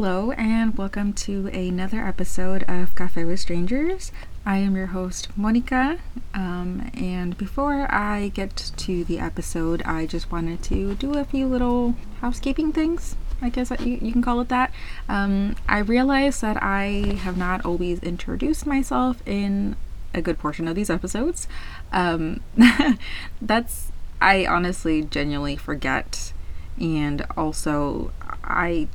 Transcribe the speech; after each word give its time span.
Hello, 0.00 0.30
and 0.30 0.78
welcome 0.78 1.12
to 1.14 1.48
another 1.48 2.00
episode 2.04 2.62
of 2.68 2.94
Cafe 2.94 3.24
with 3.24 3.40
Strangers. 3.40 4.12
I 4.46 4.58
am 4.58 4.76
your 4.76 4.86
host, 4.86 5.36
Monica. 5.36 5.98
Um, 6.32 6.88
and 6.94 7.36
before 7.36 7.92
I 7.92 8.28
get 8.32 8.70
to 8.76 9.02
the 9.02 9.18
episode, 9.18 9.82
I 9.82 10.06
just 10.06 10.30
wanted 10.30 10.62
to 10.62 10.94
do 10.94 11.14
a 11.14 11.24
few 11.24 11.48
little 11.48 11.96
housekeeping 12.20 12.72
things. 12.72 13.16
I 13.42 13.48
guess 13.48 13.72
you, 13.80 13.98
you 14.00 14.12
can 14.12 14.22
call 14.22 14.40
it 14.40 14.50
that. 14.50 14.72
Um, 15.08 15.56
I 15.68 15.80
realized 15.80 16.42
that 16.42 16.62
I 16.62 17.18
have 17.22 17.36
not 17.36 17.64
always 17.64 17.98
introduced 17.98 18.66
myself 18.66 19.20
in 19.26 19.74
a 20.14 20.22
good 20.22 20.38
portion 20.38 20.68
of 20.68 20.76
these 20.76 20.90
episodes. 20.90 21.48
Um, 21.90 22.40
that's, 23.42 23.90
I 24.20 24.46
honestly 24.46 25.02
genuinely 25.02 25.56
forget. 25.56 26.32
And 26.80 27.26
also, 27.36 28.12
I 28.44 28.86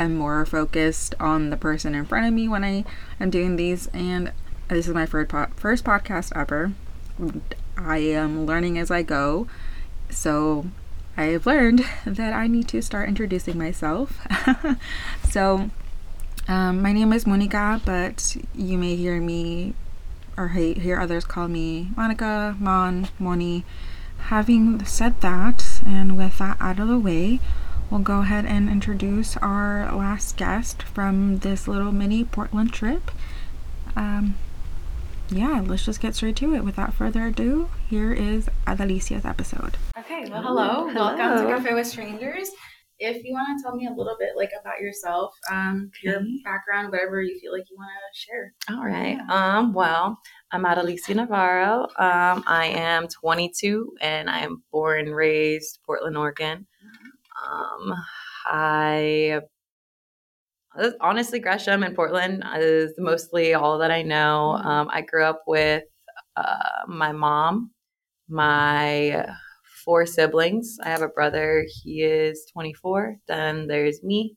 am 0.00 0.16
more 0.16 0.44
focused 0.46 1.14
on 1.20 1.50
the 1.50 1.56
person 1.56 1.94
in 1.94 2.04
front 2.06 2.26
of 2.26 2.32
me 2.32 2.48
when 2.48 2.64
I 2.64 2.84
am 3.20 3.30
doing 3.30 3.56
these. 3.56 3.88
And 3.88 4.32
this 4.68 4.88
is 4.88 4.94
my 4.94 5.06
first, 5.06 5.30
po- 5.30 5.48
first 5.56 5.84
podcast 5.84 6.32
ever. 6.34 6.72
I 7.76 7.98
am 7.98 8.46
learning 8.46 8.78
as 8.78 8.90
I 8.90 9.02
go. 9.02 9.46
So 10.10 10.66
I 11.16 11.24
have 11.24 11.46
learned 11.46 11.84
that 12.06 12.32
I 12.32 12.46
need 12.46 12.68
to 12.68 12.82
start 12.82 13.08
introducing 13.08 13.58
myself. 13.58 14.18
so 15.28 15.70
um, 16.48 16.82
my 16.82 16.92
name 16.92 17.12
is 17.12 17.26
Monica, 17.26 17.80
but 17.84 18.36
you 18.54 18.78
may 18.78 18.96
hear 18.96 19.20
me 19.20 19.74
or 20.36 20.48
hear 20.48 20.98
others 20.98 21.24
call 21.24 21.48
me 21.48 21.90
Monica, 21.96 22.56
Mon, 22.58 23.08
Moni. 23.18 23.64
Having 24.24 24.84
said 24.84 25.20
that, 25.22 25.80
and 25.84 26.16
with 26.16 26.38
that 26.38 26.56
out 26.60 26.78
of 26.78 26.88
the 26.88 26.98
way, 26.98 27.40
we'll 27.90 28.00
go 28.00 28.20
ahead 28.20 28.46
and 28.46 28.68
introduce 28.68 29.36
our 29.38 29.92
last 29.94 30.36
guest 30.36 30.82
from 30.82 31.38
this 31.38 31.66
little 31.66 31.92
mini 31.92 32.24
Portland 32.24 32.72
trip. 32.72 33.10
Um, 33.96 34.36
yeah, 35.28 35.62
let's 35.64 35.84
just 35.84 36.00
get 36.00 36.14
straight 36.14 36.36
to 36.36 36.54
it. 36.54 36.64
Without 36.64 36.94
further 36.94 37.26
ado, 37.26 37.68
here 37.88 38.12
is 38.12 38.48
Adalisia's 38.66 39.24
episode. 39.24 39.76
Okay, 39.98 40.28
well, 40.28 40.42
hello. 40.42 40.88
Hello. 40.88 41.16
Welcome 41.16 41.46
to 41.46 41.52
Cafe 41.52 41.74
with 41.74 41.86
Strangers. 41.86 42.50
If 43.02 43.24
you 43.24 43.32
want 43.32 43.58
to 43.58 43.62
tell 43.62 43.74
me 43.74 43.86
a 43.86 43.90
little 43.90 44.16
bit 44.18 44.30
like 44.36 44.50
about 44.60 44.78
yourself, 44.80 45.32
um, 45.50 45.90
your 46.02 46.20
background, 46.44 46.92
whatever 46.92 47.22
you 47.22 47.38
feel 47.40 47.50
like 47.50 47.64
you 47.70 47.76
want 47.76 47.88
to 47.88 48.20
share. 48.20 48.52
All 48.68 48.84
right. 48.84 49.18
Um, 49.30 49.72
well, 49.72 50.18
I'm 50.52 50.64
Adalisia 50.64 51.16
Navarro. 51.16 51.84
Um, 51.98 52.44
I 52.46 52.66
am 52.74 53.08
22 53.08 53.94
and 54.02 54.28
I 54.28 54.40
am 54.40 54.62
born 54.70 55.06
and 55.06 55.16
raised 55.16 55.78
Portland, 55.86 56.18
Oregon. 56.18 56.66
Um, 57.42 57.94
I 58.46 59.40
honestly 61.00 61.38
Gresham 61.40 61.82
and 61.82 61.94
Portland 61.96 62.44
is 62.58 62.92
mostly 62.98 63.54
all 63.54 63.78
that 63.78 63.90
I 63.90 64.02
know. 64.02 64.52
Um, 64.52 64.88
I 64.92 65.02
grew 65.02 65.24
up 65.24 65.42
with 65.46 65.84
uh, 66.36 66.86
my 66.86 67.12
mom, 67.12 67.72
my 68.28 69.26
four 69.84 70.06
siblings. 70.06 70.78
I 70.82 70.88
have 70.90 71.02
a 71.02 71.08
brother, 71.08 71.66
he 71.82 72.02
is 72.02 72.46
24. 72.52 73.16
Then 73.26 73.66
there's 73.66 74.02
me. 74.02 74.36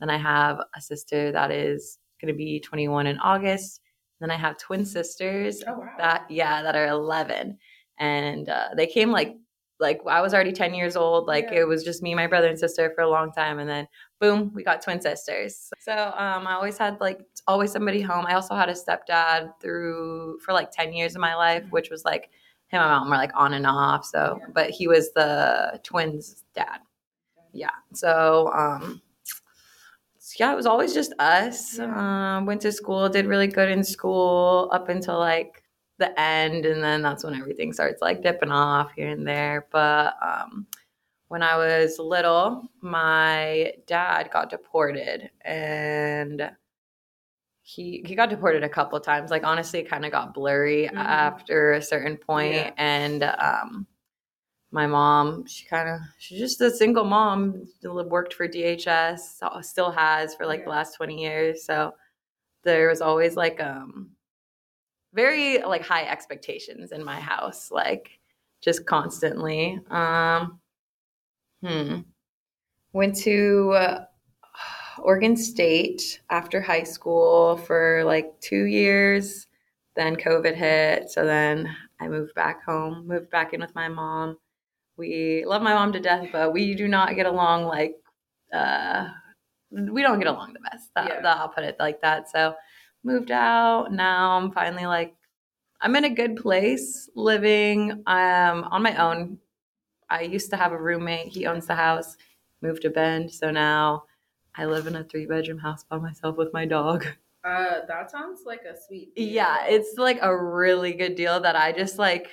Then 0.00 0.10
I 0.10 0.18
have 0.18 0.58
a 0.76 0.80
sister 0.80 1.32
that 1.32 1.50
is 1.50 1.98
going 2.20 2.32
to 2.32 2.36
be 2.36 2.60
21 2.60 3.06
in 3.06 3.18
August. 3.18 3.80
Then 4.20 4.30
I 4.30 4.36
have 4.36 4.56
twin 4.58 4.84
sisters 4.86 5.62
Oh 5.66 5.78
wow. 5.78 5.94
that 5.98 6.26
yeah 6.30 6.62
that 6.62 6.76
are 6.76 6.86
11 6.86 7.58
and 7.98 8.48
uh, 8.48 8.68
they 8.76 8.86
came 8.86 9.10
like 9.10 9.36
like 9.80 10.00
i 10.06 10.20
was 10.20 10.32
already 10.32 10.52
10 10.52 10.72
years 10.74 10.96
old 10.96 11.26
like 11.26 11.46
Yeah. 11.50 11.60
it 11.60 11.68
was 11.68 11.82
just 11.82 12.02
me 12.02 12.14
my 12.14 12.26
brother 12.26 12.48
and 12.48 12.58
sister 12.58 12.92
for 12.94 13.02
a 13.02 13.08
long 13.08 13.32
time 13.32 13.58
and 13.58 13.68
then 13.68 13.88
boom 14.20 14.52
we 14.54 14.62
got 14.62 14.82
twin 14.82 15.00
sisters 15.00 15.70
so 15.80 15.92
um, 16.16 16.46
i 16.46 16.52
always 16.52 16.78
had 16.78 17.00
like 17.00 17.20
always 17.48 17.72
somebody 17.72 18.00
home 18.00 18.24
i 18.26 18.34
also 18.34 18.54
had 18.54 18.68
a 18.68 18.72
stepdad 18.74 19.50
through 19.60 20.38
for 20.40 20.52
like 20.52 20.70
10 20.70 20.92
years 20.92 21.14
of 21.14 21.20
my 21.20 21.34
life 21.34 21.64
which 21.70 21.90
was 21.90 22.04
like 22.04 22.30
him 22.68 22.80
and 22.80 22.88
my 22.90 22.98
mom 22.98 23.10
were 23.10 23.16
like 23.16 23.32
on 23.34 23.54
and 23.54 23.66
off 23.66 24.04
so 24.04 24.38
Yeah. 24.40 24.46
but 24.54 24.70
he 24.70 24.86
was 24.86 25.12
the 25.12 25.80
twins 25.82 26.44
dad 26.54 26.78
yeah 27.52 27.70
so 27.92 28.50
um 28.54 29.00
yeah, 30.40 30.50
it 30.52 30.56
was 30.56 30.66
always 30.66 30.94
just 30.94 31.12
us. 31.18 31.78
Yeah. 31.78 32.36
Um, 32.38 32.46
went 32.46 32.62
to 32.62 32.72
school, 32.72 33.08
did 33.08 33.26
really 33.26 33.46
good 33.46 33.70
in 33.70 33.84
school 33.84 34.68
up 34.72 34.88
until 34.88 35.18
like 35.18 35.62
the 35.98 36.18
end, 36.20 36.66
and 36.66 36.82
then 36.82 37.02
that's 37.02 37.24
when 37.24 37.34
everything 37.34 37.72
starts 37.72 38.02
like 38.02 38.22
dipping 38.22 38.50
off 38.50 38.92
here 38.96 39.08
and 39.08 39.26
there. 39.26 39.66
But 39.70 40.14
um, 40.22 40.66
when 41.28 41.42
I 41.42 41.56
was 41.56 41.98
little, 41.98 42.68
my 42.80 43.72
dad 43.86 44.30
got 44.32 44.50
deported, 44.50 45.30
and 45.42 46.50
he 47.62 48.02
he 48.06 48.14
got 48.14 48.28
deported 48.30 48.62
a 48.62 48.68
couple 48.68 48.98
times. 49.00 49.30
Like 49.30 49.44
honestly, 49.44 49.80
it 49.80 49.88
kind 49.88 50.04
of 50.04 50.12
got 50.12 50.34
blurry 50.34 50.88
Mhm. 50.92 50.96
after 50.96 51.72
a 51.72 51.82
certain 51.82 52.16
point, 52.16 52.54
Yeah. 52.54 52.72
and 52.76 53.22
um, 53.22 53.86
my 54.70 54.86
mom 54.86 55.46
she 55.46 55.64
kind 55.66 55.88
of 55.88 56.00
she's 56.18 56.38
just 56.40 56.60
a 56.60 56.70
single 56.70 57.04
mom 57.04 57.64
worked 57.84 58.34
for 58.34 58.48
dhs 58.48 59.64
still 59.64 59.90
has 59.92 60.34
for 60.34 60.46
like 60.46 60.60
Yeah. 60.60 60.64
the 60.64 60.70
last 60.70 60.94
20 60.96 61.22
years 61.22 61.64
so 61.64 61.94
there 62.64 62.88
was 62.88 63.00
always 63.00 63.36
like 63.36 63.62
um 63.62 64.10
very 65.14 65.58
like 65.62 65.82
high 65.82 66.04
expectations 66.04 66.92
in 66.92 67.04
my 67.04 67.18
house 67.20 67.70
like 67.70 68.18
just 68.60 68.86
constantly 68.86 69.78
um 69.90 70.58
hmm 71.62 72.00
went 72.92 73.16
to 73.16 73.72
uh, 73.72 74.04
oregon 75.02 75.36
state 75.36 76.20
after 76.30 76.60
high 76.60 76.82
school 76.82 77.56
for 77.56 78.02
like 78.04 78.38
two 78.40 78.64
years 78.64 79.46
then 79.96 80.16
covid 80.16 80.54
hit 80.54 81.10
so 81.10 81.24
then 81.24 81.74
i 82.00 82.08
moved 82.08 82.34
back 82.34 82.64
home 82.64 83.06
moved 83.06 83.30
back 83.30 83.52
in 83.52 83.60
with 83.60 83.74
my 83.74 83.88
mom 83.88 84.36
we 84.96 85.44
love 85.46 85.62
my 85.62 85.74
mom 85.74 85.92
to 85.92 86.00
death, 86.00 86.28
but 86.32 86.52
we 86.52 86.74
do 86.74 86.86
not 86.88 87.16
get 87.16 87.26
along 87.26 87.64
like 87.64 87.96
uh 88.52 89.08
we 89.70 90.02
don't 90.02 90.18
get 90.20 90.28
along 90.28 90.52
the 90.52 90.60
best. 90.60 90.90
That, 90.94 91.08
Yeah. 91.08 91.20
that 91.22 91.36
I'll 91.38 91.48
put 91.48 91.64
it 91.64 91.76
like 91.80 92.00
that. 92.02 92.30
So 92.30 92.54
moved 93.04 93.30
out. 93.30 93.92
Now 93.92 94.36
I'm 94.36 94.50
finally 94.50 94.86
like 94.86 95.14
I'm 95.80 95.96
in 95.96 96.04
a 96.04 96.14
good 96.14 96.36
place 96.36 97.08
living 97.14 97.92
um 98.06 98.64
on 98.70 98.82
my 98.82 98.96
own. 98.96 99.38
I 100.10 100.22
used 100.22 100.50
to 100.50 100.56
have 100.56 100.72
a 100.72 100.80
roommate. 100.80 101.28
He 101.28 101.46
owns 101.46 101.66
the 101.66 101.74
house. 101.74 102.16
Moved 102.62 102.82
to 102.82 102.90
Bend, 102.90 103.30
so 103.30 103.50
now 103.50 104.04
I 104.56 104.64
live 104.64 104.86
in 104.86 104.96
a 104.96 105.04
three 105.04 105.26
bedroom 105.26 105.58
house 105.58 105.84
by 105.84 105.98
myself 105.98 106.36
with 106.36 106.52
my 106.52 106.64
dog. 106.64 107.06
Uh, 107.44 107.80
that 107.86 108.10
sounds 108.10 108.40
like 108.46 108.62
a 108.62 108.74
sweet. 108.74 109.12
Yeah, 109.16 109.66
it's 109.66 109.98
like 109.98 110.18
a 110.22 110.34
really 110.34 110.94
good 110.94 111.14
deal 111.14 111.40
that 111.40 111.56
I 111.56 111.72
just 111.72 111.98
like 111.98 112.30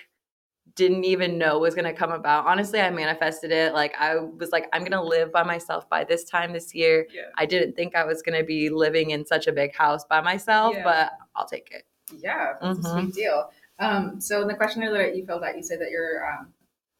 didn't 0.75 1.03
even 1.03 1.37
know 1.37 1.59
was 1.59 1.75
going 1.75 1.85
to 1.85 1.93
come 1.93 2.11
about. 2.11 2.45
Honestly, 2.45 2.79
I 2.79 2.89
manifested 2.89 3.51
it. 3.51 3.73
Like 3.73 3.93
I 3.99 4.15
was 4.17 4.51
like 4.51 4.67
I'm 4.73 4.81
going 4.81 4.91
to 4.91 5.01
live 5.01 5.31
by 5.31 5.43
myself 5.43 5.89
by 5.89 6.03
this 6.03 6.23
time 6.23 6.53
this 6.53 6.73
year. 6.73 7.07
Yeah. 7.13 7.23
I 7.37 7.45
didn't 7.45 7.75
think 7.75 7.95
I 7.95 8.05
was 8.05 8.21
going 8.21 8.37
to 8.39 8.45
be 8.45 8.69
living 8.69 9.09
in 9.11 9.25
such 9.25 9.47
a 9.47 9.51
big 9.51 9.75
house 9.75 10.05
by 10.05 10.21
myself, 10.21 10.75
Yeah. 10.75 10.83
but 10.83 11.11
I'll 11.35 11.47
take 11.47 11.69
it. 11.71 11.83
Yeah, 12.17 12.53
that's 12.61 12.79
a 12.79 12.81
Mhm. 12.81 13.01
sweet 13.01 13.13
deal. 13.15 13.51
Um, 13.79 14.19
so 14.21 14.41
in 14.41 14.47
the 14.47 14.55
question 14.55 14.81
that 14.81 15.15
you 15.15 15.25
filled 15.25 15.43
out, 15.43 15.55
you 15.57 15.63
said 15.63 15.79
that 15.81 15.89
you're 15.91 16.25
um, 16.31 16.53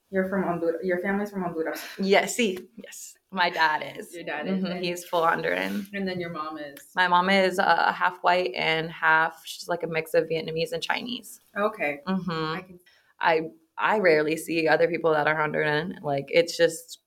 you're 0.09 0.27
from 0.27 0.43
Honduras. 0.43 0.83
Your 0.83 0.99
family's 0.99 1.31
from 1.31 1.43
Honduras, 1.43 1.81
Yes, 1.99 2.35
see. 2.35 2.59
Yes. 2.75 3.15
My 3.33 3.49
dad 3.49 3.95
is. 3.97 4.13
Your 4.13 4.25
dad 4.25 4.45
is, 4.47 4.61
Mhm, 4.61 4.81
He's 4.83 5.05
full 5.05 5.21
Honduran. 5.21 5.85
and 5.93 6.05
then 6.05 6.19
your 6.19 6.31
mom 6.31 6.57
is 6.57 6.79
My 6.95 7.07
mom 7.07 7.29
is 7.29 7.59
uh, 7.59 7.93
half 7.93 8.17
white 8.21 8.51
and 8.55 8.91
half 8.91 9.41
she's 9.45 9.69
like 9.69 9.83
a 9.83 9.87
mix 9.87 10.13
of 10.13 10.25
Vietnamese 10.25 10.73
and 10.73 10.83
Chinese. 10.83 11.39
okay. 11.57 12.01
hmm 12.05 12.29
I 12.57 12.61
can, 12.67 12.79
I 13.21 13.41
I 13.81 13.99
rarely 13.99 14.37
see 14.37 14.67
other 14.67 14.87
people 14.87 15.11
that 15.13 15.27
are 15.27 15.35
Honduran. 15.35 16.01
Like 16.03 16.27
it's 16.29 16.57
just 16.57 16.99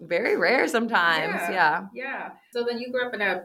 very 0.00 0.36
rare 0.36 0.68
sometimes. 0.68 1.34
Yeah. 1.50 1.52
Yeah. 1.52 1.86
yeah. 1.94 2.30
So 2.52 2.64
then 2.64 2.78
you 2.78 2.92
grew 2.92 3.06
up 3.06 3.14
in 3.14 3.22
a 3.22 3.44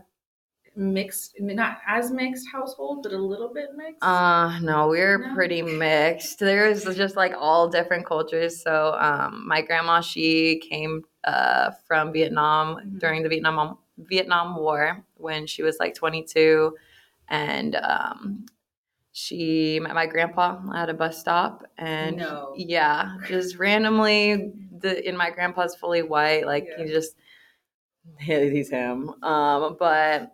mixed, 0.76 1.36
not 1.40 1.80
as 1.88 2.12
mixed 2.12 2.48
household, 2.52 3.04
but 3.04 3.12
a 3.12 3.18
little 3.18 3.54
bit 3.54 3.70
mixed. 3.76 4.04
Uh 4.04 4.58
no, 4.62 4.88
we're 4.88 5.18
No? 5.18 5.34
pretty 5.36 5.62
mixed. 5.62 6.40
There's 6.40 6.84
just 6.96 7.16
like 7.16 7.34
all 7.38 7.70
different 7.70 8.06
cultures. 8.06 8.62
So 8.64 8.96
um 9.00 9.44
my 9.48 9.62
grandma 9.62 10.02
she 10.02 10.60
came 10.70 11.04
uh 11.26 11.72
from 11.88 12.14
Vietnam 12.14 12.78
Mhm. 12.78 13.00
during 13.00 13.24
the 13.24 13.30
Vietnam 13.30 13.78
Vietnam 13.98 14.56
War 14.56 15.04
when 15.16 15.46
she 15.46 15.62
was 15.64 15.78
like 15.80 15.94
22 15.96 16.76
and 17.30 17.76
um 17.76 18.46
she 19.14 19.80
met 19.82 19.94
my 19.94 20.06
grandpa 20.06 20.60
at 20.76 20.90
a 20.90 20.94
bus 20.94 21.20
stop 21.20 21.64
and 21.78 22.18
No. 22.18 22.54
yeah 22.56 23.18
just 23.28 23.58
randomly 23.58 24.54
the 24.80 25.08
in 25.08 25.18
my 25.18 25.30
grandpa's 25.30 25.76
fully 25.76 26.02
white 26.02 26.46
like 26.46 26.66
Yeah. 26.78 26.86
he 26.86 26.92
just 26.92 27.16
he's 28.20 28.70
him 28.70 29.10
um 29.24 29.76
but 29.80 30.32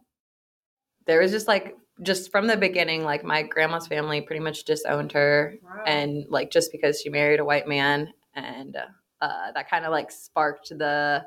there 1.05 1.19
was 1.21 1.31
just 1.31 1.47
like 1.47 1.75
just 2.03 2.31
from 2.31 2.47
the 2.47 2.57
beginning 2.57 3.03
like 3.03 3.23
my 3.23 3.41
grandma's 3.43 3.87
family 3.87 4.21
pretty 4.21 4.39
much 4.41 4.63
disowned 4.65 5.11
her 5.13 5.55
Wow. 5.63 5.83
and 5.85 6.25
like 6.29 6.51
just 6.51 6.71
because 6.71 7.01
she 7.01 7.09
married 7.09 7.39
a 7.39 7.45
white 7.45 7.67
man 7.67 8.13
and 8.35 8.77
uh, 9.19 9.51
that 9.53 9.67
kind 9.69 9.83
of 9.85 9.91
like 9.91 10.11
sparked 10.11 10.69
the 10.69 11.25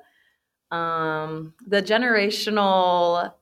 um, 0.70 1.55
the 1.67 1.82
generational 1.82 3.32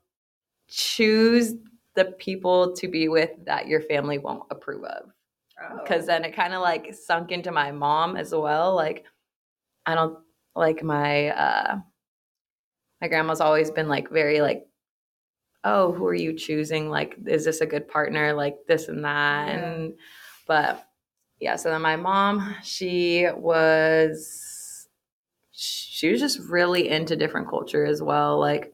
choose 0.69 1.55
the 1.99 2.05
people 2.13 2.73
to 2.77 2.87
be 2.89 3.09
with 3.09 3.31
that 3.45 3.67
your 3.67 3.81
family 3.83 4.19
won't 4.19 4.45
approve 4.51 4.85
of 4.85 5.11
because 5.83 6.05
Oh. 6.05 6.07
then 6.07 6.25
it 6.25 6.37
kind 6.37 6.55
of 6.55 6.61
like 6.63 6.95
sunk 6.95 7.33
into 7.33 7.51
my 7.51 7.73
mom 7.73 8.17
as 8.17 8.33
well 8.33 8.75
like 8.77 9.05
i 9.87 9.95
don't 9.97 10.19
like 10.55 10.83
my 10.85 11.31
uh 11.31 11.79
my 13.01 13.09
grandma's 13.09 13.41
always 13.41 13.71
been 13.73 13.89
like 13.89 14.11
very 14.11 14.41
like 14.41 14.67
oh 15.65 15.91
who 15.93 16.07
are 16.07 16.15
you 16.15 16.33
choosing 16.39 16.89
like 16.89 17.17
is 17.27 17.45
this 17.45 17.61
a 17.61 17.67
good 17.67 17.89
partner 17.89 18.33
like 18.33 18.57
this 18.69 18.87
and 18.87 19.05
that 19.05 19.49
Yeah. 19.49 19.55
and 19.73 19.95
but 20.47 20.89
yeah 21.41 21.57
so 21.57 21.71
then 21.71 21.83
my 21.83 21.97
mom 21.97 22.55
she 22.63 23.27
was 23.37 24.89
she 25.51 26.11
was 26.13 26.21
just 26.21 26.39
really 26.39 26.89
into 26.89 27.17
different 27.17 27.49
culture 27.49 27.85
as 27.85 28.01
well 28.01 28.39
like 28.39 28.73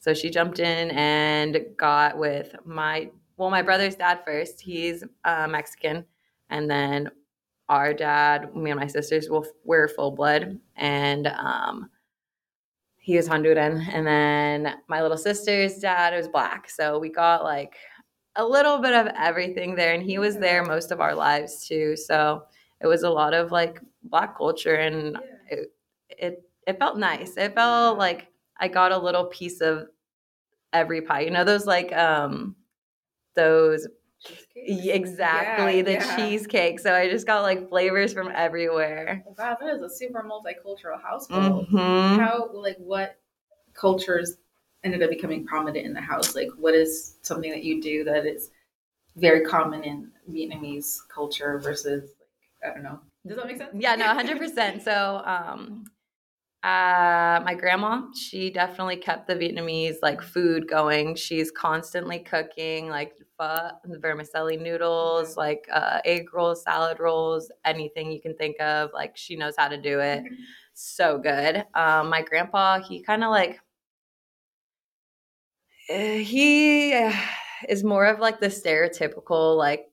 so 0.00 0.14
she 0.14 0.30
jumped 0.30 0.58
in 0.58 0.90
and 0.92 1.58
got 1.76 2.16
with 2.18 2.56
my 2.64 3.10
well 3.36 3.50
my 3.50 3.62
brother's 3.62 3.94
dad 3.94 4.20
first. 4.24 4.60
He's 4.60 5.04
uh, 5.24 5.46
mexican. 5.46 6.04
And 6.48 6.68
then 6.68 7.10
our 7.68 7.94
dad 7.94 8.56
me 8.56 8.70
and 8.70 8.80
my 8.80 8.86
sisters 8.86 9.28
will 9.28 9.46
we're 9.64 9.88
full 9.88 10.10
blood. 10.10 10.58
And 10.76 11.26
um 11.28 11.90
he 12.96 13.16
was 13.16 13.28
honduran. 13.28 13.86
And 13.92 14.06
then 14.06 14.74
my 14.88 15.02
little 15.02 15.18
sister's 15.18 15.76
dad 15.76 16.14
was 16.14 16.28
black. 16.28 16.70
So 16.70 16.98
we 16.98 17.10
got 17.10 17.44
like 17.44 17.76
a 18.36 18.44
little 18.44 18.78
bit 18.78 18.94
of 18.94 19.08
everything 19.18 19.74
there. 19.74 19.92
And 19.92 20.02
he 20.02 20.18
was 20.18 20.38
there 20.38 20.64
most 20.64 20.90
of 20.92 21.00
our 21.00 21.14
lives 21.14 21.66
too. 21.66 21.94
So 21.96 22.44
it 22.80 22.86
was 22.86 23.02
a 23.02 23.10
lot 23.10 23.34
of 23.34 23.52
like 23.52 23.80
black 24.04 24.36
culture. 24.36 24.76
And 24.76 25.18
it 25.50 25.72
it, 26.08 26.42
it 26.66 26.78
felt 26.78 26.96
nice. 26.96 27.36
It 27.36 27.54
felt 27.54 27.98
like 27.98 28.29
i 28.60 28.68
got 28.68 28.92
a 28.92 28.98
little 28.98 29.24
piece 29.26 29.60
of 29.60 29.88
every 30.72 31.00
pie 31.02 31.20
you 31.20 31.30
know 31.30 31.44
those 31.44 31.66
like 31.66 31.92
um 31.92 32.54
those 33.34 33.86
Cheesecakes? 34.54 35.00
exactly 35.10 35.76
Yeah, 35.78 35.82
the 35.82 35.92
yeah. 35.92 36.16
cheesecake 36.16 36.78
so 36.78 36.94
i 36.94 37.08
just 37.08 37.26
got 37.26 37.42
like 37.42 37.68
flavors 37.68 38.12
from 38.12 38.30
everywhere 38.34 39.24
Wow, 39.38 39.56
that 39.58 39.74
is 39.74 39.80
a 39.82 39.88
super 39.88 40.22
multicultural 40.22 41.00
household. 41.00 41.66
Mhm. 41.68 42.18
How 42.18 42.50
like 42.52 42.76
what 42.78 43.18
cultures 43.72 44.36
ended 44.84 45.02
up 45.02 45.08
becoming 45.10 45.46
prominent 45.46 45.86
in 45.86 45.94
the 45.94 46.00
house? 46.00 46.34
Like 46.34 46.50
what 46.58 46.74
is 46.74 47.16
something 47.22 47.50
that 47.50 47.64
you 47.64 47.80
do 47.80 48.04
that 48.04 48.26
is 48.26 48.50
very 49.16 49.42
common 49.44 49.82
in 49.84 50.10
Vietnamese 50.30 50.98
culture 51.08 51.58
versus 51.58 52.10
like 52.20 52.70
I 52.70 52.74
don't 52.74 52.82
know. 52.82 53.00
Does 53.26 53.36
that 53.38 53.46
make 53.46 53.56
sense? 53.58 53.70
Yeah, 53.74 53.94
no, 53.94 54.06
hundred 54.06 54.38
percent. 54.38 54.82
So, 54.90 55.22
um, 55.24 55.84
uh, 56.62 57.40
my 57.42 57.54
grandma, 57.58 58.02
she 58.14 58.50
definitely 58.50 58.96
kept 58.96 59.26
the 59.26 59.34
Vietnamese 59.34 59.96
like 60.02 60.20
food 60.20 60.68
going. 60.68 61.14
She's 61.14 61.50
constantly 61.50 62.18
cooking 62.18 62.88
like 62.90 63.14
pho, 63.38 63.70
vermicelli 63.86 64.58
noodles, 64.58 65.38
like 65.38 65.66
uh, 65.72 66.00
egg 66.04 66.34
rolls, 66.34 66.62
salad 66.62 67.00
rolls, 67.00 67.50
anything 67.64 68.12
you 68.12 68.20
can 68.20 68.34
think 68.36 68.60
of. 68.60 68.90
Like 68.92 69.16
she 69.16 69.36
knows 69.36 69.54
how 69.56 69.68
to 69.68 69.80
do 69.80 70.00
it. 70.00 70.22
So 70.74 71.16
good. 71.18 71.64
Um, 71.74 72.10
my 72.10 72.20
grandpa, 72.20 72.80
he 72.82 73.02
kind 73.02 73.24
of 73.24 73.30
like 73.30 73.60
eh, 75.88 76.18
he 76.18 76.92
is 77.70 77.82
more 77.84 78.04
of 78.04 78.18
like 78.20 78.38
the 78.38 78.48
stereotypical 78.48 79.56
like 79.56 79.86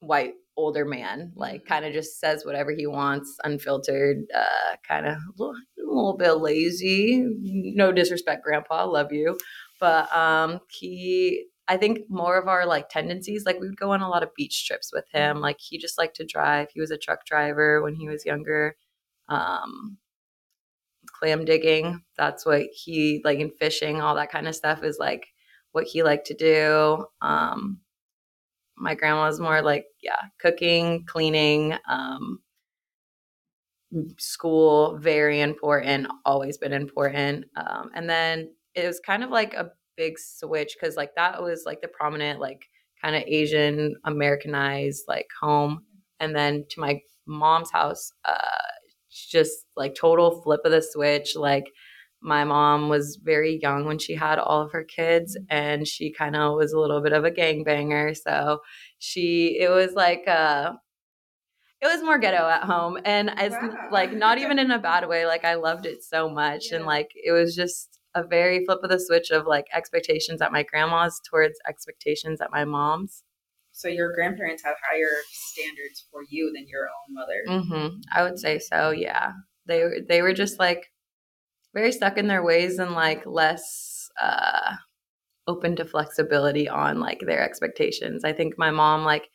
white 0.00 0.34
older 0.56 0.84
man 0.84 1.32
like 1.36 1.64
kind 1.66 1.84
of 1.84 1.92
just 1.92 2.18
says 2.18 2.44
whatever 2.44 2.72
he 2.72 2.86
wants 2.86 3.36
unfiltered 3.44 4.24
uh 4.34 4.76
kind 4.86 5.06
of 5.06 5.14
a 5.14 5.32
little, 5.36 5.54
a 5.54 5.82
little 5.86 6.16
bit 6.16 6.32
lazy. 6.34 7.24
No 7.42 7.92
disrespect 7.92 8.42
grandpa 8.42 8.86
love 8.86 9.12
you. 9.12 9.38
But 9.78 10.14
um 10.16 10.60
he 10.70 11.46
i 11.68 11.76
think 11.76 12.00
more 12.08 12.38
of 12.38 12.48
our 12.48 12.64
like 12.64 12.88
tendencies 12.88 13.44
like 13.44 13.58
we 13.60 13.66
would 13.68 13.76
go 13.78 13.90
on 13.90 14.00
a 14.00 14.08
lot 14.08 14.22
of 14.22 14.34
beach 14.34 14.66
trips 14.66 14.90
with 14.92 15.04
him. 15.12 15.40
Like 15.40 15.58
he 15.60 15.78
just 15.78 15.98
liked 15.98 16.16
to 16.16 16.24
drive. 16.26 16.68
He 16.72 16.80
was 16.80 16.90
a 16.90 16.98
truck 16.98 17.26
driver 17.26 17.82
when 17.82 17.94
he 17.94 18.08
was 18.08 18.24
younger. 18.24 18.76
Um 19.28 19.98
clam 21.06 21.44
digging 21.44 22.02
that's 22.18 22.44
what 22.44 22.62
he 22.74 23.20
like 23.24 23.38
in 23.38 23.50
fishing 23.50 24.00
all 24.00 24.16
that 24.16 24.30
kind 24.30 24.48
of 24.48 24.54
stuff 24.54 24.82
is 24.82 24.98
like 24.98 25.28
what 25.72 25.84
he 25.84 26.02
liked 26.02 26.26
to 26.26 26.34
do. 26.34 27.04
Um 27.20 27.80
my 28.76 28.94
grandma's 28.94 29.40
more 29.40 29.62
like 29.62 29.86
yeah 30.02 30.20
cooking 30.40 31.04
cleaning 31.06 31.74
um 31.88 32.40
school 34.18 34.98
very 34.98 35.40
important 35.40 36.08
always 36.24 36.58
been 36.58 36.72
important. 36.72 37.44
Um 37.56 37.90
and 37.94 38.08
then 38.10 38.50
it 38.74 38.86
was 38.86 39.00
kind 39.00 39.22
of 39.22 39.30
like 39.30 39.54
a 39.54 39.70
big 39.96 40.18
switch 40.18 40.76
because 40.78 40.96
like 40.96 41.14
that 41.16 41.42
was 41.42 41.62
like 41.64 41.80
the 41.80 41.88
prominent 41.88 42.40
like 42.40 42.62
kind 43.02 43.16
of 43.16 43.22
asian 43.26 43.94
americanized 44.04 45.04
like 45.08 45.28
home. 45.40 45.82
And 46.20 46.34
then 46.34 46.64
to 46.70 46.80
my 46.80 47.00
mom's 47.26 47.70
house 47.70 48.10
uh 48.24 48.34
just 49.08 49.66
like 49.76 49.94
total 49.94 50.42
flip 50.42 50.60
of 50.64 50.72
the 50.72 50.82
switch 50.82 51.36
like 51.36 51.66
my 52.26 52.44
mom 52.44 52.88
was 52.88 53.18
very 53.22 53.58
young 53.62 53.84
when 53.86 53.98
she 53.98 54.14
had 54.14 54.38
all 54.38 54.62
of 54.62 54.72
her 54.72 54.84
kids 54.84 55.38
and 55.48 55.86
she 55.88 56.12
kind 56.12 56.36
of 56.36 56.56
was 56.56 56.72
a 56.72 56.78
little 56.80 57.00
bit 57.02 57.12
of 57.12 57.24
a 57.24 57.30
gangbanger 57.30 58.16
so 58.16 58.60
she 58.98 59.56
it 59.60 59.70
was 59.70 59.92
like 59.94 60.24
uh 60.28 60.72
it 61.82 61.86
was 61.86 62.02
more 62.02 62.18
ghetto 62.18 62.48
at 62.48 62.64
home 62.64 62.98
and 63.04 63.30
it's 63.38 63.54
Wow. 63.54 63.88
like 63.90 64.12
not 64.12 64.38
even 64.42 64.58
in 64.58 64.70
a 64.70 64.78
bad 64.78 65.08
way 65.08 65.26
like 65.26 65.44
i 65.44 65.54
loved 65.54 65.86
it 65.86 66.02
so 66.02 66.28
much 66.28 66.72
and 66.72 66.84
like 66.84 67.10
it 67.14 67.32
was 67.32 67.54
just 67.54 67.98
a 68.14 68.22
very 68.26 68.64
flip 68.64 68.80
of 68.82 68.90
the 68.90 68.98
switch 68.98 69.30
of 69.30 69.46
like 69.46 69.66
expectations 69.74 70.40
at 70.40 70.52
my 70.52 70.62
grandma's 70.62 71.20
towards 71.30 71.58
expectations 71.68 72.40
at 72.40 72.50
my 72.50 72.64
mom's 72.64 73.22
So 73.72 73.88
your 73.88 74.14
grandparents 74.14 74.62
had 74.64 74.74
higher 74.90 75.14
standards 75.30 76.06
for 76.10 76.20
you 76.30 76.50
than 76.54 76.66
your 76.66 76.86
own 76.94 77.08
mother. 77.18 77.40
mm-hmm. 77.60 77.96
I 78.10 78.22
would 78.22 78.38
say 78.38 78.58
so. 78.58 78.90
Yeah, 78.90 79.32
they 79.66 79.80
they 80.08 80.22
were 80.22 80.32
just 80.32 80.58
like 80.58 80.86
very 81.76 81.92
stuck 81.92 82.16
in 82.18 82.26
their 82.26 82.42
ways 82.42 82.78
and 82.80 82.92
like 82.92 83.26
less 83.26 84.08
uh, 84.20 84.74
open 85.46 85.76
to 85.76 85.84
flexibility 85.84 86.68
on 86.68 87.00
like 87.00 87.20
their 87.20 87.42
expectations. 87.44 88.24
I 88.24 88.32
think 88.32 88.58
my 88.58 88.70
mom 88.72 89.04
like 89.04 89.30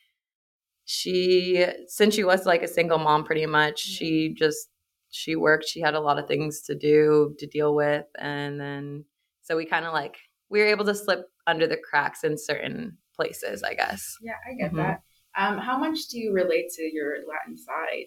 she 0.84 1.64
since 1.86 2.14
she 2.14 2.24
was 2.24 2.44
like 2.44 2.62
a 2.62 2.68
single 2.68 2.98
mom 2.98 3.24
pretty 3.24 3.46
much 3.46 3.78
she 3.78 4.34
just 4.36 4.68
she 5.10 5.36
worked 5.36 5.64
she 5.64 5.80
had 5.80 5.94
a 5.94 6.00
lot 6.00 6.18
of 6.18 6.26
things 6.26 6.62
to 6.62 6.74
do 6.74 7.34
to 7.38 7.46
deal 7.46 7.74
with 7.74 8.04
and 8.18 8.60
then 8.60 9.04
so 9.42 9.56
we 9.56 9.64
kind 9.64 9.86
of 9.86 9.92
like 9.92 10.16
we 10.50 10.60
were 10.60 10.66
able 10.66 10.84
to 10.84 10.94
slip 10.94 11.26
under 11.46 11.66
the 11.66 11.76
cracks 11.76 12.24
in 12.24 12.36
certain 12.36 12.98
places 13.14 13.62
i 13.62 13.74
guess 13.74 14.16
Yeah, 14.20 14.34
I 14.48 14.54
get 14.54 14.72
Mhm. 14.72 14.76
that. 14.76 15.02
Um, 15.36 15.58
how 15.58 15.78
much 15.78 16.08
do 16.08 16.18
you 16.18 16.32
relate 16.32 16.70
to 16.76 16.82
your 16.82 17.16
Latin 17.26 17.56
side? 17.56 18.06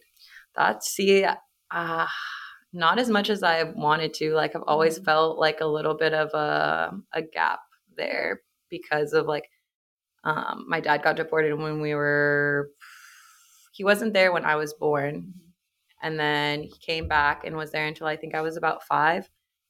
That's 0.56 0.88
see, 0.90 1.26
uh, 1.72 2.08
not 2.76 3.00
as 3.00 3.10
much 3.10 3.30
as 3.32 3.44
I 3.44 3.64
wanted 3.64 4.14
to. 4.16 4.34
Like 4.36 4.56
I've 4.56 4.64
always 4.68 5.00
Mhm. 5.00 5.06
felt 5.06 5.40
like 5.40 5.62
a 5.62 5.68
little 5.68 5.96
bit 5.96 6.14
of 6.14 6.34
a 6.36 7.00
a 7.14 7.24
gap 7.24 7.62
there 7.98 8.44
because 8.70 9.14
of 9.14 9.28
like 9.28 9.50
um, 10.26 10.66
my 10.70 10.80
dad 10.82 11.04
got 11.04 11.18
deported 11.18 11.56
when 11.56 11.82
we 11.82 11.96
were. 11.96 12.72
He 13.74 13.84
wasn't 13.84 14.14
there 14.14 14.32
when 14.32 14.46
I 14.46 14.56
was 14.56 14.74
born, 14.74 15.34
and 16.02 16.20
then 16.20 16.64
he 16.64 16.78
came 16.80 17.08
back 17.08 17.44
and 17.46 17.56
was 17.58 17.72
there 17.72 17.86
until 17.86 18.08
I 18.08 18.16
think 18.18 18.34
I 18.36 18.42
was 18.42 18.58
about 18.58 18.84
five. 18.84 19.30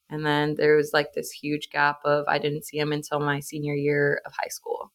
And 0.10 0.26
then 0.26 0.56
there 0.56 0.76
was 0.78 0.94
like 0.94 1.14
this 1.14 1.32
huge 1.32 1.70
gap 1.72 2.00
of 2.06 2.26
I 2.28 2.38
didn't 2.40 2.66
see 2.66 2.78
him 2.78 2.94
until 2.94 3.20
my 3.20 3.40
senior 3.40 3.74
year 3.76 4.22
of 4.26 4.34
high 4.34 4.50
school. 4.50 4.92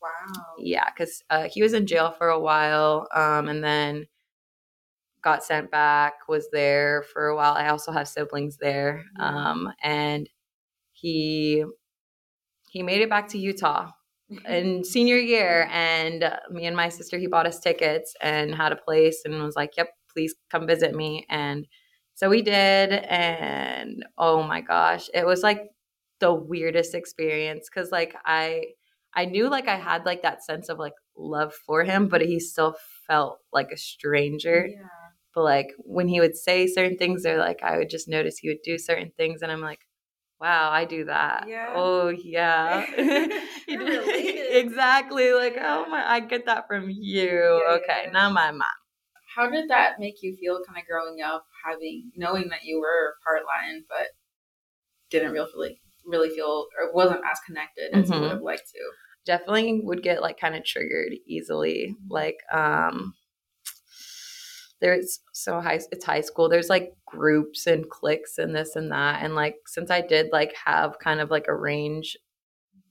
Wow. 0.00 0.54
Yeah, 0.58 0.88
because 0.90 1.22
uh, 1.30 1.48
he 1.48 1.62
was 1.62 1.72
in 1.74 1.86
jail 1.86 2.10
for 2.10 2.28
a 2.28 2.38
while, 2.40 3.08
um, 3.14 3.48
and 3.48 3.62
then 3.62 4.06
got 5.22 5.44
sent 5.44 5.70
back. 5.70 6.14
Was 6.28 6.48
there 6.52 7.04
for 7.12 7.28
a 7.28 7.36
while. 7.36 7.54
I 7.54 7.68
also 7.68 7.92
have 7.92 8.08
siblings 8.08 8.58
there, 8.58 9.04
Yeah. 9.18 9.50
um, 9.50 9.72
and 9.82 10.28
he 10.92 11.64
he 12.68 12.82
made 12.82 13.00
it 13.02 13.10
back 13.10 13.28
to 13.28 13.38
Utah 13.38 13.90
in 14.48 14.84
senior 14.84 15.16
year, 15.18 15.68
and 15.70 16.24
uh, 16.24 16.36
me 16.50 16.66
and 16.66 16.76
my 16.76 16.88
sister 16.88 17.18
he 17.18 17.26
bought 17.26 17.46
us 17.46 17.60
tickets 17.60 18.14
and 18.20 18.54
had 18.54 18.72
a 18.72 18.76
place, 18.76 19.22
and 19.24 19.42
was 19.42 19.56
like, 19.56 19.76
"Yep, 19.76 19.88
please 20.12 20.34
come 20.50 20.66
visit 20.66 20.94
me." 20.94 21.26
And 21.28 21.66
so 22.14 22.28
we 22.28 22.42
did, 22.42 22.92
and 22.92 24.04
oh 24.18 24.42
my 24.42 24.60
gosh, 24.60 25.08
it 25.14 25.26
was 25.26 25.42
like 25.42 25.68
the 26.20 26.32
weirdest 26.32 26.94
experience 26.94 27.68
because 27.72 27.90
like 27.90 28.14
I 28.24 28.66
I 29.14 29.26
knew 29.26 29.48
like 29.50 29.68
I 29.68 29.76
had 29.76 30.06
like 30.06 30.22
that 30.22 30.44
sense 30.44 30.68
of 30.68 30.78
like 30.78 30.94
love 31.16 31.52
for 31.54 31.84
him, 31.84 32.08
but 32.08 32.22
he 32.22 32.40
still 32.40 32.76
felt 33.06 33.40
like 33.52 33.70
a 33.72 33.76
stranger. 33.76 34.68
Yeah. 34.70 34.86
But 35.34 35.44
like 35.44 35.72
when 35.78 36.08
he 36.08 36.20
would 36.20 36.36
say 36.36 36.66
certain 36.66 36.96
things, 36.98 37.24
or 37.26 37.38
like 37.38 37.62
I 37.62 37.78
would 37.78 37.90
just 37.90 38.08
notice 38.08 38.38
he 38.38 38.48
would 38.48 38.62
do 38.64 38.78
certain 38.78 39.12
things, 39.16 39.42
and 39.42 39.50
I'm 39.52 39.60
like, 39.62 39.80
wow, 40.40 40.70
I 40.70 40.84
do 40.84 41.04
that. 41.06 41.46
Yeah. 41.48 41.72
Oh 41.74 42.08
yeah. 42.08 42.84
Exactly. 43.68 45.32
Like 45.32 45.56
oh 45.60 45.86
my, 45.88 46.04
I 46.08 46.20
get 46.20 46.46
that 46.46 46.66
from 46.68 46.90
you. 46.90 47.62
Yeah, 47.66 47.74
okay, 47.76 48.02
yeah. 48.06 48.10
now 48.12 48.30
my 48.30 48.50
mom. 48.50 48.66
How 49.34 49.48
did 49.48 49.68
that 49.70 49.98
make 49.98 50.22
you 50.22 50.36
feel 50.36 50.60
kind 50.66 50.78
of 50.78 50.86
growing 50.86 51.22
up, 51.22 51.46
having 51.64 52.12
knowing 52.16 52.48
that 52.50 52.64
you 52.64 52.80
were 52.80 53.14
part 53.24 53.42
lion, 53.46 53.84
but 53.88 54.08
didn't 55.10 55.32
really 55.32 55.80
really 56.06 56.30
feel 56.30 56.66
or 56.78 56.92
wasn't 56.92 57.20
as 57.30 57.38
connected 57.46 57.92
as 57.94 58.10
you 58.10 58.16
Mhm. 58.16 58.20
would 58.22 58.30
have 58.32 58.42
liked 58.42 58.68
to. 58.70 58.80
definitely 59.24 59.80
would 59.84 60.02
get 60.02 60.20
like 60.20 60.36
kind 60.40 60.56
of 60.56 60.64
triggered 60.64 61.12
easily 61.28 61.94
like 62.10 62.38
um 62.52 63.14
there's 64.82 65.20
so 65.32 65.60
high 65.60 65.80
it's 65.92 66.04
high 66.04 66.20
school 66.20 66.48
there's 66.48 66.68
like 66.68 66.92
groups 67.06 67.66
and 67.66 67.88
cliques 67.88 68.36
and 68.36 68.54
this 68.54 68.76
and 68.76 68.90
that 68.90 69.22
and 69.22 69.34
like 69.34 69.56
since 69.66 69.90
i 69.90 70.00
did 70.00 70.26
like 70.32 70.52
have 70.66 70.98
kind 70.98 71.20
of 71.20 71.30
like 71.30 71.46
a 71.48 71.54
range 71.54 72.16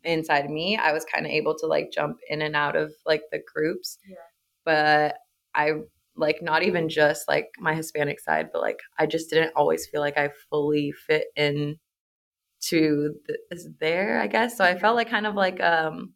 inside 0.04 0.50
me 0.50 0.78
i 0.78 0.92
was 0.92 1.06
kind 1.06 1.26
of 1.26 1.32
able 1.32 1.56
to 1.56 1.68
like 1.68 1.92
jump 1.92 2.18
in 2.30 2.42
and 2.42 2.56
out 2.56 2.76
of 2.76 2.92
like 3.06 3.22
the 3.32 3.40
groups. 3.54 4.00
Yeah. 4.10 4.16
but 4.66 5.18
i 5.54 5.74
like 6.16 6.42
not 6.42 6.64
even 6.64 6.90
just 6.90 7.28
like 7.28 7.50
my 7.60 7.76
hispanic 7.76 8.20
side 8.20 8.50
but 8.52 8.62
like 8.62 8.80
i 8.98 9.06
just 9.06 9.30
didn't 9.30 9.54
always 9.56 9.86
feel 9.86 10.02
like 10.02 10.18
i 10.18 10.30
fully 10.50 10.92
fit 10.92 11.28
in 11.36 11.78
to 12.62 13.16
this 13.50 13.68
there 13.80 14.20
i 14.22 14.28
guess? 14.28 14.58
So 14.58 14.64
i 14.64 14.78
felt 14.78 14.96
like 14.96 15.10
kind 15.10 15.28
of 15.28 15.36
like 15.36 15.62
um 15.62 16.14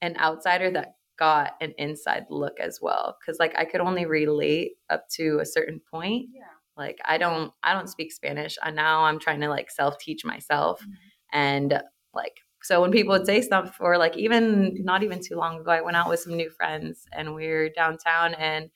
an 0.00 0.16
outsider 0.18 0.70
that 0.72 0.94
got 1.18 1.52
an 1.60 1.72
inside 1.78 2.24
look 2.30 2.58
as 2.60 2.78
well 2.80 3.16
because 3.20 3.38
like 3.38 3.54
i 3.58 3.64
could 3.64 3.80
only 3.80 4.06
relate 4.06 4.72
up 4.90 5.08
to 5.08 5.38
a 5.40 5.46
certain 5.46 5.80
point 5.90 6.26
Yeah. 6.32 6.42
like 6.76 6.98
i 7.04 7.18
don't 7.18 7.52
i 7.62 7.72
don't 7.74 7.88
speak 7.88 8.12
spanish 8.12 8.56
and 8.64 8.76
now 8.76 9.04
i'm 9.04 9.18
trying 9.18 9.40
to 9.40 9.48
like 9.48 9.70
self 9.70 9.98
teach 9.98 10.24
myself 10.24 10.80
Mhm. 10.82 10.94
and 11.32 11.82
like 12.14 12.38
so 12.62 12.80
when 12.80 12.90
people 12.90 13.12
would 13.12 13.26
say 13.26 13.40
stuff 13.40 13.76
or 13.80 13.98
like 13.98 14.16
even 14.16 14.76
not 14.84 15.02
even 15.02 15.20
too 15.22 15.36
long 15.36 15.60
ago 15.60 15.70
i 15.70 15.80
went 15.80 15.96
out 15.96 16.08
with 16.08 16.20
some 16.20 16.36
new 16.36 16.50
friends 16.50 17.06
and 17.12 17.34
we 17.34 17.46
are 17.46 17.68
downtown 17.70 18.34
and 18.34 18.70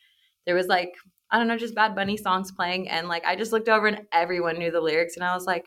there 0.46 0.54
was 0.54 0.66
like 0.66 0.94
i 1.30 1.38
don't 1.38 1.48
know 1.48 1.56
just 1.58 1.74
bad 1.74 1.94
bunny 1.94 2.16
songs 2.16 2.52
playing 2.52 2.88
and 2.88 3.08
like 3.08 3.24
i 3.24 3.34
just 3.36 3.52
looked 3.52 3.68
over 3.68 3.86
and 3.86 4.02
everyone 4.12 4.58
knew 4.58 4.70
the 4.70 4.80
lyrics 4.80 5.16
and 5.16 5.24
i 5.24 5.34
was 5.34 5.46
like 5.46 5.64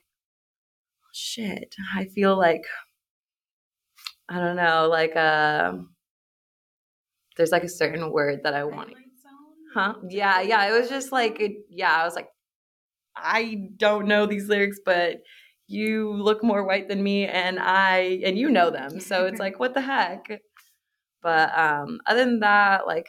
shit 1.14 1.74
i 1.96 2.06
feel 2.06 2.38
like 2.38 2.66
i 4.30 4.40
don't 4.40 4.56
know 4.56 4.88
like 4.90 5.16
um 5.16 5.90
there's 7.38 7.52
like 7.52 7.64
a 7.64 7.70
certain 7.70 8.12
word 8.12 8.42
that 8.44 8.54
i 8.54 8.64
want 8.64 8.94
Huh? 9.76 9.96
Yeah, 10.10 10.40
yeah. 10.40 10.66
It 10.74 10.80
was 10.80 10.90
just 10.90 11.12
like, 11.12 11.42
it, 11.42 11.52
yeah, 11.70 11.94
I 11.94 12.06
was 12.06 12.16
like, 12.16 12.30
I 13.16 13.68
don't 13.76 14.08
know 14.08 14.26
these 14.26 14.48
lyrics, 14.48 14.80
but 14.86 15.18
you 15.68 16.14
look 16.14 16.44
more 16.44 16.66
white 16.66 16.88
than 16.88 17.04
me 17.04 17.28
and 17.28 17.60
I, 17.60 18.22
and 18.24 18.38
you 18.38 18.50
know 18.50 18.70
them. 18.70 19.02
So 19.02 19.26
it's 19.26 19.40
like, 19.40 19.60
what 19.60 19.74
the 19.74 19.82
heck? 19.82 20.28
But 21.22 21.58
um, 21.58 22.00
other 22.08 22.24
than 22.24 22.40
that, 22.40 22.88
like, 22.88 23.08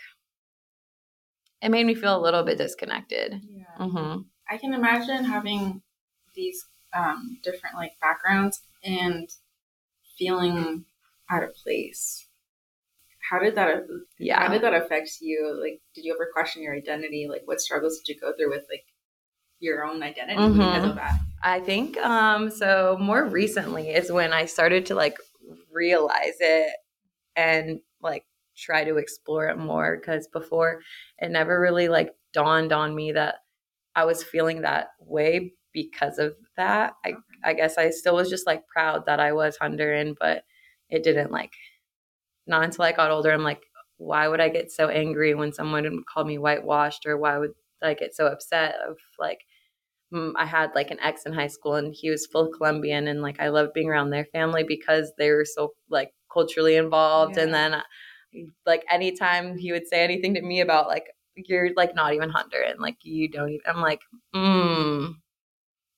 it 1.62 1.68
made 1.70 1.86
me 1.86 1.94
feel 1.94 2.16
a 2.16 2.20
little 2.20 2.42
bit 2.42 2.58
disconnected. 2.58 3.40
Yeah. 3.48 3.64
Mm-hmm. 3.86 4.22
I 4.50 4.56
can 4.58 4.74
imagine 4.74 5.24
having 5.24 5.82
these 6.34 6.64
um, 6.94 7.38
different 7.44 7.76
like 7.76 7.92
backgrounds 8.00 8.62
and 8.82 9.28
feeling 10.18 10.84
out 11.30 11.44
of 11.44 11.54
place. 11.54 12.25
How 13.30 13.38
did 13.38 13.54
that? 13.56 13.86
yeah 14.18 14.40
How 14.40 14.48
did 14.52 14.62
that 14.62 14.74
affect 14.74 15.10
you? 15.20 15.58
Like, 15.60 15.80
did 15.94 16.04
you 16.04 16.14
ever 16.14 16.28
question 16.32 16.62
your 16.62 16.74
identity? 16.74 17.26
Like, 17.28 17.42
what 17.46 17.60
struggles 17.60 17.98
did 17.98 18.14
you 18.14 18.20
go 18.20 18.32
through 18.36 18.50
with 18.50 18.64
like 18.70 18.84
your 19.60 19.84
own 19.84 20.02
identity 20.02 20.36
because 20.36 20.84
Mhm. 20.84 20.90
of 20.90 20.94
that? 20.96 21.14
I 21.42 21.60
think 21.60 21.96
um 21.98 22.50
so 22.50 22.96
more 23.00 23.24
recently 23.24 23.90
is 23.90 24.10
when 24.12 24.32
I 24.32 24.44
started 24.46 24.86
to 24.86 24.94
like 24.94 25.16
realize 25.72 26.36
it 26.40 26.70
and 27.36 27.80
like 28.00 28.24
try 28.56 28.84
to 28.84 28.96
explore 28.96 29.46
it 29.48 29.58
more 29.58 30.00
cuz 30.00 30.28
before 30.28 30.80
it 31.18 31.30
never 31.30 31.60
really 31.60 31.88
like 31.88 32.14
dawned 32.32 32.72
on 32.72 32.94
me 32.94 33.12
that 33.12 33.36
I 33.94 34.04
was 34.04 34.22
feeling 34.22 34.62
that 34.62 34.88
way 35.00 35.54
because 35.72 36.18
of 36.18 36.36
that. 36.56 36.94
I 37.04 37.14
I 37.44 37.54
guess 37.54 37.78
I 37.78 37.90
still 37.90 38.16
was 38.16 38.30
just 38.30 38.46
like 38.46 38.66
proud 38.66 39.06
that 39.06 39.20
I 39.20 39.32
was 39.32 39.58
Honduran, 39.58 40.16
but 40.18 40.44
it 40.90 41.02
didn't 41.02 41.30
like 41.32 41.52
not 42.46 42.64
until 42.64 42.84
I 42.84 42.92
got 42.92 43.10
older 43.10 43.32
I'm 43.32 43.42
like 43.42 43.62
why 43.98 44.28
would 44.28 44.40
I 44.40 44.50
get 44.50 44.70
so 44.70 44.88
angry 44.88 45.34
when 45.34 45.52
someone 45.52 46.04
called 46.12 46.26
me 46.26 46.38
whitewashed 46.38 47.06
or 47.06 47.16
why 47.16 47.38
would 47.38 47.52
I 47.82 47.94
get 47.94 48.14
so 48.14 48.26
upset 48.26 48.76
of 48.86 48.96
like 49.18 49.40
I 50.14 50.46
had 50.46 50.70
like 50.74 50.90
an 50.90 51.00
ex 51.00 51.26
in 51.26 51.32
high 51.32 51.48
school 51.48 51.74
and 51.74 51.94
he 51.94 52.10
was 52.10 52.26
full 52.26 52.48
Colombian 52.48 53.08
and 53.08 53.22
like 53.22 53.40
I 53.40 53.48
loved 53.48 53.72
being 53.74 53.88
around 53.88 54.10
their 54.10 54.24
family 54.26 54.62
because 54.62 55.12
they 55.18 55.30
were 55.30 55.44
so 55.44 55.72
like 55.90 56.12
culturally 56.32 56.76
involved. 56.76 57.36
And 57.36 57.52
then 57.52 57.74
uh, 57.74 57.82
like 58.64 58.84
anytime 58.90 59.56
he 59.58 59.72
would 59.72 59.86
say 59.88 60.02
anything 60.04 60.34
to 60.34 60.42
me 60.42 60.60
about 60.60 60.88
like 60.88 61.06
you're 61.34 61.70
like 61.76 61.94
not 61.94 62.14
even 62.14 62.30
Honduran 62.30 62.78
like 62.78 62.96
you 63.02 63.28
don't 63.30 63.50
even 63.50 63.60
I'm 63.66 63.82
like 63.82 64.00
mm, 64.34 65.14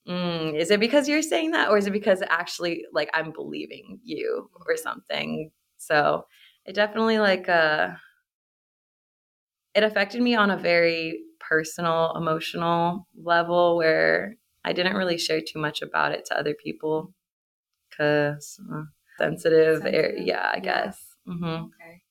mm 0.08 0.58
is 0.58 0.70
it 0.70 0.80
because 0.80 1.08
you're 1.08 1.22
saying 1.22 1.52
that 1.52 1.68
or 1.68 1.78
is 1.78 1.86
it 1.86 1.92
because 1.92 2.22
actually 2.28 2.84
like 2.92 3.10
I'm 3.14 3.30
believing 3.30 4.00
you 4.02 4.50
or 4.66 4.76
something 4.76 5.50
so 5.78 6.26
it 6.66 6.74
definitely 6.74 7.18
like 7.18 7.48
uh 7.48 7.90
it 9.74 9.82
affected 9.82 10.20
me 10.20 10.34
on 10.34 10.50
a 10.50 10.56
very 10.56 11.20
personal, 11.38 12.12
emotional 12.16 13.06
level 13.22 13.76
where 13.76 14.36
I 14.64 14.72
didn't 14.72 14.96
really 14.96 15.18
share 15.18 15.40
too 15.40 15.58
much 15.58 15.82
about 15.82 16.12
it 16.12 16.24
to 16.26 16.38
other 16.38 16.54
people 16.54 17.12
because 17.90 18.58
uh, 18.72 18.82
sensitive, 19.18 19.84
area. 19.86 19.92
Sensitive, 20.02 20.26
Yeah, 20.26 20.50
I 20.52 20.58
guess. 20.60 21.04
hmm 21.26 21.44
Okay. 21.44 22.02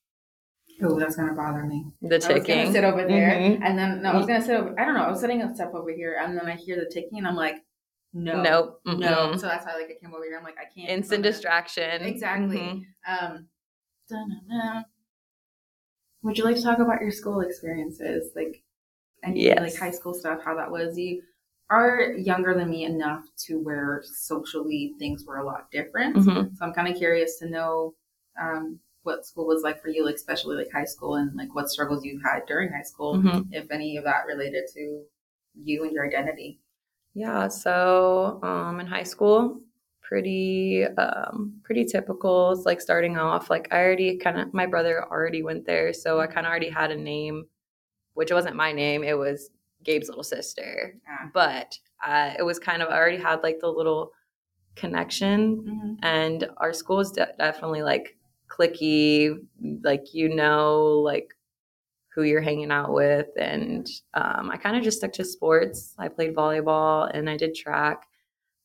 Oh, 0.84 1.00
that's 1.00 1.16
gonna 1.16 1.34
bother 1.34 1.64
me. 1.64 1.86
The 2.02 2.16
I 2.16 2.18
was 2.18 2.26
gonna 2.28 2.44
ticking. 2.44 2.72
sit 2.74 2.84
over 2.84 3.04
there, 3.06 3.32
Mhm. 3.32 3.62
and 3.64 3.78
then 3.78 4.02
no, 4.04 4.12
I 4.12 4.18
was 4.18 4.28
gonna 4.28 4.42
sit 4.44 4.56
over. 4.56 4.80
I 4.80 4.86
don't 4.86 4.94
know. 4.94 5.02
I 5.04 5.10
was 5.10 5.20
sitting 5.20 5.42
a 5.42 5.54
step 5.56 5.74
over 5.74 5.92
here, 5.92 6.18
and 6.22 6.38
then 6.38 6.46
I 6.48 6.56
hear 6.56 6.76
the 6.76 6.86
ticking, 6.90 7.18
and 7.18 7.28
I'm 7.28 7.36
like, 7.36 7.66
no, 8.14 8.42
Nope. 8.44 8.82
no. 8.86 8.94
Mm-mm. 8.94 9.40
So 9.40 9.48
that's 9.48 9.66
why 9.66 9.74
like 9.74 9.90
I 9.90 9.96
came 10.00 10.14
over 10.14 10.24
here. 10.24 10.38
I'm 10.38 10.44
like, 10.44 10.58
I 10.60 10.66
can't. 10.66 10.90
Instant 10.90 11.24
distraction. 11.24 12.04
Exactly. 12.04 12.58
Mhm. 12.58 12.86
Um, 13.08 13.50
dun-dun-dun. 14.10 14.86
would 16.24 16.38
you 16.38 16.44
like 16.44 16.56
to 16.56 16.62
talk 16.64 16.80
about 16.80 17.02
your 17.02 17.12
school 17.12 17.42
experiences, 17.42 18.32
like 18.36 18.64
any 19.24 19.44
Yes. 19.44 19.60
like 19.60 19.76
high 19.76 19.92
school 19.92 20.14
stuff? 20.14 20.44
How 20.44 20.56
that 20.56 20.72
was? 20.72 20.98
You 20.98 21.24
are 21.70 22.12
younger 22.12 22.54
than 22.54 22.70
me 22.70 22.86
enough 22.86 23.26
to 23.46 23.60
where 23.60 24.02
socially 24.04 24.94
things 25.00 25.26
were 25.26 25.38
a 25.38 25.46
lot 25.46 25.70
different. 25.72 26.16
Mhm. 26.16 26.56
So 26.58 26.66
I'm 26.66 26.74
kind 26.74 26.88
of 26.88 26.98
curious 26.98 27.38
to 27.40 27.50
know 27.50 27.96
um, 28.40 28.80
what 29.04 29.26
school 29.26 29.48
was 29.48 29.64
like 29.64 29.82
for 29.82 29.90
you, 29.90 30.06
like 30.06 30.16
especially 30.16 30.56
like 30.58 30.72
high 30.72 30.86
school, 30.86 31.16
and 31.16 31.36
like 31.36 31.54
what 31.56 31.70
struggles 31.70 32.04
you 32.06 32.20
had 32.24 32.46
during 32.46 32.72
high 32.72 32.84
school, 32.84 33.16
Mhm. 33.16 33.48
if 33.52 33.70
any 33.72 33.98
of 33.98 34.04
that 34.04 34.28
related 34.28 34.66
to 34.74 35.04
you 35.56 35.84
and 35.84 35.92
your 35.94 36.06
identity. 36.06 36.60
Yeah, 37.14 37.48
so 37.48 38.40
um, 38.44 38.80
in 38.80 38.86
high 38.88 39.04
school, 39.04 39.62
pretty 40.08 40.86
um, 40.98 41.60
pretty 41.64 41.84
typical. 41.86 42.52
It's 42.52 42.66
like 42.66 42.80
starting 42.82 43.18
off, 43.18 43.50
like 43.50 43.68
I 43.72 43.78
already 43.84 44.18
kind 44.18 44.40
of 44.40 44.54
my 44.54 44.66
brother 44.66 45.06
already 45.12 45.44
went 45.44 45.66
there, 45.66 45.94
so 45.94 46.20
I 46.20 46.28
kind 46.28 46.46
of 46.46 46.50
already 46.50 46.70
had 46.70 46.92
a 46.92 46.96
name, 46.96 47.46
which 48.14 48.32
wasn't 48.32 48.56
my 48.56 48.72
name. 48.72 49.04
It 49.04 49.18
was 49.18 49.50
Gabe's 49.84 50.08
little 50.10 50.24
sister, 50.24 50.96
Ah. 51.10 51.30
but 51.34 51.78
uh, 52.06 52.34
it 52.40 52.44
was 52.44 52.58
kind 52.60 52.82
of 52.82 52.90
I 52.90 52.96
already 52.98 53.18
had 53.18 53.44
like 53.44 53.60
the 53.60 53.68
little 53.72 54.12
connection, 54.76 55.58
Mm-hmm. 55.58 55.94
and 56.04 56.48
our 56.58 56.72
school 56.74 57.00
is 57.02 57.12
de- 57.12 57.34
definitely 57.38 57.84
like 57.84 58.18
clicky, 58.50 59.36
like 59.84 60.14
you 60.14 60.30
know, 60.30 61.02
like 61.04 61.28
who 62.16 62.24
you're 62.24 62.42
hanging 62.42 62.72
out 62.72 62.94
with. 62.94 63.28
And 63.38 63.86
um, 64.16 64.50
I 64.52 64.58
kind 64.58 64.76
of 64.78 64.84
just 64.84 64.98
stuck 65.00 65.12
to 65.14 65.26
sports. 65.26 65.94
I 66.00 66.08
played 66.08 66.34
volleyball 66.36 67.12
and 67.14 67.30
I 67.30 67.38
did 67.38 67.54
track. 67.54 68.08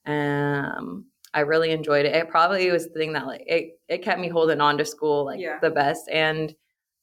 Um, 0.07 1.07
I 1.35 1.41
really 1.41 1.71
enjoyed 1.71 2.05
it. 2.07 2.15
It 2.15 2.29
probably 2.29 2.71
was 2.71 2.89
the 2.89 2.93
thing 2.95 3.13
that 3.15 3.27
like 3.27 3.45
it, 3.47 3.81
it 3.89 3.99
kept 4.03 4.21
me 4.21 4.29
holding 4.29 4.61
on 4.61 4.79
to 4.79 4.85
school 4.85 5.25
like 5.25 5.41
Yeah. 5.41 5.59
the 5.61 5.71
best. 5.71 6.09
And 6.11 6.55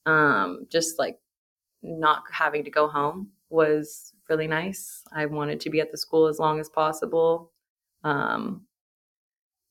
um, 0.06 0.66
just 0.70 1.00
like 1.00 1.18
not 1.82 2.24
having 2.32 2.64
to 2.64 2.72
go 2.72 2.88
home 2.88 3.30
was 3.50 4.14
really 4.30 4.48
nice. 4.48 5.04
I 5.12 5.26
wanted 5.26 5.60
to 5.62 5.70
be 5.70 5.82
at 5.82 5.92
the 5.92 5.98
school 5.98 6.28
as 6.28 6.40
long 6.40 6.60
as 6.60 6.70
possible. 6.70 7.52
Um, 8.04 8.66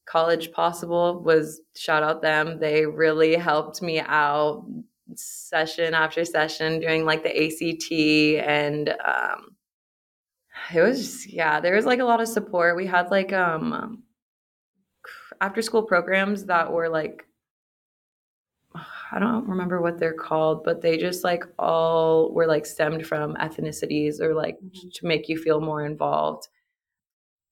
college 0.06 0.50
possible 0.52 1.22
was 1.22 1.60
shout 1.76 2.02
out 2.02 2.22
them 2.22 2.58
they 2.58 2.86
really 2.86 3.34
helped 3.34 3.82
me 3.82 4.00
out 4.00 4.64
session 5.14 5.92
after 5.92 6.24
session 6.24 6.80
doing 6.80 7.04
like 7.04 7.22
the 7.22 7.44
act 7.44 7.92
and 7.92 8.88
um 9.04 9.54
it 10.74 10.80
was 10.80 10.98
just, 11.00 11.32
yeah 11.32 11.60
there 11.60 11.76
was 11.76 11.84
like 11.84 12.00
a 12.00 12.04
lot 12.04 12.22
of 12.22 12.28
support 12.28 12.74
we 12.74 12.86
had 12.86 13.10
like 13.10 13.34
um 13.34 14.02
after 15.40 15.62
school 15.62 15.82
programs 15.82 16.46
that 16.46 16.72
were 16.72 16.88
like 16.88 17.24
I 19.12 19.18
don't 19.18 19.48
remember 19.48 19.80
what 19.80 19.98
they're 19.98 20.12
called, 20.14 20.64
but 20.64 20.80
they 20.82 20.96
just 20.98 21.24
like 21.24 21.44
all 21.58 22.32
were 22.32 22.46
like 22.46 22.66
stemmed 22.66 23.06
from 23.06 23.34
ethnicities 23.36 24.20
or 24.20 24.34
like 24.34 24.58
Mhm. 24.60 24.92
to 24.94 25.06
make 25.06 25.28
you 25.28 25.38
feel 25.38 25.60
more 25.60 25.84
involved. 25.84 26.48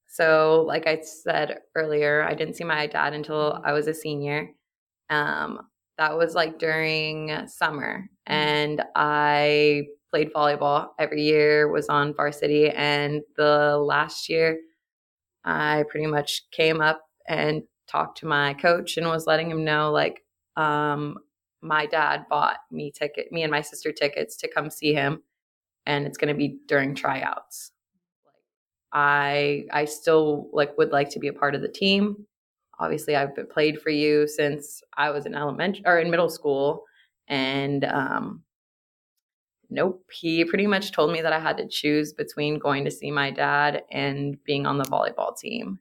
So, 0.07 0.63
like 0.67 0.87
I 0.87 1.01
said 1.01 1.59
earlier, 1.75 2.23
I 2.23 2.33
didn't 2.33 2.55
see 2.55 2.63
my 2.63 2.87
dad 2.87 3.13
until 3.13 3.61
I 3.63 3.73
was 3.73 3.87
a 3.87 3.93
senior. 3.93 4.49
Um, 5.09 5.69
that 5.97 6.17
was 6.17 6.35
like 6.35 6.59
during 6.59 7.47
summer, 7.47 8.09
and 8.27 8.83
I 8.95 9.87
played 10.11 10.33
volleyball 10.33 10.89
every 10.99 11.23
year. 11.23 11.69
Was 11.69 11.89
on 11.89 12.13
varsity, 12.13 12.69
and 12.69 13.21
the 13.37 13.77
last 13.77 14.29
year, 14.29 14.59
I 15.45 15.85
pretty 15.89 16.07
much 16.07 16.49
came 16.51 16.81
up 16.81 17.01
and 17.27 17.63
talked 17.87 18.19
to 18.19 18.25
my 18.25 18.53
coach 18.53 18.97
and 18.97 19.07
was 19.07 19.27
letting 19.27 19.49
him 19.49 19.63
know 19.63 19.91
like 19.91 20.23
um, 20.55 21.17
my 21.61 21.85
dad 21.85 22.25
bought 22.29 22.57
me 22.71 22.91
ticket 22.91 23.31
me 23.31 23.43
and 23.43 23.51
my 23.51 23.61
sister 23.61 23.91
tickets 23.91 24.37
to 24.37 24.47
come 24.47 24.69
see 24.69 24.93
him 24.93 25.21
and 25.85 26.05
it's 26.05 26.17
going 26.17 26.33
to 26.33 26.37
be 26.37 26.59
during 26.67 26.93
tryouts. 26.93 27.71
Like 28.93 29.01
i 29.01 29.65
i 29.71 29.85
still 29.85 30.49
like 30.53 30.77
would 30.77 30.91
like 30.91 31.09
to 31.11 31.19
be 31.19 31.27
a 31.27 31.33
part 31.33 31.55
of 31.55 31.61
the 31.61 31.67
team. 31.67 32.25
Obviously 32.79 33.15
i've 33.15 33.35
been 33.35 33.47
played 33.47 33.81
for 33.81 33.89
you 33.89 34.27
since 34.27 34.81
i 34.95 35.09
was 35.09 35.25
in 35.25 35.35
elementary 35.35 35.83
or 35.85 35.99
in 35.99 36.11
middle 36.11 36.29
school 36.29 36.83
and 37.27 37.83
um 37.83 38.43
nope 39.69 40.03
he 40.11 40.45
pretty 40.45 40.67
much 40.67 40.91
told 40.91 41.11
me 41.11 41.21
that 41.21 41.33
i 41.33 41.39
had 41.39 41.57
to 41.57 41.67
choose 41.67 42.13
between 42.13 42.59
going 42.59 42.85
to 42.85 42.91
see 42.91 43.11
my 43.11 43.31
dad 43.31 43.83
and 43.91 44.41
being 44.43 44.65
on 44.65 44.77
the 44.77 44.85
volleyball 44.85 45.35
team 45.37 45.79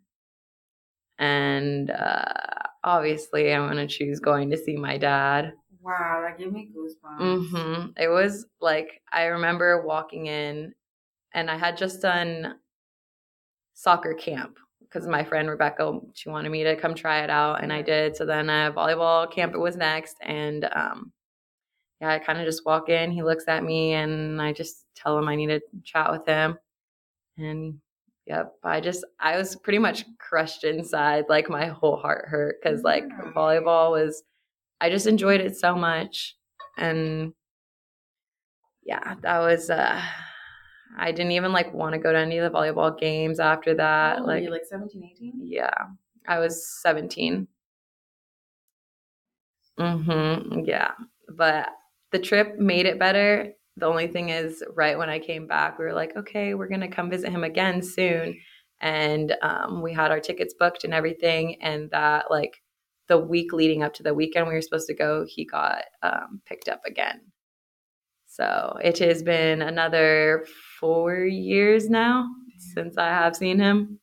and 1.19 1.91
uh 1.91 2.25
obviously 2.85 3.53
i'm 3.53 3.67
going 3.67 3.77
to 3.77 3.87
choose 3.87 4.21
going 4.21 4.51
to 4.51 4.57
see 4.57 4.77
my 4.77 4.97
dad 4.99 5.53
Wow, 5.87 6.21
that 6.27 6.37
gave 6.37 6.53
me 6.53 6.69
goosebumps. 6.77 7.21
Mm-hmm. 7.21 7.91
It 7.97 8.09
was 8.09 8.47
like 8.61 9.03
I 9.13 9.27
remember 9.27 9.87
walking 9.87 10.27
in, 10.27 10.75
and 11.33 11.49
I 11.49 11.57
had 11.57 11.77
just 11.77 12.03
done 12.03 12.57
soccer 13.75 14.13
camp 14.13 14.59
because 14.81 15.07
my 15.07 15.23
friend 15.23 15.49
Rebecca 15.49 16.01
she 16.13 16.29
wanted 16.29 16.51
me 16.51 16.65
to 16.65 16.75
come 16.75 16.97
try 16.97 17.23
it 17.23 17.31
out, 17.31 17.63
and 17.63 17.73
I 17.73 17.83
did. 17.83 18.17
So 18.17 18.27
then 18.27 18.51
uh, 18.51 18.73
volleyball 18.73 19.31
camp 19.31 19.55
it 19.55 19.61
was 19.61 19.77
next, 19.77 20.17
and 20.23 20.65
um, 20.75 21.13
yeah, 22.01 22.11
I 22.11 22.19
kind 22.19 22.41
of 22.41 22.47
just 22.47 22.67
walk 22.67 22.89
in. 22.89 23.13
He 23.13 23.23
looks 23.23 23.47
at 23.47 23.63
me, 23.63 23.93
and 23.93 24.43
I 24.43 24.53
just 24.53 24.87
tell 24.97 25.17
him 25.17 25.29
I 25.29 25.37
need 25.37 25.51
to 25.51 25.61
chat 25.85 26.11
with 26.11 26.27
him, 26.27 26.59
and 27.39 27.79
yep, 28.27 28.53
I 28.65 28.81
just 28.81 29.05
I 29.21 29.37
was 29.37 29.57
pretty 29.57 29.79
much 29.79 30.05
crushed 30.19 30.65
inside. 30.65 31.25
Like 31.29 31.49
my 31.49 31.67
whole 31.67 31.97
heart 31.97 32.27
hurt 32.29 32.57
because 32.63 32.83
like 32.83 33.05
Yeah. 33.09 33.33
volleyball 33.35 33.91
was 33.93 34.23
I 34.81 34.91
just 34.91 35.07
enjoyed 35.07 35.41
it 35.41 35.57
so 35.57 35.75
much. 35.75 36.37
And 36.79 37.33
yeah, 38.85 39.15
that 39.23 39.39
was 39.41 39.71
uh 39.71 40.01
I 40.99 41.13
didn't 41.13 41.33
even 41.33 41.53
like 41.53 41.75
want 41.75 41.93
to 41.95 41.99
go 41.99 42.13
to 42.13 42.19
any 42.19 42.39
of 42.39 42.51
the 42.51 42.57
volleyball 42.59 42.99
games 42.99 43.41
after 43.41 43.75
that. 43.75 44.21
Were 44.21 44.27
like 44.27 44.45
you, 44.45 44.51
like 44.51 44.65
17, 44.69 45.05
18? 45.05 45.33
yeah. 45.45 45.71
I 46.27 46.39
was 46.39 46.67
17. 46.83 47.49
Mm 49.79 50.05
hmm. 50.05 50.59
Yeah. 50.65 50.93
But 51.29 51.69
the 52.13 52.19
trip 52.19 52.59
made 52.59 52.87
it 52.87 52.99
better. 52.99 53.53
The 53.77 53.87
only 53.87 54.07
thing 54.09 54.31
is 54.31 54.63
right 54.75 54.97
when 54.97 55.11
I 55.11 55.19
came 55.19 55.47
back, 55.47 55.79
we 55.79 55.85
were 55.85 55.93
like, 55.93 56.17
"Okay, 56.17 56.55
we're 56.55 56.69
going 56.69 56.81
to 56.81 56.89
come 56.89 57.11
visit 57.11 57.31
him 57.31 57.45
again 57.45 57.83
soon." 57.83 58.39
And 58.81 59.35
um, 59.43 59.83
we 59.83 59.93
had 59.93 60.11
our 60.11 60.21
tickets 60.21 60.55
booked 60.59 60.85
and 60.85 60.93
everything 60.95 61.57
and 61.63 61.91
that 61.91 62.31
like 62.31 62.63
the 63.09 63.17
week 63.19 63.53
leading 63.53 63.83
up 63.83 63.95
to 63.95 64.03
the 64.03 64.13
weekend 64.15 64.49
we 64.49 64.55
were 64.55 64.61
supposed 64.61 64.89
to 64.89 64.95
go, 64.95 65.25
he 65.29 65.45
got 65.47 65.85
um, 66.03 66.41
picked 66.45 66.69
up 66.69 66.81
again. 66.87 67.21
So 68.27 68.77
it 68.83 68.99
has 68.99 69.23
been 69.23 69.63
another 69.63 70.47
four 70.79 71.17
years 71.25 71.89
now 71.89 72.29
since 72.59 72.99
I 72.99 73.09
have 73.09 73.37
seen 73.37 73.59
him. 73.59 73.99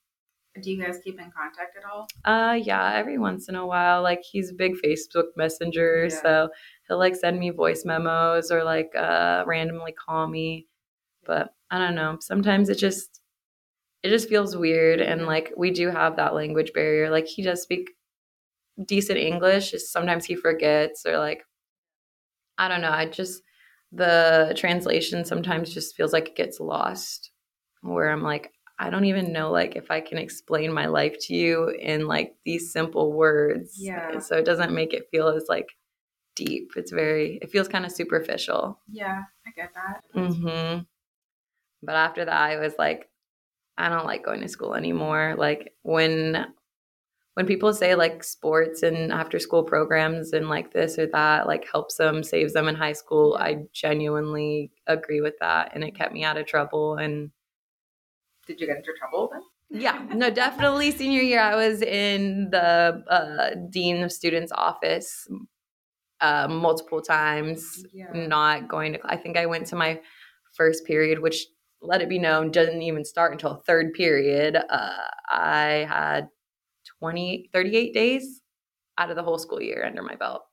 Do 0.61 0.71
you 0.71 0.81
guys 0.83 0.99
keep 1.03 1.19
in 1.19 1.31
contact 1.31 1.77
at 1.77 1.83
all? 1.91 2.07
Uh, 2.25 2.53
yeah, 2.55 2.93
every 2.93 3.17
once 3.17 3.49
in 3.49 3.55
a 3.55 3.65
while. 3.65 4.01
Like 4.03 4.21
he's 4.23 4.51
a 4.51 4.55
big 4.55 4.73
Facebook 4.83 5.25
messenger, 5.35 6.07
Yeah. 6.09 6.21
so 6.21 6.49
he'll 6.93 6.99
like 6.99 7.15
send 7.15 7.39
me 7.39 7.49
voice 7.49 7.85
memos 7.85 8.51
or 8.51 8.63
like 8.63 8.93
uh 8.95 9.43
randomly 9.47 9.91
call 9.93 10.27
me. 10.27 10.67
But 11.25 11.53
I 11.71 11.79
don't 11.79 11.95
know. 11.95 12.17
Sometimes 12.21 12.69
it 12.69 12.77
just 12.77 13.21
it 14.03 14.09
just 14.09 14.29
feels 14.29 14.55
weird, 14.55 15.01
and 15.01 15.25
like 15.25 15.53
we 15.57 15.71
do 15.71 15.89
have 15.89 16.17
that 16.17 16.35
language 16.35 16.73
barrier. 16.73 17.09
Like 17.09 17.25
he 17.27 17.41
does 17.41 17.61
speak 17.63 17.91
decent 18.85 19.19
English, 19.19 19.71
just 19.71 19.91
sometimes 19.91 20.25
he 20.25 20.35
forgets 20.35 21.05
or 21.05 21.17
like 21.17 21.43
I 22.57 22.67
don't 22.67 22.81
know. 22.81 22.91
I 22.91 23.07
just 23.07 23.41
the 23.91 24.53
translation 24.57 25.25
sometimes 25.25 25.73
just 25.73 25.95
feels 25.95 26.13
like 26.13 26.29
it 26.29 26.35
gets 26.35 26.59
lost. 26.59 27.31
Where 27.81 28.09
I'm 28.09 28.23
like, 28.23 28.53
I 28.79 28.89
don't 28.89 29.05
even 29.05 29.33
know 29.33 29.51
like 29.51 29.75
if 29.75 29.91
I 29.91 30.01
can 30.01 30.17
explain 30.17 30.71
my 30.73 30.85
life 30.87 31.17
to 31.21 31.35
you 31.35 31.69
in 31.69 32.07
like 32.07 32.35
these 32.45 32.71
simple 32.71 33.13
words. 33.13 33.77
Yeah. 33.79 34.19
So 34.19 34.37
it 34.37 34.45
doesn't 34.45 34.73
make 34.73 34.93
it 34.93 35.09
feel 35.11 35.27
as 35.29 35.45
like 35.49 35.69
deep. 36.35 36.71
It's 36.75 36.91
very 36.91 37.39
it 37.41 37.49
feels 37.51 37.67
kind 37.67 37.85
of 37.85 37.91
superficial. 37.91 38.79
Yeah, 38.91 39.23
I 39.45 39.51
get 39.55 39.73
that. 39.73 40.03
hmm 40.13 40.79
But 41.81 41.95
after 41.95 42.25
that, 42.25 42.41
I 42.41 42.57
was 42.59 42.73
like, 42.77 43.09
I 43.77 43.89
don't 43.89 44.05
like 44.05 44.25
going 44.25 44.41
to 44.41 44.47
school 44.47 44.75
anymore. 44.75 45.35
Like 45.37 45.73
when 45.83 46.47
when 47.35 47.47
people 47.47 47.73
say 47.73 47.95
like 47.95 48.23
sports 48.23 48.83
and 48.83 49.11
after 49.11 49.39
school 49.39 49.63
programs 49.63 50.33
and 50.33 50.49
like 50.49 50.73
this 50.73 50.99
or 50.99 51.07
that 51.07 51.47
like 51.47 51.67
helps 51.71 51.95
them 51.97 52.23
saves 52.23 52.53
them 52.53 52.67
in 52.67 52.75
high 52.75 52.93
school 52.93 53.37
i 53.39 53.63
genuinely 53.73 54.71
agree 54.87 55.21
with 55.21 55.35
that 55.39 55.71
and 55.73 55.83
it 55.83 55.95
kept 55.95 56.13
me 56.13 56.23
out 56.23 56.37
of 56.37 56.45
trouble 56.47 56.95
and 56.97 57.31
Did 58.45 58.59
you 58.59 58.67
get 58.67 58.77
into 58.77 58.93
trouble 58.97 59.29
then? 59.31 59.41
yeah 59.81 60.05
no 60.13 60.29
definitely 60.29 60.91
senior 60.91 61.21
year 61.21 61.39
i 61.39 61.55
was 61.55 61.81
in 61.81 62.49
the 62.51 63.03
uh, 63.09 63.55
dean 63.71 64.03
of 64.03 64.11
students 64.11 64.51
office 64.51 65.27
uh, 66.21 66.47
multiple 66.47 67.01
times 67.01 67.85
Yeah. 67.93 68.11
not 68.13 68.67
going 68.67 68.93
to 68.93 68.99
i 69.05 69.17
think 69.17 69.37
i 69.37 69.45
went 69.45 69.67
to 69.67 69.75
my 69.75 69.99
first 70.55 70.85
period 70.85 71.19
which 71.19 71.45
let 71.81 72.01
it 72.01 72.09
be 72.09 72.19
known 72.19 72.51
doesn't 72.51 72.81
even 72.81 73.03
start 73.05 73.33
until 73.33 73.55
third 73.67 73.93
period 73.93 74.55
uh, 74.69 75.07
i 75.29 75.85
had 75.89 76.27
20 76.99 77.49
38 77.53 77.93
days 77.93 78.41
out 78.97 79.09
of 79.09 79.15
the 79.15 79.23
whole 79.23 79.37
school 79.39 79.61
year 79.61 79.83
under 79.85 80.03
my 80.03 80.15
belt 80.15 80.43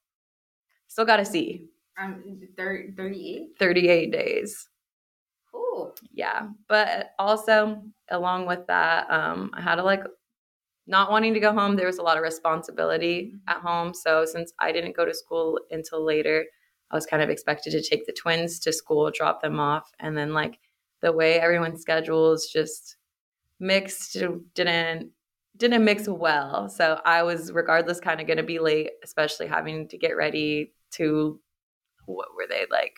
still 0.88 1.04
got 1.04 1.20
a 1.20 1.24
c 1.24 1.68
Um, 1.98 2.22
thir- 2.56 2.92
38? 2.96 3.58
38 3.58 4.10
days 4.12 4.68
Cool. 5.52 5.94
yeah 6.12 6.48
but 6.68 7.10
also 7.18 7.82
along 8.10 8.46
with 8.46 8.66
that 8.68 9.10
um 9.10 9.50
i 9.54 9.60
had 9.60 9.76
to 9.76 9.82
like 9.82 10.02
not 10.90 11.10
wanting 11.10 11.32
to 11.32 11.40
go 11.40 11.52
home 11.52 11.76
there 11.76 11.86
was 11.86 11.98
a 11.98 12.02
lot 12.02 12.16
of 12.16 12.22
responsibility 12.22 13.32
mm-hmm. 13.32 13.48
at 13.48 13.62
home. 13.62 13.94
So 13.94 14.24
since 14.24 14.52
i 14.58 14.72
didn't 14.72 14.96
go 14.96 15.04
to 15.04 15.14
school 15.14 15.58
until 15.70 16.04
later 16.04 16.44
i 16.90 16.94
was 16.94 17.06
kind 17.06 17.22
of 17.22 17.30
expected 17.30 17.70
to 17.70 17.82
take 17.82 18.06
the 18.06 18.12
twins 18.12 18.58
to 18.60 18.72
school 18.72 19.10
drop 19.10 19.40
them 19.40 19.58
off. 19.60 19.90
And 20.00 20.16
then 20.16 20.34
like 20.34 20.58
the 21.00 21.12
way 21.12 21.40
everyone's 21.40 21.80
schedules 21.80 22.48
just 22.52 22.96
mixed 23.58 24.16
didn't 24.54 25.10
didn't 25.56 25.84
mix 25.84 26.08
well. 26.08 26.68
So 26.68 27.00
i 27.04 27.22
was 27.22 27.52
regardless 27.52 28.00
kind 28.00 28.20
of 28.20 28.26
going 28.26 28.36
to 28.38 28.42
be 28.42 28.58
late 28.58 28.90
especially 29.04 29.46
having 29.46 29.88
to 29.88 29.96
get 29.96 30.16
ready 30.16 30.72
to 30.92 31.40
what 32.06 32.34
were 32.36 32.46
they 32.48 32.66
like 32.70 32.96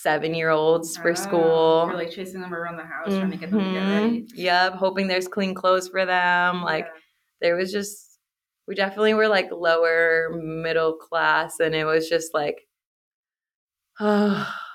seven 0.00 0.34
year 0.34 0.50
olds 0.50 0.96
for 0.96 1.12
Ah, 1.12 1.14
school 1.14 1.90
like 1.94 2.10
chasing 2.10 2.40
them 2.40 2.54
around 2.54 2.76
the 2.76 2.84
house, 2.84 3.16
trying 3.18 3.30
to 3.32 3.36
get 3.36 3.50
them 3.50 3.62
to 3.62 3.70
get 3.70 3.86
ready. 3.86 4.22
Mhm. 4.22 4.28
Yep, 4.34 4.74
hoping 4.74 5.08
there's 5.08 5.28
clean 5.28 5.54
clothes 5.54 5.88
for 5.88 6.06
them. 6.06 6.62
Like 6.62 6.88
there 7.40 7.56
was 7.56 7.72
just 7.72 8.18
we 8.68 8.74
definitely 8.74 9.14
were 9.14 9.28
like 9.28 9.50
lower 9.52 10.30
middle 10.42 10.94
class 10.94 11.60
and 11.60 11.74
it 11.74 11.84
was 11.84 12.08
just 12.08 12.34
like 12.34 12.66
oh. 14.00 14.54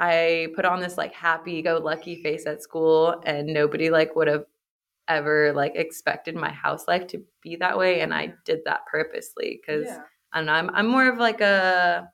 I 0.00 0.48
put 0.54 0.64
on 0.64 0.80
this 0.80 0.96
like 0.96 1.12
happy 1.12 1.60
go 1.60 1.78
lucky 1.78 2.22
face 2.22 2.46
at 2.46 2.62
school 2.62 3.20
and 3.26 3.48
nobody 3.48 3.90
like 3.90 4.14
would 4.14 4.28
have 4.28 4.44
ever 5.08 5.52
like 5.52 5.74
expected 5.76 6.36
my 6.36 6.50
house 6.50 6.88
life 6.88 7.06
to 7.08 7.24
be 7.42 7.56
that 7.56 7.78
way 7.78 8.00
and 8.00 8.14
I 8.14 8.34
did 8.44 8.60
that 8.66 8.86
purposely 8.90 9.60
cuz 9.66 9.86
yeah. 9.86 10.02
I 10.32 10.38
don't 10.38 10.46
know, 10.46 10.52
I'm 10.54 10.70
I'm 10.70 10.88
more 10.88 11.08
of 11.08 11.18
like 11.18 11.40
a 11.42 12.10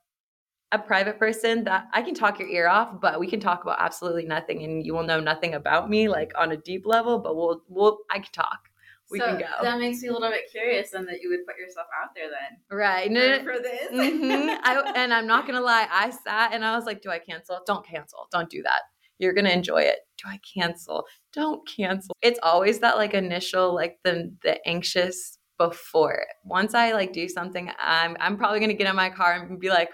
a 0.71 0.79
private 0.79 1.19
person 1.19 1.63
that 1.65 1.87
I 1.93 2.01
can 2.01 2.13
talk 2.13 2.39
your 2.39 2.49
ear 2.49 2.67
off, 2.67 2.99
but 2.99 3.19
we 3.19 3.27
can 3.27 3.39
talk 3.39 3.63
about 3.63 3.77
absolutely 3.79 4.25
nothing 4.25 4.63
and 4.63 4.85
you 4.85 4.93
will 4.93 5.03
know 5.03 5.19
nothing 5.19 5.53
about 5.53 5.89
me 5.89 6.07
like 6.09 6.31
on 6.37 6.51
a 6.51 6.57
deep 6.57 6.85
level, 6.85 7.19
but 7.19 7.35
we'll 7.35 7.61
we'll 7.69 7.99
I 8.11 8.19
can 8.19 8.31
talk. 8.33 8.69
We 9.11 9.19
so 9.19 9.27
can 9.27 9.37
go. 9.37 9.45
That 9.61 9.79
makes 9.79 10.01
me 10.01 10.07
a 10.07 10.13
little 10.13 10.31
bit 10.31 10.49
curious 10.51 10.89
then 10.91 11.05
that 11.05 11.21
you 11.21 11.29
would 11.29 11.45
put 11.45 11.57
yourself 11.59 11.87
out 12.01 12.09
there 12.15 12.25
then. 12.29 12.57
right. 12.75 13.11
No, 13.11 13.37
For, 13.43 13.59
this. 13.61 13.91
Mhm. 13.91 14.57
I, 14.63 14.91
and 14.95 15.13
I'm 15.13 15.27
not 15.27 15.45
gonna 15.45 15.61
lie, 15.61 15.87
I 15.91 16.09
sat 16.09 16.53
and 16.53 16.65
I 16.65 16.75
was 16.75 16.85
like, 16.85 17.01
"Do 17.01 17.09
I 17.11 17.19
cancel? 17.19 17.59
Don't 17.67 17.85
cancel. 17.85 18.27
Don't 18.31 18.49
do 18.49 18.63
that. 18.63 18.81
You're 19.19 19.33
gonna 19.33 19.51
enjoy 19.51 19.83
it. 19.83 19.99
Do 20.17 20.29
I 20.29 20.39
cancel? 20.39 21.05
Don't 21.33 21.65
cancel." 21.67 22.15
It's 22.21 22.39
always 22.41 22.79
that 22.79 22.97
like 22.97 23.13
initial, 23.13 23.73
like 23.75 23.99
the 24.03 24.33
the 24.41 24.67
anxious 24.67 25.37
before. 25.57 26.25
Once 26.43 26.73
I 26.73 26.91
like 26.93 27.13
do 27.13 27.29
something, 27.29 27.71
I'm 27.77 28.17
I'm 28.19 28.37
probably 28.37 28.59
gonna 28.59 28.73
get 28.73 28.89
in 28.89 28.95
my 28.95 29.09
car 29.11 29.33
and 29.33 29.59
be 29.59 29.69
like, 29.69 29.89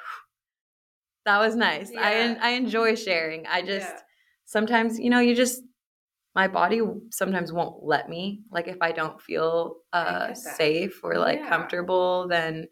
"That 1.26 1.40
was 1.40 1.56
nice. 1.56 1.92
I 1.92 2.12
Yeah. 2.14 2.38
I 2.42 2.50
enjoy 2.52 2.96
sharing. 2.96 3.48
I 3.48 3.62
just 3.62 3.88
Yeah. 3.88 4.02
sometimes 4.46 5.00
you 5.00 5.10
know 5.10 5.20
you 5.20 5.36
just." 5.36 5.64
My 6.36 6.48
body 6.48 6.82
sometimes 7.12 7.52
won't 7.54 7.84
let 7.84 8.10
me. 8.10 8.44
Like 8.52 8.68
if 8.68 8.78
I 8.82 8.92
don't 8.94 9.22
feel 9.22 9.78
uh, 9.94 10.34
safe 10.34 11.04
or 11.04 11.18
like 11.18 11.40
Yeah. 11.40 11.50
comfortable, 11.50 12.28
then 12.30 12.68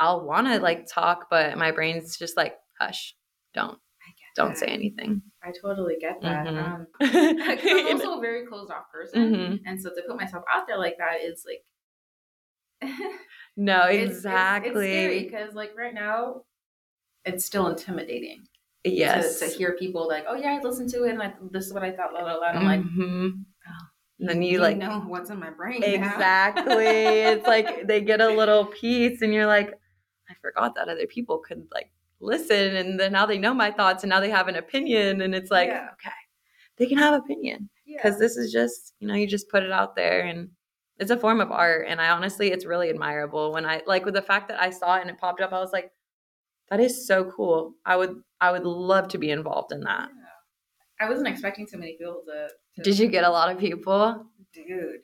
I'll 0.00 0.24
want 0.26 0.46
to 0.48 0.58
like 0.60 0.86
talk, 0.86 1.28
but 1.30 1.58
my 1.58 1.72
brain's 1.72 2.16
just 2.18 2.36
like, 2.36 2.56
hush, 2.80 3.16
don't. 3.54 3.78
Don't 4.36 4.56
say 4.56 4.66
anything. 4.68 5.22
I 5.42 5.52
totally 5.62 5.96
get 6.00 6.20
that. 6.22 6.46
Mhm. 6.46 6.58
Um, 6.58 6.86
I'm 7.00 8.00
also 8.00 8.18
a 8.18 8.20
very 8.20 8.46
closed 8.46 8.70
off 8.72 8.90
person, 8.92 9.34
Mhm. 9.34 9.60
and 9.66 9.80
so 9.80 9.90
to 9.90 10.02
put 10.08 10.16
myself 10.16 10.44
out 10.54 10.66
there 10.66 10.78
like 10.78 10.96
that 10.98 11.20
is 11.22 11.44
like 11.46 11.64
No, 13.56 13.82
exactly. 13.84 15.24
because 15.24 15.54
like 15.54 15.72
right 15.76 15.94
now, 15.94 16.42
it's 17.24 17.44
still 17.44 17.66
intimidating. 17.68 18.46
yes. 18.84 19.38
To, 19.40 19.48
to 19.48 19.54
hear 19.56 19.72
people 19.78 20.08
like, 20.08 20.24
oh 20.28 20.36
yeah, 20.36 20.58
I 20.58 20.62
listened 20.62 20.90
to 20.90 21.04
it, 21.04 21.10
and 21.10 21.22
I, 21.22 21.32
this 21.50 21.66
is 21.66 21.72
what 21.74 21.82
I 21.82 21.92
thought. 21.92 22.12
La, 22.14 22.20
la, 22.20 22.34
la. 22.34 22.48
And 22.48 22.58
I'm 22.58 22.64
like, 22.64 22.80
Mhm. 22.80 23.44
oh, 23.68 23.86
And 24.20 24.28
then 24.28 24.42
you, 24.42 24.58
like- 24.60 24.76
know 24.78 25.00
what's 25.06 25.30
in 25.30 25.38
my 25.38 25.50
brain. 25.50 25.82
Exactly. 25.82 26.84
it's 26.86 27.46
like 27.46 27.86
they 27.86 28.00
get 28.00 28.20
a 28.20 28.28
little 28.28 28.66
piece, 28.66 29.22
and 29.22 29.32
you're 29.34 29.46
like, 29.46 29.72
I 30.28 30.34
forgot 30.40 30.74
that 30.76 30.88
other 30.88 31.06
people 31.06 31.38
could 31.38 31.66
like 31.72 31.90
listen, 32.20 32.76
and 32.76 32.98
then 33.00 33.12
now 33.12 33.26
they 33.26 33.38
know 33.38 33.52
my 33.54 33.70
thoughts, 33.70 34.02
and 34.02 34.10
now 34.10 34.20
they 34.20 34.30
have 34.30 34.48
an 34.48 34.56
opinion, 34.56 35.20
and 35.22 35.34
it's 35.34 35.50
like, 35.50 35.68
Yeah. 35.68 35.88
okay, 35.94 36.14
they 36.76 36.86
can 36.86 36.98
have 36.98 37.14
opinion 37.14 37.68
Yeah. 37.84 37.98
because 38.02 38.18
this 38.18 38.36
is 38.36 38.52
just, 38.52 38.94
you 39.00 39.08
know, 39.08 39.14
you 39.14 39.26
just 39.26 39.48
put 39.50 39.62
it 39.62 39.72
out 39.72 39.94
there, 39.96 40.22
and 40.22 40.48
it's 40.98 41.10
a 41.10 41.16
form 41.16 41.40
of 41.40 41.50
art, 41.50 41.86
and 41.88 42.00
I 42.00 42.10
honestly, 42.10 42.50
it's 42.52 42.64
really 42.66 42.88
admirable 42.90 43.52
when 43.52 43.64
I 43.66 43.82
like 43.86 44.04
with 44.04 44.14
the 44.14 44.22
fact 44.22 44.48
that 44.48 44.60
I 44.60 44.70
saw 44.70 44.96
it 44.96 45.00
and 45.02 45.10
it 45.10 45.18
popped 45.18 45.40
up, 45.40 45.52
I 45.52 45.58
was 45.60 45.72
like, 45.72 45.90
that 46.70 46.80
is 46.80 47.06
so 47.06 47.24
cool. 47.24 47.74
I 47.84 47.96
would, 47.96 48.22
I 48.40 48.52
would 48.52 48.64
love 48.64 49.08
to 49.08 49.18
be 49.18 49.30
involved 49.30 49.72
in 49.72 49.80
that. 49.80 50.08
Yeah. 50.10 51.06
I 51.06 51.08
wasn't 51.08 51.28
expecting 51.28 51.66
so 51.66 51.78
many 51.78 51.92
people 51.96 52.22
to. 52.26 52.48
to 52.76 52.82
Did 52.82 52.98
you 52.98 53.08
get 53.08 53.24
a 53.24 53.30
lot 53.30 53.50
of 53.50 53.58
people? 53.58 54.26
dude? 54.52 55.00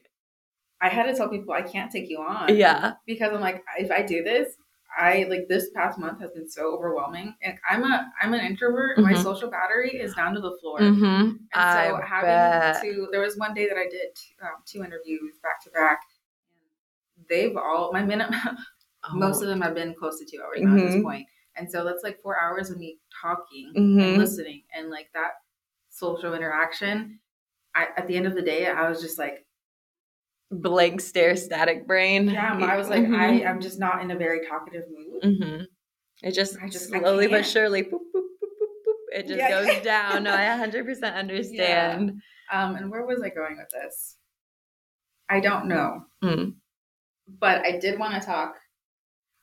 I 0.81 0.89
had 0.91 1.05
to 1.05 1.15
tell 1.15 1.29
people 1.31 1.55
I 1.55 1.63
can't 1.63 1.91
take 1.91 2.09
you 2.11 2.19
on. 2.19 2.55
Yeah. 2.55 2.95
because 3.07 3.33
I'm 3.33 3.41
like, 3.41 3.63
if 3.79 3.91
I 3.91 4.03
do 4.03 4.23
this, 4.23 4.55
I 4.99 5.27
like 5.29 5.49
this 5.49 5.71
past 5.75 5.99
month 5.99 6.21
has 6.21 6.31
been 6.33 6.49
so 6.49 6.75
overwhelming, 6.75 7.35
and 7.43 7.59
I'm 7.69 7.83
a 7.85 8.11
I'm 8.23 8.33
an 8.33 8.41
introvert. 8.41 8.99
My 8.99 9.13
Mhm. 9.13 9.23
social 9.23 9.51
battery 9.51 9.91
is 9.91 10.15
down 10.15 10.35
to 10.35 10.41
the 10.41 10.57
floor. 10.61 10.81
Mm-hmm. 10.81 11.05
And 11.05 11.39
I 11.55 11.89
so 11.91 12.01
having 12.03 12.29
bet. 12.29 12.83
to, 12.83 13.09
there 13.11 13.21
was 13.21 13.37
one 13.37 13.53
day 13.53 13.67
that 13.69 13.77
I 13.77 13.89
did 13.91 14.09
um, 14.43 14.63
two 14.65 14.79
interviews 14.85 15.35
back 15.43 15.63
to 15.65 15.71
back. 15.71 16.01
They've 17.29 17.57
all 17.57 17.91
my 17.93 18.03
minute. 18.05 18.31
Most 19.13 19.43
of 19.43 19.49
them 19.49 19.61
have 19.61 19.75
been 19.75 19.95
close 19.95 20.19
to 20.19 20.25
two 20.25 20.43
hours 20.43 20.61
now 20.63 20.75
at 20.75 20.81
this 20.87 20.95
Mhm. 20.97 21.03
point, 21.03 21.27
and 21.57 21.71
so 21.71 21.85
that's 21.85 22.03
like 22.03 22.21
four 22.23 22.41
hours 22.41 22.71
of 22.71 22.79
me 22.79 22.99
talking 23.23 23.73
Mhm. 23.77 24.03
and 24.03 24.19
listening, 24.19 24.63
and 24.75 24.91
like 24.91 25.09
that 25.15 25.33
social 25.91 26.35
interaction. 26.35 27.21
I, 27.75 27.89
at 27.97 28.07
the 28.07 28.17
end 28.17 28.27
of 28.27 28.35
the 28.35 28.43
day, 28.43 28.67
I 28.67 28.89
was 28.89 29.01
just 29.03 29.19
like, 29.19 29.45
blank 30.51 31.01
stare, 31.01 31.37
static 31.37 31.87
brain. 31.87 32.29
yeah. 32.29 32.57
I 32.63 32.77
was 32.77 32.89
like, 32.89 33.03
Mhm. 33.05 33.19
I 33.19 33.45
I'm 33.49 33.61
just 33.61 33.79
not 33.79 34.01
in 34.03 34.11
a 34.11 34.17
very 34.17 34.47
talkative 34.47 34.85
mood. 34.91 35.23
Mm-hmm. 35.23 35.65
It 36.23 36.33
just, 36.33 36.57
I 36.63 36.69
just- 36.69 36.89
slowly 36.89 37.27
but 37.29 37.45
surely, 37.45 37.83
boop, 37.83 37.91
boop, 38.15 38.23
boop, 38.31 38.39
boop, 38.43 38.87
boop, 38.87 39.19
it 39.19 39.27
just 39.27 39.39
Yeah. 39.39 39.51
goes 39.51 39.83
down. 39.85 40.23
No, 40.25 40.33
I 40.33 40.45
100% 40.57 41.15
understand. 41.15 42.23
Um, 42.53 42.77
and 42.77 42.91
where 42.91 43.05
was 43.05 43.21
I 43.23 43.29
going 43.31 43.57
with 43.59 43.69
this? 43.71 44.17
I 45.29 45.41
don't 45.41 45.67
know. 45.67 46.07
Mm. 46.23 46.55
But 47.29 47.63
I 47.67 47.79
did 47.79 47.99
want 47.99 48.15
to 48.15 48.25
talk. 48.27 48.55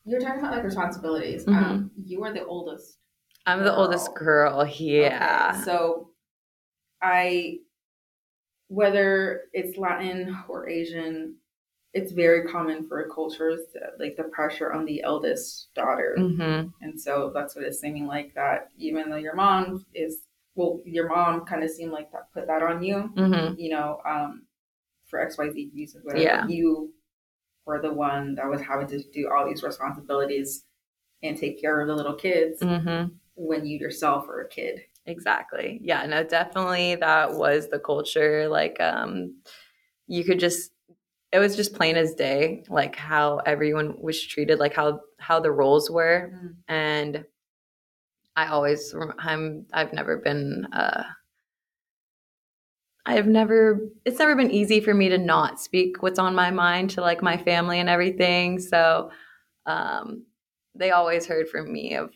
You 0.05 0.15
were 0.15 0.21
talking 0.21 0.39
about 0.39 0.53
like 0.53 0.63
responsibilities. 0.63 1.45
Mm-hmm. 1.45 1.63
Um, 1.63 1.91
you 2.03 2.23
are 2.23 2.33
the 2.33 2.45
oldest. 2.45 2.97
I'm 3.45 3.63
the 3.63 3.75
oldest 3.75 4.13
Girl. 4.15 4.51
girl. 4.63 4.67
Yeah. 4.67 5.51
Okay, 5.53 5.63
so 5.63 6.09
I, 7.01 7.57
whether 8.67 9.41
it's 9.53 9.77
Latin 9.77 10.35
or 10.47 10.67
Asian, 10.69 11.35
it's 11.93 12.11
very 12.11 12.47
common 12.47 12.87
for 12.87 13.07
cultures 13.13 13.59
to, 13.73 13.79
like 13.99 14.15
the 14.15 14.23
pressure 14.23 14.73
on 14.73 14.85
the 14.85 15.03
eldest 15.03 15.73
daughter. 15.75 16.15
mm-hmm. 16.17 16.69
And 16.81 16.99
so 16.99 17.31
that's 17.33 17.55
what 17.55 17.65
it's 17.65 17.79
seeming 17.79 18.07
like 18.07 18.33
that 18.35 18.69
even 18.77 19.09
though 19.09 19.17
your 19.17 19.35
mom 19.35 19.85
is 19.93 20.19
well, 20.55 20.79
your 20.85 21.09
mom 21.09 21.45
kind 21.45 21.63
of 21.63 21.69
seemed 21.71 21.91
like 21.91 22.11
that 22.11 22.31
put 22.33 22.47
that 22.47 22.61
on 22.61 22.83
you, 22.83 23.11
Mm-hmm. 23.15 23.59
you 23.59 23.71
know, 23.71 23.99
um, 24.05 24.43
for 25.05 25.19
XYZ 25.19 25.73
reasons, 25.73 26.05
whatever. 26.05 26.23
Yeah. 26.23 26.47
You 26.47 26.92
were 27.65 27.81
the 27.81 27.93
one 27.93 28.35
that 28.35 28.49
was 28.49 28.61
having 28.61 28.87
to 28.87 29.01
do 29.11 29.29
all 29.29 29.45
these 29.47 29.63
responsibilities 29.63 30.65
and 31.21 31.37
take 31.37 31.59
care 31.61 31.79
of 31.81 31.87
the 31.87 31.95
little 31.95 32.15
kids 32.15 32.59
Mm-hmm. 32.61 33.13
when 33.35 33.65
you 33.65 33.79
yourself 33.79 34.27
were 34.27 34.41
a 34.41 34.49
kid. 34.49 34.81
Exactly. 35.05 35.79
Yeah, 35.83 36.05
no, 36.05 36.23
definitely 36.23 36.95
that 36.95 37.33
was 37.33 37.69
the 37.69 37.79
culture. 37.79 38.47
Like, 38.47 38.79
um, 38.79 39.35
you 40.07 40.23
could 40.23 40.39
just 40.39 40.71
it 41.31 41.39
was 41.39 41.55
just 41.55 41.73
plain 41.73 41.97
as 41.97 42.13
day, 42.13 42.63
like 42.69 42.95
how 42.95 43.37
everyone 43.39 43.95
was 43.99 44.21
treated, 44.21 44.59
like 44.59 44.73
how 44.73 45.01
how 45.19 45.39
the 45.39 45.51
roles 45.51 45.89
were. 45.89 46.31
And 46.67 47.25
I 48.35 48.47
always, 48.47 48.93
I'm, 49.19 49.65
I've 49.73 49.93
never 49.93 50.17
been 50.17 50.65
uh 50.73 51.03
I've 53.05 53.27
never 53.27 53.79
it's 54.05 54.19
never 54.19 54.35
been 54.35 54.51
easy 54.51 54.79
for 54.79 54.93
me 54.93 55.09
to 55.09 55.17
not 55.17 55.59
speak 55.59 56.01
what's 56.01 56.19
on 56.19 56.35
my 56.35 56.51
mind 56.51 56.91
to 56.91 57.01
like 57.01 57.21
my 57.21 57.37
family 57.37 57.79
and 57.79 57.89
everything. 57.89 58.59
So 58.59 59.11
um 59.65 60.25
they 60.75 60.91
always 60.91 61.25
heard 61.25 61.49
from 61.49 61.71
me 61.71 61.95
of 61.95 62.11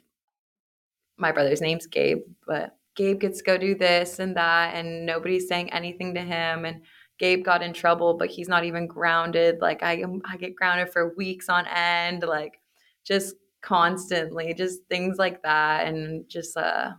my 1.17 1.31
brother's 1.31 1.61
name's 1.61 1.87
Gabe, 1.87 2.21
but 2.45 2.77
Gabe 2.95 3.19
gets 3.19 3.39
to 3.39 3.43
go 3.43 3.57
do 3.57 3.75
this 3.75 4.19
and 4.19 4.35
that, 4.35 4.75
and 4.75 5.05
nobody's 5.05 5.47
saying 5.47 5.71
anything 5.71 6.13
to 6.15 6.21
him. 6.21 6.65
And 6.65 6.81
Gabe 7.19 7.43
got 7.43 7.63
in 7.63 7.73
trouble, 7.73 8.15
but 8.15 8.29
he's 8.29 8.47
not 8.47 8.63
even 8.63 8.87
grounded. 8.87 9.59
Like 9.61 9.83
I, 9.83 10.03
I 10.25 10.37
get 10.37 10.55
grounded 10.55 10.91
for 10.91 11.15
weeks 11.15 11.49
on 11.49 11.65
end, 11.67 12.23
like 12.23 12.59
just 13.05 13.35
constantly, 13.61 14.53
just 14.53 14.81
things 14.89 15.17
like 15.17 15.41
that, 15.43 15.87
and 15.87 16.27
just 16.27 16.57
uh, 16.57 16.91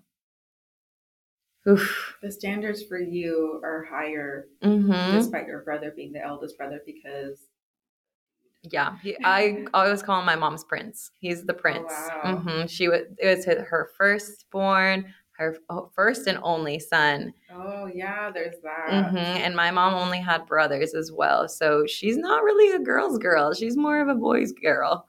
oof. 1.67 2.17
The 2.23 2.31
standards 2.31 2.83
for 2.83 2.99
you 2.99 3.61
are 3.65 3.85
higher 3.85 4.49
hmm 4.63 5.11
despite 5.17 5.47
your 5.47 5.63
brother 5.63 5.91
being 5.95 6.13
the 6.13 6.23
eldest 6.23 6.57
brother 6.59 6.81
because 6.85 7.49
Yeah, 8.63 8.97
he, 9.03 9.17
I 9.25 9.65
always 9.75 10.03
call 10.03 10.21
him 10.21 10.27
my 10.27 10.37
mom's 10.37 10.65
prince. 10.65 11.11
He's 11.19 11.45
the 11.45 11.55
prince. 11.55 11.93
wow. 12.25 12.37
hmm 12.39 12.67
She 12.67 12.89
was 12.89 13.03
it 13.19 13.37
was 13.37 13.45
her- 13.45 13.65
her 13.65 13.91
firstborn, 13.97 15.13
her 15.33 15.57
first 15.95 16.27
and 16.27 16.39
only 16.43 16.79
son. 16.79 17.33
oh 17.53 17.87
yeah, 17.87 18.31
there's 18.31 18.57
that. 18.63 19.11
hmm 19.11 19.17
And 19.17 19.55
my 19.55 19.71
mom 19.71 19.95
only 19.95 20.19
had 20.21 20.47
brothers 20.47 20.95
as 20.95 21.13
well, 21.13 21.49
so 21.49 21.87
she's 21.87 22.17
not 22.17 22.43
really 22.43 22.75
a 22.75 22.81
girl's 22.81 23.19
girl. 23.19 23.53
She's 23.55 23.77
more 23.77 24.01
of 24.01 24.09
a 24.09 24.15
boy's 24.15 24.53
girl. 24.53 25.07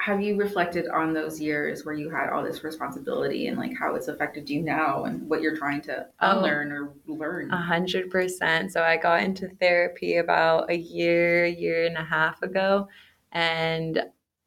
Have 0.00 0.22
you 0.22 0.34
reflected 0.36 0.88
on 0.88 1.12
those 1.12 1.38
years 1.40 1.84
where 1.84 1.94
you 1.94 2.08
had 2.08 2.30
all 2.30 2.42
this 2.42 2.64
responsibility 2.64 3.48
and 3.48 3.58
like 3.58 3.76
how 3.76 3.94
it's 3.96 4.08
affected 4.08 4.48
you 4.48 4.62
now 4.62 5.04
and 5.04 5.28
what 5.28 5.42
you're 5.42 5.56
trying 5.56 5.82
to 5.82 6.06
Oh. 6.22 6.38
unlearn 6.38 6.72
or 6.72 6.94
learn? 7.06 7.50
A 7.50 7.56
hundred 7.58 8.10
percent. 8.10 8.72
So 8.72 8.82
I 8.82 8.96
got 8.96 9.22
into 9.22 9.48
therapy 9.60 10.16
about 10.16 10.70
a 10.70 10.76
year, 10.76 11.44
year 11.44 11.84
and 11.84 11.98
a 11.98 12.04
half 12.04 12.40
ago. 12.42 12.88
And 13.32 14.02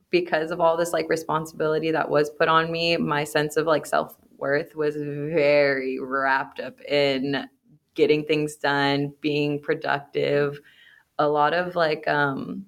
because 0.10 0.50
of 0.50 0.60
all 0.60 0.76
this 0.76 0.92
like 0.92 1.08
responsibility 1.08 1.92
that 1.92 2.10
was 2.10 2.32
put 2.32 2.48
on 2.48 2.72
me, 2.72 2.98
my 2.98 3.24
sense 3.24 3.56
of 3.56 3.68
like 3.68 3.86
self 3.86 4.16
worth 4.38 4.76
was 4.76 4.96
very 4.96 6.00
wrapped 6.00 6.60
up 6.62 6.82
in 6.82 7.48
getting 7.94 8.26
things 8.26 8.56
done, 8.56 9.14
being 9.22 9.60
productive, 9.60 10.60
a 11.20 11.28
lot 11.28 11.54
of 11.54 11.76
like 11.76 12.08
um 12.08 12.66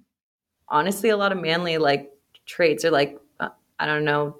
honestly 0.69 1.09
a 1.09 1.17
lot 1.17 1.31
of 1.31 1.39
manly 1.41 1.77
like 1.77 2.11
traits 2.45 2.85
are 2.85 2.91
like 2.91 3.19
uh, 3.39 3.49
I 3.79 3.85
don't 3.85 4.05
know, 4.05 4.37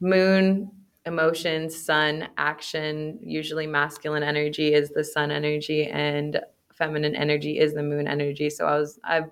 moon 0.00 0.70
emotion, 1.06 1.70
sun, 1.70 2.28
action. 2.36 3.18
Usually, 3.22 3.66
masculine 3.66 4.22
energy 4.22 4.74
is 4.74 4.90
the 4.90 5.04
sun 5.04 5.30
energy, 5.30 5.86
and 5.86 6.40
feminine 6.74 7.14
energy 7.16 7.58
is 7.58 7.74
the 7.74 7.82
moon 7.82 8.06
energy. 8.06 8.50
So 8.50 8.66
I 8.66 8.78
was, 8.78 8.98
I've 9.02 9.30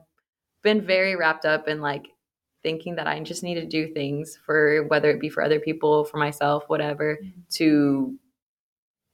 been 0.62 0.80
very 0.80 1.16
wrapped 1.16 1.44
up 1.44 1.68
in 1.68 1.80
like 1.80 2.06
thinking 2.62 2.94
that 2.96 3.06
I 3.06 3.20
just 3.20 3.42
need 3.42 3.56
to 3.56 3.66
do 3.66 3.88
things 3.88 4.38
for 4.46 4.84
whether 4.84 5.10
it 5.10 5.20
be 5.20 5.28
for 5.28 5.42
other 5.42 5.60
people, 5.60 6.04
for 6.04 6.16
myself, 6.16 6.64
whatever, 6.68 7.18
to 7.50 8.18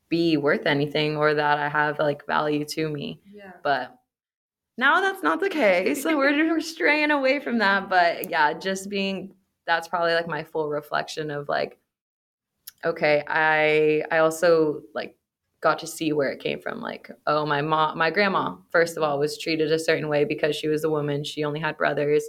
be 0.08 0.36
worth 0.36 0.66
anything 0.66 1.16
or 1.16 1.34
that 1.34 1.58
I 1.58 1.68
have 1.68 1.98
like 1.98 2.26
value 2.26 2.64
to 2.66 2.88
me. 2.88 3.20
yeah. 3.32 3.52
But 3.62 3.98
now 4.80 5.00
that's 5.02 5.22
not 5.22 5.40
the 5.40 5.50
case. 5.50 6.02
So 6.02 6.16
we're, 6.16 6.32
we're 6.32 6.60
straying 6.76 7.10
away 7.10 7.38
from 7.38 7.58
that. 7.58 7.88
But 7.88 8.30
yeah, 8.30 8.54
just 8.54 8.88
being 8.88 9.34
that's 9.66 9.86
probably 9.86 10.14
like 10.14 10.26
my 10.26 10.42
full 10.42 10.70
reflection 10.70 11.30
of 11.30 11.48
like, 11.48 11.78
okay, 12.84 13.22
I 13.28 14.02
I 14.10 14.18
also 14.18 14.80
like 14.94 15.14
got 15.60 15.78
to 15.80 15.86
see 15.86 16.12
where 16.12 16.32
it 16.32 16.40
came 16.40 16.58
from. 16.58 16.80
Like, 16.80 17.10
oh, 17.26 17.44
my 17.44 17.60
mom, 17.60 17.98
my 17.98 18.10
grandma, 18.10 18.56
first 18.70 18.96
of 18.96 19.02
all, 19.02 19.18
was 19.18 19.36
treated 19.36 19.70
a 19.70 19.78
certain 19.78 20.08
way 20.08 20.24
because 20.24 20.56
she 20.56 20.68
was 20.68 20.82
a 20.82 20.90
woman. 20.90 21.22
She 21.22 21.44
only 21.44 21.60
had 21.60 21.76
brothers. 21.76 22.24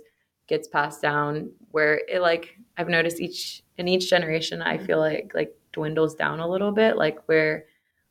Gets 0.47 0.67
passed 0.67 1.01
down 1.01 1.51
where 1.69 2.01
it 2.09 2.19
like 2.19 2.57
I've 2.77 2.89
noticed 2.89 3.21
each 3.21 3.63
in 3.77 3.87
each 3.87 4.09
generation. 4.09 4.61
I 4.61 4.77
feel 4.77 4.99
mm-hmm. 4.99 5.15
like 5.15 5.31
like 5.33 5.55
dwindles 5.71 6.15
down 6.15 6.41
a 6.41 6.49
little 6.49 6.73
bit. 6.73 6.97
Like 6.97 7.19
where 7.27 7.65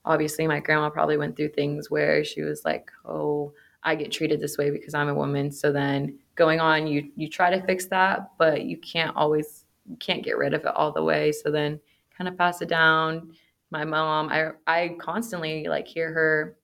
obviously 0.07 0.47
my 0.47 0.61
grandma 0.61 0.89
probably 0.89 1.19
went 1.19 1.37
through 1.37 1.51
things 1.51 1.91
where 1.91 2.25
she 2.25 2.41
was 2.41 2.65
like, 2.65 2.91
oh, 3.05 3.53
I 3.83 3.95
get 3.95 4.13
treated 4.13 4.41
this 4.41 4.59
way 4.59 4.71
because 4.71 4.95
I'm 4.95 5.09
a 5.09 5.15
woman. 5.15 5.51
So 5.51 5.73
then 5.73 6.19
going 6.35 6.61
on, 6.61 6.87
you 6.87 7.11
you 7.17 7.29
try 7.29 7.51
to 7.51 7.65
fix 7.67 7.87
that, 7.87 8.31
but 8.39 8.63
you 8.65 8.77
can't 8.79 9.17
always 9.17 9.65
you 9.89 9.97
can't 9.97 10.23
get 10.23 10.37
rid 10.39 10.55
of 10.55 10.63
it 10.63 10.75
all 10.75 10.93
the 10.93 11.03
way. 11.05 11.33
So 11.33 11.51
then 11.51 11.81
kind 12.17 12.29
of 12.29 12.37
pass 12.37 12.61
it 12.63 12.69
down. 12.69 13.33
My 13.71 13.85
mom, 13.85 14.29
I 14.31 14.51
I 14.67 14.97
constantly 15.01 15.67
like 15.69 15.87
hear 15.87 16.13
her 16.13 16.57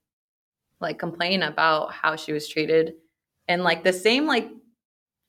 like 0.80 0.98
complain 0.98 1.42
about 1.42 1.92
how 1.92 2.16
she 2.16 2.32
was 2.32 2.48
treated 2.48 2.94
and 3.48 3.62
like 3.62 3.82
the 3.84 3.92
same 3.92 4.26
like 4.26 4.50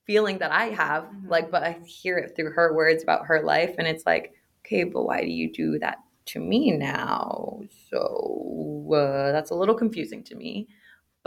feeling 0.04 0.38
that 0.38 0.50
I 0.52 0.66
have, 0.66 1.04
Mhm. 1.04 1.28
like, 1.28 1.50
but 1.50 1.62
I 1.62 1.72
hear 1.84 2.18
it 2.18 2.34
through 2.34 2.52
her 2.52 2.74
words 2.74 3.02
about 3.02 3.26
her 3.26 3.42
life, 3.42 3.74
and 3.78 3.86
it's 3.86 4.06
like, 4.06 4.32
okay, 4.64 4.84
but 4.84 5.04
why 5.04 5.20
do 5.22 5.28
you 5.30 5.52
do 5.52 5.78
that 5.80 5.98
to 6.26 6.40
me 6.40 6.72
now? 6.72 7.60
So 7.90 8.90
uh, 8.92 9.32
that's 9.32 9.50
a 9.50 9.54
little 9.54 9.74
confusing 9.74 10.22
to 10.24 10.34
me. 10.34 10.68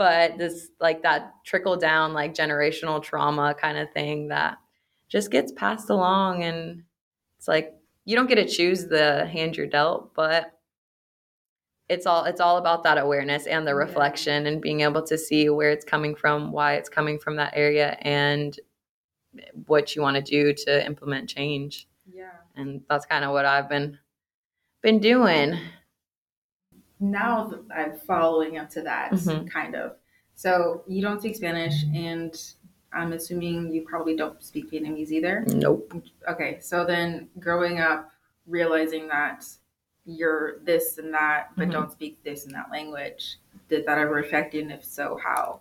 But 0.02 0.36
this, 0.36 0.68
like, 0.80 1.04
that 1.04 1.32
trickle 1.44 1.76
down, 1.76 2.12
like, 2.12 2.34
generational 2.34 3.00
trauma 3.00 3.54
kind 3.54 3.78
of 3.78 3.92
thing 3.92 4.26
that 4.28 4.58
just 5.08 5.30
gets 5.30 5.52
passed 5.52 5.90
along, 5.90 6.42
and 6.42 6.82
it's 7.38 7.46
like 7.46 7.72
you 8.04 8.16
don't 8.16 8.28
get 8.28 8.34
to 8.34 8.48
choose 8.48 8.88
the 8.88 9.26
hand 9.26 9.56
you're 9.56 9.68
dealt, 9.68 10.12
but 10.12 10.58
it's 11.88 12.04
all 12.04 12.24
it's 12.24 12.40
all 12.40 12.56
about 12.56 12.82
that 12.82 12.98
awareness 12.98 13.46
and 13.46 13.64
the 13.64 13.76
reflection 13.76 14.46
and 14.46 14.60
being 14.60 14.80
able 14.80 15.02
to 15.04 15.16
see 15.16 15.48
where 15.50 15.70
it's 15.70 15.84
coming 15.84 16.16
from, 16.16 16.50
why 16.50 16.74
it's 16.74 16.88
coming 16.88 17.16
from 17.16 17.36
that 17.36 17.52
area, 17.54 17.96
and 18.00 18.58
what 19.66 19.94
you 19.94 20.02
want 20.02 20.16
to 20.16 20.22
do 20.22 20.52
to 20.52 20.84
implement 20.84 21.28
change. 21.28 21.86
Yeah. 22.12 22.32
And 22.56 22.82
that's 22.88 23.06
kind 23.06 23.24
of 23.24 23.30
what 23.30 23.44
I've 23.44 23.68
been 23.68 23.98
been 24.82 24.98
doing. 24.98 25.56
Now 27.02 27.44
that 27.48 27.60
I'm 27.74 27.98
following 27.98 28.58
up 28.58 28.70
to 28.70 28.82
that, 28.82 29.10
Mhm. 29.10 29.50
kind 29.50 29.74
of. 29.74 29.96
So 30.36 30.84
you 30.86 31.02
don't 31.02 31.18
speak 31.18 31.34
Spanish, 31.34 31.82
and 31.92 32.32
I'm 32.92 33.12
assuming 33.12 33.72
you 33.72 33.82
probably 33.82 34.14
don't 34.16 34.40
speak 34.40 34.70
Vietnamese 34.70 35.10
either. 35.10 35.44
Nope. 35.48 35.92
Okay, 36.28 36.60
so 36.60 36.84
then 36.86 37.28
growing 37.40 37.80
up, 37.80 38.12
realizing 38.46 39.08
that 39.08 39.44
you're 40.04 40.60
this 40.60 40.98
and 40.98 41.12
that, 41.12 41.48
but 41.56 41.68
Mhm. 41.68 41.72
don't 41.72 41.92
speak 41.92 42.22
this 42.22 42.46
and 42.46 42.54
that 42.54 42.70
language, 42.70 43.38
did 43.68 43.84
that 43.86 43.98
ever 43.98 44.18
affect 44.20 44.54
you? 44.54 44.60
And 44.62 44.70
if 44.72 44.84
so, 44.84 45.16
how? 45.16 45.60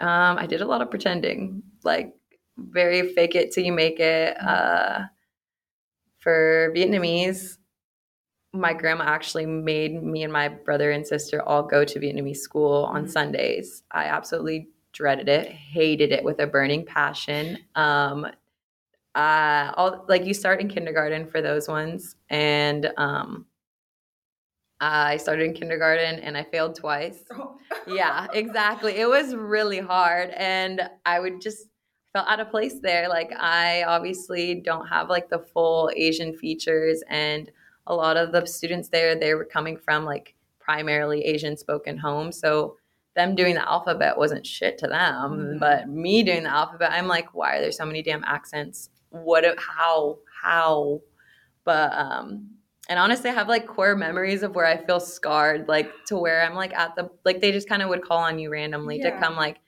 Um, 0.00 0.36
I 0.38 0.46
did 0.46 0.60
a 0.60 0.66
lot 0.66 0.82
of 0.82 0.90
pretending, 0.90 1.62
like 1.82 2.14
very 2.58 3.14
fake 3.14 3.34
it 3.34 3.52
till 3.52 3.64
you 3.64 3.72
make 3.72 4.00
it. 4.00 4.36
Uh, 4.40 5.04
for 6.18 6.72
Vietnamese, 6.74 7.58
my 8.54 8.72
grandma 8.72 9.04
actually 9.04 9.46
made 9.46 10.02
me 10.02 10.22
and 10.22 10.32
my 10.32 10.48
brother 10.48 10.90
and 10.92 11.06
sister 11.06 11.42
all 11.42 11.62
go 11.62 11.84
to 11.84 12.00
Vietnamese 12.00 12.38
school 12.38 12.84
on 12.84 13.04
Mhm. 13.06 13.10
Sundays. 13.10 13.82
I 13.90 14.04
absolutely 14.06 14.70
dreaded 14.92 15.28
it, 15.28 15.48
hated 15.48 16.12
it 16.12 16.24
with 16.24 16.38
a 16.40 16.46
burning 16.46 16.86
passion. 16.86 17.58
Um, 17.74 18.26
uh, 19.14 19.72
all 19.76 20.04
like 20.08 20.24
you 20.24 20.34
start 20.34 20.60
in 20.60 20.68
kindergarten 20.68 21.26
for 21.26 21.40
those 21.42 21.68
ones, 21.68 22.16
and 22.30 22.92
um, 22.96 23.46
I 24.80 25.16
started 25.16 25.44
in 25.44 25.54
kindergarten 25.54 26.18
and 26.20 26.36
I 26.36 26.42
failed 26.44 26.74
twice 26.74 27.24
yeah, 27.88 28.26
exactly. 28.32 28.96
It 28.96 29.08
was 29.08 29.34
really 29.34 29.78
hard 29.78 30.30
and 30.30 30.82
I 31.06 31.20
would 31.20 31.40
just 31.40 31.68
felt 32.12 32.28
out 32.28 32.40
of 32.40 32.50
place 32.50 32.80
there. 32.80 33.08
Like 33.08 33.32
I 33.36 33.84
obviously 33.84 34.56
don't 34.56 34.86
have 34.86 35.08
like 35.08 35.28
the 35.28 35.38
full 35.38 35.90
Asian 35.96 36.36
features 36.36 37.02
and 37.08 37.50
a 37.86 37.94
lot 37.94 38.16
of 38.16 38.32
the 38.32 38.46
students 38.46 38.88
there 38.88 39.14
they 39.14 39.34
were 39.34 39.44
coming 39.44 39.76
from 39.76 40.04
like 40.04 40.34
primarily 40.58 41.22
Asian 41.24 41.56
spoken 41.56 41.98
homes. 41.98 42.38
So 42.38 42.76
them 43.14 43.34
doing 43.34 43.54
the 43.54 43.68
alphabet 43.68 44.16
wasn't 44.18 44.46
shit 44.46 44.76
to 44.78 44.86
them, 44.88 45.56
Mhm. 45.56 45.60
but 45.60 45.88
me 45.88 46.22
doing 46.22 46.42
the 46.44 46.50
alphabet, 46.50 46.90
I'm 46.92 47.06
like, 47.06 47.32
why 47.34 47.56
are 47.56 47.60
there 47.60 47.70
so 47.72 47.84
many 47.84 48.02
damn 48.02 48.24
accents? 48.24 48.90
What 49.10 49.44
how 49.58 50.18
how 50.42 51.00
but 51.64 51.92
um 51.94 52.50
and 52.88 52.98
honestly, 52.98 53.30
I 53.30 53.32
have 53.32 53.48
like 53.48 53.66
core 53.66 53.96
memories 53.96 54.42
of 54.42 54.54
where 54.54 54.66
I 54.66 54.76
feel 54.76 55.00
scarred, 55.00 55.68
like 55.68 55.90
to 56.08 56.18
where 56.18 56.42
I'm 56.42 56.54
like 56.54 56.74
at 56.74 56.94
the 56.96 57.08
like 57.24 57.40
they 57.40 57.50
just 57.52 57.68
kind 57.68 57.80
of 57.82 57.88
would 57.88 58.02
call 58.02 58.18
on 58.18 58.38
you 58.38 58.50
randomly 58.50 59.00
to 59.00 59.10
come 59.18 59.36
like 59.36 59.58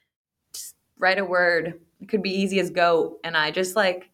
just 0.53 0.75
write 0.99 1.19
a 1.19 1.25
word. 1.25 1.81
It 2.01 2.09
could 2.11 2.23
be 2.23 2.31
easy 2.31 2.61
as 2.61 2.69
goat, 2.71 3.19
and 3.25 3.35
I 3.37 3.51
just 3.53 3.75
like 3.77 4.11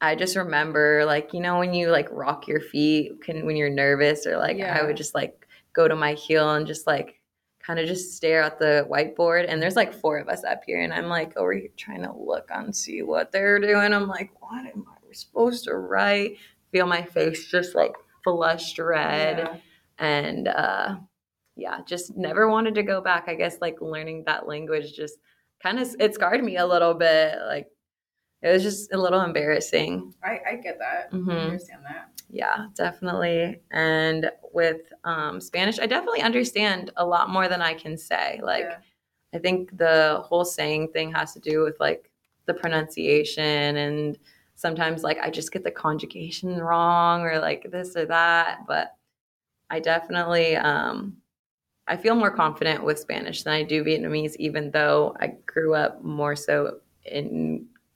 I 0.00 0.14
just 0.14 0.36
remember 0.36 1.04
like 1.06 1.32
you 1.32 1.40
know 1.40 1.58
when 1.58 1.72
you 1.74 1.90
like 1.90 2.08
rock 2.10 2.46
your 2.48 2.60
feet 2.60 3.22
can 3.22 3.46
when 3.46 3.56
you're 3.56 3.70
nervous 3.70 4.26
or 4.26 4.36
like 4.36 4.58
I 4.60 4.84
would 4.84 4.96
just 4.96 5.14
like 5.14 5.46
go 5.72 5.88
to 5.88 5.96
my 5.96 6.12
heel 6.14 6.50
and 6.54 6.66
just 6.66 6.86
like 6.86 7.20
kind 7.60 7.78
of 7.80 7.86
just 7.86 8.14
stare 8.16 8.42
at 8.42 8.58
the 8.58 8.86
whiteboard 8.90 9.46
and 9.48 9.60
there's 9.60 9.74
like 9.76 9.92
four 9.92 10.18
of 10.18 10.28
us 10.28 10.44
up 10.44 10.62
here 10.66 10.80
and 10.80 10.92
I'm 10.92 11.08
like 11.08 11.36
over 11.36 11.52
here 11.52 11.68
trying 11.76 12.02
to 12.02 12.12
look 12.16 12.48
and 12.50 12.74
see 12.76 13.02
what 13.02 13.32
they're 13.32 13.58
doing. 13.58 13.92
I'm 13.92 14.06
like, 14.06 14.30
what 14.40 14.64
am 14.66 14.84
I 14.88 15.12
supposed 15.12 15.64
to 15.64 15.74
write? 15.74 16.36
Feel 16.72 16.86
my 16.86 17.02
face 17.02 17.46
just 17.50 17.74
like 17.74 17.94
flushed 18.22 18.78
red 18.78 19.38
Yeah. 19.38 19.56
and 19.98 20.48
uh 20.48 20.96
yeah 21.56 21.78
just 21.86 22.16
never 22.16 22.48
wanted 22.50 22.74
to 22.74 22.82
go 22.82 23.00
back 23.00 23.24
i 23.28 23.34
guess 23.34 23.58
like 23.60 23.80
learning 23.80 24.24
that 24.26 24.46
language 24.48 24.92
just 24.94 25.16
kind 25.62 25.78
of 25.78 25.94
it 26.00 26.12
scarred 26.12 26.42
me 26.44 26.56
a 26.56 26.66
little 26.66 26.92
bit 26.92 27.36
like 27.46 27.68
it 28.42 28.52
was 28.52 28.62
just 28.62 28.92
a 28.92 28.96
little 28.98 29.20
embarrassing 29.22 30.14
I, 30.22 30.40
I 30.50 30.54
get 30.56 30.78
that. 30.78 31.12
Mhm. 31.12 31.30
I 31.32 31.40
understand 31.44 31.84
that. 31.84 32.10
yeah 32.28 32.66
definitely 32.74 33.60
and 33.70 34.30
with 34.52 34.92
um 35.04 35.40
spanish 35.40 35.78
i 35.78 35.86
definitely 35.86 36.22
understand 36.22 36.90
a 36.96 37.06
lot 37.06 37.30
more 37.30 37.48
than 37.48 37.62
i 37.62 37.74
can 37.74 37.96
say 37.96 38.40
like 38.42 38.64
Yeah. 38.64 38.78
I 39.34 39.38
think 39.38 39.76
the 39.76 40.22
whole 40.24 40.44
saying 40.46 40.88
thing 40.92 41.12
has 41.12 41.34
to 41.34 41.40
do 41.40 41.62
with 41.62 41.78
like 41.80 42.10
the 42.46 42.54
pronunciation 42.54 43.76
and 43.76 44.18
sometimes 44.54 45.02
like 45.02 45.18
I 45.18 45.28
just 45.30 45.52
get 45.52 45.62
the 45.64 45.70
conjugation 45.70 46.56
wrong 46.58 47.22
or 47.22 47.38
like 47.38 47.70
this 47.70 47.96
or 47.96 48.06
that, 48.06 48.60
but 48.66 48.94
I 49.70 49.80
definitely 49.80 50.56
um 50.56 51.18
I 51.88 51.96
feel 51.96 52.14
more 52.14 52.30
confident 52.30 52.84
with 52.84 52.98
Spanish 52.98 53.42
than 53.44 53.54
I 53.54 53.62
do 53.64 53.84
Vietnamese 53.84 54.36
even 54.38 54.70
though 54.70 55.16
I 55.20 55.28
grew 55.46 55.74
up 55.74 56.02
more 56.04 56.36
so 56.36 56.80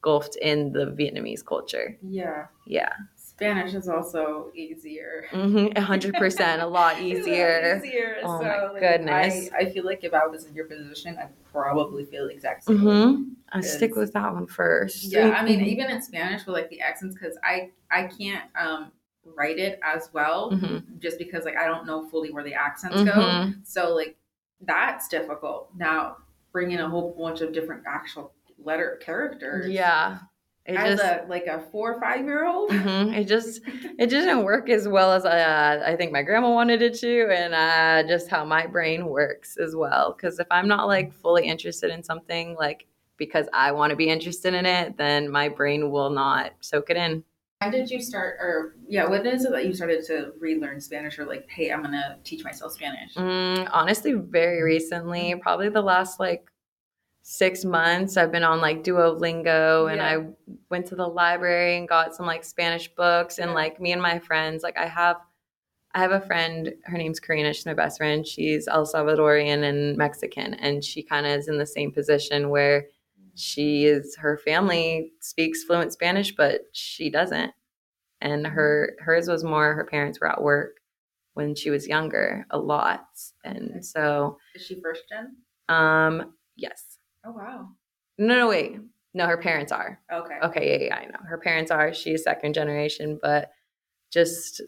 engulfed 0.03 0.37
in 0.37 0.73
the 0.73 0.87
Vietnamese 0.87 1.45
culture. 1.45 1.97
Yeah. 2.03 2.47
Yeah. 2.67 2.93
Spanish 3.17 3.75
is 3.75 3.89
also 3.89 4.51
easier. 4.55 5.29
Mhm. 5.33 5.75
100% 5.75 6.63
a 6.63 6.67
lot 6.67 6.95
It's 6.99 7.01
a 7.03 7.05
lot 7.05 7.19
easier. 7.19 7.83
easier. 7.85 8.17
Oh 8.23 8.39
so, 8.39 8.45
my 8.45 8.63
like, 8.69 8.81
goodness. 8.81 9.51
I, 9.55 9.59
I 9.59 9.71
feel 9.71 9.85
like 9.85 10.05
if 10.05 10.13
I 10.13 10.27
was 10.27 10.45
in 10.45 10.55
your 10.55 10.67
position, 10.67 11.17
I'd 11.19 11.31
probably 11.53 12.05
feel 12.05 12.27
the 12.29 12.35
exact 12.35 12.65
same. 12.65 12.79
Mhm. 12.79 13.25
I 13.53 13.61
stick 13.63 13.97
with 13.97 14.13
that 14.13 14.33
one 14.33 14.47
first. 14.47 15.05
Yeah, 15.05 15.31
I 15.37 15.45
mean, 15.45 15.61
even 15.63 15.91
in 15.91 16.03
Spanish 16.03 16.47
with 16.47 16.55
like 16.55 16.69
the 16.71 16.81
accents, 16.81 17.15
because 17.15 17.37
I 17.43 17.71
I 17.91 18.05
can't 18.05 18.45
um 18.61 18.93
write 19.25 19.59
it 19.59 19.79
as 19.83 20.11
well, 20.13 20.51
Mhm. 20.53 20.99
just 20.99 21.19
because 21.19 21.45
like 21.45 21.57
I 21.57 21.67
don't 21.67 21.87
know 21.87 22.09
fully 22.09 22.31
where 22.31 22.45
the 22.45 22.55
accents 22.55 23.03
go. 23.03 23.11
Mhm. 23.13 23.67
So 23.67 23.95
like 23.95 24.17
that's 24.61 25.09
difficult. 25.09 25.71
Now 25.77 26.19
bringing 26.53 26.79
a 26.81 26.89
whole 26.89 27.15
bunch 27.19 27.41
of 27.41 27.53
different 27.53 27.85
actual 27.87 28.33
letter 28.65 28.99
characters. 29.03 29.71
Yeah. 29.71 30.19
It 30.67 30.77
As 30.77 30.99
just 30.99 31.05
a 31.05 31.25
like 31.29 31.47
a 31.47 31.61
four 31.73 31.95
or 31.95 32.01
five 32.01 32.25
year 32.25 32.47
old. 32.47 32.71
Mhm. 32.71 33.17
It 33.17 33.25
just 33.25 33.63
it 33.99 34.07
didn't 34.09 34.45
work 34.45 34.69
as 34.69 34.87
well 34.87 35.13
as 35.13 35.25
I 35.25 35.41
uh, 35.41 35.83
I 35.87 35.97
think 35.97 36.13
my 36.13 36.23
grandma 36.23 36.51
wanted 36.51 36.83
it 36.83 36.95
to, 37.01 37.29
and 37.31 37.55
uh, 37.55 38.09
just 38.09 38.29
how 38.29 38.45
my 38.45 38.67
brain 38.67 39.07
works 39.07 39.57
as 39.57 39.75
well. 39.75 40.13
Because 40.13 40.39
if 40.39 40.47
I'm 40.51 40.69
not 40.69 40.87
like 40.87 41.13
fully 41.13 41.47
interested 41.47 41.91
in 41.91 42.03
something, 42.03 42.55
like 42.57 42.87
because 43.17 43.47
I 43.53 43.73
want 43.73 43.91
to 43.91 43.97
be 43.97 44.09
interested 44.09 44.55
in 44.55 44.67
it, 44.67 44.97
then 44.97 45.31
my 45.31 45.49
brain 45.49 45.91
will 45.91 46.11
not 46.11 46.53
soak 46.61 46.91
it 46.91 46.97
in. 46.97 47.25
When 47.61 47.73
did 47.73 47.91
you 47.91 48.01
start, 48.01 48.37
or 48.41 48.77
yeah, 48.89 49.07
when 49.07 49.27
is 49.27 49.45
it 49.45 49.53
that 49.53 49.67
you 49.67 49.75
started 49.75 50.03
to 50.07 50.33
relearn 50.39 50.81
Spanish, 50.81 51.19
or 51.19 51.27
like, 51.27 51.47
hey, 51.51 51.71
I'm 51.71 51.83
gonna 51.83 52.19
teach 52.25 52.45
myself 52.45 52.73
Spanish? 52.73 53.15
Mm, 53.15 53.69
honestly, 53.73 54.13
very 54.13 54.63
recently, 54.63 55.35
probably 55.43 55.69
the 55.69 55.83
last 55.83 56.21
like 56.21 56.51
six 57.31 57.65
months, 57.65 58.17
I've 58.17 58.33
been 58.33 58.43
on 58.43 58.61
like 58.61 58.83
Duolingo, 58.83 59.89
and 59.91 59.99
Yeah. 60.01 60.09
I 60.09 60.53
went 60.69 60.87
to 60.87 60.97
the 60.97 61.07
library 61.07 61.77
and 61.77 61.89
got 61.89 62.15
some 62.15 62.27
like 62.27 62.43
Spanish 62.45 62.89
books, 62.95 63.39
and 63.39 63.51
Yeah. 63.51 63.55
like 63.55 63.81
me 63.81 63.93
and 63.93 64.03
my 64.03 64.19
friends, 64.19 64.63
like 64.63 64.77
I 64.79 64.87
have. 64.87 65.17
I 65.93 65.99
have 65.99 66.13
a 66.13 66.21
friend, 66.21 66.73
her 66.85 66.97
name's 66.97 67.19
Karina, 67.19 67.53
she's 67.53 67.67
my 67.67 67.75
best 67.75 67.99
friend. 67.99 68.25
She's 68.25 68.69
El 68.69 68.87
Salvadorian 68.87 69.65
and 69.65 69.97
Mexican, 69.97 70.55
and 70.55 70.85
she 70.85 71.03
kind 71.03 71.27
of 71.27 71.33
is 71.33 71.49
in 71.49 71.59
the 71.59 71.67
same 71.67 71.91
position 71.91 72.49
where 72.49 72.87
she 73.35 73.87
is 73.87 74.15
her 74.17 74.39
family 74.39 75.13
speaks 75.21 75.65
fluent 75.65 75.93
Spanish, 75.93 76.35
but 76.37 76.61
she 76.73 77.11
doesn't. 77.11 77.53
And 78.21 78.47
her 78.47 78.95
hers 79.01 79.27
was 79.29 79.43
more 79.43 79.75
her 79.75 79.85
parents 79.85 80.21
were 80.21 80.29
at 80.29 80.41
work 80.43 80.77
when 81.35 81.57
she 81.57 81.71
was 81.71 81.89
younger 81.89 82.47
a 82.51 82.59
lot. 82.59 83.09
And 83.45 83.85
so 83.85 84.39
Is 84.55 84.63
she 84.67 84.81
first 84.81 85.03
gen? 85.09 85.37
um 85.69 86.35
yes. 86.57 86.90
Oh 87.25 87.33
wow. 87.33 87.69
No, 88.19 88.37
no, 88.37 88.49
wait. 88.49 88.79
No, 89.15 89.27
her 89.27 89.37
parents 89.39 89.73
are. 89.73 90.01
Okay. 90.13 90.39
Okay, 90.43 90.71
yeah, 90.71 90.87
yeah, 90.87 90.97
I 90.97 91.05
know. 91.07 91.19
Her 91.27 91.39
parents 91.39 91.71
are. 91.71 91.93
She's 91.93 92.23
second 92.23 92.55
generation, 92.55 93.19
but 93.21 93.51
just 94.13 94.63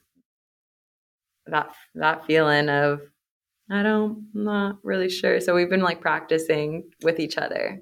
that 1.47 1.75
that 1.95 2.25
feeling 2.27 2.69
of 2.69 3.01
I 3.71 3.83
don't, 3.83 4.27
I'm 4.35 4.45
not 4.45 4.79
really 4.83 5.09
sure. 5.09 5.41
So 5.41 5.55
we've 5.55 5.71
been 5.71 5.81
like 5.83 6.01
practicing 6.01 6.91
with 7.03 7.19
each 7.21 7.39
other. 7.39 7.81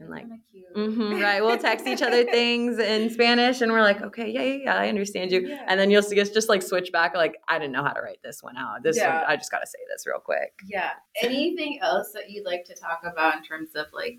And 0.00 0.10
like, 0.10 0.22
Kinda 0.22 0.36
cute. 0.50 0.66
hmm 0.74 1.12
right, 1.22 1.42
we'll 1.42 1.58
text 1.58 1.86
each 1.86 2.02
other 2.02 2.24
things 2.24 2.78
in 2.78 3.10
Spanish, 3.14 3.60
and 3.60 3.72
we're 3.72 3.82
like, 3.82 4.02
okay, 4.02 4.28
yeah, 4.30 4.42
yeah, 4.42 4.58
yeah, 4.64 4.74
I 4.76 4.88
understand 4.88 5.30
you. 5.32 5.40
Yeah. 5.46 5.64
And 5.68 5.78
then 5.78 5.90
you'll 5.90 6.02
see 6.02 6.20
us 6.20 6.30
just 6.30 6.48
like 6.48 6.62
switch 6.62 6.90
back, 6.92 7.14
like, 7.14 7.36
I 7.48 7.58
didn't 7.58 7.72
know 7.72 7.84
how 7.84 7.92
to 7.92 8.00
write 8.00 8.18
this 8.24 8.42
one 8.42 8.56
out. 8.56 8.82
This 8.82 8.96
Yeah. 8.96 9.14
one, 9.22 9.24
I 9.30 9.36
just 9.36 9.50
got 9.50 9.60
to 9.60 9.66
say 9.66 9.78
this 9.92 10.06
real 10.06 10.18
quick. 10.18 10.52
Yeah. 10.66 10.90
Anything 11.22 11.78
else 11.80 12.12
that 12.12 12.30
you'd 12.30 12.44
like 12.46 12.64
to 12.66 12.74
talk 12.74 13.02
about 13.04 13.36
in 13.36 13.44
terms 13.44 13.70
of 13.76 13.86
like 13.92 14.18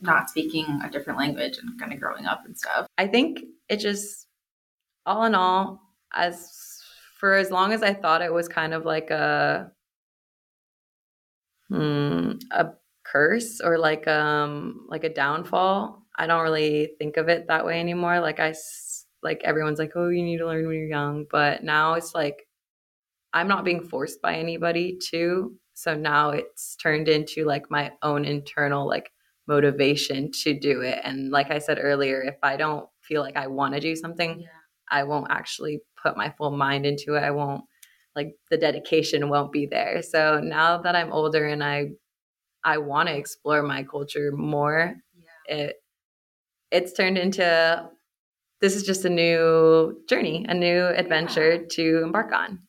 not 0.00 0.28
speaking 0.28 0.80
a 0.84 0.90
different 0.90 1.18
language 1.18 1.58
and 1.58 1.78
kind 1.80 1.92
of 1.92 1.98
growing 2.00 2.26
up 2.26 2.44
and 2.44 2.56
stuff? 2.56 2.86
I 2.98 3.06
think 3.06 3.40
it 3.68 3.78
just, 3.78 4.26
all 5.06 5.24
in 5.24 5.34
all, 5.34 5.80
as 6.14 6.52
for 7.18 7.34
as 7.34 7.50
long 7.50 7.72
as 7.72 7.82
I 7.82 7.94
thought 7.94 8.22
it 8.22 8.32
was 8.32 8.46
kind 8.48 8.74
of 8.74 8.84
like 8.84 9.10
a, 9.10 9.72
hmm, 11.68 12.32
a 12.50 12.66
curse 13.12 13.60
or 13.60 13.78
like 13.78 14.06
um 14.08 14.86
like 14.88 15.04
a 15.04 15.12
downfall. 15.12 16.02
I 16.18 16.26
don't 16.26 16.42
really 16.42 16.92
think 16.98 17.16
of 17.16 17.28
it 17.28 17.46
that 17.48 17.64
way 17.66 17.78
anymore. 17.80 18.20
Like 18.20 18.40
I 18.40 18.54
like 19.22 19.42
everyone's 19.44 19.78
like, 19.78 19.92
oh, 19.96 20.08
you 20.08 20.22
need 20.22 20.38
to 20.38 20.46
learn 20.46 20.66
when 20.66 20.76
you're 20.76 20.86
young, 20.86 21.26
but 21.30 21.64
now 21.64 21.94
it's 21.94 22.14
like 22.14 22.46
I'm 23.32 23.48
not 23.48 23.64
being 23.64 23.82
forced 23.82 24.22
by 24.22 24.34
anybody 24.34 24.98
to. 25.10 25.54
So 25.74 25.94
now 25.94 26.30
it's 26.30 26.76
turned 26.76 27.08
into 27.08 27.44
like 27.44 27.70
my 27.70 27.92
own 28.02 28.24
internal 28.24 28.88
like 28.88 29.10
motivation 29.46 30.30
to 30.32 30.58
do 30.58 30.80
it. 30.80 30.98
And 31.04 31.30
like 31.30 31.50
I 31.50 31.58
said 31.58 31.78
earlier, 31.80 32.22
if 32.22 32.36
I 32.42 32.56
don't 32.56 32.88
feel 33.02 33.22
like 33.22 33.36
I 33.36 33.46
want 33.46 33.74
to 33.74 33.80
do 33.80 33.94
something, 33.94 34.44
I 34.90 35.04
won't 35.04 35.30
actually 35.30 35.80
put 36.02 36.16
my 36.16 36.32
full 36.38 36.50
mind 36.50 36.86
into 36.86 37.14
it. 37.14 37.20
I 37.20 37.30
won't 37.30 37.64
like 38.14 38.34
the 38.50 38.56
dedication 38.56 39.28
won't 39.28 39.52
be 39.52 39.66
there. 39.66 40.02
So 40.02 40.40
now 40.40 40.78
that 40.78 40.96
I'm 40.96 41.12
older 41.12 41.46
and 41.46 41.62
I 41.62 41.90
I 42.66 42.78
want 42.78 43.08
to 43.08 43.16
explore 43.16 43.62
my 43.62 43.84
culture 43.84 44.32
more, 44.32 44.96
Yeah. 45.48 45.56
it 45.58 45.76
it's 46.72 46.92
turned 46.92 47.16
into 47.16 47.88
this 48.60 48.74
is 48.74 48.82
just 48.82 49.04
a 49.04 49.10
new 49.10 50.02
journey, 50.08 50.44
a 50.48 50.54
new 50.54 50.84
adventure 50.86 51.64
to 51.64 52.02
embark 52.02 52.32
on. 52.32 52.60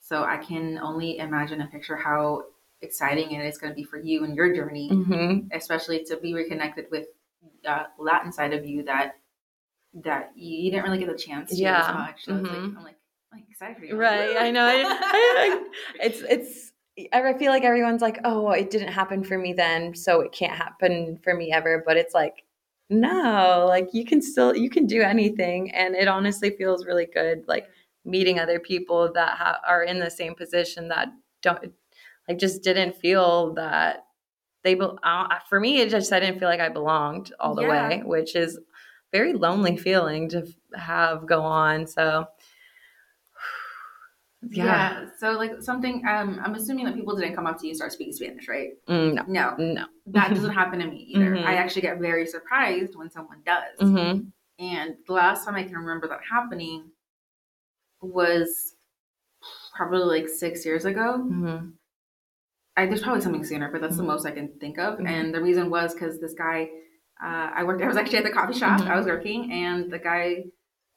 So 0.00 0.24
I 0.24 0.38
can 0.38 0.78
only 0.78 1.18
imagine 1.18 1.60
and 1.60 1.70
picture 1.70 1.96
how 1.96 2.42
exciting 2.82 3.30
it 3.32 3.44
is 3.46 3.58
going 3.58 3.70
to 3.72 3.76
be 3.76 3.84
for 3.84 3.98
you 3.98 4.24
and 4.24 4.34
your 4.34 4.52
journey, 4.54 4.88
hmm 4.88 5.38
especially 5.52 6.02
to 6.04 6.16
be 6.16 6.34
reconnected 6.34 6.86
with 6.90 7.06
uh, 7.66 7.84
Latin 7.98 8.32
side 8.32 8.52
of 8.54 8.66
you 8.66 8.82
that 8.84 9.16
that 10.04 10.32
you, 10.34 10.70
didn't 10.70 10.84
really 10.84 10.98
get 10.98 11.08
the 11.08 11.16
chance 11.16 11.50
to 11.50 11.56
Yeah. 11.56 11.80
as 11.88 11.94
much. 11.94 12.24
So 12.24 12.34
it's 12.36 12.48
like. 12.48 12.58
I'm 12.58 12.82
like, 12.84 12.96
I'm 13.32 13.44
excited 13.50 13.76
for 13.78 13.84
you. 13.84 13.96
Right, 13.96 14.36
I 14.36 14.50
know. 14.50 14.66
I, 14.66 14.82
I- 14.84 15.64
it's 16.06 16.20
it's. 16.22 16.67
I 17.12 17.34
feel 17.38 17.52
like 17.52 17.64
everyone's 17.64 18.02
like, 18.02 18.18
"Oh, 18.24 18.50
it 18.50 18.70
didn't 18.70 18.88
happen 18.92 19.22
for 19.24 19.38
me 19.38 19.52
then, 19.52 19.94
so 19.94 20.20
it 20.20 20.32
can't 20.32 20.52
happen 20.56 21.18
for 21.22 21.34
me 21.34 21.52
ever." 21.52 21.82
But 21.86 21.96
it's 21.96 22.14
like, 22.14 22.44
no, 22.90 23.66
like 23.68 23.88
you 23.92 24.04
can 24.04 24.22
still 24.22 24.56
you 24.56 24.70
can 24.70 24.86
do 24.86 25.02
anything, 25.02 25.70
and 25.72 25.94
it 25.94 26.08
honestly 26.08 26.50
feels 26.50 26.86
really 26.86 27.06
good, 27.06 27.44
like 27.48 27.68
meeting 28.04 28.38
other 28.38 28.58
people 28.60 29.12
that 29.12 29.36
ha- 29.38 29.60
are 29.66 29.82
in 29.84 29.98
the 29.98 30.10
same 30.10 30.34
position 30.34 30.88
that 30.88 31.08
don't 31.42 31.72
like 32.28 32.38
just 32.38 32.62
didn't 32.62 32.96
feel 32.96 33.54
that 33.54 34.06
they. 34.64 34.74
Be- 34.74 34.86
uh, 35.02 35.38
for 35.48 35.60
me, 35.60 35.80
it 35.80 35.90
just 35.90 36.12
I 36.12 36.20
didn't 36.20 36.38
feel 36.40 36.48
like 36.48 36.60
I 36.60 36.68
belonged 36.70 37.32
all 37.40 37.54
the 37.54 37.62
Yeah. 37.62 37.88
way, 37.88 38.02
which 38.04 38.36
is 38.36 38.58
very 39.12 39.32
lonely 39.34 39.76
feeling 39.76 40.28
to 40.30 40.46
have 40.76 41.26
go 41.26 41.42
on. 41.42 41.86
So. 41.86 42.28
Yeah. 44.50 44.64
Yeah. 44.64 45.06
So 45.18 45.32
like 45.32 45.60
something, 45.60 46.02
um, 46.08 46.40
I'm 46.44 46.54
assuming 46.54 46.84
that 46.86 46.94
people 46.94 47.16
didn't 47.16 47.34
come 47.34 47.46
up 47.46 47.58
to 47.58 47.66
you 47.66 47.70
and 47.70 47.76
start 47.76 47.92
speaking 47.92 48.12
Spanish, 48.14 48.48
right? 48.48 48.70
Mm, 48.88 49.14
no. 49.14 49.24
No, 49.26 49.56
No. 49.58 49.86
that 50.06 50.28
doesn't 50.34 50.52
happen 50.54 50.78
to 50.78 50.86
me 50.86 51.06
either. 51.14 51.32
Mhm. 51.32 51.44
I 51.44 51.54
actually 51.54 51.82
get 51.82 51.98
very 51.98 52.26
surprised 52.26 52.94
when 52.96 53.10
someone 53.10 53.38
does. 53.44 53.78
Mm-hmm. 53.80 54.28
And 54.60 54.94
the 55.06 55.12
last 55.12 55.44
time 55.44 55.54
I 55.54 55.64
can 55.64 55.74
remember 55.76 56.08
that 56.08 56.20
happening 56.30 56.90
was 58.00 58.74
probably 59.76 59.98
like 60.20 60.28
six 60.28 60.64
years 60.64 60.84
ago. 60.84 61.18
Mm-hmm. 61.24 61.68
I, 62.76 62.86
there's 62.86 63.02
probably 63.02 63.22
something 63.22 63.44
sooner, 63.44 63.70
but 63.72 63.80
that's 63.80 63.96
the 63.96 64.02
Mhm. 64.04 64.06
most 64.06 64.24
I 64.26 64.30
can 64.30 64.48
think 64.60 64.78
of. 64.78 64.98
Mhm. 64.98 65.08
And 65.08 65.34
the 65.34 65.42
reason 65.42 65.68
was 65.70 65.94
because 65.94 66.20
this 66.20 66.34
guy, 66.34 66.70
uh, 67.22 67.50
I 67.54 67.64
worked. 67.64 67.82
I 67.82 67.88
was 67.88 67.96
actually 67.96 68.18
at 68.18 68.24
the 68.24 68.30
coffee 68.30 68.52
shop. 68.56 68.80
Mhm. 68.80 68.88
I 68.88 68.96
was 68.96 69.06
working, 69.06 69.50
and 69.52 69.90
the 69.90 69.98
guy, 69.98 70.44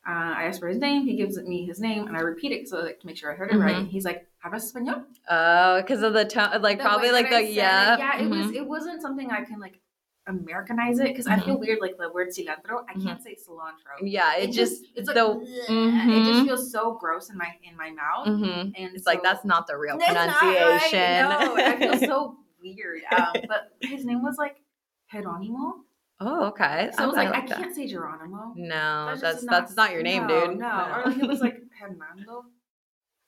uh, 0.08 0.34
I 0.38 0.44
asked 0.46 0.60
for 0.60 0.68
his 0.68 0.78
name. 0.80 1.04
He 1.06 1.16
gives 1.16 1.38
me 1.42 1.66
his 1.66 1.80
name, 1.80 2.08
and 2.08 2.18
I 2.18 2.22
repeat 2.22 2.52
it 2.52 2.68
so 2.68 2.80
like 2.80 3.00
to 3.02 3.08
make 3.08 3.18
sure 3.18 3.32
I 3.32 3.36
heard 3.36 3.52
it 3.52 3.56
Mhm. 3.58 3.64
right. 3.66 3.86
He's 3.86 4.06
like, 4.06 4.28
"Hablas 4.44 4.72
español?" 4.74 5.06
Oh, 5.30 5.82
because 5.82 6.02
of 6.02 6.14
the 6.14 6.26
tone, 6.26 6.62
like 6.62 6.78
The 6.80 6.84
probably 6.84 7.12
like 7.12 7.30
the 7.30 7.44
yeah. 7.44 7.94
it, 7.96 8.00
yeah. 8.00 8.22
It 8.22 8.30
was. 8.30 8.52
It 8.52 8.66
wasn't 8.68 9.02
something 9.02 9.30
I 9.32 9.44
can 9.44 9.60
like 9.60 9.80
Americanize 10.28 11.00
it 11.00 11.06
because 11.08 11.28
I 11.28 11.40
feel 11.40 11.60
weird. 11.60 11.80
Like 11.82 11.98
the 11.98 12.10
word 12.12 12.30
cilantro, 12.30 12.84
I 12.90 12.94
can't 13.00 13.22
say 13.22 13.36
cilantro. 13.36 13.94
Yeah, 14.04 14.34
Mm-hmm. 14.34 14.44
it, 14.44 14.52
just 14.54 14.84
it's 14.96 15.08
like 15.08 15.16
the 15.16 15.28
it 15.42 16.26
just 16.26 16.42
Mhm. 16.42 16.46
feels 16.46 16.72
so 16.72 16.94
gross 16.94 17.30
in 17.30 17.38
my 17.38 17.50
in 17.64 17.76
my 17.76 17.90
mouth. 17.92 18.28
And 18.28 18.74
it's 18.76 19.06
like 19.08 19.22
that's 19.24 19.44
not 19.46 19.68
the 19.68 19.78
real 19.78 19.98
pronunciation. 19.98 21.00
right. 21.00 21.40
No, 21.42 21.56
I 21.56 21.78
feel 21.78 21.98
so 22.08 22.38
weird. 22.62 23.02
Um, 23.16 23.34
but 23.48 23.72
his 23.82 24.06
name 24.06 24.22
was 24.24 24.38
like 24.38 24.58
Geronimo. 25.12 25.84
Oh, 26.22 26.46
okay. 26.48 26.90
So 26.96 27.04
I 27.04 27.08
was 27.08 27.16
like, 27.16 27.28
I 27.30 27.46
that. 27.46 27.58
can't 27.58 27.76
say 27.76 27.88
Geronimo. 27.88 28.54
No, 28.56 29.08
just 29.12 29.22
that's 29.22 29.38
does 29.42 29.46
that's 29.48 29.76
not 29.76 29.92
your 29.92 30.04
name, 30.04 30.28
no, 30.28 30.48
dude. 30.48 30.60
No, 30.60 30.68
or 31.06 31.12
like 31.12 31.18
it 31.24 31.28
was 31.28 31.42
like 31.42 31.58
Hernando. 31.80 32.46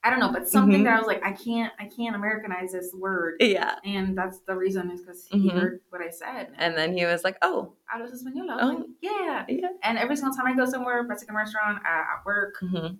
I 0.05 0.09
don't 0.09 0.19
know, 0.19 0.33
but 0.33 0.49
something 0.49 0.81
Mhm. 0.81 0.83
that 0.83 0.95
I 0.95 0.97
was 0.99 1.07
like, 1.07 1.23
I 1.23 1.31
can't, 1.31 1.71
I 1.79 1.85
can't 1.85 2.13
Americanize 2.13 2.73
this 2.73 2.93
word, 2.93 3.35
yeah. 3.39 3.75
and 3.85 4.17
that's 4.17 4.39
the 4.45 4.53
reason 4.53 4.91
is 4.91 4.99
because 4.99 5.25
he 5.31 5.49
Mhm. 5.49 5.53
heard 5.53 5.79
what 5.91 6.01
I 6.01 6.09
said. 6.09 6.51
And 6.57 6.75
then 6.77 6.91
he 6.97 7.05
was 7.05 7.23
like, 7.23 7.37
oh? 7.41 7.73
I 7.93 8.01
was 8.01 8.21
Oh. 8.25 8.67
like, 8.67 8.85
yeah. 9.01 9.45
yeah. 9.47 9.67
And 9.81 9.97
every 9.97 10.17
single 10.17 10.35
time 10.35 10.45
I 10.47 10.55
go 10.55 10.65
somewhere, 10.65 11.01
Mexican 11.03 11.35
restaurant, 11.37 11.77
uh, 11.85 12.17
at 12.19 12.25
work, 12.25 12.55
Mm-hmm. 12.61 12.95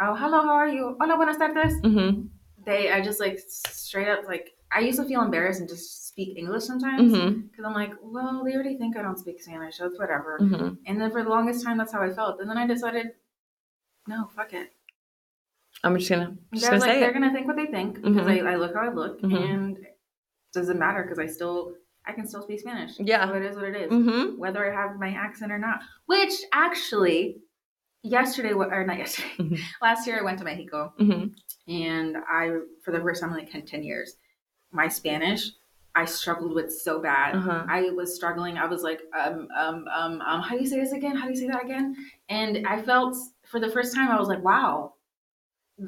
oh, 0.00 0.14
hello, 0.14 0.42
how 0.42 0.52
are 0.56 0.68
you? 0.68 0.94
Hola, 1.00 1.16
buenas 1.16 1.38
tardes. 1.38 1.80
Mm-hmm. 1.80 2.26
They, 2.66 2.92
I 2.92 3.00
just 3.00 3.18
like 3.18 3.38
straight 3.48 4.08
up 4.08 4.26
like, 4.26 4.50
I 4.70 4.80
used 4.80 4.98
to 5.00 5.06
feel 5.06 5.22
embarrassed 5.22 5.60
and 5.60 5.68
just 5.70 6.03
speak 6.14 6.38
English 6.38 6.62
sometimes. 6.64 7.12
Mm-hmm. 7.12 7.40
Because 7.48 7.64
I'm 7.64 7.74
like, 7.74 7.92
well, 8.02 8.42
they 8.44 8.54
already 8.54 8.76
think 8.78 8.96
I 8.96 9.02
don't 9.02 9.18
speak 9.18 9.42
Spanish, 9.42 9.76
so 9.78 9.86
it's 9.86 9.98
whatever. 9.98 10.38
Mm-hmm. 10.40 10.74
And 10.86 11.00
then 11.00 11.10
for 11.10 11.22
the 11.24 11.28
longest 11.28 11.64
time, 11.64 11.76
that's 11.76 11.92
how 11.92 12.02
I 12.02 12.10
felt. 12.10 12.40
And 12.40 12.48
then 12.48 12.56
I 12.56 12.66
decided, 12.66 13.08
no, 14.06 14.30
fuck 14.36 14.52
it. 14.52 14.70
I'm 15.82 15.98
just 15.98 16.08
gonna 16.08 16.36
just 16.54 16.66
gonna 16.66 16.78
like, 16.78 17.00
they're 17.00 17.10
it. 17.10 17.14
gonna 17.14 17.32
think 17.32 17.46
what 17.48 17.56
they 17.56 17.66
think 17.66 17.96
because 17.96 18.26
Mhm. 18.26 18.46
I, 18.46 18.52
I 18.52 18.56
look 18.56 18.74
how 18.74 18.82
I 18.82 18.92
look, 18.92 19.20
Mhm. 19.20 19.50
and 19.50 19.76
it 19.78 19.98
doesn't 20.54 20.78
matter 20.78 21.02
because 21.02 21.18
I 21.18 21.26
still 21.26 21.74
I 22.06 22.12
can 22.12 22.26
still 22.28 22.42
speak 22.42 22.60
Spanish. 22.60 22.92
Yeah. 23.00 23.26
so 23.26 23.34
it 23.34 23.42
is 23.42 23.56
what 23.56 23.64
it 23.64 23.76
is, 23.76 23.90
Mm-hmm. 23.90 24.38
whether 24.38 24.60
I 24.70 24.74
have 24.74 24.98
my 24.98 25.08
accent 25.10 25.50
or 25.50 25.58
not. 25.58 25.80
Which 26.06 26.32
actually, 26.52 27.38
yesterday 28.02 28.52
or 28.52 28.84
not 28.86 28.98
yesterday, 28.98 29.28
Mhm. 29.38 29.58
last 29.82 30.06
year 30.06 30.18
I 30.20 30.22
went 30.22 30.38
to 30.38 30.44
Mexico 30.44 30.94
Mm-hmm. 30.98 31.24
and 31.72 32.16
I 32.16 32.50
for 32.84 32.92
the 32.92 33.00
first 33.00 33.20
time 33.20 33.30
in 33.32 33.36
like 33.36 33.50
10 33.66 33.82
years, 33.82 34.16
my 34.70 34.88
Spanish 34.88 35.50
I 35.96 36.04
struggled 36.06 36.54
with 36.54 36.72
so 36.72 37.00
bad. 37.00 37.36
Uh-huh. 37.36 37.64
I 37.68 37.90
was 37.90 38.14
struggling. 38.14 38.58
I 38.58 38.66
was 38.66 38.82
like, 38.82 39.02
um, 39.18 39.46
um, 39.56 39.86
um, 39.94 40.20
um, 40.22 40.42
how 40.42 40.56
do 40.56 40.60
you 40.60 40.66
say 40.66 40.80
this 40.80 40.92
again? 40.92 41.14
How 41.16 41.26
do 41.26 41.30
you 41.30 41.36
say 41.36 41.46
that 41.48 41.64
again? 41.64 41.94
And 42.28 42.66
I 42.66 42.82
felt 42.82 43.16
for 43.44 43.60
the 43.60 43.70
first 43.70 43.94
time, 43.94 44.10
I 44.10 44.18
was 44.18 44.28
like, 44.28 44.42
wow, 44.42 44.94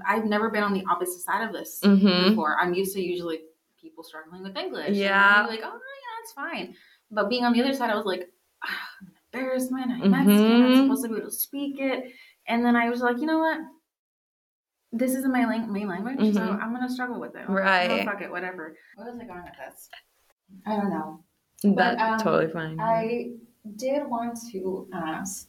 I've 0.07 0.25
never 0.25 0.49
been 0.51 0.63
on 0.63 0.75
the 0.75 0.85
opposite 0.91 1.21
side 1.21 1.47
of 1.47 1.53
this 1.53 1.81
Mm-hmm. 1.83 2.31
before. 2.31 2.57
I'm 2.61 2.73
used 2.75 2.95
to 2.95 3.01
usually 3.03 3.41
people 3.81 4.05
struggling 4.05 4.43
with 4.43 4.57
English. 4.57 4.97
Yeah. 4.97 5.45
Like, 5.49 5.61
oh, 5.65 5.73
yeah, 5.73 6.23
it's 6.23 6.33
fine. 6.33 6.75
But 7.11 7.29
being 7.29 7.45
on 7.45 7.53
the 7.53 7.63
other 7.63 7.73
side, 7.75 7.91
I 7.91 7.95
was 7.97 8.07
like, 8.07 8.29
I'm 8.63 9.07
an 9.09 9.13
embarrassment. 9.41 9.91
I'm. 9.91 10.11
Mexican. 10.11 10.63
I'm 10.63 10.77
supposed 10.85 11.03
to 11.05 11.09
be 11.09 11.17
able 11.17 11.27
to 11.27 11.33
speak 11.35 11.81
it. 11.81 12.13
And 12.49 12.65
then 12.65 12.77
I 12.77 12.89
was 12.91 13.01
like, 13.01 13.19
you 13.19 13.27
know 13.27 13.39
what? 13.39 13.59
This 14.97 15.15
isn't 15.15 15.31
my 15.33 15.45
lang- 15.47 15.73
main 15.73 15.89
language, 15.89 16.33
so 16.35 16.41
Mhm. 16.41 16.63
I'm 16.63 16.73
gonna 16.73 16.89
struggle 16.89 17.21
with 17.21 17.35
it. 17.37 17.45
I'm 17.49 17.55
like, 17.55 17.65
Right. 17.65 17.91
Oh, 17.91 18.05
fuck 18.05 18.23
it, 18.23 18.31
whatever. 18.31 18.75
What 18.95 19.07
was 19.13 19.21
I 19.21 19.25
going 19.25 19.43
with 19.43 19.53
this? 19.59 19.91
I 20.65 20.77
don't 20.77 20.91
know. 20.91 21.25
That's 21.63 22.01
um, 22.03 22.19
totally 22.19 22.51
fine. 22.53 22.79
I 22.81 23.33
did 23.77 24.07
want 24.07 24.39
to 24.53 24.89
ask 24.93 25.49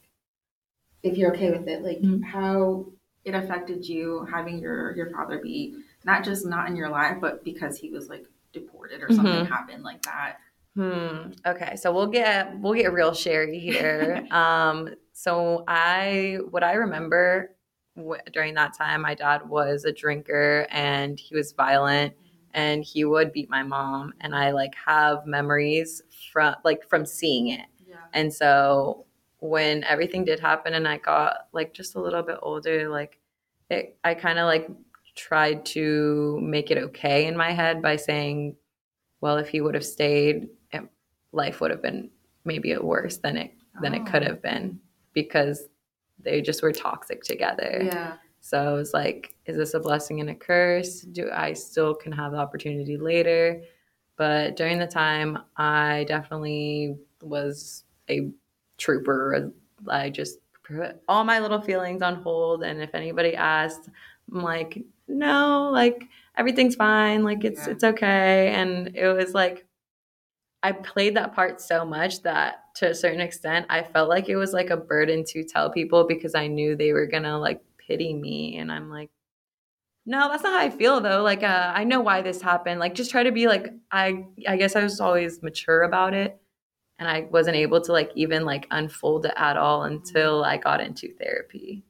if 1.02 1.16
you're 1.16 1.32
okay 1.34 1.50
with 1.50 1.66
it, 1.68 1.82
like 1.82 2.00
Mhm. 2.00 2.24
how 2.24 2.86
it 3.24 3.34
affected 3.34 3.86
you 3.88 4.24
having 4.30 4.58
your 4.58 4.94
your 4.96 5.10
father 5.10 5.38
be 5.38 5.82
not 6.04 6.24
just 6.24 6.46
not 6.46 6.68
in 6.68 6.76
your 6.76 6.88
life, 6.88 7.18
but 7.20 7.44
because 7.44 7.78
he 7.78 7.90
was 7.90 8.08
like 8.08 8.26
deported 8.52 9.02
or 9.02 9.12
something 9.12 9.44
Mhm. 9.44 9.48
happened 9.48 9.82
like 9.84 10.02
that. 10.02 10.36
Hmm. 10.74 11.32
Okay, 11.46 11.76
so 11.76 11.92
we'll 11.92 12.06
get 12.06 12.58
we'll 12.60 12.74
get 12.74 12.92
real 12.92 13.14
sherry 13.14 13.58
here. 13.58 14.26
um. 14.30 14.88
So 15.12 15.64
I 15.68 16.38
what 16.50 16.62
I 16.64 16.74
remember 16.74 17.54
w- 17.98 18.22
during 18.32 18.54
that 18.54 18.74
time, 18.74 19.02
my 19.02 19.14
dad 19.14 19.48
was 19.48 19.84
a 19.84 19.92
drinker 19.92 20.66
and 20.70 21.18
he 21.20 21.34
was 21.34 21.52
violent 21.52 22.14
and 22.54 22.82
he 22.84 23.04
would 23.04 23.32
beat 23.32 23.50
my 23.50 23.62
mom 23.62 24.14
and 24.20 24.34
I 24.34 24.52
like 24.52 24.74
have 24.86 25.26
memories 25.26 26.02
from 26.32 26.56
like 26.64 26.88
from 26.88 27.04
seeing 27.06 27.48
it. 27.48 27.66
Yeah. 27.86 27.96
And 28.14 28.32
so 28.32 29.04
when 29.40 29.84
everything 29.84 30.24
did 30.24 30.40
happen 30.40 30.74
and 30.74 30.88
I 30.88 30.98
got 30.98 31.48
like 31.52 31.74
just 31.74 31.94
a 31.96 32.00
little 32.00 32.22
bit 32.22 32.38
older, 32.42 32.88
like 32.88 33.20
it, 33.70 33.98
I 34.04 34.14
kind 34.14 34.38
of 34.38 34.46
like 34.46 34.68
tried 35.14 35.66
to 35.66 36.38
make 36.42 36.70
it 36.70 36.78
okay 36.78 37.26
in 37.26 37.36
my 37.36 37.50
head 37.52 37.82
by 37.82 37.96
saying, 37.96 38.56
well, 39.20 39.36
if 39.38 39.48
he 39.48 39.60
would 39.60 39.74
have 39.74 39.84
stayed, 39.86 40.48
life 41.32 41.60
would 41.60 41.70
have 41.70 41.82
been 41.82 42.10
maybe 42.44 42.72
a 42.72 42.82
worse 42.82 43.18
than 43.18 43.36
it 43.36 43.52
than 43.82 43.94
it 43.94 44.06
could 44.06 44.22
Oh. 44.22 44.26
have 44.26 44.42
been 44.42 44.80
because 45.12 45.68
they 46.20 46.40
just 46.40 46.62
were 46.62 46.72
toxic 46.72 47.22
together. 47.22 47.82
Yeah. 47.84 48.14
So 48.40 48.58
I 48.58 48.72
was 48.72 48.94
like, 48.94 49.34
is 49.46 49.56
this 49.56 49.74
a 49.74 49.80
blessing 49.80 50.20
and 50.20 50.30
a 50.30 50.34
curse? 50.34 51.00
Do 51.00 51.30
I 51.32 51.52
still 51.52 51.94
can 51.94 52.12
have 52.12 52.32
the 52.32 52.38
opportunity 52.38 52.96
later? 52.96 53.62
But 54.16 54.56
during 54.56 54.78
the 54.78 54.86
time, 54.86 55.38
I 55.56 56.04
definitely 56.08 56.96
was 57.22 57.84
a 58.10 58.30
trooper. 58.78 59.52
I 59.88 60.10
just 60.10 60.38
put 60.64 61.00
all 61.08 61.24
my 61.24 61.38
little 61.38 61.60
feelings 61.60 62.02
on 62.02 62.16
hold. 62.16 62.64
And 62.64 62.82
if 62.82 62.94
anybody 62.94 63.34
asked, 63.36 63.88
I'm 64.32 64.42
like, 64.42 64.82
no, 65.06 65.70
like 65.72 66.04
everything's 66.36 66.74
fine. 66.74 67.22
Like 67.24 67.44
it's 67.44 67.66
Yeah. 67.66 67.72
it's 67.72 67.84
okay. 67.84 68.48
And 68.48 68.96
it 68.96 69.08
was 69.08 69.34
like 69.34 69.66
I 70.62 70.72
played 70.72 71.16
that 71.16 71.34
part 71.34 71.60
so 71.60 71.84
much 71.84 72.22
that 72.22 72.74
to 72.76 72.90
a 72.90 72.94
certain 72.94 73.20
extent, 73.20 73.66
I 73.70 73.82
felt 73.82 74.08
like 74.08 74.28
it 74.28 74.36
was 74.36 74.52
like 74.52 74.70
a 74.70 74.76
burden 74.76 75.24
to 75.28 75.44
tell 75.44 75.70
people 75.70 76.06
because 76.06 76.34
I 76.34 76.48
knew 76.48 76.76
they 76.76 76.92
were 76.92 77.06
gonna 77.06 77.38
like 77.38 77.62
pity 77.78 78.12
me. 78.14 78.56
And 78.58 78.70
I'm 78.72 78.90
like, 78.90 79.10
no, 80.06 80.28
that's 80.28 80.42
not 80.42 80.58
how 80.58 80.66
I 80.66 80.70
feel 80.70 81.00
though. 81.00 81.22
Like, 81.22 81.42
uh, 81.42 81.72
I 81.74 81.84
know 81.84 82.00
why 82.00 82.22
this 82.22 82.40
happened. 82.40 82.80
Like, 82.80 82.94
just 82.94 83.10
try 83.10 83.22
to 83.22 83.32
be 83.32 83.46
like, 83.46 83.72
I, 83.92 84.26
I 84.48 84.56
guess 84.56 84.74
I 84.74 84.82
was 84.82 85.00
always 85.00 85.42
mature 85.42 85.82
about 85.82 86.14
it, 86.14 86.40
and 86.98 87.08
I 87.08 87.28
wasn't 87.30 87.56
able 87.56 87.80
to 87.82 87.92
like 87.92 88.10
even 88.14 88.44
like 88.44 88.66
unfold 88.70 89.26
it 89.26 89.34
at 89.36 89.56
all 89.56 89.84
until 89.84 90.44
I 90.44 90.56
got 90.56 90.80
into 90.80 91.14
therapy. 91.14 91.84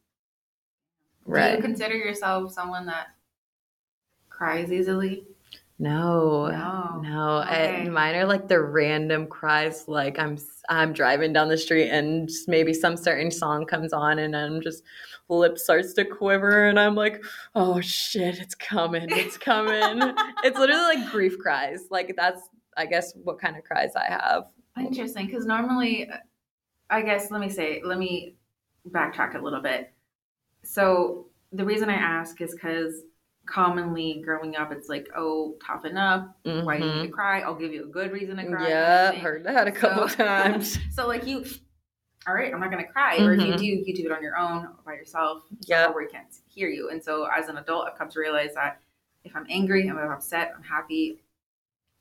right 1.24 1.50
Do 1.50 1.56
you 1.56 1.62
consider 1.62 1.94
yourself 1.94 2.52
someone 2.52 2.86
that 2.86 3.08
cries 4.30 4.72
easily? 4.72 5.26
No, 5.78 6.48
No. 6.48 7.00
no. 7.02 7.38
Okay. 7.42 7.82
I, 7.86 7.88
mine 7.88 8.16
are 8.16 8.26
like 8.26 8.48
the 8.48 8.60
random 8.60 9.26
cries. 9.28 9.86
Like 9.86 10.18
I'm, 10.18 10.36
I'm 10.68 10.92
driving 10.92 11.32
down 11.32 11.48
the 11.48 11.56
street 11.56 11.88
and 11.90 12.28
maybe 12.48 12.74
some 12.74 12.96
certain 12.96 13.30
song 13.30 13.64
comes 13.64 13.92
on, 13.92 14.18
and 14.18 14.36
I'm 14.36 14.60
just 14.60 14.82
lip 15.28 15.56
starts 15.58 15.92
to 15.94 16.04
quiver, 16.04 16.66
and 16.68 16.80
I'm 16.80 16.94
like, 16.94 17.22
oh 17.54 17.80
shit, 17.80 18.38
it's 18.38 18.54
coming, 18.54 19.06
it's 19.10 19.38
coming. 19.38 20.12
it's 20.42 20.58
literally 20.58 20.96
like 20.96 21.10
grief 21.12 21.38
cries. 21.38 21.84
Like 21.90 22.14
that's, 22.16 22.48
I 22.76 22.86
guess, 22.86 23.12
what 23.22 23.38
kind 23.38 23.56
of 23.56 23.62
cries 23.64 23.94
I 23.94 24.06
have. 24.06 24.44
Interesting, 24.78 25.26
because 25.26 25.46
normally, 25.46 26.08
uh, 26.08 26.16
I 26.90 27.02
guess 27.02 27.30
let 27.30 27.40
me 27.40 27.48
say, 27.50 27.82
let 27.84 27.98
me 27.98 28.34
backtrack 28.90 29.34
a 29.34 29.42
little 29.42 29.60
bit. 29.60 29.92
So 30.64 31.26
the 31.52 31.64
reason 31.64 31.88
I 31.88 31.94
ask 31.94 32.40
is 32.40 32.52
because 32.54 33.02
commonly 33.48 34.20
growing 34.24 34.56
up, 34.56 34.70
it's 34.72 34.88
like, 34.88 35.08
oh, 35.16 35.56
toughen 35.64 35.96
up. 35.96 36.36
Why 36.44 36.78
do 36.78 36.86
you 36.86 36.92
need 36.94 37.02
to 37.06 37.12
cry? 37.12 37.40
I'll 37.40 37.54
give 37.54 37.72
you 37.72 37.84
a 37.84 37.86
good 37.86 38.12
reason 38.12 38.36
to 38.36 38.46
cry. 38.46 38.68
Yeah, 38.68 39.12
heard 39.12 39.44
that 39.44 39.66
a 39.66 39.72
couple 39.72 40.08
So- 40.08 40.16
times. 40.24 40.78
so 40.94 41.06
like 41.06 41.26
you, 41.26 41.44
all 42.26 42.34
right, 42.34 42.52
I'm 42.52 42.60
not 42.60 42.70
gonna 42.70 42.86
cry. 42.86 43.16
Or 43.18 43.32
if 43.32 43.40
you 43.40 43.54
Mhm. 43.54 43.58
do, 43.58 43.64
you 43.64 43.94
do 43.94 44.04
it 44.06 44.12
on 44.12 44.22
your 44.22 44.36
own 44.36 44.68
by 44.84 44.92
yourself. 44.94 45.44
Yeah, 45.66 45.88
Where 45.88 46.04
we 46.04 46.10
can't 46.10 46.26
hear 46.46 46.68
you. 46.68 46.90
And 46.90 47.02
so 47.02 47.24
as 47.26 47.48
an 47.48 47.56
adult, 47.56 47.88
I've 47.88 47.96
come 47.98 48.10
to 48.10 48.20
realize 48.20 48.54
that 48.54 48.80
if 49.24 49.34
I'm 49.34 49.46
angry, 49.48 49.88
I'm 49.88 49.96
upset, 49.98 50.52
I'm 50.56 50.62
happy, 50.62 51.22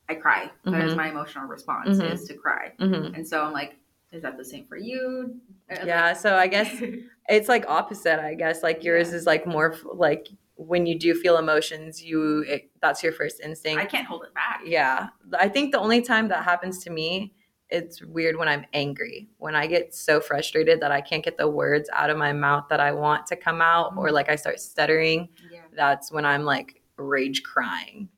I 0.09 0.15
cry. 0.15 0.51
That 0.65 0.83
is 0.85 0.93
Mhm. 0.93 0.97
my 0.97 1.09
emotional 1.09 1.47
response 1.47 1.97
Mhm. 1.97 2.11
is 2.11 2.25
to 2.25 2.33
cry. 2.33 2.73
And 2.79 3.27
so 3.27 3.41
I'm 3.43 3.53
like, 3.53 3.77
is 4.11 4.21
that 4.21 4.37
the 4.37 4.43
same 4.45 4.65
for 4.65 4.77
you? 4.77 5.39
Uh, 5.71 5.77
Yeah, 5.85 6.13
so 6.13 6.35
I 6.35 6.47
guess 6.47 6.69
it's 7.29 7.49
like 7.49 7.65
opposite 7.67 8.19
i 8.23 8.33
guess 8.33 8.63
like 8.63 8.81
yours 8.85 9.09
Yeah. 9.09 9.15
is 9.17 9.25
like 9.25 9.45
more 9.45 9.75
like 9.93 10.29
when 10.57 10.85
you 10.85 10.97
do 10.97 11.13
feel 11.13 11.37
emotions 11.37 12.01
you 12.03 12.39
it, 12.47 12.69
that's 12.81 13.03
your 13.03 13.11
first 13.11 13.39
instinct 13.41 13.81
I 13.81 13.85
can't 13.85 14.07
hold 14.07 14.23
it 14.23 14.33
back. 14.33 14.61
yeah 14.65 15.07
i 15.39 15.47
think 15.47 15.71
the 15.71 15.79
only 15.79 16.01
time 16.01 16.27
that 16.29 16.43
happens 16.43 16.83
to 16.85 16.89
me 16.89 17.33
it's 17.69 18.01
weird 18.03 18.35
when 18.37 18.47
i'm 18.47 18.65
angry 18.73 19.29
when 19.37 19.55
i 19.55 19.67
get 19.67 19.93
so 19.93 20.19
frustrated 20.19 20.81
that 20.81 20.91
i 20.91 20.99
can't 21.01 21.23
get 21.23 21.37
the 21.37 21.47
words 21.47 21.89
out 21.93 22.09
of 22.09 22.17
my 22.17 22.33
mouth 22.33 22.65
that 22.69 22.79
i 22.79 22.91
want 22.91 23.25
to 23.27 23.35
come 23.35 23.61
out 23.61 23.93
or 23.97 24.07
Mhm. 24.09 24.13
like 24.13 24.29
i 24.29 24.35
start 24.35 24.59
stuttering 24.59 25.29
Yeah. 25.51 25.61
that's 25.75 26.11
when 26.11 26.25
i'm 26.25 26.43
like 26.43 26.81
rage 26.97 27.43
crying 27.43 28.09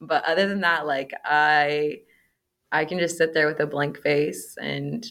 but 0.00 0.24
other 0.24 0.48
than 0.48 0.60
that 0.62 0.86
like 0.86 1.12
i 1.24 1.98
i 2.72 2.84
can 2.84 2.98
just 2.98 3.18
sit 3.18 3.34
there 3.34 3.46
with 3.46 3.60
a 3.60 3.66
blank 3.66 3.98
face 4.00 4.56
and 4.60 5.06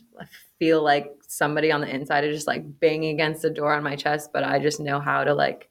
feel 0.60 0.82
like 0.84 1.12
somebody 1.28 1.72
on 1.72 1.82
the 1.82 1.88
inside 1.94 2.24
is 2.24 2.36
just 2.36 2.48
like 2.48 2.64
banging 2.80 3.14
against 3.14 3.42
the 3.42 3.50
door 3.50 3.74
on 3.74 3.84
my 3.84 3.96
chest 3.96 4.32
but 4.34 4.44
i 4.44 4.60
just 4.60 4.80
know 4.80 5.00
how 5.00 5.24
to 5.24 5.34
like 5.34 5.70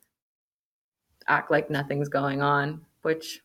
act 1.30 1.50
like 1.50 1.70
nothing's 1.70 2.08
going 2.08 2.42
on 2.42 2.80
which 3.02 3.40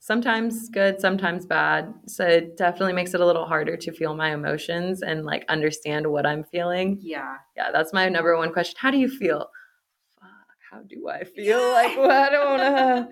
sometimes 0.00 0.68
good 0.68 1.00
sometimes 1.00 1.44
bad. 1.46 1.92
So 2.06 2.24
it 2.24 2.56
definitely 2.56 2.92
makes 2.92 3.14
it 3.14 3.20
a 3.20 3.26
little 3.26 3.46
harder 3.46 3.76
to 3.76 3.92
feel 3.92 4.14
my 4.14 4.32
emotions 4.32 5.02
and 5.02 5.24
like 5.24 5.44
understand 5.48 6.06
what 6.06 6.24
i'm 6.26 6.44
feeling. 6.44 6.98
Yeah. 7.00 7.36
yeah 7.56 7.70
that's 7.72 7.92
my 7.92 8.08
number 8.08 8.36
one 8.36 8.52
question. 8.52 8.76
How 8.78 8.90
do 8.90 8.98
you 8.98 9.08
feel? 9.08 9.50
Fuck 10.20 10.58
how 10.70 10.80
do 10.82 11.08
i 11.08 11.24
feel? 11.24 11.58
Like 11.72 11.96
well, 11.96 12.10
i 12.10 12.30
don't 12.30 12.60
uh, 12.60 13.06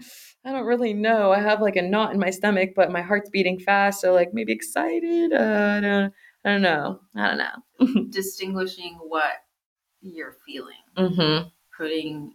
i 0.44 0.52
don't 0.52 0.66
really 0.66 0.94
know. 0.94 1.32
I 1.32 1.40
have 1.40 1.60
like 1.60 1.76
a 1.76 1.82
knot 1.82 2.12
in 2.14 2.20
my 2.20 2.30
stomach 2.30 2.70
but 2.76 2.92
my 2.92 3.02
heart's 3.02 3.30
beating 3.30 3.58
fast 3.58 4.00
so 4.00 4.12
like 4.12 4.32
maybe 4.32 4.52
excited? 4.52 5.32
Uh, 5.32 5.76
i 5.76 5.80
don't 5.80 6.12
i 6.44 6.50
don't 6.52 6.62
know. 6.62 7.00
I 7.16 7.26
don't 7.28 7.38
know. 7.38 8.04
Distinguishing 8.10 8.98
what 9.02 9.32
you're 10.00 10.36
feeling. 10.46 10.84
mm-hmm. 10.96 11.48
Putting 11.76 12.32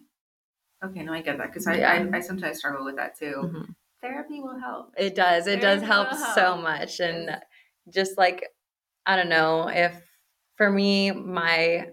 okay, 0.83 1.03
no, 1.03 1.13
I 1.13 1.21
get 1.21 1.37
that 1.37 1.47
because 1.47 1.67
I, 1.67 1.75
Yeah. 1.77 2.07
I 2.11 2.17
I 2.17 2.19
sometimes 2.21 2.57
struggle 2.59 2.85
with 2.85 2.95
that 2.97 3.17
too. 3.17 3.33
Mhm. 3.35 3.75
Therapy 4.01 4.41
will 4.41 4.59
help. 4.59 4.93
It 4.97 5.15
does. 5.15 5.47
It 5.47 5.61
does 5.61 5.81
Very 5.81 5.91
help 5.91 6.13
so 6.15 6.57
much. 6.57 6.99
And 6.99 7.25
Yes. 7.25 7.43
just 7.89 8.17
like 8.17 8.45
I 9.05 9.15
don't 9.15 9.29
know, 9.29 9.67
if 9.69 9.95
for 10.57 10.69
me 10.71 11.11
my 11.11 11.89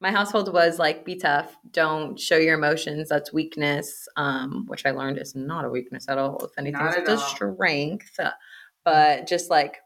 my 0.00 0.10
household 0.10 0.52
was 0.52 0.78
like 0.78 1.04
be 1.04 1.16
tough, 1.16 1.56
don't 1.72 2.18
show 2.18 2.36
your 2.38 2.54
emotions, 2.54 3.08
that's 3.10 3.32
weakness. 3.32 4.08
Um, 4.16 4.64
which 4.68 4.86
I 4.86 4.92
learned 4.92 5.18
is 5.18 5.34
not 5.34 5.64
a 5.64 5.70
weakness 5.70 6.08
at 6.08 6.18
all. 6.18 6.44
If 6.44 6.52
anything, 6.58 6.80
it's 6.86 7.08
a 7.08 7.18
strength. 7.18 8.18
But 8.84 9.26
just 9.26 9.50
like 9.50 9.78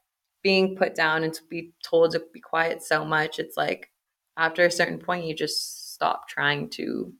being 0.43 0.77
put 0.77 0.95
down 0.95 1.25
and 1.25 1.33
to 1.35 1.43
be 1.51 1.73
told 1.85 2.13
to 2.13 2.23
be 2.33 2.41
quiet 2.41 2.83
so 2.83 3.05
much, 3.05 3.39
it's 3.39 3.57
like 3.57 3.91
after 4.37 4.65
a 4.65 4.71
certain 4.71 4.99
point 4.99 5.25
you 5.27 5.35
just 5.35 5.93
stop 5.95 6.29
trying 6.29 6.69
to 6.71 7.13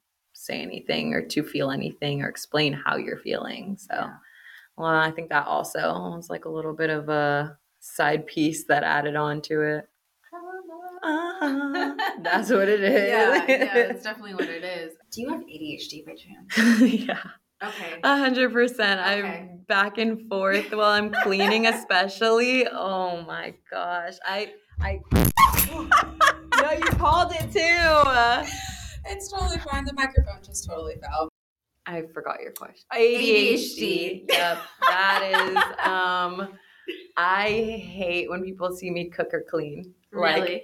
say 0.45 0.61
anything 0.61 1.15
or 1.15 1.23
to 1.29 1.43
feel 1.43 1.71
anything 1.71 2.23
or 2.23 2.29
explain 2.29 2.73
how 2.73 2.97
you're 2.97 3.19
feeling. 3.19 3.77
So 3.79 3.95
Yeah. 3.95 4.11
well, 4.77 4.89
I 4.89 5.11
think 5.11 5.29
that 5.31 5.47
also 5.47 5.81
was 6.17 6.31
like 6.31 6.45
a 6.47 6.51
little 6.51 6.75
bit 6.75 6.91
of 6.91 7.09
a 7.09 7.59
side 7.81 8.27
piece 8.27 8.65
that 8.67 8.83
added 8.85 9.17
on 9.17 9.41
to 9.43 9.63
it. 9.63 9.89
Uh-huh. 11.03 11.95
That's 12.23 12.51
what 12.51 12.69
it 12.69 12.83
is. 12.83 13.09
yeah, 13.11 13.47
yeah, 13.47 13.73
that's 13.89 14.03
definitely 14.09 14.35
what 14.35 14.49
it 14.49 14.65
is. 14.65 14.95
Do 15.13 15.21
you 15.21 15.29
have 15.31 15.41
ADHD 15.43 16.05
by 16.07 16.15
chance? 16.15 16.81
yeah, 17.07 17.19
Okay. 17.63 18.01
a 18.03 18.17
hundred 18.19 18.53
percent. 18.53 19.01
I'm 19.01 19.59
back 19.69 19.99
and 19.99 20.29
forth 20.29 20.73
while 20.73 20.91
I'm 20.93 21.13
cleaning, 21.13 21.67
especially. 21.67 22.67
Oh 22.67 23.23
my 23.23 23.55
gosh, 23.71 24.15
I, 24.25 24.55
I. 24.81 25.01
no, 26.61 26.71
you 26.73 26.91
called 26.99 27.33
it 27.35 27.53
too. 27.53 28.74
It's 29.07 29.31
totally 29.31 29.59
fine. 29.59 29.85
The 29.85 29.93
microphone 29.95 30.43
just 30.45 30.67
totally 30.69 30.97
fell. 31.01 31.29
I 31.87 32.03
forgot 32.15 32.41
your 32.41 32.53
question. 32.53 32.85
ADHD. 32.95 34.25
Yep, 34.29 34.59
that 34.89 35.23
is. 35.23 35.87
Um, 35.87 36.49
I 37.17 37.49
hate 37.85 38.31
when 38.31 38.43
people 38.43 38.75
see 38.75 38.91
me 38.91 39.11
cook 39.11 39.29
or 39.33 39.43
clean. 39.49 39.93
Like 40.13 40.37
really? 40.43 40.63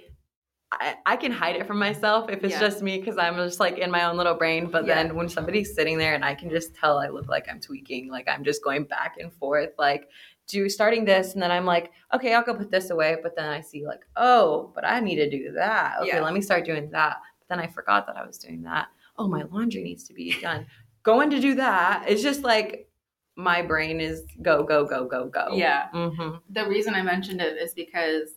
I, 0.71 0.95
I 1.05 1.15
can 1.17 1.31
hide 1.31 1.57
it 1.57 1.67
from 1.67 1.77
myself 1.79 2.29
if 2.29 2.43
it's 2.43 2.53
Yeah. 2.53 2.59
just 2.61 2.81
me 2.81 2.97
because 2.97 3.17
I'm 3.17 3.35
just 3.35 3.59
like 3.59 3.77
in 3.77 3.91
my 3.91 4.05
own 4.05 4.17
little 4.17 4.33
brain. 4.35 4.71
But 4.71 4.85
Yeah. 4.85 4.95
then 5.03 5.15
when 5.15 5.29
somebody's 5.29 5.75
sitting 5.75 5.97
there 5.97 6.15
and 6.15 6.23
I 6.25 6.33
can 6.33 6.49
just 6.49 6.73
tell 6.75 6.97
I 6.97 7.09
look 7.09 7.27
like 7.27 7.47
I'm 7.49 7.59
tweaking, 7.59 8.09
like 8.09 8.27
I'm 8.27 8.43
just 8.43 8.63
going 8.63 8.85
back 8.85 9.17
and 9.19 9.31
forth, 9.33 9.71
like 9.77 10.07
do 10.47 10.67
starting 10.69 11.05
this, 11.05 11.33
and 11.33 11.41
then 11.43 11.51
I'm 11.51 11.65
like, 11.65 11.91
okay, 12.13 12.33
I'll 12.33 12.43
go 12.43 12.53
put 12.55 12.71
this 12.71 12.89
away. 12.89 13.17
But 13.21 13.35
then 13.35 13.47
I 13.49 13.61
see 13.61 13.85
like, 13.85 14.01
oh, 14.15 14.71
but 14.73 14.85
I 14.85 14.99
need 15.01 15.15
to 15.17 15.29
do 15.29 15.51
that. 15.53 15.99
Okay, 15.99 16.07
Yeah. 16.07 16.21
let 16.21 16.33
me 16.33 16.41
start 16.41 16.65
doing 16.65 16.89
that. 16.91 17.17
Then 17.51 17.59
I 17.59 17.67
forgot 17.67 18.07
that 18.07 18.15
I 18.15 18.25
was 18.25 18.37
doing 18.37 18.61
that. 18.63 18.87
Oh, 19.17 19.27
my 19.27 19.43
laundry 19.43 19.83
needs 19.83 20.05
to 20.05 20.13
be 20.13 20.39
done. 20.41 20.65
Going 21.03 21.29
to 21.31 21.39
do 21.41 21.55
that. 21.55 22.05
It's 22.07 22.23
just 22.23 22.43
like 22.43 22.87
my 23.35 23.61
brain 23.61 23.99
is 23.99 24.23
go 24.41 24.63
go 24.63 24.85
go 24.85 25.05
go 25.05 25.25
go. 25.27 25.49
Yeah. 25.51 25.89
Mm-hmm. 25.93 26.37
the 26.49 26.65
reason 26.67 26.95
I 26.95 27.01
mentioned 27.01 27.41
it 27.41 27.57
is 27.57 27.73
because 27.73 28.29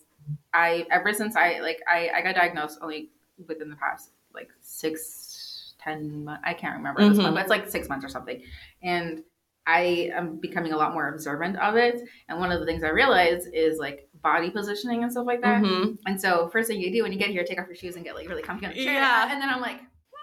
I 0.52 0.84
ever 0.90 1.12
since 1.12 1.36
I 1.36 1.60
like 1.60 1.78
I, 1.88 2.10
I 2.12 2.22
got 2.22 2.34
diagnosed 2.34 2.80
only 2.82 3.10
within 3.46 3.70
the 3.70 3.76
past 3.76 4.10
like 4.34 4.48
six 4.62 5.74
ten 5.78 6.24
months 6.24 6.42
I 6.44 6.54
can't 6.54 6.76
remember 6.76 7.08
this 7.08 7.18
Mhm. 7.18 7.22
one 7.24 7.34
but 7.34 7.40
it's 7.42 7.50
like 7.50 7.68
six 7.68 7.88
months 7.88 8.04
or 8.04 8.08
something 8.08 8.42
and 8.82 9.22
I 9.66 10.10
am 10.12 10.38
becoming 10.40 10.72
a 10.72 10.76
lot 10.76 10.92
more 10.92 11.08
observant 11.08 11.56
of 11.58 11.76
it 11.76 12.00
and 12.28 12.38
one 12.40 12.50
of 12.50 12.58
the 12.60 12.66
things 12.66 12.82
I 12.82 12.88
realize 12.88 13.46
is 13.46 13.78
like 13.78 14.08
body 14.24 14.50
positioning 14.50 15.02
and 15.04 15.12
stuff 15.12 15.26
like 15.26 15.40
that 15.42 15.62
Mm-hmm. 15.62 15.92
and 16.06 16.20
so 16.20 16.48
first 16.48 16.66
thing 16.68 16.80
you 16.80 16.90
do 16.90 17.02
when 17.04 17.12
you 17.12 17.18
get 17.18 17.30
here 17.30 17.44
take 17.44 17.60
off 17.60 17.68
your 17.68 17.76
shoes 17.76 17.94
and 17.94 18.04
get 18.04 18.16
like 18.16 18.28
really 18.28 18.42
comfy 18.42 18.66
on 18.66 18.72
the 18.72 18.82
chair 18.84 18.94
Yeah. 18.94 19.30
and 19.30 19.40
then 19.40 19.48
I'm 19.48 19.60
like 19.60 19.80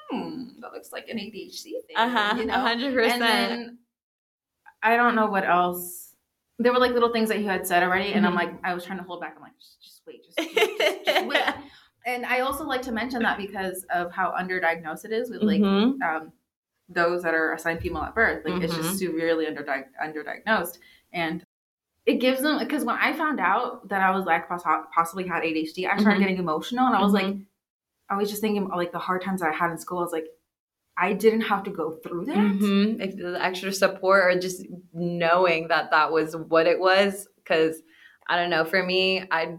hmm 0.10 0.48
that 0.60 0.74
looks 0.74 0.92
like 0.92 1.08
an 1.08 1.18
ADHD 1.18 1.64
thing 1.64 1.96
Uh 1.96 2.10
huh. 2.10 2.36
you 2.38 2.46
know 2.46 2.56
hundred 2.60 2.88
and 2.88 2.96
percent. 2.96 3.20
then 3.22 3.78
I 4.84 4.98
don't 4.98 5.16
know 5.16 5.28
what 5.28 5.46
else 5.46 6.16
there 6.60 6.74
were 6.74 6.80
like 6.80 6.92
little 6.92 7.12
things 7.14 7.30
that 7.30 7.40
you 7.40 7.46
had 7.48 7.66
said 7.66 7.82
already, 7.82 8.14
and 8.14 8.24
I'm 8.26 8.34
Mhm. 8.34 8.36
like, 8.36 8.52
I 8.64 8.76
was 8.76 8.86
trying 8.86 9.00
to 9.00 9.04
hold 9.04 9.20
back. 9.20 9.34
I'm 9.36 9.42
like, 9.42 9.58
just, 9.60 9.82
just 9.82 10.02
wait, 10.06 10.24
just, 10.24 10.38
just, 10.38 11.06
just, 11.06 11.26
wait. 11.32 11.42
And 12.06 12.24
I 12.24 12.42
also 12.42 12.66
like 12.66 12.84
to 12.84 12.92
mention 12.92 13.24
that 13.24 13.40
because 13.40 13.84
of 13.92 14.12
how 14.12 14.32
underdiagnosed 14.40 15.06
it 15.06 15.12
is 15.12 15.32
with 15.32 15.42
like 15.42 15.60
Mhm. 15.62 16.00
um, 16.04 16.32
those 16.88 17.24
that 17.24 17.34
are 17.34 17.54
assigned 17.54 17.80
female 17.82 18.04
at 18.04 18.14
birth. 18.14 18.46
Like 18.46 18.62
it's 18.62 18.74
Mhm. 18.74 18.78
just 18.78 19.00
severely 19.00 19.48
underdi- 19.48 19.90
underdiagnosed, 20.04 20.78
and 21.14 21.44
it 22.06 22.16
gives 22.20 22.42
them 22.42 22.58
because 22.60 22.84
when 22.84 22.98
I 22.98 23.14
found 23.14 23.40
out 23.40 23.88
that 23.90 24.02
I 24.02 24.12
was 24.12 24.26
like 24.26 24.48
possibly 24.50 25.28
had 25.28 25.44
ADHD, 25.44 25.88
I 25.88 25.98
started 25.98 26.18
Mhm. 26.18 26.20
getting 26.20 26.38
emotional, 26.38 26.88
and 26.88 26.96
I 26.96 27.02
was 27.02 27.14
like, 27.14 27.26
Mhm. 27.28 27.46
I 28.10 28.18
was 28.18 28.30
just 28.30 28.42
thinking 28.42 28.68
like 28.68 28.92
the 28.92 29.00
hard 29.00 29.22
times 29.22 29.42
that 29.42 29.50
I 29.50 29.56
had 29.56 29.72
in 29.72 29.78
school. 29.78 30.00
I 30.00 30.04
was 30.04 30.12
like, 30.12 30.28
I 30.98 31.14
didn't 31.14 31.42
have 31.42 31.64
to 31.64 31.72
go 31.72 31.92
through 31.92 32.26
that. 32.26 32.36
Mhm. 32.36 33.00
If 33.02 33.16
the 33.18 33.38
extra 33.42 33.72
support 33.72 34.24
or 34.36 34.40
just 34.40 34.66
knowing 34.94 35.68
that 35.70 35.92
that 35.92 36.12
was 36.12 36.36
what 36.36 36.68
it 36.68 36.80
was, 36.80 37.28
because 37.38 37.82
I 38.28 38.36
don't 38.36 38.50
know. 38.50 38.66
For 38.66 38.84
me, 38.84 39.24
I. 39.32 39.58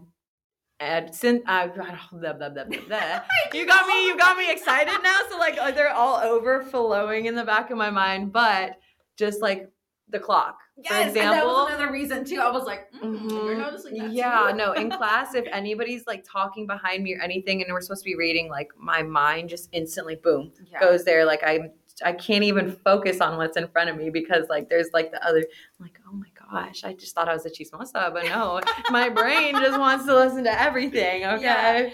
And 0.80 1.14
since 1.14 1.43
I, 1.47 1.68
blah, 1.68 1.84
blah, 2.12 2.32
blah, 2.32 2.49
you 3.55 3.66
got 3.66 3.86
me, 3.86 4.07
you 4.07 4.16
got 4.18 4.36
me 4.36 4.51
excited 4.51 5.01
now. 5.05 5.20
So 5.30 5.38
like 5.38 5.55
they're 5.76 5.90
all 5.93 6.16
overflowing 6.20 7.26
in 7.26 7.36
the 7.36 7.45
back 7.45 7.70
of 7.70 7.78
my 7.78 7.90
mind, 7.90 8.32
but 8.32 8.78
just 9.16 9.40
like 9.40 9.70
the 10.12 10.20
clock, 10.20 10.58
for 10.86 10.94
and 10.94 11.14
that 11.16 11.44
was 11.44 11.68
another 11.70 11.90
reason 11.90 12.24
too. 12.24 12.38
I 12.40 12.50
was 12.50 12.64
like, 12.64 12.90
mm, 12.92 13.18
Mhm. 13.18 13.30
you're 13.46 13.56
noticing 13.58 13.96
that 13.98 14.10
yeah, 14.12 14.48
too. 14.50 14.56
no, 14.56 14.72
in 14.72 14.90
class, 14.98 15.34
if 15.34 15.46
anybody's 15.50 16.06
like 16.06 16.24
talking 16.24 16.66
behind 16.66 17.02
me 17.02 17.14
or 17.16 17.20
anything, 17.20 17.62
and 17.62 17.72
we're 17.72 17.80
supposed 17.80 18.02
to 18.04 18.08
be 18.10 18.14
reading, 18.16 18.48
like 18.48 18.68
my 18.78 19.02
mind 19.02 19.48
just 19.48 19.68
instantly 19.72 20.14
boom 20.16 20.52
Yeah. 20.70 20.78
goes 20.80 21.04
there. 21.04 21.24
Like 21.24 21.42
I, 21.42 21.70
I 22.04 22.12
can't 22.12 22.44
even 22.44 22.72
focus 22.84 23.20
on 23.20 23.36
what's 23.36 23.56
in 23.56 23.68
front 23.68 23.90
of 23.90 23.96
me 23.96 24.10
because 24.10 24.48
like 24.48 24.68
there's 24.68 24.88
like 24.92 25.10
the 25.12 25.24
other. 25.26 25.38
I'm 25.38 25.46
like, 25.86 25.98
oh 26.08 26.12
my 26.14 26.28
gosh, 26.38 26.84
I 26.84 26.92
just 26.94 27.14
thought 27.14 27.28
I 27.28 27.32
was 27.34 27.44
a 27.46 27.50
chismosa, 27.50 28.12
but 28.12 28.24
no, 28.24 28.60
my 28.90 29.08
brain 29.08 29.54
just 29.56 29.78
wants 29.78 30.04
to 30.06 30.14
listen 30.14 30.44
to 30.44 30.60
everything. 30.62 31.24
Okay. 31.24 31.92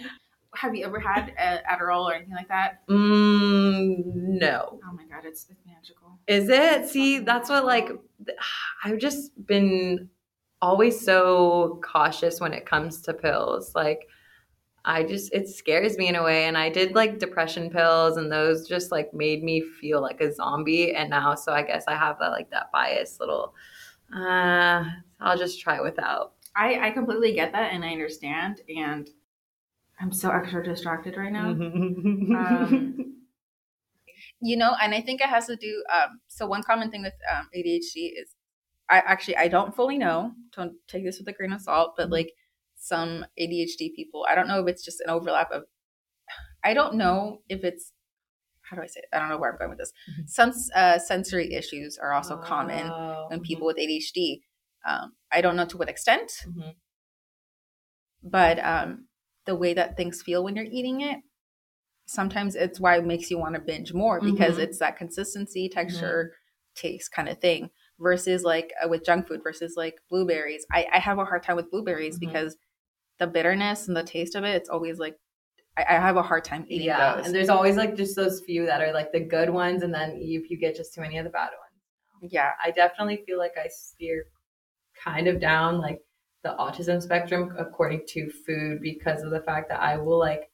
Have 0.54 0.74
you 0.74 0.86
ever 0.86 0.98
had 0.98 1.34
Adderall 1.70 2.06
or 2.06 2.14
anything 2.14 2.34
like 2.34 2.48
that? 2.48 2.80
Mm, 2.88 4.02
no. 4.40 4.80
Oh 4.82 4.92
my 4.94 5.04
god, 5.04 5.24
it's, 5.24 5.46
it's 5.50 5.60
magical. 5.66 6.18
Is 6.26 6.48
it? 6.48 6.88
See, 6.88 7.18
that's 7.18 7.48
what 7.50 7.64
like 7.64 7.90
I've 8.84 8.98
just 8.98 9.46
been 9.46 10.08
always 10.60 11.00
so 11.00 11.80
cautious 11.84 12.40
when 12.40 12.52
it 12.52 12.66
comes 12.66 13.00
to 13.02 13.14
pills. 13.14 13.74
Like 13.74 14.08
I 14.84 15.02
just 15.02 15.32
it 15.32 15.48
scares 15.48 15.98
me 15.98 16.08
in 16.08 16.16
a 16.16 16.22
way 16.22 16.44
and 16.44 16.56
I 16.56 16.70
did 16.70 16.94
like 16.94 17.18
depression 17.18 17.70
pills 17.70 18.16
and 18.16 18.30
those 18.30 18.66
just 18.66 18.90
like 18.90 19.12
made 19.12 19.42
me 19.42 19.60
feel 19.60 20.00
like 20.00 20.20
a 20.20 20.32
zombie 20.32 20.94
and 20.94 21.10
now 21.10 21.34
so 21.34 21.52
I 21.52 21.62
guess 21.62 21.84
I 21.86 21.94
have 21.94 22.18
that 22.20 22.30
like 22.30 22.50
that 22.50 22.72
bias 22.72 23.18
little 23.20 23.54
uh 24.14 24.84
I'll 25.20 25.36
just 25.36 25.60
try 25.60 25.80
without. 25.80 26.34
I 26.56 26.88
I 26.88 26.90
completely 26.92 27.34
get 27.34 27.52
that 27.52 27.72
and 27.72 27.84
I 27.84 27.90
understand 27.90 28.62
and 28.74 29.10
I'm 30.00 30.12
so 30.12 30.30
extra 30.30 30.62
distracted 30.64 31.16
right 31.16 31.32
now. 31.32 31.56
Um, 32.28 33.17
you 34.40 34.56
know, 34.56 34.74
and 34.80 34.94
I 34.94 35.00
think 35.00 35.20
it 35.20 35.28
has 35.28 35.46
to 35.46 35.56
do. 35.56 35.84
Um, 35.92 36.20
so 36.28 36.46
one 36.46 36.62
common 36.62 36.90
thing 36.90 37.02
with 37.02 37.14
um, 37.34 37.48
ADHD 37.54 38.12
is, 38.20 38.34
I 38.90 38.98
actually 38.98 39.36
I 39.36 39.48
don't 39.48 39.74
fully 39.74 39.98
know. 39.98 40.32
Don't 40.56 40.74
take 40.88 41.04
this 41.04 41.18
with 41.18 41.28
a 41.28 41.32
grain 41.32 41.52
of 41.52 41.60
salt, 41.60 41.94
but 41.96 42.08
Mhm. 42.08 42.12
like 42.12 42.32
some 42.76 43.26
ADHD 43.38 43.90
people, 43.94 44.26
I 44.28 44.34
don't 44.34 44.48
know 44.48 44.60
if 44.62 44.68
it's 44.68 44.84
just 44.84 45.00
an 45.00 45.10
overlap 45.10 45.50
of. 45.52 45.64
I 46.64 46.74
don't 46.74 46.94
know 46.94 47.42
if 47.48 47.64
it's. 47.64 47.92
How 48.62 48.76
do 48.76 48.82
I 48.82 48.86
say 48.86 49.00
it? 49.00 49.08
I 49.14 49.18
don't 49.18 49.30
know 49.30 49.38
where 49.38 49.52
I'm 49.52 49.58
going 49.58 49.70
with 49.70 49.78
this. 49.78 49.92
Mhm. 50.10 50.28
Some 50.28 50.52
uh, 50.74 50.98
sensory 50.98 51.54
issues 51.54 51.98
are 51.98 52.12
also 52.12 52.36
common 52.36 52.86
Oh, 52.90 53.26
when 53.28 53.40
mhm, 53.40 53.44
people 53.44 53.66
with 53.66 53.78
ADHD. 53.78 54.42
Um, 54.86 55.14
I 55.32 55.40
don't 55.40 55.56
know 55.56 55.66
to 55.66 55.76
what 55.78 55.88
extent, 55.88 56.32
mhm. 56.46 56.74
but 58.22 58.58
um, 58.64 59.06
the 59.46 59.54
way 59.54 59.74
that 59.74 59.96
things 59.96 60.22
feel 60.22 60.44
when 60.44 60.56
you're 60.56 60.64
eating 60.64 61.00
it, 61.00 61.18
sometimes 62.08 62.56
it's 62.56 62.80
why 62.80 62.96
it 62.96 63.04
makes 63.04 63.30
you 63.30 63.38
want 63.38 63.54
to 63.54 63.60
binge 63.60 63.92
more 63.92 64.20
because 64.20 64.56
Mhm. 64.56 64.62
it's 64.62 64.78
that 64.78 64.96
consistency, 64.96 65.68
texture, 65.68 66.34
taste 66.74 67.12
kind 67.12 67.28
of 67.28 67.38
thing. 67.38 67.70
Versus 68.00 68.44
like 68.44 68.72
uh, 68.82 68.88
with 68.88 69.04
junk 69.04 69.26
food, 69.28 69.42
versus 69.42 69.74
like 69.76 70.00
blueberries. 70.08 70.64
I, 70.72 70.86
I 70.92 70.98
have 71.00 71.18
a 71.18 71.24
hard 71.24 71.42
time 71.42 71.56
with 71.56 71.70
blueberries 71.70 72.16
Mhm. 72.16 72.20
because 72.20 72.56
the 73.18 73.26
bitterness 73.26 73.88
and 73.88 73.96
the 73.96 74.04
taste 74.04 74.36
of 74.36 74.44
it, 74.44 74.54
it's 74.56 74.68
always 74.68 74.98
like 75.00 75.18
I, 75.76 75.82
I 75.82 75.92
have 76.00 76.16
a 76.16 76.22
hard 76.22 76.44
time 76.44 76.64
eating 76.68 76.86
Yeah, 76.86 77.16
those. 77.16 77.26
and 77.26 77.34
there's 77.34 77.48
always 77.48 77.76
like 77.76 77.96
just 77.96 78.16
those 78.16 78.40
few 78.40 78.66
that 78.66 78.80
are 78.80 78.92
like 78.92 79.12
the 79.12 79.20
good 79.20 79.50
ones, 79.50 79.82
and 79.82 79.92
then 79.92 80.12
if 80.16 80.50
you 80.50 80.56
get 80.58 80.76
just 80.76 80.94
too 80.94 81.00
many 81.02 81.18
of 81.18 81.24
the 81.24 81.30
bad 81.30 81.50
ones. 81.50 82.32
yeah, 82.32 82.52
I 82.64 82.70
definitely 82.70 83.22
feel 83.26 83.38
like 83.38 83.56
I 83.58 83.68
steer 83.68 84.26
kind 85.04 85.28
of 85.28 85.40
down 85.40 85.78
like 85.80 86.00
the 86.44 86.54
autism 86.58 87.02
spectrum 87.02 87.54
according 87.58 88.02
to 88.08 88.30
food 88.30 88.80
because 88.80 89.22
of 89.22 89.30
the 89.30 89.40
fact 89.40 89.68
that 89.70 89.80
I 89.80 89.96
will 89.96 90.18
like 90.18 90.47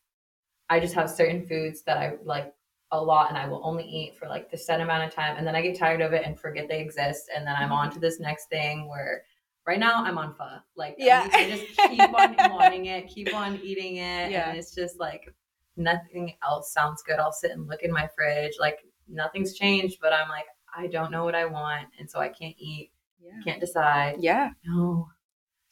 I 0.75 0.81
just 0.81 0.95
have 0.95 1.09
certain 1.09 1.47
foods 1.47 1.83
that 1.83 1.99
I 1.99 2.15
like 2.25 2.53
a 2.91 3.01
lot 3.01 3.29
and 3.29 3.39
I 3.39 3.47
will 3.47 3.61
only 3.63 3.85
eat 3.85 4.17
for 4.19 4.27
like 4.27 4.51
the 4.51 4.59
set 4.59 4.81
amount 4.81 5.05
of 5.05 5.15
time 5.15 5.37
and 5.37 5.47
then 5.47 5.55
I 5.55 5.63
get 5.63 5.79
tired 5.79 6.01
of 6.01 6.13
it 6.13 6.25
and 6.27 6.37
forget 6.39 6.67
they 6.69 6.81
exist 6.81 7.31
and 7.35 7.47
then 7.47 7.55
I'm 7.55 7.65
mm-hmm. 7.65 7.73
on 7.73 7.91
to 7.93 8.01
this 8.01 8.19
next 8.19 8.49
thing 8.49 8.89
where 8.89 9.23
right 9.69 9.79
now 9.79 10.05
I'm 10.05 10.19
on 10.19 10.35
pho. 10.35 10.49
Like 10.77 10.97
Yeah. 10.99 11.29
I 11.33 11.49
just 11.49 11.65
keep 11.91 12.13
on 12.13 12.35
wanting 12.53 12.87
it, 12.87 13.07
keep 13.07 13.33
on 13.33 13.61
eating 13.63 13.99
it 13.99 14.33
Yeah. 14.33 14.49
and 14.49 14.59
it's 14.59 14.75
just 14.75 14.99
like 14.99 15.33
nothing 15.77 16.35
else 16.43 16.73
sounds 16.73 17.05
good. 17.05 17.21
I'll 17.21 17.33
sit 17.33 17.53
and 17.53 17.69
look 17.69 17.83
in 17.83 17.93
my 17.93 18.09
fridge 18.17 18.55
like 18.59 18.81
nothing's 19.09 19.55
mm-hmm. 19.55 19.65
changed 19.65 19.99
but 20.03 20.13
I'm 20.13 20.29
like 20.29 20.47
I 20.77 20.89
don't 20.89 21.13
know 21.13 21.23
what 21.23 21.37
I 21.37 21.45
want 21.45 21.87
and 22.01 22.11
so 22.11 22.19
I 22.19 22.31
can't 22.31 22.57
eat, 22.59 22.91
yeah, 23.23 23.31
can't 23.45 23.61
decide. 23.61 24.17
yeah. 24.19 24.51
No. 24.67 25.09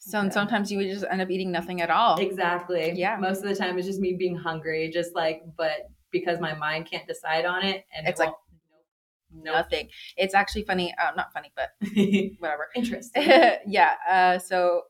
So 0.05 0.19
and 0.19 0.33
sometimes 0.33 0.69
you 0.69 0.77
would 0.79 0.89
just 0.89 1.05
end 1.09 1.21
up 1.21 1.29
eating 1.29 1.49
nothing 1.51 1.79
at 1.81 1.89
all. 1.89 2.19
Exactly. 2.19 2.91
Yeah. 2.93 3.15
Most 3.17 3.41
of 3.41 3.49
the 3.49 3.55
time 3.55 3.77
it's 3.77 3.87
just 3.87 4.01
me 4.01 4.13
being 4.13 4.35
hungry, 4.35 4.89
just 4.93 5.15
like, 5.15 5.43
but 5.57 5.89
because 6.11 6.41
my 6.41 6.53
mind 6.53 6.87
can't 6.91 7.07
decide 7.07 7.45
on 7.45 7.63
it, 7.63 7.85
and 7.95 8.05
It's 8.07 8.19
it 8.19 8.23
like, 8.25 8.33
nope, 9.33 9.55
Nothing. 9.55 9.87
It's 10.17 10.35
actually 10.35 10.63
funny. 10.63 10.93
Uh, 11.01 11.11
not 11.15 11.31
funny, 11.33 11.53
but 11.55 11.69
whatever. 12.39 12.67
Interesting. 12.75 13.23
yeah. 13.67 13.93
Uh, 14.09 14.39
so 14.39 14.81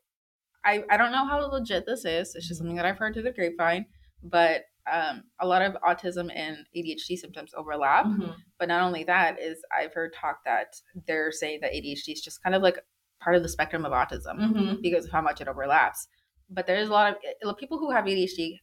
I 0.66 0.84
I 0.90 0.98
don't 0.98 1.12
know 1.12 1.26
how 1.26 1.40
legit 1.46 1.86
this 1.86 2.06
is. 2.06 2.34
It's 2.36 2.48
just 2.48 2.58
something 2.58 2.76
that 2.78 2.86
I've 2.86 2.98
heard 2.98 3.14
through 3.14 3.24
the 3.24 3.32
grapevine. 3.32 3.86
But 4.24 4.64
um, 4.92 5.24
a 5.40 5.48
lot 5.48 5.62
of 5.62 5.76
autism 5.88 6.30
and 6.36 6.58
ADHD 6.76 7.18
symptoms 7.18 7.52
overlap. 7.56 8.06
Mhm. 8.06 8.36
But 8.58 8.68
not 8.68 8.82
only 8.82 9.04
that 9.06 9.40
is 9.40 9.60
I've 9.78 9.94
heard 9.94 10.12
talk 10.20 10.40
that 10.46 10.76
they're 11.08 11.32
saying 11.32 11.60
that 11.62 11.72
ADHD 11.72 12.14
is 12.14 12.22
just 12.22 12.42
kind 12.44 12.56
of 12.56 12.62
like 12.64 12.80
part 13.24 13.36
of 13.36 13.44
the 13.44 13.50
spectrum 13.50 13.86
of 13.86 13.92
autism 13.92 14.38
Mhm. 14.40 14.82
because 14.82 15.06
of 15.06 15.12
how 15.12 15.22
much 15.22 15.40
it 15.42 15.48
overlaps. 15.48 16.08
But 16.50 16.68
there's 16.68 16.90
a 16.90 16.92
lot 16.92 17.12
of 17.14 17.18
eh, 17.24 17.54
people 17.60 17.78
who 17.80 17.92
have 17.92 18.06
ADHD. 18.06 18.60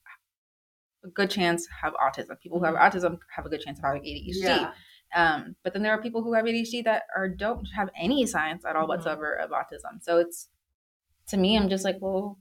A 1.04 1.08
good 1.08 1.30
chance 1.30 1.66
have 1.82 1.94
autism. 1.94 2.38
People 2.40 2.58
who 2.58 2.66
have 2.66 2.74
autism 2.74 3.18
have 3.34 3.46
a 3.46 3.48
good 3.48 3.61
chance 3.62 3.78
of 3.78 3.84
having 3.84 4.02
ADHD. 4.04 4.42
Yeah. 4.42 4.72
Um, 5.14 5.56
but 5.64 5.72
then 5.72 5.82
there 5.82 5.92
are 5.92 6.02
people 6.02 6.22
who 6.22 6.34
have 6.34 6.44
ADHD 6.46 6.82
that 6.84 7.04
are 7.16 7.28
don't 7.28 7.66
have 7.74 7.88
any 7.96 8.26
signs 8.26 8.64
at 8.64 8.76
all 8.76 8.84
Mhm. 8.84 8.88
whatsoever 8.88 9.32
of 9.34 9.50
autism. 9.50 10.00
So 10.02 10.18
it's 10.18 10.50
to 11.28 11.36
me, 11.36 11.56
I'm 11.56 11.68
just 11.68 11.84
like, 11.84 11.96
well, 12.00 12.38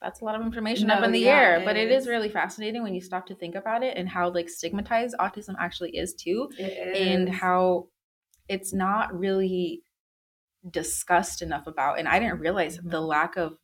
that's 0.00 0.20
a 0.20 0.24
lot 0.24 0.36
of 0.36 0.42
information 0.42 0.90
up 0.90 1.02
in 1.02 1.10
the 1.10 1.18
yeah, 1.20 1.36
air. 1.40 1.56
it 1.56 1.64
But 1.64 1.76
it 1.76 1.90
is 1.90 2.02
is. 2.04 2.08
really 2.08 2.28
fascinating 2.28 2.82
when 2.84 2.94
you 2.94 3.00
stop 3.00 3.26
to 3.26 3.34
think 3.34 3.54
about 3.56 3.82
it 3.82 3.96
and 3.96 4.08
how 4.08 4.30
like 4.30 4.48
stigmatized 4.48 5.16
autism 5.18 5.56
actually 5.58 5.96
is 5.96 6.14
too, 6.14 6.48
and 6.94 7.28
how 7.28 7.88
it's 8.48 8.72
not 8.72 9.12
really 9.18 9.82
discussed 10.68 11.42
enough 11.42 11.66
about. 11.66 11.98
And 11.98 12.08
I 12.08 12.18
didn't 12.18 12.40
realize 12.40 12.78
Mhm. 12.78 12.90
the 12.90 13.00
lack 13.00 13.36
of 13.36 13.58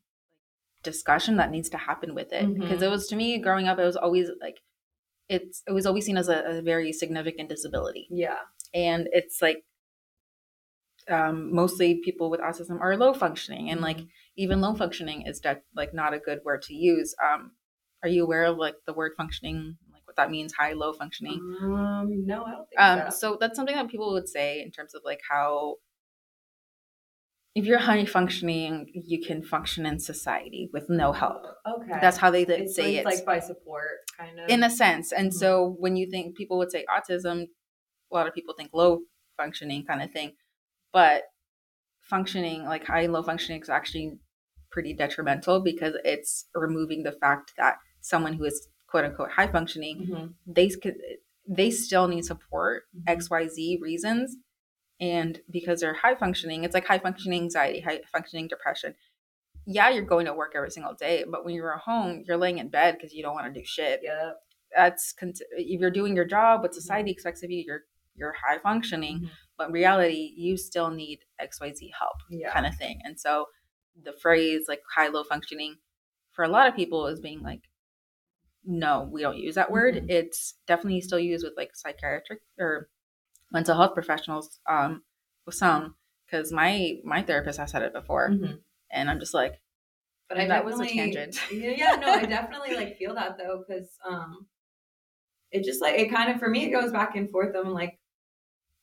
discussion 0.82 1.36
that 1.36 1.51
needs 1.51 1.70
to 1.70 1.78
happen 1.78 2.14
with 2.14 2.32
it 2.32 2.53
because 2.59 2.82
it 2.82 2.90
was 2.90 3.07
to 3.09 3.16
me 3.16 3.38
growing 3.38 3.66
up, 3.68 3.78
it 3.78 3.84
was 3.84 3.97
always 3.97 4.28
like 4.40 4.61
it's 5.30 5.62
it 5.66 5.72
was 5.72 5.86
always 5.86 6.05
seen 6.05 6.18
as 6.18 6.28
a, 6.28 6.59
a 6.59 6.62
very 6.62 6.92
significant 6.92 7.49
disability 7.49 8.07
Yeah. 8.11 8.36
and 8.74 9.09
it's 9.12 9.40
like 9.40 9.64
um, 11.09 11.55
mostly 11.55 12.01
people 12.05 12.30
with 12.30 12.40
autism 12.40 12.80
are 12.80 12.97
low 12.97 13.12
functioning 13.14 13.70
and 13.70 13.80
like 13.80 14.01
even 14.36 14.61
low 14.61 14.74
functioning 14.74 15.26
is 15.26 15.40
de- 15.40 15.62
like 15.74 15.92
not 15.95 16.14
a 16.14 16.18
good 16.18 16.40
word 16.45 16.62
to 16.62 16.74
use 16.74 17.14
um, 17.22 17.53
are 18.03 18.09
you 18.09 18.22
aware 18.22 18.45
of 18.45 18.57
like 18.59 18.74
the 18.86 18.92
word 18.92 19.12
functioning 19.16 19.76
like 19.92 20.07
what 20.07 20.16
that 20.16 20.30
means 20.30 20.53
high 20.53 20.72
low 20.74 20.92
functioning 20.92 21.40
Um. 21.62 22.24
No, 22.26 22.45
I 22.45 22.51
don't 22.53 22.68
think 22.68 22.80
um, 22.80 23.11
so. 23.11 23.32
so 23.32 23.36
that's 23.40 23.57
something 23.57 23.74
that 23.74 23.88
people 23.88 24.12
would 24.12 24.28
say 24.28 24.61
in 24.62 24.70
terms 24.70 24.95
of 24.95 25.01
like 25.05 25.20
how 25.30 25.76
if 27.55 27.64
you're 27.64 27.78
high 27.78 28.05
functioning 28.05 28.90
you 28.94 29.24
can 29.24 29.42
function 29.42 29.86
in 29.86 29.98
society 29.98 30.68
with 30.72 30.88
no 30.88 31.12
help 31.12 31.42
Okay. 31.66 31.98
that's 32.00 32.16
how 32.16 32.30
they 32.30 32.42
it's, 32.42 32.74
say 32.74 32.96
it's 32.96 33.00
it 33.02 33.05
like 33.05 33.24
by 33.24 33.38
support, 33.38 33.98
kind 34.18 34.38
of. 34.40 34.48
in 34.48 34.62
a 34.64 34.70
sense. 34.70 35.12
And 35.12 35.30
Mhm. 35.30 35.34
so 35.34 35.76
when 35.78 35.96
you 35.96 36.11
think 36.11 36.36
people 36.36 36.59
would 36.59 36.70
say 36.70 36.84
autism, 36.96 37.46
a 38.11 38.14
lot 38.14 38.26
of 38.26 38.34
people 38.34 38.55
think 38.57 38.70
low 38.72 39.00
functioning 39.36 39.84
kind 39.86 40.02
of 40.02 40.11
thing. 40.12 40.32
But 40.92 41.22
functioning, 42.02 42.64
like 42.64 42.84
high 42.84 43.02
and 43.02 43.12
low 43.12 43.22
functioning, 43.22 43.61
is 43.62 43.68
actually 43.68 44.18
pretty 44.70 44.92
detrimental 44.92 45.61
because 45.61 45.94
it's 46.05 46.46
removing 46.55 47.02
the 47.02 47.12
fact 47.12 47.52
that 47.57 47.76
someone 48.00 48.34
who 48.34 48.44
is 48.44 48.68
quote 48.88 49.05
unquote 49.05 49.30
high 49.30 49.46
functioning, 49.50 50.07
Mhm. 50.07 50.34
they 50.46 50.68
could 50.68 50.96
they 51.46 51.70
still 51.70 52.09
need 52.09 52.24
support 52.24 52.84
Mhm. 52.96 53.02
X 53.07 53.28
Y 53.30 53.46
Z 53.48 53.78
reasons, 53.82 54.36
and 55.12 55.32
because 55.50 55.80
they're 55.80 55.94
high 56.05 56.14
functioning, 56.14 56.64
it's 56.64 56.74
like 56.74 56.86
high 56.86 56.98
functioning 57.07 57.42
anxiety, 57.42 57.80
high 57.80 58.00
functioning 58.12 58.48
depression. 58.48 58.94
Yeah, 59.66 59.88
you're 59.90 60.05
going 60.14 60.26
to 60.26 60.34
work 60.34 60.52
every 60.57 60.70
single 60.70 60.94
day, 60.94 61.24
but 61.34 61.44
when 61.44 61.55
you're 61.55 61.74
at 61.74 61.80
home, 61.80 62.22
you're 62.26 62.36
laying 62.44 62.59
in 62.59 62.68
bed 62.68 62.90
because 62.96 63.12
you 63.14 63.22
don't 63.22 63.34
want 63.38 63.46
to 63.52 63.61
do 63.61 63.64
shit. 63.66 64.00
Yeah. 64.02 64.32
That's 64.76 65.14
if 65.20 65.80
you're 65.80 65.90
doing 66.00 66.14
your 66.16 66.24
job, 66.36 66.61
what 66.62 66.70
Mm-hmm. 66.72 66.80
society 66.80 67.11
expects 67.11 67.42
of 67.42 67.50
you, 67.50 67.62
you're 67.66 67.82
you're 68.16 68.34
high 68.46 68.59
functioning, 68.59 69.16
Mhm. 69.22 69.30
but 69.59 69.66
in 69.68 69.72
reality, 69.72 70.32
you 70.36 70.57
still 70.57 70.90
need 71.02 71.18
XYZ 71.40 71.90
help 71.98 72.18
Yeah. 72.30 72.52
kind 72.52 72.64
of 72.66 72.76
thing. 72.76 73.00
And 73.05 73.18
so 73.18 73.46
the 74.00 74.12
phrase 74.12 74.66
like 74.68 74.82
high 74.96 75.09
low 75.09 75.24
functioning 75.24 75.72
for 76.30 76.44
a 76.44 76.48
lot 76.57 76.68
of 76.68 76.76
people 76.76 77.09
is 77.09 77.20
being 77.20 77.40
like, 77.42 77.62
no, 78.64 79.09
we 79.12 79.20
don't 79.20 79.36
use 79.36 79.57
that 79.57 79.70
word. 79.70 79.94
Mhm. 79.96 80.11
It's 80.11 80.55
definitely 80.66 81.00
still 81.00 81.18
used 81.18 81.44
with 81.44 81.55
like 81.57 81.74
psychiatric 81.74 82.40
or 82.59 82.88
mental 83.55 83.76
health 83.76 83.94
professionals 83.94 84.61
um, 84.68 85.02
with 85.46 85.55
some 85.55 85.94
because 86.26 86.52
my 86.52 86.96
my 87.05 87.22
therapist 87.22 87.59
has 87.59 87.70
said 87.70 87.82
it 87.82 87.94
before, 87.94 88.28
Mhm. 88.30 88.59
and 88.90 89.09
I'm 89.09 89.20
just 89.20 89.32
like, 89.32 89.62
But 90.28 90.38
I 90.38 90.46
That 90.48 90.64
was 90.64 90.80
a 90.80 90.86
tangent. 90.86 91.38
Yeah, 91.52 91.70
yeah, 91.70 91.96
no, 91.96 92.09
I 92.09 92.24
definitely 92.26 92.74
like 92.74 92.96
feel 92.98 93.14
that 93.14 93.38
though, 93.38 93.62
because 93.66 93.96
um, 94.07 94.48
it 95.50 95.64
just 95.64 95.80
like 95.80 95.94
it 95.98 96.11
kind 96.11 96.30
of 96.30 96.38
for 96.38 96.48
me 96.50 96.64
it 96.66 96.70
goes 96.70 96.92
back 96.92 97.14
and 97.16 97.30
forth. 97.30 97.55
I'm 97.57 97.72
like, 97.72 97.98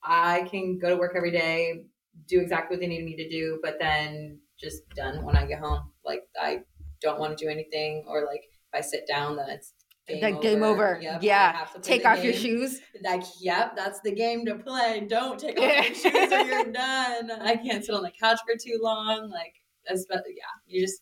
I 0.03 0.47
can 0.49 0.79
go 0.79 0.89
to 0.89 0.95
work 0.95 1.13
every 1.15 1.31
day, 1.31 1.83
do 2.27 2.39
exactly 2.39 2.75
what 2.75 2.81
they 2.81 2.87
need 2.87 3.03
me 3.05 3.15
to 3.17 3.29
do, 3.29 3.59
but 3.61 3.77
then 3.79 4.39
just 4.59 4.87
done 4.95 5.23
when 5.25 5.35
I 5.35 5.45
get 5.45 5.59
home. 5.59 5.91
Like 6.05 6.23
I 6.39 6.61
don't 7.01 7.19
want 7.19 7.37
to 7.37 7.43
do 7.43 7.49
anything, 7.51 8.05
or 8.07 8.25
like 8.25 8.43
if 8.45 8.73
I 8.73 8.81
sit 8.81 9.05
down, 9.07 9.35
then 9.35 9.49
it's 9.49 9.73
game 10.07 10.21
Like, 10.21 10.41
game 10.41 10.63
over. 10.63 10.99
Yep, 11.01 11.23
Yeah. 11.23 11.51
have 11.57 11.73
to 11.73 11.79
play 11.79 11.97
take 11.97 12.05
off 12.05 12.23
your 12.23 12.33
shoes. 12.33 12.79
Like, 13.03 13.23
yep, 13.39 13.75
that's 13.75 13.99
the 14.01 14.11
game 14.13 14.45
to 14.45 14.55
play. 14.55 15.05
Don't 15.07 15.39
take 15.39 15.57
off 15.59 15.63
your 15.63 15.83
shoes 15.95 16.31
or 16.31 16.41
you're 16.41 16.71
done. 16.71 17.31
I 17.31 17.55
can't 17.57 17.83
sit 17.85 17.93
on 17.95 18.03
the 18.03 18.11
couch 18.11 18.39
for 18.45 18.55
too 18.55 18.79
long. 18.81 19.29
Like, 19.29 19.53
especially, 19.87 20.35
yeah, 20.37 20.43
you 20.67 20.81
just, 20.81 21.01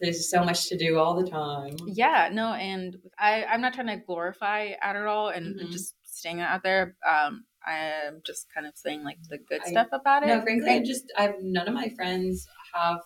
there's 0.00 0.16
just 0.18 0.30
so 0.30 0.44
much 0.44 0.68
to 0.68 0.76
do 0.76 0.98
all 0.98 1.14
the 1.20 1.28
time. 1.28 1.76
Yeah, 1.86 2.28
no, 2.32 2.52
and 2.52 2.96
I 3.18 3.44
I'm 3.44 3.60
not 3.62 3.72
trying 3.74 3.86
to 3.86 3.96
glorify 3.96 4.72
at 4.82 4.94
all 4.96 5.28
and 5.30 5.58
Mhm. 5.58 5.70
just 5.70 5.94
staying 6.02 6.40
out 6.40 6.62
there. 6.62 6.96
Um, 7.08 7.44
I'm 7.66 8.20
just 8.26 8.46
kind 8.54 8.66
of 8.66 8.74
saying 8.76 9.04
like 9.04 9.16
the 9.30 9.38
good 9.38 9.62
I- 9.64 9.70
stuff 9.70 9.88
about 9.92 10.22
it. 10.22 10.26
No, 10.26 10.42
frankly, 10.42 10.70
I 10.70 10.80
just, 10.80 11.04
I've, 11.16 11.36
none 11.40 11.66
of 11.66 11.72
my 11.74 11.88
friends 11.96 12.46
have 12.74 12.98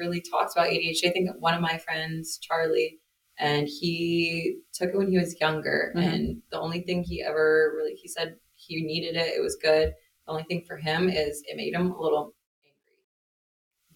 really 0.00 0.20
talked 0.20 0.56
about 0.56 0.68
ADHD. 0.68 1.06
I 1.08 1.12
think 1.12 1.30
one 1.38 1.54
of 1.54 1.60
my 1.60 1.78
friends, 1.78 2.38
Charlie, 2.38 2.98
and 3.38 3.68
he 3.68 4.56
took 4.72 4.90
it 4.90 4.96
when 4.96 5.10
he 5.10 5.18
was 5.18 5.40
younger. 5.40 5.92
Mhm. 5.96 6.02
And 6.02 6.42
the 6.50 6.58
only 6.58 6.80
thing 6.82 7.04
he 7.04 7.22
ever 7.22 7.72
really, 7.76 7.94
he 7.94 8.08
said 8.08 8.36
he 8.54 8.82
needed 8.82 9.14
it, 9.16 9.34
it 9.36 9.40
was 9.42 9.56
good. 9.62 9.94
The 10.26 10.32
only 10.32 10.44
thing 10.44 10.64
for 10.66 10.76
him 10.76 11.08
is 11.08 11.42
it 11.46 11.56
made 11.56 11.74
him 11.74 11.90
a 11.92 12.00
little 12.00 12.34
angry. 12.64 13.04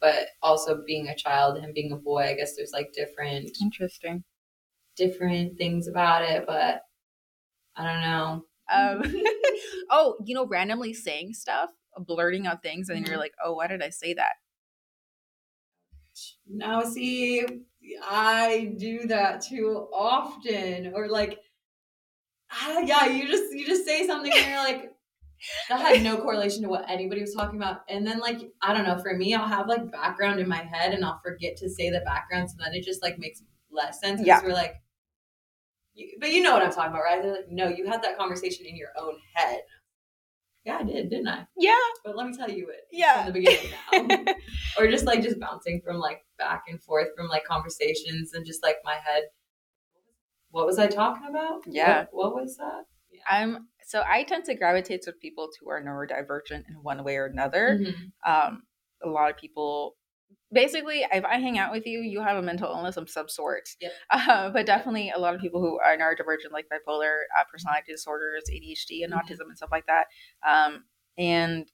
But 0.01 0.29
also 0.43 0.83
being 0.87 1.09
a 1.09 1.17
child, 1.17 1.61
him 1.61 1.73
being 1.75 1.93
a 1.93 1.97
boy, 1.97 2.23
I 2.23 2.35
guess 2.35 2.55
there's 2.57 2.73
like 2.73 2.93
different 2.93 3.51
Interesting. 3.61 4.25
different 4.97 5.59
things 5.59 5.89
about 5.89 6.23
it, 6.23 6.45
but 6.47 6.83
I 7.77 7.93
don't 7.93 8.03
know. 8.03 8.45
Um, 8.73 9.03
oh, 9.91 10.17
you 10.25 10.35
know, 10.35 10.47
randomly 10.47 10.95
saying 10.95 11.35
stuff, 11.35 11.71
blurting 11.99 12.47
out 12.47 12.63
things, 12.63 12.89
and 12.89 13.07
you're 13.07 13.19
like, 13.19 13.35
oh, 13.45 13.55
why 13.55 13.67
did 13.67 13.83
I 13.83 13.91
say 13.91 14.15
that? 14.15 14.33
Now, 16.49 16.83
see, 16.83 17.45
I 18.03 18.75
do 18.79 19.07
that 19.09 19.43
too 19.43 19.89
often, 19.93 20.93
or 20.95 21.09
like, 21.09 21.41
ah, 22.53 22.81
yeah, 22.81 23.07
you 23.07 23.27
just 23.27 23.53
you 23.55 23.67
just 23.67 23.85
say 23.85 24.07
something 24.07 24.33
and 24.35 24.47
you're 24.47 24.59
like, 24.59 24.91
that 25.69 25.81
had 25.81 26.03
no 26.03 26.19
correlation 26.19 26.63
to 26.63 26.69
what 26.69 26.89
anybody 26.89 27.21
was 27.21 27.35
talking 27.35 27.59
about, 27.61 27.81
and 27.89 28.07
then 28.07 28.19
like 28.19 28.41
I 28.63 28.75
don't 28.75 28.85
know, 28.87 28.99
for 29.03 29.15
me, 29.17 29.35
I'll 29.35 29.49
have 29.49 29.69
like 29.69 29.91
background 29.91 30.41
in 30.41 30.49
my 30.49 30.63
head, 30.63 30.93
and 30.95 31.05
I'll 31.05 31.21
forget 31.25 31.57
to 31.59 31.69
say 31.71 31.91
the 31.91 32.01
background, 32.01 32.51
so 32.51 32.57
then 32.63 32.75
it 32.75 32.85
just 32.85 33.03
like 33.03 33.19
makes 33.19 33.43
less 33.71 34.01
sense. 34.01 34.21
because 34.21 34.43
Yeah. 34.43 34.47
we're 34.47 34.55
like, 34.55 34.75
you, 35.95 36.17
but 36.21 36.31
you 36.33 36.43
know 36.43 36.53
what 36.53 36.63
I'm 36.63 36.73
talking 36.73 36.91
about, 36.91 37.03
right? 37.05 37.23
They're 37.23 37.33
like, 37.33 37.51
no, 37.51 37.69
you 37.69 37.87
had 37.89 38.03
that 38.03 38.19
conversation 38.19 38.67
in 38.67 38.77
your 38.77 38.91
own 38.99 39.15
head. 39.35 39.61
Yeah, 40.65 40.79
I 40.79 40.83
did, 40.83 41.11
didn't 41.11 41.29
I? 41.29 41.47
Yeah, 41.59 41.77
But 42.05 42.17
let 42.17 42.27
me 42.27 42.35
tell 42.35 42.51
you 42.51 42.69
it 42.71 42.89
Yeah. 42.91 43.25
from 43.25 43.33
the 43.35 43.39
beginning 43.41 43.71
now. 43.71 44.33
or 44.79 44.87
just 44.89 45.05
like 45.05 45.23
just 45.23 45.39
bouncing 45.39 45.83
from 45.85 45.99
like 45.99 46.24
back 46.39 46.65
and 46.69 46.83
forth 46.83 47.09
from 47.17 47.29
like 47.29 47.45
conversations 47.45 48.33
and 48.35 48.45
just 48.47 48.63
like 48.63 48.77
my 48.85 48.95
head. 48.95 49.25
What 50.51 50.67
was 50.67 50.79
I 50.79 50.87
talking 50.87 51.27
about? 51.29 51.63
Yeah. 51.67 52.07
What, 52.11 52.35
what 52.35 52.43
was 52.43 52.57
that? 52.59 52.85
Yeah. 53.11 53.21
I'm 53.29 53.69
so 53.85 54.03
I 54.07 54.23
tend 54.23 54.45
to 54.45 54.55
gravitate 54.55 55.03
to 55.03 55.13
people 55.13 55.51
who 55.61 55.69
are 55.71 55.83
neurodivergent 55.83 56.65
in 56.69 56.75
one 56.83 57.03
way 57.05 57.17
or 57.17 57.27
another. 57.27 57.79
Mhm. 57.81 58.13
Um, 58.25 58.63
a 59.03 59.09
lot 59.09 59.31
of 59.31 59.37
people, 59.37 59.97
basically, 60.53 61.05
if 61.13 61.25
I 61.25 61.39
hang 61.39 61.59
out 61.59 61.73
with 61.73 61.87
you, 61.87 62.01
you 62.01 62.23
have 62.23 62.37
a 62.37 62.43
mental 62.43 62.71
illness 62.71 62.97
of 62.97 63.11
some 63.11 63.29
sort. 63.29 63.69
Yep. 63.81 63.93
Uh, 64.11 64.51
but 64.51 64.65
definitely, 64.65 65.11
a 65.11 65.19
lot 65.19 65.35
of 65.35 65.41
people 65.41 65.61
who 65.61 65.79
are 65.81 65.97
neurodivergent, 65.97 66.53
like 66.53 66.67
bipolar, 66.73 67.23
uh, 67.39 67.45
personality 67.51 67.93
disorders, 67.93 68.45
ADHD, 68.51 69.03
and 69.05 69.13
Mhm. 69.13 69.21
autism, 69.23 69.49
and 69.49 69.57
stuff 69.57 69.71
like 69.73 69.87
that. 69.87 70.07
Um, 70.47 70.85
and 71.19 71.71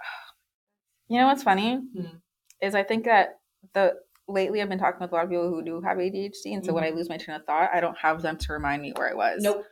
you 1.08 1.18
know 1.18 1.26
what's 1.26 1.42
funny 1.42 1.76
Hmm. 1.76 2.16
is 2.60 2.74
I 2.74 2.82
think 2.82 3.04
that 3.04 3.37
the 3.74 3.94
lately 4.28 4.60
I've 4.60 4.68
been 4.68 4.78
talking 4.78 5.00
with 5.00 5.12
a 5.12 5.14
lot 5.14 5.24
of 5.24 5.30
people 5.30 5.48
who 5.48 5.62
do 5.64 5.80
have 5.80 5.98
ADHD, 5.98 6.54
and 6.54 6.64
so 6.64 6.72
when 6.72 6.84
I 6.84 6.90
lose 6.90 7.08
my 7.08 7.16
train 7.16 7.36
of 7.36 7.44
thought, 7.46 7.70
I 7.72 7.80
don't 7.80 7.96
have 7.98 8.22
them 8.22 8.36
to 8.38 8.52
remind 8.52 8.82
me 8.82 8.92
where 8.92 9.10
I 9.10 9.14
was. 9.14 9.42
Nope. 9.42 9.64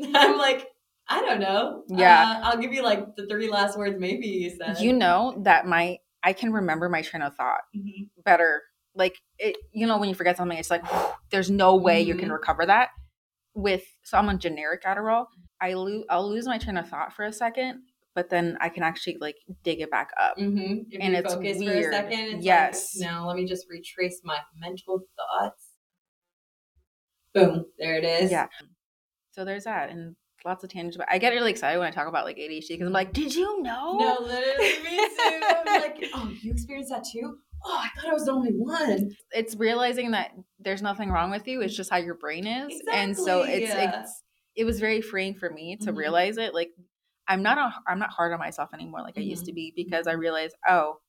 I'm 0.14 0.38
like, 0.38 0.66
I 1.08 1.20
don't 1.22 1.40
know. 1.40 1.84
Yeah. 1.88 2.22
Uh, 2.22 2.40
I'll 2.44 2.58
give 2.58 2.72
you 2.72 2.82
like 2.82 3.16
the 3.16 3.26
three 3.26 3.48
last 3.48 3.76
words 3.78 3.96
maybe 3.98 4.26
you 4.26 4.50
said. 4.50 4.78
You 4.80 4.92
know 4.92 5.40
that 5.44 5.66
my 5.66 5.98
I 6.22 6.32
can 6.32 6.52
remember 6.52 6.88
my 6.88 7.02
train 7.02 7.22
of 7.22 7.34
thought 7.36 7.62
Mhm. 7.76 8.08
better. 8.24 8.62
Like 8.94 9.16
it, 9.38 9.56
you 9.72 9.86
know, 9.86 9.98
when 9.98 10.08
you 10.08 10.14
forget 10.14 10.36
something, 10.36 10.58
it's 10.58 10.70
like 10.70 10.84
there's 11.30 11.50
no 11.50 11.76
way 11.76 12.00
you 12.00 12.14
can 12.14 12.28
Mhm. 12.28 12.32
recover 12.32 12.66
that. 12.66 12.90
With 13.54 13.84
so 14.04 14.18
I'm 14.18 14.28
on 14.28 14.38
generic 14.38 14.84
Adderall, 14.84 15.26
I 15.60 15.72
lose 15.74 16.04
I'll 16.10 16.28
lose 16.28 16.46
my 16.46 16.58
train 16.58 16.76
of 16.76 16.88
thought 16.88 17.12
for 17.12 17.24
a 17.24 17.32
second, 17.32 17.82
but 18.14 18.30
then 18.30 18.56
I 18.60 18.68
can 18.68 18.82
actually 18.82 19.16
like 19.20 19.36
dig 19.62 19.80
it 19.80 19.90
back 19.90 20.10
up. 20.20 20.36
Mhm. 20.38 20.86
And 21.00 21.14
it's 21.14 21.34
focus 21.34 21.58
for 21.58 21.64
weird. 21.64 21.92
a 21.92 21.96
second, 21.96 22.18
it's 22.36 22.44
Yes. 22.44 22.96
like, 22.98 23.08
now 23.08 23.26
let 23.26 23.36
me 23.36 23.46
just 23.46 23.66
retrace 23.68 24.20
my 24.24 24.38
mental 24.56 25.00
thoughts. 25.16 25.64
Boom. 27.34 27.66
There 27.78 27.94
it 27.96 28.04
is. 28.04 28.30
Yeah. 28.30 28.46
So 29.32 29.44
there's 29.44 29.64
that, 29.64 29.90
and 29.90 30.16
lots 30.44 30.64
of 30.64 30.70
tangents. 30.70 30.96
But 30.96 31.06
I 31.10 31.18
get 31.18 31.32
really 31.32 31.50
excited 31.50 31.78
when 31.78 31.86
I 31.86 31.90
talk 31.90 32.08
about 32.08 32.24
like 32.24 32.36
ADHD 32.38 32.68
because 32.70 32.86
I'm 32.86 32.92
like, 32.92 33.12
did 33.12 33.34
you 33.34 33.62
know? 33.62 33.96
No, 33.98 34.16
literally 34.20 34.82
me 34.82 34.96
too. 34.96 35.40
I'm 35.42 35.64
like, 35.82 36.04
oh, 36.14 36.32
you 36.42 36.50
experienced 36.52 36.90
that 36.90 37.04
too? 37.04 37.38
Oh, 37.64 37.76
I 37.84 37.88
thought 38.00 38.10
I 38.10 38.14
was 38.14 38.24
the 38.24 38.32
only 38.32 38.52
one. 38.52 39.10
It's 39.32 39.56
realizing 39.56 40.12
that 40.12 40.30
there's 40.60 40.80
nothing 40.82 41.10
wrong 41.10 41.30
with 41.30 41.46
you. 41.46 41.60
It's 41.60 41.76
just 41.76 41.90
how 41.90 41.96
your 41.98 42.14
brain 42.14 42.46
is, 42.46 42.80
and 42.92 43.16
so 43.16 43.42
it's 43.42 43.68
yeah. 43.68 44.00
it's 44.00 44.22
it 44.56 44.64
was 44.64 44.80
very 44.80 45.00
freeing 45.00 45.34
for 45.34 45.50
me 45.50 45.76
to 45.82 45.92
Mhm. 45.92 45.96
realize 45.96 46.36
it. 46.38 46.54
Like 46.54 46.70
I'm 47.28 47.42
not 47.42 47.58
a, 47.58 47.72
I'm 47.86 47.98
not 47.98 48.10
hard 48.10 48.32
on 48.32 48.38
myself 48.38 48.70
anymore 48.74 49.02
like 49.02 49.18
I 49.18 49.20
used 49.20 49.42
Mm-hmm. 49.42 49.46
to 49.50 49.52
be 49.54 49.72
because 49.76 50.06
I 50.06 50.12
realized 50.12 50.56
oh 50.68 51.00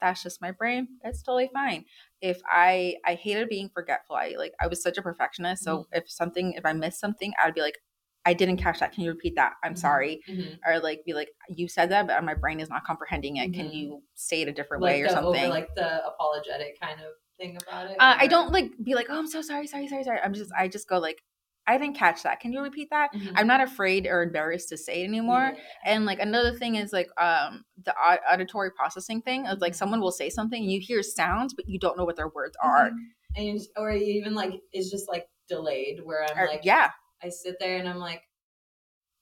that's 0.00 0.22
just 0.22 0.42
my 0.42 0.50
brain. 0.50 0.88
It's 1.04 1.22
totally 1.22 1.50
fine. 1.54 1.84
If 2.20 2.40
I 2.50 2.96
I 3.06 3.14
hated 3.14 3.48
being 3.48 3.70
forgetful. 3.72 4.16
I 4.16 4.34
like 4.36 4.52
I 4.60 4.66
was 4.66 4.82
such 4.82 4.98
a 4.98 5.02
perfectionist. 5.02 5.64
So 5.64 5.78
Mm-hmm. 5.78 5.98
if 5.98 6.10
something 6.10 6.52
if 6.54 6.66
I 6.66 6.72
missed 6.74 7.00
something, 7.00 7.32
I'd 7.42 7.54
be 7.54 7.62
like, 7.62 7.78
I 8.26 8.34
didn't 8.34 8.58
catch 8.58 8.80
that. 8.80 8.92
Can 8.92 9.04
you 9.04 9.10
repeat 9.12 9.36
that? 9.36 9.54
I'm 9.62 9.74
Mhm. 9.74 9.78
sorry. 9.78 10.20
Mhm. 10.28 10.58
Or 10.66 10.80
like 10.80 11.04
be 11.06 11.14
like, 11.14 11.30
you 11.48 11.68
said 11.68 11.90
that, 11.90 12.06
but 12.06 12.22
my 12.24 12.34
brain 12.34 12.60
is 12.60 12.68
not 12.68 12.84
comprehending 12.84 13.36
it. 13.36 13.52
Can 13.54 13.66
Mhm. 13.66 13.74
you 13.74 14.02
say 14.14 14.42
it 14.42 14.48
a 14.48 14.52
different 14.52 14.82
Like 14.82 14.94
way 14.94 15.00
or 15.02 15.06
the 15.06 15.12
something? 15.12 15.42
over, 15.44 15.48
like 15.48 15.74
the 15.74 16.06
apologetic 16.06 16.78
kind 16.80 17.00
of 17.00 17.12
thing 17.38 17.56
about 17.56 17.86
it. 17.90 17.96
uh, 17.98 18.16
I 18.18 18.26
don't 18.26 18.52
like 18.52 18.72
be 18.82 18.94
like, 18.94 19.06
oh, 19.10 19.18
I'm 19.18 19.26
so 19.26 19.42
sorry, 19.42 19.66
sorry, 19.66 19.88
sorry, 19.88 20.04
sorry. 20.04 20.20
I'm 20.22 20.34
just 20.34 20.50
I 20.58 20.68
just 20.68 20.88
go 20.88 20.98
like, 20.98 21.22
I 21.66 21.78
didn't 21.78 21.96
catch 21.96 22.22
that. 22.24 22.40
Can 22.40 22.52
you 22.52 22.60
repeat 22.60 22.90
that? 22.90 23.12
Mhm. 23.14 23.32
I'm 23.36 23.46
not 23.46 23.60
afraid 23.62 24.06
or 24.06 24.22
embarrassed 24.22 24.68
to 24.68 24.76
say 24.76 25.02
it 25.02 25.06
anymore. 25.06 25.52
Yeah. 25.54 25.60
And 25.84 26.04
like 26.04 26.20
another 26.20 26.52
thing 26.52 26.74
is 26.76 26.92
like 26.92 27.08
um 27.20 27.64
the 27.84 27.94
auditory 27.96 28.70
processing 28.70 29.22
thing 29.22 29.46
is 29.46 29.60
like 29.60 29.72
Mhm. 29.72 29.76
someone 29.76 30.00
will 30.00 30.12
say 30.12 30.28
something 30.28 30.62
and 30.62 30.70
you 30.70 30.80
hear 30.80 31.02
sounds 31.02 31.54
but 31.54 31.68
you 31.68 31.78
don't 31.78 31.96
know 31.96 32.04
what 32.04 32.16
their 32.16 32.28
words 32.28 32.56
are. 32.62 32.90
Mhm. 32.90 32.96
And 33.36 33.60
or 33.76 33.90
even 33.92 34.34
like 34.34 34.60
it's 34.72 34.90
just 34.90 35.08
like 35.08 35.26
delayed 35.48 36.00
where 36.04 36.24
I'm 36.24 36.38
Or- 36.38 36.46
like 36.48 36.64
yeah, 36.64 36.90
I 37.22 37.30
sit 37.30 37.56
there 37.58 37.78
and 37.78 37.88
I'm 37.88 37.98
like, 37.98 38.22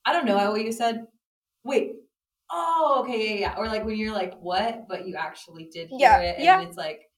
I 0.04 0.12
don't 0.12 0.24
know 0.26 0.50
what 0.50 0.64
you 0.64 0.72
said. 0.72 1.06
Wait. 1.64 1.92
Oh, 2.50 2.98
okay, 3.02 3.34
yeah, 3.34 3.40
yeah. 3.40 3.54
Or 3.56 3.66
like 3.68 3.84
when 3.84 3.96
you're 3.96 4.12
like, 4.12 4.34
what? 4.40 4.86
But 4.88 5.06
you 5.06 5.14
actually 5.16 5.68
did 5.72 5.88
hear 5.88 5.98
Yeah, 6.00 6.18
it. 6.18 6.34
And 6.36 6.44
yeah. 6.44 6.60
it's 6.62 6.76
like, 6.76 7.08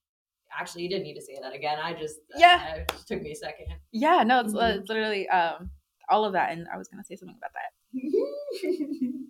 actually, 0.59 0.83
you 0.85 0.89
didn't 0.89 1.05
need 1.05 1.15
to 1.15 1.23
say 1.23 1.39
that 1.43 1.55
again. 1.55 1.79
I 1.83 1.93
just, 1.95 2.19
Yeah. 2.37 2.75
it 2.77 2.89
just 2.91 3.07
took 3.09 3.21
me 3.23 3.33
a 3.33 3.35
second. 3.35 3.67
yeah. 3.93 4.23
No, 4.23 4.41
it's, 4.41 4.55
uh, 4.55 4.59
Mhm. 4.59 4.79
it's 4.81 4.89
literally 4.89 5.29
um 5.29 5.71
all 6.09 6.25
of 6.25 6.33
that. 6.35 6.53
And 6.53 6.67
I 6.73 6.77
was 6.77 6.89
gonna 6.89 7.05
say 7.05 7.17
something 7.17 7.37
about 7.37 7.53
that. 7.55 7.71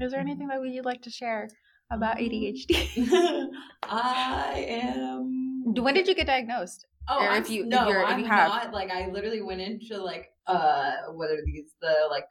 Is 0.00 0.12
there 0.12 0.20
anything 0.20 0.48
that 0.48 0.60
you'd 0.66 0.84
like 0.84 1.02
to 1.02 1.10
share 1.10 1.48
about 1.90 2.16
Um, 2.18 2.24
ADHD? 2.24 3.50
I 3.82 4.64
am. 4.68 5.74
when 5.74 5.94
did 5.94 6.08
you 6.08 6.14
get 6.14 6.26
diagnosed? 6.26 6.86
Oh, 7.08 7.24
or 7.24 7.36
if 7.36 7.50
you- 7.50 7.66
no, 7.66 7.88
you're- 7.88 8.02
if 8.02 8.08
I'm 8.08 8.20
you 8.20 8.24
have- 8.26 8.48
not. 8.48 8.72
Like, 8.72 8.90
I 8.90 9.06
literally 9.08 9.42
went 9.42 9.60
into 9.60 9.98
like, 10.02 10.32
uh, 10.46 10.92
what 11.12 11.30
are 11.30 11.44
these? 11.44 11.74
The 11.80 12.06
like 12.10 12.26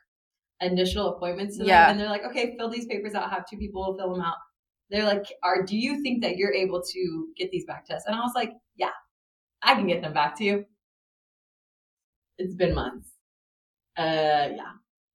initial 0.61 1.15
appointments 1.15 1.55
to 1.57 1.59
them, 1.59 1.67
Yeah. 1.69 1.89
and 1.89 1.99
they're 1.99 2.09
like, 2.09 2.23
okay, 2.25 2.55
fill 2.57 2.69
these 2.69 2.85
papers 2.85 3.13
out, 3.15 3.29
have 3.31 3.45
two 3.49 3.57
people 3.57 3.95
fill 3.97 4.11
them 4.13 4.21
out. 4.21 4.35
They're 4.89 5.05
like, 5.05 5.25
are 5.43 5.63
do 5.63 5.77
you 5.77 6.01
think 6.01 6.23
that 6.23 6.37
you're 6.37 6.53
able 6.53 6.81
to 6.81 7.27
get 7.37 7.51
these 7.51 7.65
back 7.65 7.85
to 7.87 7.95
us? 7.95 8.03
And 8.07 8.15
I 8.15 8.19
was 8.19 8.31
like, 8.35 8.53
yeah, 8.75 8.89
I 9.61 9.75
can 9.75 9.87
get 9.87 10.01
them 10.01 10.13
back 10.13 10.37
to 10.37 10.43
you. 10.43 10.65
It's 12.37 12.55
been 12.55 12.73
months. 12.73 13.09
Uh, 13.97 14.49
yeah. 14.55 14.71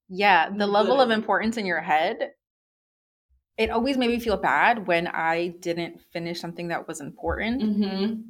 Yeah, 0.08 0.50
the 0.50 0.66
level 0.66 1.00
of 1.00 1.10
importance 1.10 1.56
in 1.56 1.66
your 1.66 1.80
head. 1.80 2.32
It 3.56 3.70
always 3.70 3.96
made 3.96 4.10
me 4.10 4.18
feel 4.18 4.36
bad 4.36 4.86
when 4.86 5.06
I 5.06 5.48
didn't 5.60 6.00
finish 6.12 6.40
something 6.40 6.68
that 6.68 6.86
was 6.86 7.00
important, 7.00 7.62
Mm-hmm. 7.62 8.20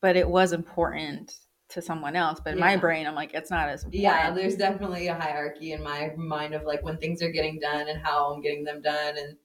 but 0.00 0.16
it 0.16 0.28
was 0.28 0.52
important 0.52 1.32
to 1.70 1.80
someone 1.80 2.16
else. 2.16 2.40
But 2.44 2.54
in 2.54 2.58
my 2.60 2.76
brain, 2.76 3.06
I'm 3.06 3.14
like, 3.14 3.32
it's 3.32 3.50
not 3.50 3.68
as 3.68 3.84
important. 3.84 4.02
Yeah, 4.02 4.30
there's 4.32 4.56
definitely 4.56 5.06
a 5.06 5.14
hierarchy 5.14 5.72
in 5.72 5.82
my 5.82 6.10
mind 6.16 6.52
of 6.54 6.64
like 6.64 6.82
when 6.84 6.98
things 6.98 7.22
are 7.22 7.30
getting 7.30 7.58
done 7.60 7.88
and 7.88 8.02
how 8.02 8.34
I'm 8.34 8.42
getting 8.42 8.64
them 8.64 8.82
done 8.82 9.16
and 9.16 9.36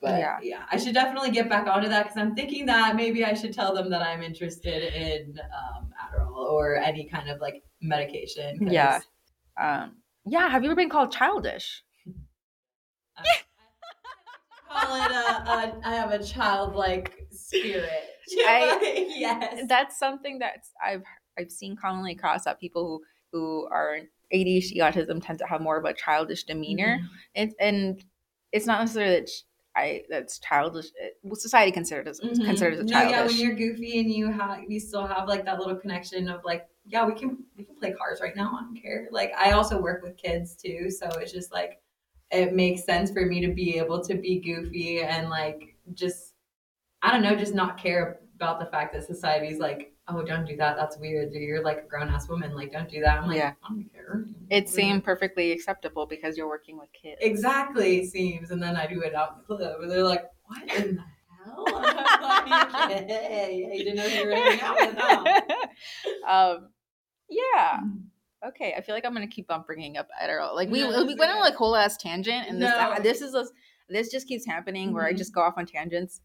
but 0.00 0.18
Yeah. 0.18 0.38
yeah, 0.42 0.62
I 0.70 0.76
should 0.76 0.94
definitely 0.94 1.30
get 1.30 1.48
back 1.48 1.66
onto 1.66 1.88
that 1.88 2.04
because 2.04 2.16
I'm 2.18 2.34
thinking 2.34 2.66
that 2.66 2.96
maybe 2.96 3.24
I 3.24 3.34
should 3.34 3.52
tell 3.54 3.74
them 3.74 3.90
that 3.90 4.02
I'm 4.02 4.22
interested 4.22 4.82
in 4.94 5.38
um, 5.40 5.90
Adderall 6.00 6.34
or 6.52 6.76
any 6.76 7.08
kind 7.08 7.28
of 7.30 7.40
like 7.40 7.62
medication. 7.80 8.58
'cause 8.58 8.72
Yeah. 8.72 9.00
Um, 9.58 9.96
yeah. 10.24 10.48
Have 10.48 10.62
you 10.64 10.70
ever 10.70 10.76
been 10.76 10.90
called 10.90 11.12
childish? 11.12 11.82
I, 13.16 13.24
I 14.70 14.84
call 14.84 14.96
it 15.04 15.10
a, 15.10 15.50
a, 15.50 15.80
I 15.88 15.94
have 15.94 16.10
a 16.12 16.22
childlike 16.22 17.26
spirit. 17.30 17.88
I- 18.46 19.06
yes. 19.16 19.62
That's 19.68 19.98
something 19.98 20.38
that's 20.38 20.72
I've 20.84 21.04
I've 21.38 21.50
seen 21.50 21.76
commonly 21.76 22.12
across 22.12 22.44
that 22.44 22.60
people 22.60 22.84
who 22.86 23.02
who 23.32 23.68
are 23.70 24.00
ADHD 24.34 24.76
autism 24.78 25.24
tend 25.24 25.38
to 25.38 25.46
have 25.46 25.60
more 25.60 25.76
of 25.78 25.84
a 25.84 25.92
childish 25.94 26.44
demeanor. 26.44 26.98
Mhm. 27.00 27.08
It's 27.34 27.54
and 27.60 28.04
it's 28.52 28.66
not 28.66 28.80
necessarily 28.80 29.20
that 29.20 29.30
I 29.76 30.04
that's 30.08 30.38
childish. 30.38 30.86
it- 31.00 31.18
Well, 31.22 31.36
society 31.36 31.70
considers 31.72 32.20
Mhm. 32.20 32.44
considers 32.46 32.80
it 32.80 32.86
no, 32.86 33.02
yeah, 33.02 33.24
when 33.26 33.36
you're 33.36 33.54
goofy 33.54 34.00
and 34.00 34.10
you 34.10 34.30
have 34.32 34.64
you 34.68 34.80
still 34.80 35.06
have 35.06 35.28
like 35.28 35.44
that 35.44 35.58
little 35.58 35.76
connection 35.76 36.28
of 36.28 36.42
like, 36.44 36.66
yeah, 36.86 37.04
we 37.06 37.14
can 37.14 37.44
we 37.56 37.64
can 37.64 37.76
play 37.76 37.92
cards 37.92 38.20
right 38.20 38.34
now. 38.34 38.56
I 38.58 38.62
don't 38.62 38.80
care. 38.80 39.08
Like 39.10 39.32
I 39.36 39.52
also 39.52 39.80
work 39.80 40.02
with 40.02 40.16
kids 40.16 40.56
too, 40.56 40.90
so 40.90 41.06
it's 41.20 41.32
just 41.32 41.52
like 41.52 41.80
it 42.32 42.54
makes 42.54 42.84
sense 42.84 43.10
for 43.12 43.24
me 43.26 43.40
to 43.46 43.52
be 43.52 43.76
able 43.78 44.02
to 44.04 44.14
be 44.14 44.40
goofy 44.40 45.02
and 45.02 45.28
like 45.30 45.76
just 45.94 46.34
I 47.02 47.12
don't 47.12 47.22
know, 47.22 47.36
just 47.36 47.54
not 47.54 47.76
care 47.78 48.20
about 48.34 48.58
the 48.58 48.66
fact 48.66 48.92
that 48.94 49.04
society's 49.04 49.58
like, 49.58 49.92
oh, 50.08 50.22
don't 50.24 50.44
do 50.46 50.56
that. 50.56 50.76
That's 50.76 50.96
weird. 50.98 51.32
You're 51.32 51.62
like 51.62 51.78
a 51.78 51.88
grown 51.88 52.08
ass 52.08 52.28
woman. 52.28 52.54
Like, 52.54 52.72
don't 52.72 52.88
do 52.88 53.00
that. 53.00 53.18
I'm 53.18 53.26
like, 53.28 53.38
Yeah. 53.38 53.52
I 53.64 53.68
don't 53.68 53.88
care. 53.92 54.24
it 54.50 54.68
seemed 54.68 55.04
perfectly 55.04 55.52
acceptable 55.52 56.06
because 56.06 56.36
you're 56.36 56.48
working 56.48 56.78
with 56.78 56.88
kids. 56.92 57.18
exactly 57.20 57.98
it 58.00 58.10
seems, 58.10 58.50
and 58.50 58.62
then 58.62 58.76
I 58.76 58.86
do 58.86 59.00
it 59.02 59.14
out 59.14 59.32
in 59.32 59.38
the 59.38 59.44
club, 59.64 59.80
and 59.82 59.90
they're 59.90 60.04
like, 60.04 60.24
what 60.44 60.62
in 60.76 60.96
the 60.96 61.02
hell? 61.44 61.64
I'm 61.68 62.72
like, 62.72 63.08
hey, 63.08 63.70
you 63.74 63.84
didn't 63.84 63.96
know 63.96 64.06
you 64.06 64.26
were 64.26 64.34
hanging 64.34 64.60
out 64.60 64.76
with 64.76 64.94
now. 66.26 66.52
um, 66.54 66.68
yeah. 67.28 67.80
Okay, 68.46 68.74
I 68.76 68.80
feel 68.82 68.94
like 68.94 69.04
I'm 69.04 69.12
gonna 69.14 69.26
keep 69.26 69.50
on 69.50 69.62
bringing 69.66 69.96
up 69.96 70.08
Adderall. 70.22 70.54
Like 70.54 70.68
we 70.70 70.80
No, 70.82 71.04
we 71.04 71.14
went 71.16 71.30
on 71.32 71.40
like 71.40 71.54
whole 71.54 71.74
ass 71.74 71.96
tangent, 71.96 72.48
and 72.48 72.60
this 72.62 72.70
No. 72.70 72.94
this 73.02 73.20
is 73.22 73.34
a, 73.34 73.44
this 73.88 74.10
just 74.12 74.28
keeps 74.28 74.46
happening 74.46 74.92
where 74.92 75.04
I 75.04 75.12
Mhm. 75.12 75.16
just 75.18 75.34
go 75.34 75.40
off 75.40 75.54
on 75.56 75.66
tangents 75.66 76.20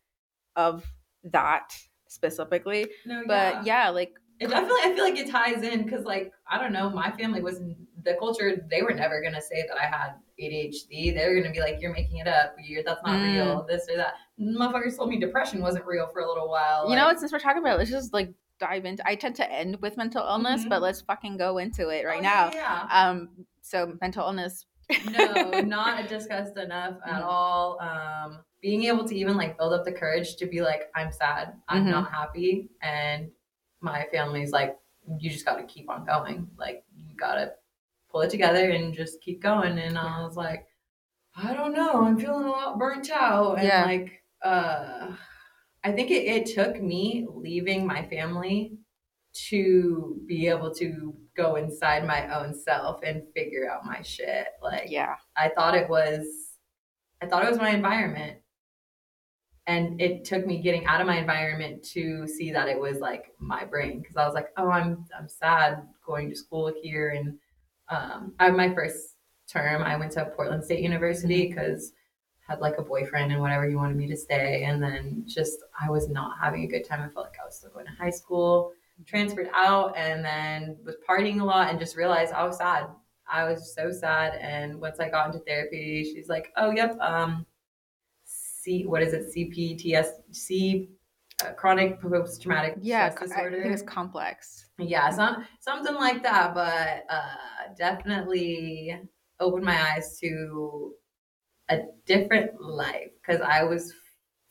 of 0.56 0.86
that 1.24 1.74
specifically. 2.12 2.88
No, 3.06 3.24
But 3.26 3.66
yeah, 3.66 3.90
like 3.90 4.14
It 4.40 4.50
definitely, 4.50 4.80
I 4.84 4.94
feel 4.96 5.04
like 5.04 5.18
it 5.18 5.30
ties 5.30 5.64
in 5.64 5.84
because, 5.84 6.04
like, 6.04 6.32
I 6.50 6.58
don't 6.60 6.74
know, 6.74 6.90
my 6.90 7.12
family 7.12 7.42
was 7.42 7.60
the 8.04 8.16
culture. 8.20 8.66
They 8.70 8.82
were 8.82 8.94
never 8.94 9.22
gonna 9.22 9.42
say 9.42 9.64
that 9.68 9.78
I 9.80 9.86
had 9.86 10.14
ADHD. 10.40 11.12
They 11.16 11.28
were 11.30 11.36
gonna 11.40 11.54
be 11.54 11.60
like, 11.60 11.80
"You're 11.80 11.94
making 11.94 12.18
it 12.18 12.28
up. 12.28 12.56
You're 12.64 12.82
that's 12.84 13.04
not 13.04 13.20
Mm. 13.20 13.34
real. 13.34 13.66
This 13.70 13.88
or 13.90 13.98
that." 13.98 14.16
Motherfuckers 14.40 14.98
told 14.98 15.10
me 15.10 15.20
depression 15.20 15.62
wasn't 15.62 15.86
real 15.86 16.08
for 16.08 16.22
a 16.22 16.28
little 16.28 16.50
while. 16.50 16.90
you 16.90 16.96
know 16.96 17.06
what? 17.06 17.20
Since 17.20 17.32
we're 17.32 17.40
talking 17.40 17.62
about 17.62 17.76
it, 17.76 17.80
let's 17.80 17.92
just 17.92 18.14
like 18.14 18.34
dive 18.60 18.86
into. 18.86 19.08
I 19.08 19.16
tend 19.16 19.36
to 19.36 19.52
end 19.52 19.78
with 19.82 19.98
mental 19.98 20.26
illness, 20.28 20.66
Mhm. 20.66 20.70
but 20.70 20.82
let's 20.82 21.02
fucking 21.02 21.38
go 21.38 21.60
into 21.60 21.90
it 21.90 22.06
right 22.06 22.20
Oh, 22.20 22.24
now. 22.24 22.52
Yeah, 22.54 22.88
Um, 22.92 23.46
so 23.62 23.96
mental 24.02 24.26
illness. 24.26 24.66
no, 25.12 25.62
not 25.62 26.08
discussed 26.10 26.58
enough 26.58 26.98
at 27.06 27.22
Mhm. 27.22 27.26
all. 27.26 27.80
Um, 27.80 28.44
being 28.62 28.84
able 28.86 29.08
to 29.08 29.16
even 29.16 29.38
like 29.38 29.58
build 29.58 29.74
up 29.74 29.86
the 29.86 29.92
courage 29.92 30.36
to 30.38 30.46
be 30.46 30.62
like, 30.62 30.92
"I'm 30.96 31.12
sad. 31.12 31.60
I'm 31.68 31.86
Mhm. 31.86 31.92
not 31.92 32.12
happy," 32.12 32.70
and 32.82 33.32
my 33.82 34.08
family's 34.12 34.52
like, 34.52 34.80
"You 35.20 35.30
just 35.30 35.46
got 35.46 35.58
to 35.58 35.64
keep 35.64 35.90
on 35.90 36.06
going. 36.06 36.50
Like, 36.58 36.86
you 36.96 37.16
got 37.16 37.36
to." 37.36 37.54
pull 38.10 38.22
it 38.22 38.30
together 38.30 38.70
and 38.72 38.94
just 38.94 39.22
keep 39.22 39.42
going. 39.42 39.80
And 39.80 39.98
I 39.98 40.22
was 40.22 40.36
like, 40.36 40.68
I 41.36 41.54
don't 41.54 41.74
know, 41.74 42.04
I'm 42.06 42.20
feeling 42.20 42.46
a 42.46 42.52
lot 42.52 42.78
burnt 42.78 43.10
out. 43.10 43.58
And 43.58 43.68
Yeah. 43.68 43.86
like, 43.86 44.24
uh, 44.44 45.16
I 45.84 45.92
think 45.94 46.12
it, 46.12 46.26
it 46.26 46.46
took 46.48 46.82
me 46.82 47.26
leaving 47.30 47.88
my 47.88 48.08
family 48.08 48.78
to 49.50 50.22
be 50.26 50.48
able 50.48 50.74
to 50.76 51.16
go 51.36 51.56
inside 51.56 52.06
my 52.06 52.38
own 52.38 52.54
self 52.54 53.02
and 53.04 53.24
figure 53.34 53.70
out 53.70 53.86
my 53.86 54.02
shit. 54.02 54.48
Like, 54.62 54.90
Yeah, 54.90 55.16
I 55.38 55.50
thought 55.50 55.76
it 55.76 55.90
was, 55.90 56.26
I 57.22 57.28
thought 57.28 57.46
it 57.46 57.50
was 57.50 57.60
my 57.60 57.70
environment. 57.70 58.40
And 59.68 60.02
it 60.02 60.26
took 60.26 60.46
me 60.46 60.62
getting 60.62 60.86
out 60.86 61.02
of 61.02 61.08
my 61.08 61.18
environment 61.18 61.84
to 61.94 62.28
see 62.28 62.52
that 62.52 62.68
it 62.68 62.80
was 62.80 63.00
like 63.00 63.34
my 63.40 63.64
brain. 63.64 64.04
Cause 64.04 64.18
I 64.18 64.26
was 64.26 64.34
like, 64.34 64.50
oh, 64.58 64.70
I'm, 64.70 65.06
I'm 65.18 65.30
sad 65.30 65.84
going 66.06 66.30
to 66.30 66.36
school 66.36 66.74
here. 66.82 67.10
And 67.10 67.38
um, 67.90 68.34
I, 68.40 68.50
my 68.50 68.74
first 68.74 69.16
term, 69.48 69.84
I 69.84 69.96
went 69.98 70.14
to 70.14 70.26
Portland 70.36 70.64
State 70.64 70.82
University 70.82 71.48
because 71.48 71.94
had 72.48 72.60
like 72.60 72.78
a 72.80 72.84
boyfriend 72.84 73.32
and 73.32 73.40
whatever 73.40 73.68
he 73.68 73.76
wanted 73.76 73.98
me 73.98 74.08
to 74.08 74.18
stay. 74.18 74.64
And 74.64 74.82
then 74.82 75.24
just, 75.28 75.60
I 75.80 75.90
was 75.90 76.10
not 76.10 76.38
having 76.42 76.64
a 76.64 76.68
good 76.68 76.86
time. 76.86 77.02
I 77.02 77.10
felt 77.14 77.28
like 77.28 77.38
I 77.42 77.46
was 77.46 77.58
still 77.58 77.72
going 77.72 77.86
to 77.86 77.92
high 77.92 78.10
school, 78.10 78.74
transferred 79.06 79.50
out 79.54 79.96
and 79.98 80.24
then 80.24 80.78
was 80.84 80.96
partying 81.08 81.42
a 81.42 81.44
lot 81.44 81.70
and 81.70 81.80
just 81.80 81.96
realized 81.96 82.34
I 82.34 82.44
was 82.44 82.58
sad. 82.58 82.88
I 83.32 83.46
was 83.46 83.74
so 83.74 83.92
sad. 83.92 84.36
And 84.36 84.80
once 84.82 85.00
I 85.00 85.10
got 85.10 85.28
into 85.28 85.40
therapy, 85.46 86.04
she's 86.04 86.30
like, 86.30 86.52
oh, 86.58 86.72
yep. 86.72 87.00
Um, 87.00 87.46
C, 88.62 88.86
what 88.86 89.02
is 89.02 89.14
it? 89.14 89.34
CPTS, 89.36 90.08
C, 90.32 90.90
uh, 91.44 91.52
chronic 91.54 92.00
post 92.00 92.42
traumatic 92.42 92.76
yeah. 92.82 93.10
stress 93.10 93.32
I 93.32 93.50
think 93.50 93.66
it's 93.66 93.82
complex. 93.82 94.68
Yeah, 94.78 95.10
some 95.10 95.46
something 95.60 95.96
like 95.96 96.22
that, 96.24 96.54
but 96.54 97.06
uh, 97.10 97.74
definitely 97.78 99.00
opened 99.40 99.66
my 99.66 99.94
eyes 99.94 100.20
to 100.20 100.94
a 101.70 101.80
different 102.06 102.62
life 102.62 103.10
because 103.22 103.42
I 103.42 103.64
was 103.64 103.94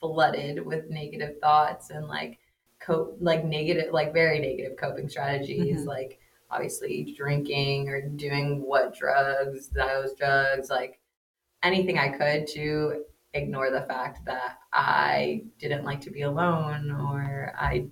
flooded 0.00 0.64
with 0.64 0.90
negative 0.90 1.36
thoughts 1.40 1.90
and 1.90 2.06
like 2.08 2.38
cope, 2.80 3.16
like 3.20 3.44
negative, 3.44 3.92
like 3.92 4.12
very 4.12 4.40
negative 4.40 4.76
coping 4.76 5.08
strategies, 5.08 5.82
Mhm. 5.82 5.86
like 5.86 6.18
obviously 6.50 7.14
drinking 7.16 7.88
or 7.88 8.00
doing 8.02 8.62
what 8.62 8.94
drugs, 8.94 9.68
those 9.68 10.14
drugs, 10.14 10.70
like 10.70 10.98
anything 11.62 11.98
I 11.98 12.08
could 12.08 12.46
to 12.48 13.04
ignore 13.34 13.70
the 13.70 13.82
fact 13.82 14.24
that 14.26 14.58
I 14.72 15.44
didn't 15.58 15.84
like 15.84 16.00
to 16.02 16.10
be 16.10 16.22
alone 16.22 16.90
or 16.90 17.52
I 17.56 17.86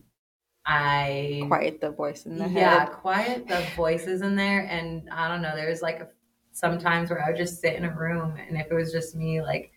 I 0.67 1.45
Quiet 1.47 1.81
the 1.81 1.91
voice 1.91 2.27
in 2.27 2.37
the 2.37 2.45
yeah, 2.45 2.49
head. 2.49 2.61
Yeah, 2.61 2.87
quiet 2.87 3.49
the 3.49 3.65
voices 3.75 4.21
in 4.21 4.37
there. 4.37 4.67
And 4.67 5.09
I 5.11 5.27
don't 5.29 5.41
know, 5.41 5.57
there's 5.57 5.81
like 5.81 6.01
a, 6.01 6.09
sometimes 6.53 7.09
where 7.09 7.25
I 7.25 7.31
would 7.31 7.39
just 7.39 7.61
sit 7.61 7.75
in 7.75 7.87
a 7.87 7.95
room 7.95 8.37
and 8.37 8.57
if 8.59 8.71
it 8.71 8.75
was 8.75 8.93
just 8.93 9.17
me, 9.17 9.41
like 9.41 9.73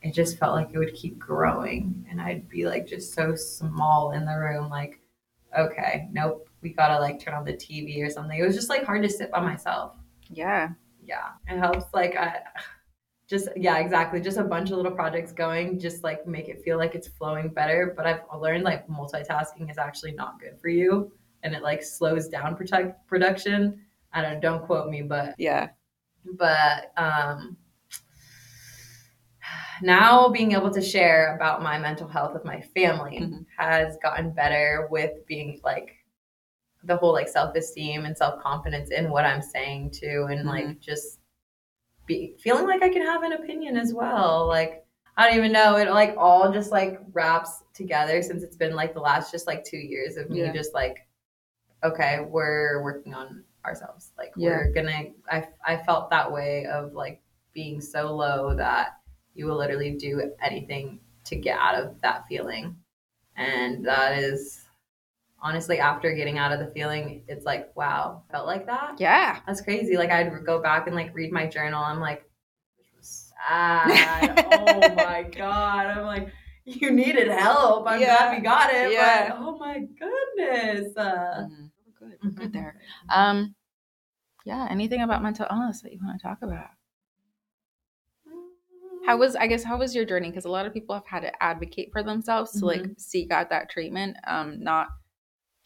it 0.00 0.14
just 0.14 0.38
felt 0.38 0.54
like 0.54 0.70
it 0.72 0.78
would 0.78 0.94
keep 0.94 1.18
growing 1.18 2.06
and 2.10 2.20
I'd 2.20 2.48
be 2.48 2.64
like 2.64 2.86
just 2.86 3.12
so 3.12 3.34
small 3.34 4.12
in 4.12 4.24
the 4.24 4.38
room, 4.38 4.70
like, 4.70 5.00
okay, 5.58 6.08
nope, 6.12 6.48
we 6.62 6.70
gotta 6.70 6.98
like 6.98 7.20
turn 7.20 7.34
on 7.34 7.44
the 7.44 7.52
TV 7.52 8.02
or 8.02 8.08
something. 8.08 8.38
It 8.38 8.46
was 8.46 8.54
just 8.54 8.70
like 8.70 8.84
hard 8.84 9.02
to 9.02 9.10
sit 9.10 9.30
by 9.30 9.40
myself. 9.40 9.96
Yeah. 10.30 10.70
Yeah. 11.04 11.28
It 11.46 11.58
helps 11.58 11.92
like 11.92 12.16
I 12.16 12.40
just 13.26 13.48
yeah, 13.56 13.78
exactly. 13.78 14.20
Just 14.20 14.38
a 14.38 14.44
bunch 14.44 14.70
of 14.70 14.76
little 14.76 14.92
projects 14.92 15.32
going, 15.32 15.78
just 15.78 16.04
like 16.04 16.26
make 16.26 16.48
it 16.48 16.62
feel 16.62 16.78
like 16.78 16.94
it's 16.94 17.08
flowing 17.08 17.48
better. 17.48 17.92
But 17.96 18.06
I've 18.06 18.20
learned 18.38 18.64
like 18.64 18.86
multitasking 18.88 19.70
is 19.70 19.78
actually 19.78 20.12
not 20.12 20.40
good 20.40 20.58
for 20.60 20.68
you, 20.68 21.12
and 21.42 21.54
it 21.54 21.62
like 21.62 21.82
slows 21.82 22.28
down 22.28 22.56
protect 22.56 23.06
production. 23.06 23.80
I 24.12 24.22
don't 24.22 24.40
don't 24.40 24.64
quote 24.64 24.88
me, 24.88 25.02
but 25.02 25.34
Yeah. 25.38 25.70
but 26.38 26.92
um, 26.96 27.56
now 29.82 30.28
being 30.28 30.52
able 30.52 30.70
to 30.70 30.80
share 30.80 31.36
about 31.36 31.62
my 31.62 31.78
mental 31.78 32.08
health 32.08 32.32
with 32.34 32.44
my 32.44 32.60
family 32.60 33.20
Mhm. 33.20 33.46
has 33.56 33.96
gotten 34.02 34.30
better 34.30 34.88
with 34.90 35.24
being 35.26 35.60
like 35.64 35.96
the 36.84 36.96
whole 36.96 37.12
like 37.12 37.28
self-esteem 37.28 38.04
and 38.04 38.16
self-confidence 38.16 38.90
in 38.90 39.10
what 39.10 39.24
i'm 39.24 39.42
saying 39.42 39.90
too 39.90 40.26
and 40.30 40.46
like 40.46 40.78
just 40.78 41.18
be 42.06 42.34
feeling 42.38 42.66
like 42.66 42.82
i 42.82 42.88
can 42.88 43.02
have 43.02 43.22
an 43.22 43.32
opinion 43.32 43.76
as 43.76 43.92
well 43.92 44.46
like 44.46 44.84
i 45.16 45.26
don't 45.28 45.36
even 45.38 45.52
know 45.52 45.76
it 45.76 45.90
like 45.90 46.14
all 46.16 46.52
just 46.52 46.70
like 46.70 47.00
wraps 47.12 47.62
together 47.74 48.22
since 48.22 48.42
it's 48.42 48.56
been 48.56 48.74
like 48.74 48.94
the 48.94 49.00
last 49.00 49.30
just 49.32 49.46
like 49.46 49.64
two 49.64 49.78
years 49.78 50.16
of 50.16 50.30
me 50.30 50.40
Yeah. 50.40 50.52
just 50.52 50.72
like 50.74 51.06
okay 51.82 52.20
we're 52.28 52.82
working 52.82 53.14
on 53.14 53.44
ourselves. 53.64 54.12
Like 54.16 54.32
Yeah. 54.36 54.50
we're 54.50 54.72
gonna. 54.72 55.06
I 55.30 55.48
I 55.66 55.76
felt 55.78 56.08
that 56.10 56.30
way 56.32 56.66
of 56.66 56.92
like 56.92 57.20
being 57.52 57.80
so 57.80 58.14
low 58.14 58.54
that 58.54 59.00
you 59.34 59.46
will 59.46 59.56
literally 59.56 59.90
do 59.96 60.32
anything 60.40 61.00
to 61.24 61.34
get 61.36 61.58
out 61.58 61.74
of 61.74 62.00
that 62.00 62.26
feeling, 62.28 62.76
and 63.36 63.84
that 63.84 64.18
is 64.18 64.65
honestly 65.46 65.78
after 65.78 66.12
getting 66.12 66.38
out 66.38 66.52
of 66.52 66.58
the 66.58 66.66
feeling, 66.74 67.22
it's 67.28 67.44
like 67.44 67.74
wow, 67.76 68.22
felt 68.30 68.46
like 68.46 68.66
that. 68.66 68.96
Yeah. 68.98 69.38
That's 69.46 69.60
crazy. 69.60 69.96
Like 69.96 70.10
I'd 70.10 70.44
go 70.44 70.60
back 70.60 70.86
and 70.86 70.96
like 70.96 71.14
read 71.14 71.32
my 71.32 71.46
journal. 71.46 71.82
I'm 71.82 72.00
like, 72.00 72.24
this 72.78 72.86
was 72.98 73.32
sad. 73.48 74.44
oh 74.52 74.94
my 74.96 75.22
god. 75.36 75.86
I'm 75.86 76.04
like, 76.04 76.28
you 76.64 76.90
needed 76.90 77.28
help. 77.28 77.86
I'm 77.86 78.00
Yeah. 78.00 78.16
glad 78.18 78.36
we 78.36 78.42
got 78.42 78.74
it. 78.74 78.92
Yeah. 78.92 79.28
But 79.30 79.38
oh 79.40 79.56
my 79.58 79.78
goodness. 79.98 80.96
Uh, 80.96 81.46
Mhm. 81.48 81.70
Good. 81.98 82.18
We're 82.22 82.30
good 82.30 82.52
there. 82.52 82.76
Um, 83.08 83.54
yeah. 84.44 84.66
Anything 84.70 85.02
about 85.02 85.22
mental 85.22 85.46
illness 85.50 85.80
that 85.82 85.92
you 85.92 85.98
want 86.04 86.20
to 86.20 86.26
talk 86.26 86.38
about? 86.42 86.68
How 89.06 89.16
was 89.16 89.36
I 89.36 89.46
guess 89.46 89.62
how 89.62 89.78
was 89.78 89.94
your 89.94 90.04
journey? 90.04 90.30
Because 90.30 90.46
a 90.46 90.50
lot 90.50 90.66
of 90.66 90.72
people 90.74 90.94
have 90.94 91.06
had 91.06 91.20
to 91.20 91.42
advocate 91.42 91.90
for 91.92 92.02
themselves 92.02 92.50
to 92.58 92.66
like 92.66 92.84
seek 92.98 93.30
out 93.30 93.50
that 93.50 93.70
treatment. 93.70 94.16
Um, 94.26 94.60
not 94.62 94.88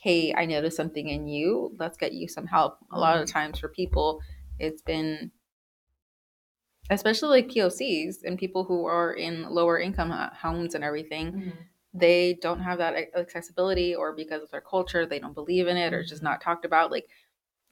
hey, 0.03 0.35
I 0.35 0.47
noticed 0.47 0.77
something 0.77 1.09
in 1.09 1.29
you. 1.29 1.75
Let's 1.79 1.97
get 1.99 2.13
you 2.13 2.29
some 2.29 2.47
help. 2.47 2.79
A 2.93 2.99
lot 2.99 3.21
of 3.21 3.29
times 3.29 3.59
for 3.59 3.69
people, 3.69 4.21
it's 4.59 4.83
been 4.83 5.31
especially 6.91 7.29
like 7.29 7.49
POCs 7.49 8.25
and 8.25 8.39
people 8.39 8.65
who 8.65 8.85
are 8.87 9.13
in 9.13 9.49
lower 9.49 9.79
income 9.79 10.11
uh, 10.11 10.31
homes 10.35 10.75
and 10.75 10.83
everything. 10.83 11.33
Mhm. 11.33 11.53
They 11.93 12.35
don't 12.35 12.61
have 12.61 12.79
that 12.79 12.95
accessibility, 13.17 13.95
or 13.95 14.13
because 14.13 14.43
of 14.43 14.51
their 14.51 14.61
culture, 14.61 15.07
they 15.07 15.19
don't 15.19 15.35
believe 15.35 15.67
in 15.67 15.77
it, 15.77 15.93
or 15.93 16.01
it's 16.01 16.11
just 16.11 16.23
not 16.23 16.41
talked 16.41 16.65
about. 16.65 16.91
Like 16.91 17.09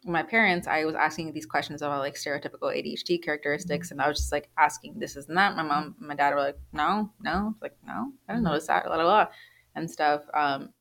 my 0.04 0.22
parents, 0.22 0.66
I 0.68 0.84
was 0.84 0.94
asking 0.94 1.32
these 1.32 1.46
questions 1.46 1.82
about 1.82 2.00
like 2.00 2.14
stereotypical 2.14 2.72
ADHD 2.74 3.18
characteristics, 3.22 3.90
and 3.90 4.00
I 4.00 4.08
was 4.08 4.18
just 4.18 4.32
like 4.32 4.50
asking 4.58 4.98
this 4.98 5.16
is 5.16 5.26
that. 5.26 5.56
My 5.56 5.62
mom, 5.62 5.96
and 5.98 6.08
my 6.08 6.14
dad 6.14 6.34
were 6.34 6.40
like, 6.40 6.58
no, 6.72 7.10
no, 7.20 7.54
like 7.62 7.76
no, 7.86 8.12
I 8.28 8.32
didn't 8.34 8.44
Mhm. 8.44 8.50
notice 8.50 8.66
that, 8.68 8.84
blah, 8.84 8.94
blah, 8.96 9.04
blah, 9.04 9.26
and 9.74 9.90
stuff. 9.90 10.22
Um, 10.34 10.72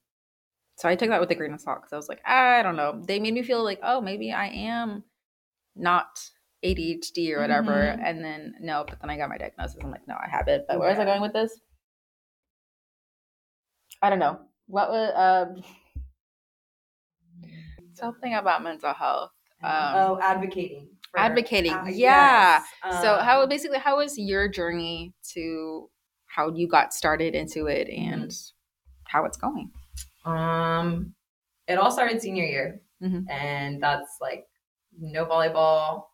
so 0.77 0.87
I 0.87 0.95
took 0.95 1.09
that 1.09 1.19
with 1.19 1.29
a 1.31 1.35
grain 1.35 1.53
of 1.53 1.59
salt 1.59 1.79
because 1.81 1.91
I 1.91 1.97
was 1.97 2.07
like, 2.07 2.21
I 2.25 2.61
don't 2.63 2.75
know. 2.75 3.01
They 3.05 3.19
made 3.19 3.33
me 3.33 3.41
feel 3.43 3.63
like, 3.63 3.79
oh, 3.83 3.99
maybe 3.99 4.31
I 4.31 4.47
am 4.47 5.03
not 5.75 6.21
ADHD 6.63 7.33
or 7.35 7.41
whatever, 7.41 7.71
Mhm. 7.73 8.01
and 8.03 8.23
then 8.23 8.53
no, 8.61 8.85
but 8.87 8.99
then 9.01 9.09
I 9.09 9.17
got 9.17 9.29
my 9.29 9.37
diagnosis. 9.37 9.77
I'm 9.83 9.91
like, 9.91 10.07
no, 10.07 10.15
I 10.15 10.27
have 10.29 10.47
it. 10.47 10.65
But 10.67 10.79
where 10.79 10.89
was 10.89 10.99
I 10.99 11.05
going 11.05 11.21
with 11.21 11.33
this? 11.33 11.59
I 14.01 14.09
don't 14.09 14.19
know. 14.19 14.39
What 14.67 14.89
was 14.89 15.11
um, 15.15 15.63
something 17.93 18.33
about 18.35 18.63
mental 18.63 18.93
health? 18.93 19.31
Um, 19.63 19.71
oh, 19.95 20.19
advocating. 20.21 20.89
for- 21.11 21.19
advocating, 21.19 21.73
uh, 21.73 21.85
yeah. 21.87 22.61
yes. 22.83 23.01
so 23.01 23.17
how 23.17 23.41
Um, 23.41 23.49
basically 23.49 23.79
how 23.79 23.97
was 23.97 24.17
your 24.19 24.47
journey 24.47 25.13
to 25.33 25.89
how 26.27 26.51
you 26.53 26.67
got 26.67 26.93
started 26.93 27.33
into 27.33 27.65
it 27.67 27.87
and 27.89 28.31
how 29.05 29.25
it's 29.25 29.37
going? 29.37 29.71
Um, 30.27 31.15
it 31.67 31.77
all 31.77 31.91
started 31.91 32.21
senior 32.21 32.45
year, 32.45 32.81
Mhm. 33.01 33.25
and 33.29 33.81
that's 33.81 34.17
like 34.21 34.47
no 34.97 35.25
volleyball, 35.25 36.07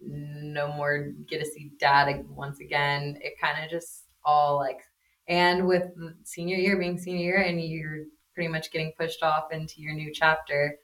no 0.00 0.72
more 0.72 1.12
get 1.26 1.40
to 1.40 1.46
see 1.46 1.72
dad 1.78 2.26
once 2.28 2.60
again. 2.60 3.18
It 3.22 3.38
kind 3.40 3.64
of 3.64 3.70
just 3.70 4.06
all 4.24 4.56
like, 4.56 4.80
and 5.28 5.66
with 5.66 5.92
senior 6.24 6.56
year 6.56 6.78
being 6.78 6.98
senior 6.98 7.24
year, 7.24 7.42
and 7.42 7.60
you're 7.62 8.06
pretty 8.34 8.48
much 8.48 8.70
getting 8.72 8.92
pushed 8.98 9.22
off 9.22 9.52
into 9.52 9.82
your 9.82 9.94
new 9.94 10.12
chapter. 10.12 10.78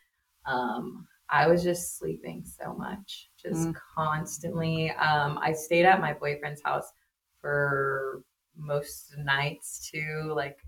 Um, 0.44 1.08
I 1.28 1.48
was 1.48 1.62
just 1.64 1.98
sleeping 1.98 2.44
so 2.44 2.74
much, 2.74 3.30
just 3.36 3.68
Mm. 3.68 3.74
constantly. 3.74 4.90
Um, 4.92 5.38
I 5.38 5.52
stayed 5.52 5.84
at 5.86 6.00
my 6.00 6.12
boyfriend's 6.12 6.62
house 6.62 6.92
for 7.40 8.22
most 8.56 9.16
nights 9.18 9.90
too, 9.90 10.32
like 10.34 10.58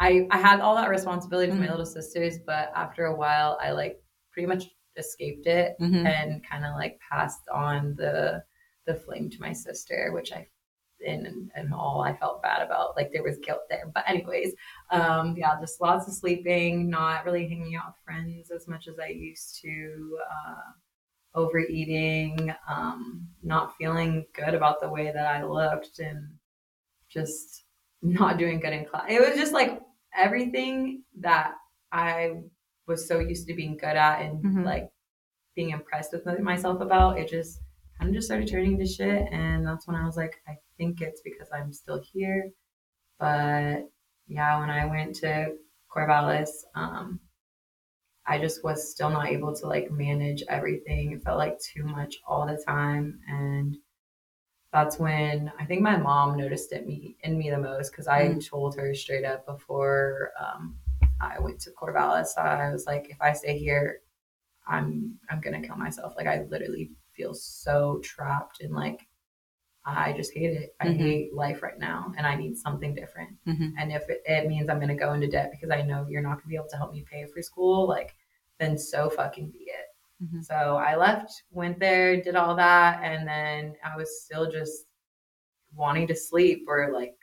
I 0.00 0.26
I 0.30 0.38
had 0.38 0.60
all 0.60 0.74
that 0.76 0.88
responsibility 0.88 1.52
for 1.52 1.58
my 1.58 1.66
Mhm. 1.66 1.70
little 1.70 1.86
sisters, 1.86 2.38
but 2.46 2.72
after 2.74 3.06
a 3.06 3.16
while, 3.16 3.58
I 3.60 3.72
like 3.72 4.02
pretty 4.32 4.46
much 4.46 4.64
escaped 4.96 5.46
it 5.46 5.76
Mhm. 5.80 6.06
and 6.06 6.44
kind 6.44 6.64
of 6.64 6.74
like 6.74 6.98
passed 7.00 7.48
on 7.48 7.94
the 7.96 8.44
the 8.86 8.94
flame 8.94 9.30
to 9.30 9.40
my 9.40 9.52
sister, 9.52 10.12
which 10.12 10.32
I 10.32 10.48
and 11.06 11.50
and 11.54 11.72
all 11.74 12.02
I 12.02 12.14
felt 12.16 12.42
bad 12.42 12.62
about. 12.62 12.96
Like 12.96 13.12
there 13.12 13.22
was 13.22 13.38
guilt 13.38 13.62
there. 13.70 13.86
But 13.94 14.08
anyways, 14.08 14.54
um, 14.90 15.36
yeah, 15.36 15.58
just 15.60 15.80
lots 15.80 16.08
of 16.08 16.14
sleeping, 16.14 16.88
not 16.90 17.24
really 17.24 17.48
hanging 17.48 17.76
out 17.76 17.88
with 17.88 17.96
friends 18.04 18.50
as 18.50 18.68
much 18.68 18.88
as 18.88 18.98
I 18.98 19.08
used 19.08 19.60
to. 19.62 20.18
Uh, 20.30 20.72
overeating, 21.34 22.52
um, 22.68 23.28
not 23.42 23.76
feeling 23.76 24.26
good 24.34 24.54
about 24.54 24.80
the 24.80 24.88
way 24.88 25.12
that 25.12 25.26
I 25.26 25.44
looked, 25.44 25.98
and 26.00 26.38
just 27.08 27.64
not 28.02 28.38
doing 28.38 28.60
good 28.60 28.72
in 28.72 28.84
class. 28.86 29.06
It 29.08 29.20
was 29.20 29.38
just 29.38 29.52
like 29.52 29.80
everything 30.16 31.04
that 31.20 31.54
I 31.92 32.42
was 32.86 33.06
so 33.06 33.18
used 33.20 33.46
to 33.48 33.54
being 33.54 33.76
good 33.76 33.96
at 33.96 34.22
and 34.22 34.42
Mhm. 34.44 34.64
like 34.64 34.90
being 35.54 35.70
impressed 35.70 36.12
with 36.12 36.26
myself 36.40 36.80
about. 36.80 37.18
It 37.18 37.28
just 37.28 37.60
kind 37.98 38.08
of 38.10 38.14
just 38.14 38.28
started 38.28 38.48
turning 38.48 38.78
to 38.78 38.86
shit, 38.86 39.28
and 39.32 39.66
that's 39.66 39.86
when 39.86 39.96
I 39.96 40.06
was 40.06 40.16
like, 40.16 40.40
I 40.48 40.58
think 40.76 41.00
it's 41.00 41.20
because 41.22 41.50
I'm 41.52 41.72
still 41.72 42.00
here. 42.00 42.50
But 43.18 43.90
yeah, 44.26 44.60
when 44.60 44.70
I 44.70 44.86
went 44.86 45.16
to 45.16 45.56
Corvallis, 45.90 46.50
um, 46.74 47.20
I 48.26 48.38
just 48.38 48.62
was 48.62 48.90
still 48.90 49.10
not 49.10 49.26
able 49.28 49.54
to 49.56 49.66
like 49.66 49.90
manage 49.90 50.42
everything. 50.48 51.12
It 51.12 51.22
felt 51.22 51.38
like 51.38 51.58
too 51.60 51.84
much 51.84 52.16
all 52.26 52.46
the 52.46 52.62
time, 52.64 53.20
and 53.28 53.76
that's 54.72 54.98
when 54.98 55.50
I 55.58 55.64
think 55.64 55.82
my 55.82 55.96
mom 55.96 56.36
noticed 56.36 56.72
it 56.72 56.86
me 56.86 57.16
in 57.22 57.36
me 57.38 57.50
the 57.50 57.58
most 57.58 57.90
because 57.90 58.06
I 58.06 58.34
told 58.38 58.76
her 58.76 58.94
straight 58.94 59.24
up 59.24 59.44
before 59.46 60.30
um, 60.40 60.76
I 61.20 61.38
went 61.40 61.60
to 61.62 61.70
Corvallis. 61.70 62.38
I 62.38 62.70
was 62.72 62.86
like, 62.86 63.08
if 63.10 63.20
I 63.20 63.32
stay 63.32 63.58
here, 63.58 64.02
I'm 64.66 65.18
I'm 65.28 65.40
gonna 65.40 65.60
kill 65.60 65.76
myself. 65.76 66.14
Like 66.16 66.26
I 66.28 66.42
literally 66.48 66.92
feel 67.12 67.34
so 67.34 68.00
trapped 68.04 68.60
and 68.60 68.72
like 68.74 69.06
I 69.84 70.12
just 70.12 70.32
hate 70.34 70.52
it. 70.52 70.76
I 70.78 70.88
Mhm. 70.88 70.96
hate 70.98 71.34
life 71.34 71.62
right 71.62 71.78
now, 71.78 72.12
and 72.16 72.26
I 72.26 72.34
need 72.36 72.56
something 72.56 72.94
different. 72.94 73.30
Mhm. 73.46 73.72
And 73.78 73.90
if 73.90 74.08
it, 74.10 74.22
it 74.26 74.46
means 74.46 74.68
I'm 74.68 74.78
gonna 74.78 74.94
go 74.94 75.14
into 75.14 75.26
debt 75.26 75.50
because 75.50 75.70
I 75.70 75.82
know 75.82 76.06
you're 76.08 76.22
not 76.22 76.36
gonna 76.36 76.48
be 76.48 76.56
able 76.56 76.68
to 76.68 76.76
help 76.76 76.92
me 76.92 77.02
pay 77.10 77.24
for 77.26 77.42
school, 77.42 77.88
like 77.88 78.14
then 78.58 78.78
so 78.78 79.08
fucking 79.10 79.50
be 79.50 79.59
Mhm. 80.22 80.44
So 80.44 80.54
I 80.76 80.96
left, 80.96 81.44
went 81.50 81.78
there, 81.78 82.20
did 82.20 82.36
all 82.36 82.54
that, 82.56 83.02
and 83.02 83.26
then 83.26 83.74
I 83.84 83.96
was 83.96 84.22
still 84.22 84.50
just 84.50 84.86
wanting 85.74 86.06
to 86.08 86.16
sleep 86.16 86.64
or 86.68 86.90
like 86.92 87.16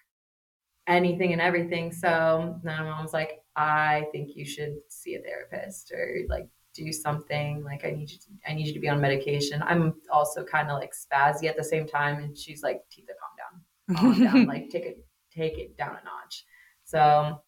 anything 0.87 1.33
and 1.33 1.41
everything. 1.41 1.91
So 1.91 2.59
then 2.63 2.77
my 2.77 2.83
mom 2.83 3.03
was 3.03 3.13
like, 3.13 3.39
I 3.55 4.05
think 4.11 4.35
you 4.35 4.45
should 4.45 4.77
see 4.89 5.15
a 5.15 5.21
therapist 5.21 5.91
or 5.91 6.21
like 6.29 6.47
do 6.73 6.91
something. 6.91 7.63
Like 7.63 7.85
I 7.85 7.91
need 7.91 8.09
you 8.11 8.17
to 8.19 8.27
I 8.47 8.53
need 8.53 8.67
you 8.67 8.73
to 8.73 8.79
be 8.79 8.89
on 8.89 9.01
medication. 9.01 9.61
I'm 9.63 9.95
also 10.11 10.43
kind 10.43 10.69
of 10.69 10.79
like 10.79 10.93
spazzy 10.93 11.45
at 11.45 11.57
the 11.57 11.63
same 11.63 11.87
time. 11.87 12.23
And 12.23 12.37
she's 12.37 12.63
like, 12.63 12.81
Tita, 12.89 13.13
calm 13.19 13.35
down. 13.37 13.97
Calm 13.97 14.23
down. 14.23 14.47
Like 14.53 14.69
take 14.69 14.85
it 14.85 15.05
take 15.31 15.57
it 15.57 15.77
down 15.77 15.97
a 16.01 16.03
notch. 16.05 16.45
So 16.83 17.41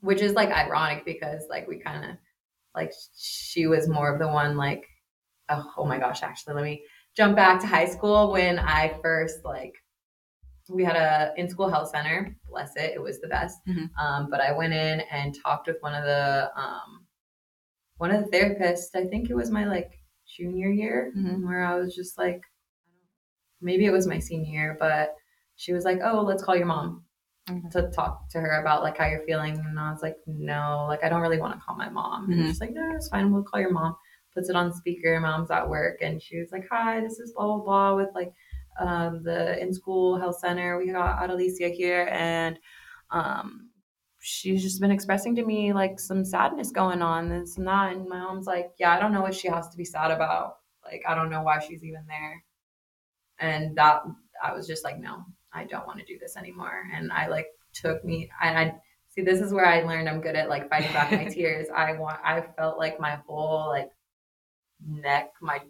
which 0.00 0.20
is 0.20 0.32
like 0.32 0.50
ironic 0.50 1.04
because 1.04 1.42
like 1.48 1.66
we 1.68 1.76
kind 1.78 2.04
of 2.04 2.16
like 2.76 2.92
she 3.16 3.66
was 3.66 3.88
more 3.88 4.12
of 4.12 4.20
the 4.20 4.28
one 4.28 4.56
like 4.56 4.86
oh, 5.48 5.72
oh 5.78 5.86
my 5.86 5.98
gosh 5.98 6.22
actually 6.22 6.54
let 6.54 6.64
me 6.64 6.84
jump 7.16 7.36
back 7.36 7.60
to 7.60 7.66
high 7.66 7.86
school 7.86 8.32
when 8.32 8.58
i 8.58 8.88
first 9.02 9.44
like 9.44 9.74
we 10.68 10.84
had 10.84 10.96
a 10.96 11.32
in 11.40 11.48
school 11.48 11.68
health 11.70 11.90
center 11.90 12.36
bless 12.48 12.76
it 12.76 12.92
it 12.94 13.00
was 13.02 13.20
the 13.20 13.28
best 13.28 13.58
Mhm. 13.68 13.90
um, 13.98 14.30
but 14.30 14.40
i 14.40 14.52
went 14.52 14.72
in 14.72 15.00
and 15.00 15.34
talked 15.42 15.66
with 15.68 15.76
one 15.80 15.94
of 15.94 16.04
the 16.04 16.50
um, 16.56 17.06
one 17.98 18.10
of 18.12 18.24
the 18.24 18.30
therapists 18.36 18.94
i 18.94 19.04
think 19.06 19.30
it 19.30 19.34
was 19.36 19.50
my 19.50 19.64
like 19.66 19.92
junior 20.26 20.70
year 20.70 21.12
Mhm. 21.16 21.46
where 21.46 21.64
i 21.64 21.74
was 21.76 21.94
just 21.94 22.18
like 22.18 22.42
maybe 23.60 23.86
it 23.86 23.90
was 23.92 24.06
my 24.06 24.18
senior 24.18 24.50
year 24.50 24.76
but 24.78 25.14
she 25.56 25.72
was 25.72 25.84
like 25.84 26.00
oh 26.02 26.20
let's 26.22 26.42
call 26.42 26.56
your 26.56 26.66
mom 26.66 27.05
Okay. 27.48 27.68
to 27.70 27.90
talk 27.90 28.28
to 28.30 28.40
her 28.40 28.60
about 28.60 28.82
like 28.82 28.98
how 28.98 29.06
you're 29.06 29.24
feeling 29.24 29.56
and 29.56 29.78
i 29.78 29.92
was 29.92 30.02
like 30.02 30.16
no 30.26 30.84
like 30.88 31.04
i 31.04 31.08
don't 31.08 31.20
really 31.20 31.38
want 31.38 31.54
to 31.54 31.60
call 31.64 31.76
my 31.76 31.88
mom. 31.88 32.28
And 32.30 32.40
Mhm. 32.40 32.46
she's 32.48 32.60
like 32.60 32.72
no 32.72 32.92
it's 32.96 33.08
fine 33.08 33.32
we'll 33.32 33.44
call 33.44 33.60
your 33.60 33.70
mom. 33.72 33.96
Puts 34.34 34.50
it 34.50 34.56
on 34.56 34.72
speaker 34.72 35.20
mom's 35.20 35.50
at 35.52 35.68
work 35.68 35.98
and 36.02 36.20
she 36.20 36.38
was 36.40 36.50
like 36.50 36.66
hi 36.68 37.00
this 37.00 37.20
is 37.20 37.32
blah 37.32 37.46
blah 37.46 37.64
blah 37.64 37.94
with 37.96 38.08
like 38.14 38.32
um, 38.80 39.22
the 39.22 39.58
in 39.62 39.72
school 39.72 40.18
health 40.18 40.38
center 40.38 40.76
we 40.76 40.90
got 40.90 41.18
Adalisia 41.20 41.72
here 41.72 42.08
and 42.12 42.58
um, 43.12 43.70
she's 44.20 44.60
just 44.62 44.80
been 44.80 44.90
expressing 44.90 45.36
to 45.36 45.44
me 45.44 45.72
like 45.72 46.00
some 46.00 46.24
sadness 46.24 46.70
going 46.72 47.00
on 47.00 47.28
this 47.28 47.56
and 47.58 47.66
that 47.68 47.92
and 47.92 48.08
my 48.08 48.18
mom's 48.18 48.46
like 48.46 48.72
yeah 48.78 48.94
i 48.94 48.98
don't 49.00 49.12
know 49.12 49.22
what 49.22 49.34
she 49.34 49.48
has 49.48 49.68
to 49.68 49.76
be 49.76 49.84
sad 49.84 50.10
about. 50.10 50.56
Like 50.84 51.02
i 51.08 51.14
don't 51.14 51.30
know 51.30 51.42
why 51.42 51.60
she's 51.60 51.84
even 51.84 52.04
there. 52.08 52.42
And 53.38 53.76
that 53.76 54.02
i 54.42 54.52
was 54.52 54.66
just 54.66 54.82
like 54.84 54.98
no 54.98 55.24
i 55.56 55.64
don't 55.64 55.86
want 55.86 55.98
to 55.98 56.04
do 56.04 56.18
this 56.18 56.36
anymore 56.36 56.84
and 56.94 57.12
i 57.12 57.26
like 57.26 57.46
took 57.72 58.04
me 58.04 58.30
and 58.42 58.58
i 58.58 58.74
see 59.08 59.22
this 59.22 59.40
is 59.40 59.52
where 59.52 59.66
i 59.66 59.82
learned 59.82 60.08
i'm 60.08 60.20
good 60.20 60.36
at 60.36 60.48
like 60.48 60.68
fighting 60.70 60.92
back 60.92 61.10
my 61.10 61.24
tears 61.30 61.68
i 61.74 61.92
want 61.94 62.18
i 62.24 62.40
felt 62.56 62.78
like 62.78 63.00
my 63.00 63.18
whole 63.26 63.68
like 63.68 63.90
neck, 64.84 65.32
my 65.40 65.60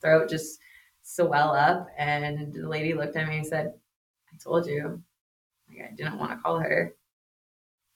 throat 0.00 0.28
just 0.28 0.58
swell 1.02 1.52
up. 1.52 1.86
And 1.98 2.52
the 2.52 2.68
lady 2.68 2.94
looked 2.94 3.16
at 3.16 3.28
me 3.28 3.38
and 3.38 3.46
said, 3.46 3.72
I 4.32 4.36
told 4.42 4.66
you. 4.66 5.02
Like 5.68 5.90
I 5.90 5.94
didn't 5.94 6.18
want 6.18 6.32
to 6.32 6.38
call 6.38 6.58
her. 6.58 6.94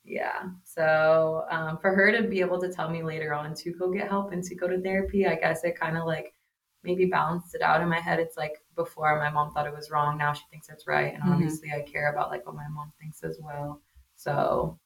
Yeah. 0.05 0.49
So 0.65 1.45
um, 1.51 1.79
for 1.81 1.95
her 1.95 2.11
to 2.13 2.27
be 2.27 2.41
able 2.41 2.61
to 2.61 2.73
tell 2.73 2.91
me 2.91 3.03
later 3.03 3.33
on 3.33 3.55
to 3.57 3.73
go 3.73 3.93
get 3.93 4.09
help 4.09 4.33
and 4.33 4.43
to 4.45 4.55
go 4.55 4.67
to 4.67 4.81
therapy, 4.81 5.27
I 5.27 5.37
guess 5.37 5.63
it 5.63 5.79
kind 5.79 5.97
of 5.97 6.07
like 6.07 6.35
maybe 6.83 7.05
balanced 7.05 7.55
it 7.55 7.63
out 7.63 7.83
in 7.83 7.89
my 7.89 8.01
head. 8.01 8.19
It's 8.19 8.37
like 8.37 8.55
before 8.85 9.19
my 9.19 9.31
mom 9.31 9.53
thought 9.53 9.67
it 9.67 9.75
was 9.75 9.91
wrong, 9.91 10.19
now 10.19 10.33
she 10.33 10.43
thinks 10.51 10.69
it's 10.69 10.87
right, 10.87 11.13
and 11.13 11.23
mm-hmm. 11.23 11.33
obviously 11.33 11.71
I 11.73 11.83
care 11.83 12.13
about 12.13 12.31
like 12.31 12.47
what 12.47 12.55
my 12.55 12.69
mom 12.69 12.93
thinks 13.01 13.23
as 13.23 13.39
well. 13.41 13.81
So 14.17 14.79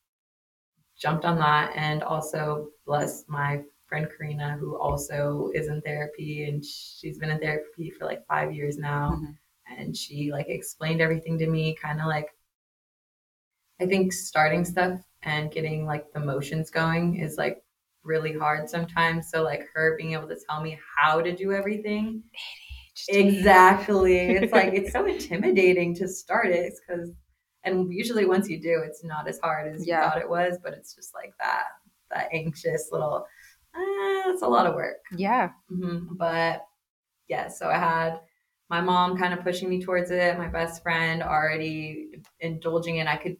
jumped 0.98 1.24
on 1.24 1.38
that, 1.38 1.72
and 1.74 2.02
also 2.02 2.68
bless 2.86 3.24
my 3.28 3.62
friend 3.86 4.08
Karina, 4.16 4.56
who 4.58 4.76
also 4.78 5.50
is 5.54 5.68
in 5.68 5.80
therapy, 5.82 6.44
and 6.48 6.64
she's 6.64 7.18
been 7.18 7.30
in 7.30 7.38
therapy 7.38 7.90
for 7.90 8.04
like 8.04 8.26
five 8.26 8.52
years 8.52 8.78
now, 8.78 9.12
mm-hmm. 9.14 9.80
and 9.80 9.96
she 9.96 10.30
like 10.32 10.48
explained 10.48 11.00
everything 11.00 11.38
to 11.38 11.46
me, 11.46 11.74
kind 11.74 12.00
of 12.00 12.06
like 12.06 12.28
I 13.80 13.86
think 13.86 14.12
starting 14.12 14.64
stuff 14.64 15.00
and 15.22 15.50
getting 15.50 15.84
like 15.86 16.12
the 16.12 16.20
motions 16.20 16.70
going 16.70 17.16
is 17.16 17.36
like 17.36 17.62
really 18.04 18.32
hard 18.32 18.68
sometimes. 18.68 19.30
So 19.30 19.42
like 19.42 19.66
her 19.74 19.96
being 19.96 20.12
able 20.12 20.28
to 20.28 20.36
tell 20.48 20.62
me 20.62 20.78
how 20.96 21.20
to 21.20 21.34
do 21.34 21.52
everything. 21.52 22.22
Exactly. 23.08 24.18
it's 24.18 24.52
like 24.52 24.72
it's 24.72 24.92
so 24.92 25.06
intimidating 25.14 25.94
to 25.96 26.06
start 26.08 26.46
it 26.46 26.74
because 26.86 27.10
and 27.64 27.92
usually 27.92 28.24
once 28.24 28.48
you 28.48 28.60
do 28.60 28.82
it's 28.86 29.02
not 29.02 29.26
as 29.28 29.40
hard 29.40 29.74
as 29.74 29.86
yeah. 29.86 30.04
you 30.04 30.10
thought 30.10 30.20
it 30.20 30.28
was, 30.28 30.58
but 30.62 30.74
it's 30.74 30.94
just 30.94 31.12
like 31.14 31.32
that 31.40 31.64
that 32.10 32.28
anxious 32.32 32.90
little 32.92 33.26
uh, 33.74 34.30
it's 34.30 34.42
a 34.42 34.48
lot 34.48 34.66
of 34.66 34.74
work. 34.74 34.98
Yeah. 35.16 35.50
Mm-hmm. 35.70 36.14
But 36.16 36.64
yeah, 37.28 37.48
so 37.48 37.68
I 37.68 37.78
had 37.78 38.20
my 38.70 38.80
mom 38.80 39.18
kind 39.18 39.34
of 39.34 39.42
pushing 39.42 39.68
me 39.68 39.82
towards 39.82 40.10
it, 40.10 40.38
my 40.38 40.48
best 40.48 40.82
friend 40.82 41.22
already 41.22 42.10
indulging 42.40 42.96
in 42.96 43.08
I 43.08 43.16
could 43.16 43.36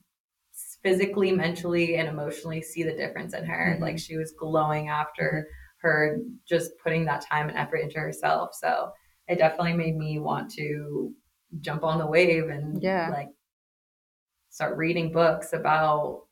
physically, 0.83 1.33
mentally, 1.33 1.97
and 1.97 2.09
emotionally 2.09 2.63
see 2.63 2.83
the 2.83 2.93
difference 2.93 3.35
in 3.35 3.45
her. 3.45 3.75
Mm-hmm. 3.75 3.83
Like 3.83 3.99
she 3.99 4.17
was 4.17 4.35
glowing 4.39 4.89
after 4.89 5.47
her 5.79 6.19
just 6.49 6.73
putting 6.83 7.05
that 7.05 7.25
time 7.27 7.49
and 7.49 7.59
effort 7.59 7.77
into 7.77 7.99
herself. 7.99 8.51
So 8.55 8.91
it 9.29 9.39
definitely 9.39 9.73
made 9.73 9.97
me 9.97 10.19
want 10.19 10.51
to 10.53 11.13
jump 11.61 11.85
on 11.85 11.99
the 11.99 12.07
wave 12.07 12.49
and 12.49 12.83
yeah. 12.83 13.11
like 13.11 13.29
start 14.51 14.77
reading 14.77 15.13
books 15.13 15.53
about 15.53 16.23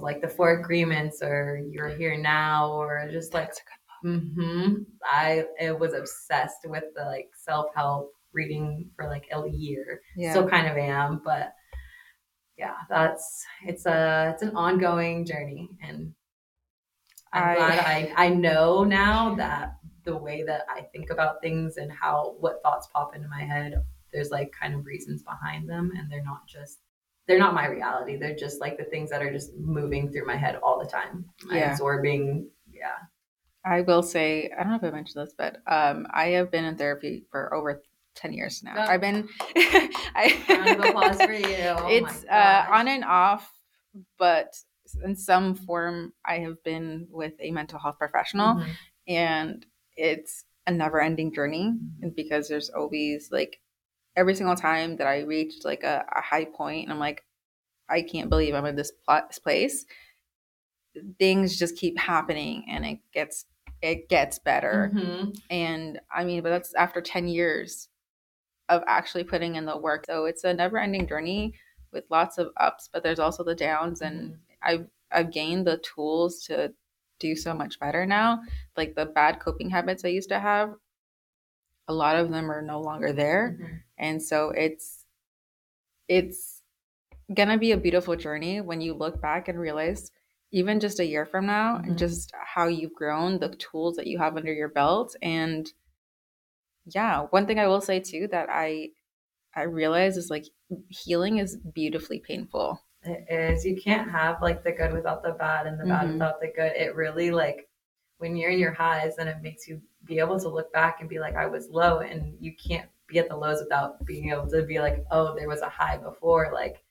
like 0.00 0.22
the 0.22 0.28
four 0.28 0.58
agreements 0.58 1.22
or 1.22 1.60
you're 1.70 1.88
here 1.88 2.16
now 2.16 2.72
or 2.72 3.08
just 3.10 3.34
like 3.34 3.52
mm-hmm, 4.04 4.74
I 5.04 5.44
it 5.60 5.78
was 5.78 5.92
obsessed 5.92 6.64
with 6.64 6.84
the 6.96 7.04
like 7.04 7.28
self-help 7.36 8.10
reading 8.32 8.90
for 8.96 9.08
like 9.08 9.26
a 9.32 9.48
year. 9.48 10.00
Yeah. 10.16 10.30
Still 10.30 10.48
kind 10.48 10.66
of 10.66 10.76
am, 10.76 11.20
but 11.24 11.52
yeah, 12.56 12.76
that's 12.88 13.44
it's 13.66 13.86
a 13.86 14.30
it's 14.32 14.42
an 14.42 14.56
ongoing 14.56 15.24
journey, 15.26 15.68
and 15.82 16.12
I'm 17.32 17.42
I, 17.42 17.54
glad 17.54 17.78
I 17.78 18.12
I 18.16 18.28
know 18.28 18.84
now 18.84 19.34
that 19.36 19.74
the 20.04 20.16
way 20.16 20.42
that 20.42 20.62
I 20.68 20.82
think 20.82 21.10
about 21.10 21.40
things 21.40 21.76
and 21.76 21.90
how 21.92 22.36
what 22.40 22.62
thoughts 22.62 22.88
pop 22.92 23.14
into 23.14 23.28
my 23.28 23.42
head, 23.42 23.82
there's 24.12 24.30
like 24.30 24.52
kind 24.52 24.74
of 24.74 24.84
reasons 24.84 25.22
behind 25.22 25.68
them, 25.68 25.92
and 25.96 26.10
they're 26.10 26.24
not 26.24 26.46
just 26.46 26.80
they're 27.26 27.38
not 27.38 27.54
my 27.54 27.66
reality. 27.66 28.16
They're 28.16 28.36
just 28.36 28.60
like 28.60 28.76
the 28.76 28.84
things 28.84 29.10
that 29.10 29.22
are 29.22 29.32
just 29.32 29.54
moving 29.56 30.10
through 30.10 30.26
my 30.26 30.36
head 30.36 30.56
all 30.62 30.78
the 30.78 30.90
time, 30.90 31.24
yeah. 31.50 31.72
absorbing. 31.72 32.48
Yeah. 32.70 32.98
I 33.64 33.82
will 33.82 34.02
say, 34.02 34.50
I 34.58 34.62
don't 34.62 34.72
know 34.72 34.76
if 34.76 34.84
I 34.84 34.90
mentioned 34.90 35.24
this, 35.24 35.34
but 35.38 35.58
um, 35.68 36.06
I 36.12 36.30
have 36.30 36.50
been 36.50 36.64
in 36.64 36.76
therapy 36.76 37.24
for 37.30 37.54
over 37.54 37.80
10 38.16 38.32
years 38.32 38.62
now. 38.62 38.74
I've 38.76 39.00
been 39.00 39.28
I 39.56 40.42
round 40.48 40.80
of 40.80 40.84
applause 40.84 41.22
for 41.22 41.32
you. 41.32 41.46
Oh 41.62 41.88
it's 41.88 42.24
uh, 42.24 42.66
on 42.68 42.88
and 42.88 43.04
off, 43.04 43.50
but 44.18 44.56
in 45.04 45.16
some 45.16 45.54
form 45.54 46.12
I 46.24 46.38
have 46.38 46.62
been 46.64 47.06
with 47.10 47.34
a 47.40 47.50
mental 47.50 47.78
health 47.78 47.98
professional 47.98 48.56
mm-hmm. 48.56 48.72
and 49.08 49.64
it's 49.96 50.44
a 50.66 50.72
never 50.72 51.00
ending 51.00 51.32
journey 51.32 51.72
mm-hmm. 51.74 52.10
because 52.16 52.48
there's 52.48 52.70
always 52.70 53.30
like 53.30 53.60
every 54.16 54.34
single 54.34 54.56
time 54.56 54.96
that 54.96 55.06
I 55.06 55.20
reached 55.20 55.64
like 55.64 55.82
a, 55.82 56.04
a 56.14 56.20
high 56.20 56.44
point 56.44 56.84
and 56.84 56.92
I'm 56.92 56.98
like, 56.98 57.24
I 57.88 58.02
can't 58.02 58.30
believe 58.30 58.54
I'm 58.54 58.66
in 58.66 58.76
this 58.76 58.92
place. 59.42 59.84
Things 61.18 61.58
just 61.58 61.76
keep 61.76 61.98
happening 61.98 62.64
and 62.68 62.84
it 62.84 62.98
gets 63.12 63.46
it 63.80 64.08
gets 64.08 64.38
better. 64.38 64.92
Mm-hmm. 64.94 65.30
And 65.50 66.00
I 66.14 66.24
mean, 66.24 66.42
but 66.42 66.50
that's 66.50 66.74
after 66.74 67.00
10 67.00 67.26
years 67.26 67.88
of 68.68 68.82
actually 68.86 69.24
putting 69.24 69.56
in 69.56 69.64
the 69.64 69.76
work. 69.76 70.06
So 70.06 70.26
it's 70.26 70.44
a 70.44 70.54
never 70.54 70.78
ending 70.78 71.06
journey 71.08 71.54
with 71.92 72.04
lots 72.08 72.38
of 72.38 72.52
ups, 72.58 72.88
but 72.92 73.02
there's 73.02 73.18
also 73.18 73.42
the 73.42 73.56
downs. 73.56 74.00
And 74.00 74.30
mm-hmm. 74.30 74.34
I've, 74.62 74.86
I've 75.10 75.32
gained 75.32 75.66
the 75.66 75.78
tools 75.78 76.44
to 76.44 76.72
do 77.22 77.36
so 77.36 77.54
much 77.54 77.78
better 77.80 78.04
now. 78.04 78.40
Like 78.76 78.94
the 78.94 79.06
bad 79.06 79.40
coping 79.40 79.70
habits 79.70 80.04
I 80.04 80.08
used 80.08 80.28
to 80.30 80.40
have, 80.40 80.74
a 81.88 81.94
lot 81.94 82.16
of 82.16 82.30
them 82.30 82.50
are 82.50 82.62
no 82.62 82.80
longer 82.80 83.12
there. 83.12 83.56
Mm-hmm. 83.58 83.76
And 83.98 84.22
so 84.22 84.50
it's, 84.50 85.04
it's 86.08 86.62
gonna 87.32 87.58
be 87.58 87.72
a 87.72 87.76
beautiful 87.76 88.16
journey 88.16 88.60
when 88.60 88.80
you 88.80 88.94
look 88.94 89.20
back 89.20 89.48
and 89.48 89.58
realize 89.58 90.10
even 90.50 90.80
just 90.80 91.00
a 91.00 91.06
year 91.06 91.24
from 91.24 91.46
now 91.46 91.76
mm-hmm. 91.76 91.90
and 91.90 91.98
just 91.98 92.30
how 92.54 92.66
you've 92.66 92.94
grown 92.94 93.38
the 93.38 93.48
tools 93.56 93.96
that 93.96 94.06
you 94.06 94.18
have 94.18 94.36
under 94.36 94.52
your 94.52 94.68
belt 94.68 95.16
and 95.22 95.72
yeah, 96.86 97.26
one 97.30 97.46
thing 97.46 97.58
I 97.58 97.68
will 97.68 97.80
say 97.80 98.00
too 98.00 98.28
that 98.30 98.48
I 98.50 98.90
I 99.54 99.62
realize 99.62 100.16
is 100.16 100.30
like 100.30 100.46
healing 100.88 101.38
is 101.38 101.56
beautifully 101.56 102.20
painful. 102.20 102.80
It 103.04 103.26
is. 103.28 103.64
You 103.64 103.80
can't 103.80 104.10
have 104.10 104.40
like 104.40 104.62
the 104.62 104.72
good 104.72 104.92
without 104.92 105.22
the 105.22 105.32
bad 105.32 105.66
and 105.66 105.78
the 105.78 105.84
bad 105.84 106.04
mm-hmm. 106.04 106.12
without 106.14 106.40
the 106.40 106.52
good. 106.54 106.72
It 106.76 106.94
really 106.94 107.30
like 107.30 107.68
when 108.18 108.36
you're 108.36 108.50
in 108.50 108.58
your 108.58 108.72
highs, 108.72 109.16
then 109.16 109.26
it 109.26 109.42
makes 109.42 109.66
you 109.66 109.80
be 110.04 110.20
able 110.20 110.38
to 110.38 110.48
look 110.48 110.72
back 110.72 111.00
and 111.00 111.08
be 111.08 111.18
like, 111.18 111.34
I 111.34 111.46
was 111.46 111.68
low, 111.68 111.98
and 111.98 112.36
you 112.40 112.54
can't 112.54 112.88
be 113.08 113.18
at 113.18 113.28
the 113.28 113.36
lows 113.36 113.60
without 113.60 114.04
being 114.04 114.30
able 114.30 114.48
to 114.48 114.62
be 114.62 114.78
like, 114.78 115.04
oh, 115.10 115.34
there 115.34 115.48
was 115.48 115.60
a 115.60 115.68
high 115.68 115.96
before. 115.96 116.50
Like 116.52 116.82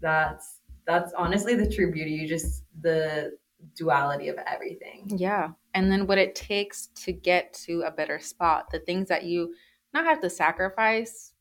that's 0.00 0.60
that's 0.86 1.12
honestly 1.14 1.54
the 1.54 1.70
true 1.70 1.92
beauty. 1.92 2.12
You 2.12 2.26
just 2.26 2.64
the 2.80 3.36
duality 3.74 4.28
of 4.28 4.38
everything. 4.46 5.10
Yeah. 5.16 5.50
And 5.74 5.90
then 5.90 6.06
what 6.06 6.18
it 6.18 6.34
takes 6.34 6.88
to 7.04 7.12
get 7.12 7.52
to 7.64 7.82
a 7.82 7.90
better 7.90 8.18
spot, 8.18 8.70
the 8.70 8.80
things 8.80 9.08
that 9.08 9.24
you 9.24 9.54
not 9.92 10.04
have 10.04 10.20
to 10.20 10.30
sacrifice 10.30 11.32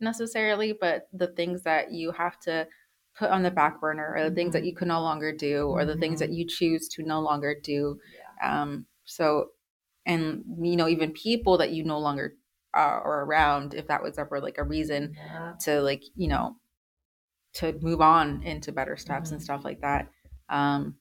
necessarily, 0.00 0.72
but 0.72 1.08
the 1.12 1.28
things 1.28 1.62
that 1.62 1.92
you 1.92 2.12
have 2.12 2.38
to 2.40 2.66
put 3.22 3.30
on 3.30 3.44
the 3.44 3.50
back 3.52 3.80
burner 3.80 4.14
or 4.16 4.28
the 4.28 4.34
things 4.34 4.52
that 4.52 4.60
mm-hmm. 4.60 4.66
you 4.66 4.74
can 4.74 4.88
no 4.88 5.00
longer 5.00 5.32
do 5.32 5.68
or 5.68 5.84
the 5.84 5.96
things 5.96 6.18
that 6.18 6.30
mm-hmm. 6.30 6.38
you 6.38 6.46
choose 6.46 6.88
to 6.88 7.04
no 7.04 7.20
longer 7.20 7.54
do. 7.62 7.96
Yeah. 8.42 8.62
Um, 8.62 8.86
so, 9.04 9.50
and 10.04 10.42
you 10.60 10.74
know, 10.74 10.88
even 10.88 11.12
people 11.12 11.58
that 11.58 11.70
you 11.70 11.84
no 11.84 12.00
longer 12.00 12.34
are, 12.74 13.00
are 13.02 13.24
around, 13.24 13.74
if 13.74 13.86
that 13.86 14.02
was 14.02 14.18
ever 14.18 14.40
like 14.40 14.58
a 14.58 14.64
reason 14.64 15.14
yeah. 15.16 15.52
to 15.60 15.80
like, 15.82 16.02
you 16.16 16.26
know, 16.26 16.56
to 17.54 17.78
move 17.80 18.00
on 18.00 18.42
into 18.42 18.72
better 18.72 18.96
steps 18.96 19.28
mm-hmm. 19.28 19.34
and 19.34 19.42
stuff 19.42 19.64
like 19.64 19.80
that. 19.82 20.08
Um, 20.48 20.96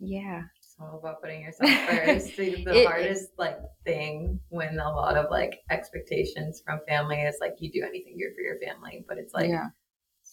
yeah. 0.00 0.42
It's 0.56 0.74
all 0.80 0.98
about 0.98 1.22
putting 1.22 1.42
yourself 1.42 1.70
first. 1.70 2.36
the 2.36 2.80
it, 2.80 2.86
hardest 2.88 3.28
like 3.38 3.58
thing 3.84 4.40
when 4.48 4.80
a 4.80 4.90
lot 4.90 5.16
of 5.16 5.30
like 5.30 5.60
expectations 5.70 6.60
from 6.66 6.80
family 6.88 7.20
is 7.20 7.36
like 7.40 7.54
you 7.60 7.70
do 7.70 7.84
anything 7.86 8.18
good 8.18 8.34
for 8.34 8.40
your 8.40 8.58
family, 8.58 9.04
but 9.06 9.18
it's 9.18 9.34
like 9.34 9.50
yeah. 9.50 9.68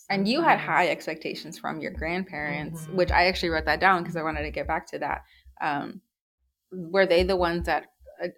And 0.10 0.28
you 0.28 0.42
had 0.42 0.60
high 0.60 0.88
expectations 0.88 1.60
from 1.60 1.82
your 1.82 1.92
grandparents, 1.92 2.84
mm-hmm. 2.84 2.96
which 2.96 3.12
I 3.12 3.28
actually 3.28 3.50
wrote 3.50 3.66
that 3.66 3.82
down 3.82 4.04
because 4.04 4.16
I 4.16 4.24
wanted 4.24 4.44
to 4.44 4.52
get 4.52 4.68
back 4.68 4.88
to 4.92 5.00
that. 5.00 5.24
Um, 5.60 6.02
were 6.72 7.06
they 7.06 7.24
the 7.24 7.36
ones 7.36 7.66
that, 7.66 7.88
uh, 8.24 8.30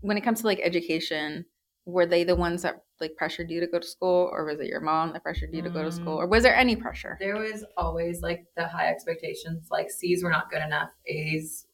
when 0.00 0.18
it 0.18 0.22
comes 0.22 0.42
to 0.42 0.46
like 0.46 0.60
education, 0.62 1.46
were 1.86 2.04
they 2.04 2.24
the 2.24 2.36
ones 2.36 2.62
that 2.62 2.82
like 3.00 3.14
pressured 3.16 3.50
you 3.50 3.60
to 3.60 3.66
go 3.66 3.78
to 3.78 3.86
school 3.86 4.28
or 4.32 4.44
was 4.44 4.58
it 4.60 4.66
your 4.66 4.80
mom 4.80 5.12
that 5.12 5.22
pressured 5.22 5.52
you 5.52 5.62
to 5.62 5.70
go 5.70 5.82
to 5.82 5.92
school 5.92 6.16
mm. 6.16 6.20
or 6.20 6.26
was 6.26 6.42
there 6.42 6.54
any 6.54 6.74
pressure 6.74 7.16
there 7.20 7.36
was 7.36 7.64
always 7.76 8.22
like 8.22 8.44
the 8.56 8.66
high 8.66 8.88
expectations 8.88 9.68
like 9.70 9.90
c's 9.90 10.22
were 10.22 10.30
not 10.30 10.50
good 10.50 10.62
enough 10.62 10.90
a's 11.06 11.66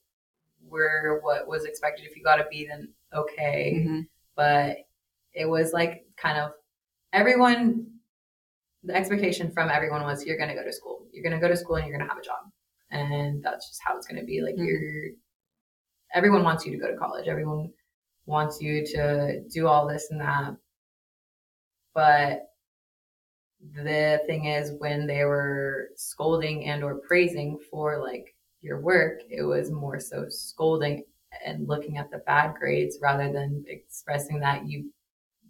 were 0.68 1.20
what 1.22 1.46
was 1.46 1.64
expected 1.64 2.04
if 2.04 2.16
you 2.16 2.22
got 2.22 2.40
a 2.40 2.46
b 2.50 2.66
then 2.68 2.88
okay 3.14 3.74
mm-hmm. 3.76 4.00
but 4.36 4.78
it 5.32 5.48
was 5.48 5.72
like 5.72 6.04
kind 6.16 6.38
of 6.38 6.52
everyone 7.12 7.86
the 8.84 8.94
expectation 8.94 9.50
from 9.52 9.70
everyone 9.70 10.02
was 10.02 10.24
you're 10.24 10.38
going 10.38 10.48
to 10.48 10.54
go 10.54 10.64
to 10.64 10.72
school 10.72 11.06
you're 11.12 11.22
going 11.22 11.38
to 11.38 11.40
go 11.40 11.48
to 11.48 11.56
school 11.56 11.76
and 11.76 11.86
you're 11.86 11.96
going 11.96 12.06
to 12.06 12.12
have 12.12 12.22
a 12.22 12.24
job 12.24 12.44
and 12.90 13.42
that's 13.42 13.68
just 13.68 13.80
how 13.84 13.96
it's 13.96 14.06
going 14.06 14.20
to 14.20 14.26
be 14.26 14.40
like 14.42 14.54
mm-hmm. 14.54 14.64
you're 14.64 15.10
everyone 16.14 16.42
wants 16.42 16.66
you 16.66 16.72
to 16.72 16.78
go 16.78 16.90
to 16.90 16.96
college 16.96 17.28
everyone 17.28 17.70
wants 18.26 18.60
you 18.60 18.84
to 18.86 19.42
do 19.52 19.66
all 19.66 19.86
this 19.86 20.08
and 20.10 20.20
that. 20.20 20.56
But 21.94 22.48
the 23.74 24.20
thing 24.26 24.46
is 24.46 24.72
when 24.78 25.06
they 25.06 25.24
were 25.24 25.88
scolding 25.96 26.64
and 26.66 26.82
or 26.82 27.00
praising 27.06 27.58
for 27.70 28.02
like 28.02 28.34
your 28.60 28.80
work. 28.80 29.20
It 29.28 29.42
was 29.42 29.70
more 29.70 29.98
so 29.98 30.26
scolding 30.28 31.04
and 31.44 31.68
looking 31.68 31.98
at 31.98 32.10
the 32.10 32.18
bad 32.18 32.54
grades 32.54 32.98
rather 33.02 33.32
than 33.32 33.64
expressing 33.66 34.38
that 34.40 34.66
you 34.66 34.90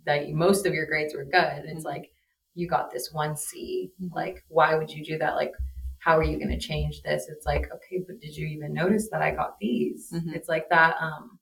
that 0.04 0.26
you, 0.26 0.34
most 0.34 0.66
of 0.66 0.74
your 0.74 0.86
grades 0.86 1.14
were 1.14 1.24
good. 1.24 1.64
It's 1.64 1.70
mm-hmm. 1.70 1.86
like 1.86 2.10
you 2.54 2.68
got 2.68 2.90
this 2.90 3.10
one 3.12 3.36
C. 3.36 3.90
Mm-hmm. 4.02 4.14
Like, 4.14 4.44
why 4.48 4.74
would 4.74 4.90
you 4.90 5.04
do 5.04 5.18
that? 5.18 5.36
Like, 5.36 5.52
how 5.98 6.18
are 6.18 6.24
you 6.24 6.36
going 6.36 6.50
to 6.50 6.58
change 6.58 7.02
this? 7.02 7.28
It's 7.28 7.46
like, 7.46 7.70
okay, 7.72 8.02
but 8.06 8.20
did 8.20 8.36
you 8.36 8.46
even 8.46 8.74
notice 8.74 9.08
that 9.10 9.22
I 9.22 9.30
got 9.30 9.58
these? 9.60 10.10
Mm-hmm. 10.12 10.34
It's 10.34 10.48
like 10.48 10.68
that. 10.70 10.96
Um, 11.00 11.38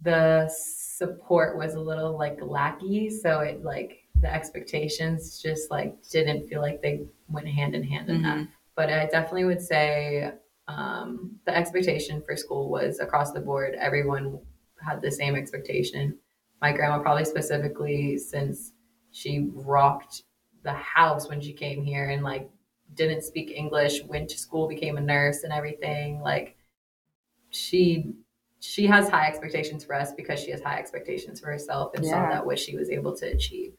the 0.00 0.48
support 0.48 1.56
was 1.58 1.74
a 1.74 1.80
little 1.80 2.16
like 2.16 2.38
lackey, 2.40 3.10
so 3.10 3.40
it 3.40 3.64
like 3.64 4.04
the 4.20 4.32
expectations 4.32 5.40
just 5.42 5.70
like 5.70 5.96
didn't 6.10 6.48
feel 6.48 6.60
like 6.60 6.80
they 6.82 7.06
went 7.28 7.48
hand 7.48 7.74
in 7.74 7.82
hand 7.82 8.08
mm-hmm. 8.08 8.24
enough. 8.24 8.46
But 8.76 8.90
I 8.92 9.06
definitely 9.06 9.44
would 9.44 9.60
say 9.60 10.32
um, 10.68 11.36
the 11.46 11.56
expectation 11.56 12.22
for 12.24 12.36
school 12.36 12.70
was 12.70 13.00
across 13.00 13.32
the 13.32 13.40
board. 13.40 13.74
Everyone 13.74 14.38
had 14.80 15.02
the 15.02 15.10
same 15.10 15.34
expectation. 15.34 16.16
My 16.60 16.72
grandma 16.72 17.00
probably 17.00 17.24
specifically 17.24 18.18
since 18.18 18.72
she 19.10 19.50
rocked 19.54 20.22
the 20.62 20.72
house 20.72 21.28
when 21.28 21.40
she 21.40 21.52
came 21.52 21.82
here 21.82 22.10
and 22.10 22.22
like 22.22 22.50
didn't 22.94 23.22
speak 23.22 23.50
English, 23.50 24.02
went 24.04 24.28
to 24.30 24.38
school, 24.38 24.68
became 24.68 24.96
a 24.96 25.00
nurse 25.00 25.42
and 25.42 25.52
everything. 25.52 26.20
Like 26.20 26.56
she 27.50 28.14
she 28.60 28.86
has 28.86 29.08
high 29.08 29.28
expectations 29.28 29.84
for 29.84 29.94
us 29.94 30.12
because 30.12 30.40
she 30.40 30.50
has 30.50 30.60
high 30.60 30.78
expectations 30.78 31.40
for 31.40 31.46
herself 31.46 31.92
and 31.94 32.04
yeah. 32.04 32.10
saw 32.10 32.30
that 32.30 32.46
what 32.46 32.58
she 32.58 32.76
was 32.76 32.90
able 32.90 33.16
to 33.16 33.26
achieve. 33.26 33.74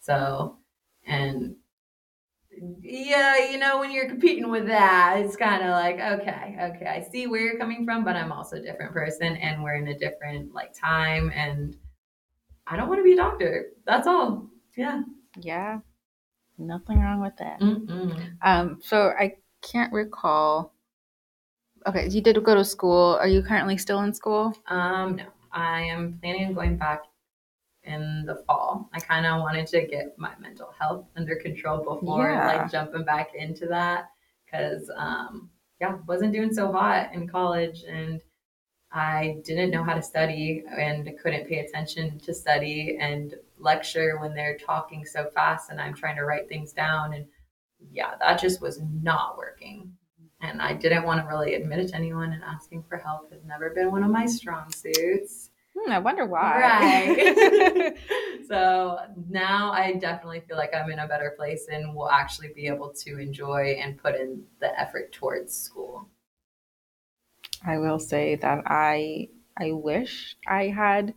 So 0.00 0.58
and 1.06 1.56
yeah, 2.80 3.50
you 3.50 3.58
know, 3.58 3.78
when 3.78 3.90
you're 3.90 4.08
competing 4.08 4.48
with 4.50 4.66
that, 4.66 5.18
it's 5.18 5.36
kind 5.36 5.62
of 5.62 5.70
like, 5.70 5.98
okay, 5.98 6.56
okay, 6.60 6.86
I 6.86 7.02
see 7.10 7.26
where 7.26 7.40
you're 7.40 7.58
coming 7.58 7.84
from, 7.84 8.04
but 8.04 8.16
I'm 8.16 8.32
also 8.32 8.56
a 8.56 8.60
different 8.60 8.92
person 8.92 9.36
and 9.36 9.62
we're 9.62 9.74
in 9.74 9.88
a 9.88 9.98
different 9.98 10.54
like 10.54 10.72
time 10.72 11.32
and 11.34 11.76
I 12.66 12.76
don't 12.76 12.88
want 12.88 13.00
to 13.00 13.04
be 13.04 13.12
a 13.12 13.16
doctor. 13.16 13.66
That's 13.86 14.06
all. 14.06 14.48
Yeah. 14.76 15.02
Yeah. 15.40 15.80
Nothing 16.58 17.00
wrong 17.00 17.20
with 17.20 17.36
that. 17.38 17.60
Mm-mm. 17.60 18.36
Um, 18.42 18.80
so 18.82 19.12
I 19.18 19.34
can't 19.62 19.92
recall. 19.92 20.72
Okay, 21.86 22.08
you 22.08 22.20
did 22.20 22.42
go 22.44 22.54
to 22.54 22.64
school. 22.64 23.18
Are 23.20 23.28
you 23.28 23.42
currently 23.42 23.76
still 23.76 24.00
in 24.00 24.14
school? 24.14 24.56
Um, 24.68 25.16
no. 25.16 25.24
I 25.52 25.82
am 25.82 26.18
planning 26.20 26.46
on 26.46 26.54
going 26.54 26.76
back 26.76 27.02
in 27.84 28.24
the 28.26 28.42
fall. 28.46 28.88
I 28.92 29.00
kind 29.00 29.26
of 29.26 29.40
wanted 29.40 29.66
to 29.68 29.86
get 29.86 30.18
my 30.18 30.32
mental 30.40 30.72
health 30.78 31.06
under 31.16 31.36
control 31.36 31.78
before 31.78 32.30
yeah. 32.30 32.46
like 32.46 32.72
jumping 32.72 33.04
back 33.04 33.34
into 33.34 33.66
that 33.66 34.10
because 34.44 34.90
um, 34.96 35.50
yeah, 35.80 35.96
wasn't 36.06 36.32
doing 36.32 36.52
so 36.52 36.72
hot 36.72 37.12
in 37.12 37.28
college 37.28 37.84
and 37.88 38.20
I 38.94 39.38
didn't 39.44 39.72
know 39.72 39.82
how 39.82 39.94
to 39.94 40.02
study 40.02 40.62
and 40.70 41.12
couldn't 41.20 41.48
pay 41.48 41.58
attention 41.58 42.20
to 42.20 42.32
study 42.32 42.96
and 43.00 43.34
lecture 43.58 44.18
when 44.20 44.34
they're 44.34 44.56
talking 44.56 45.04
so 45.04 45.28
fast 45.34 45.70
and 45.70 45.80
I'm 45.80 45.94
trying 45.94 46.14
to 46.16 46.24
write 46.24 46.48
things 46.48 46.72
down. 46.72 47.12
And 47.12 47.26
yeah, 47.90 48.14
that 48.20 48.40
just 48.40 48.60
was 48.60 48.80
not 49.02 49.36
working. 49.36 49.92
And 50.40 50.62
I 50.62 50.74
didn't 50.74 51.04
want 51.04 51.20
to 51.20 51.26
really 51.26 51.54
admit 51.54 51.80
it 51.80 51.88
to 51.88 51.96
anyone, 51.96 52.32
and 52.32 52.42
asking 52.44 52.84
for 52.86 52.98
help 52.98 53.32
has 53.32 53.42
never 53.44 53.70
been 53.70 53.90
one 53.90 54.04
of 54.04 54.10
my 54.10 54.26
strong 54.26 54.70
suits. 54.70 55.50
Hmm, 55.76 55.90
I 55.90 55.98
wonder 55.98 56.26
why. 56.26 56.60
Right. 56.60 57.96
so 58.48 58.98
now 59.30 59.72
I 59.72 59.94
definitely 59.94 60.42
feel 60.46 60.58
like 60.58 60.74
I'm 60.74 60.90
in 60.90 60.98
a 60.98 61.08
better 61.08 61.34
place 61.36 61.66
and 61.70 61.94
will 61.94 62.10
actually 62.10 62.52
be 62.54 62.66
able 62.66 62.92
to 63.04 63.18
enjoy 63.18 63.78
and 63.80 63.96
put 63.96 64.16
in 64.16 64.44
the 64.60 64.78
effort 64.78 65.12
towards 65.12 65.54
school. 65.56 66.08
I 67.64 67.78
will 67.78 67.98
say 67.98 68.36
that 68.36 68.62
I 68.66 69.28
I 69.58 69.72
wish 69.72 70.36
I 70.46 70.68
had 70.68 71.14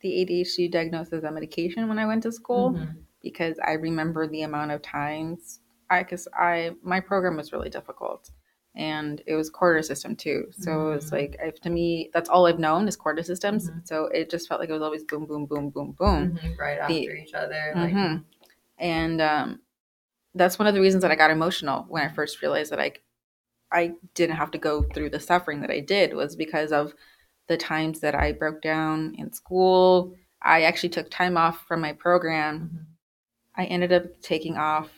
the 0.00 0.08
ADHD 0.08 0.70
diagnosis 0.70 1.24
and 1.24 1.34
medication 1.34 1.88
when 1.88 1.98
I 1.98 2.06
went 2.06 2.22
to 2.24 2.32
school 2.32 2.72
mm-hmm. 2.72 2.98
because 3.22 3.58
I 3.64 3.72
remember 3.72 4.26
the 4.26 4.42
amount 4.42 4.70
of 4.70 4.82
times 4.82 5.60
I 5.90 6.02
because 6.02 6.28
I 6.34 6.72
my 6.82 7.00
program 7.00 7.36
was 7.36 7.52
really 7.52 7.70
difficult 7.70 8.30
and 8.74 9.22
it 9.26 9.34
was 9.34 9.48
quarter 9.48 9.82
system 9.82 10.16
too. 10.16 10.46
So 10.52 10.70
mm-hmm. 10.70 10.92
it 10.92 10.94
was 10.94 11.04
mm-hmm. 11.06 11.16
like 11.16 11.36
if, 11.40 11.60
to 11.62 11.70
me 11.70 12.10
that's 12.12 12.28
all 12.28 12.46
I've 12.46 12.58
known 12.58 12.88
is 12.88 12.96
quarter 12.96 13.22
systems. 13.22 13.70
Mm-hmm. 13.70 13.78
So 13.84 14.06
it 14.06 14.30
just 14.30 14.48
felt 14.48 14.60
like 14.60 14.68
it 14.68 14.74
was 14.74 14.82
always 14.82 15.04
boom 15.04 15.26
boom 15.26 15.46
boom 15.46 15.70
boom 15.70 15.94
boom 15.98 16.32
mm-hmm. 16.32 16.60
right 16.60 16.78
after 16.78 16.94
the, 16.94 17.22
each 17.22 17.34
other. 17.34 17.72
Like... 17.74 17.92
Mm-hmm. 17.92 18.22
And 18.78 19.22
um, 19.22 19.60
that's 20.34 20.58
one 20.58 20.68
of 20.68 20.74
the 20.74 20.80
reasons 20.80 21.02
that 21.02 21.10
I 21.10 21.16
got 21.16 21.30
emotional 21.30 21.86
when 21.88 22.04
I 22.04 22.12
first 22.12 22.42
realized 22.42 22.72
that 22.72 22.80
I 22.80 22.92
I 23.72 23.92
didn't 24.14 24.36
have 24.36 24.50
to 24.52 24.58
go 24.58 24.82
through 24.82 25.10
the 25.10 25.20
suffering 25.20 25.60
that 25.60 25.70
I 25.70 25.80
did 25.80 26.14
was 26.14 26.36
because 26.36 26.72
of 26.72 26.94
the 27.48 27.56
times 27.56 28.00
that 28.00 28.14
I 28.14 28.32
broke 28.32 28.62
down 28.62 29.14
in 29.18 29.32
school. 29.32 30.14
I 30.42 30.62
actually 30.62 30.90
took 30.90 31.10
time 31.10 31.36
off 31.36 31.64
from 31.66 31.80
my 31.80 31.92
program. 31.92 32.60
Mm-hmm. 32.60 32.82
I 33.58 33.64
ended 33.64 33.92
up 33.92 34.04
taking 34.20 34.56
off 34.56 34.90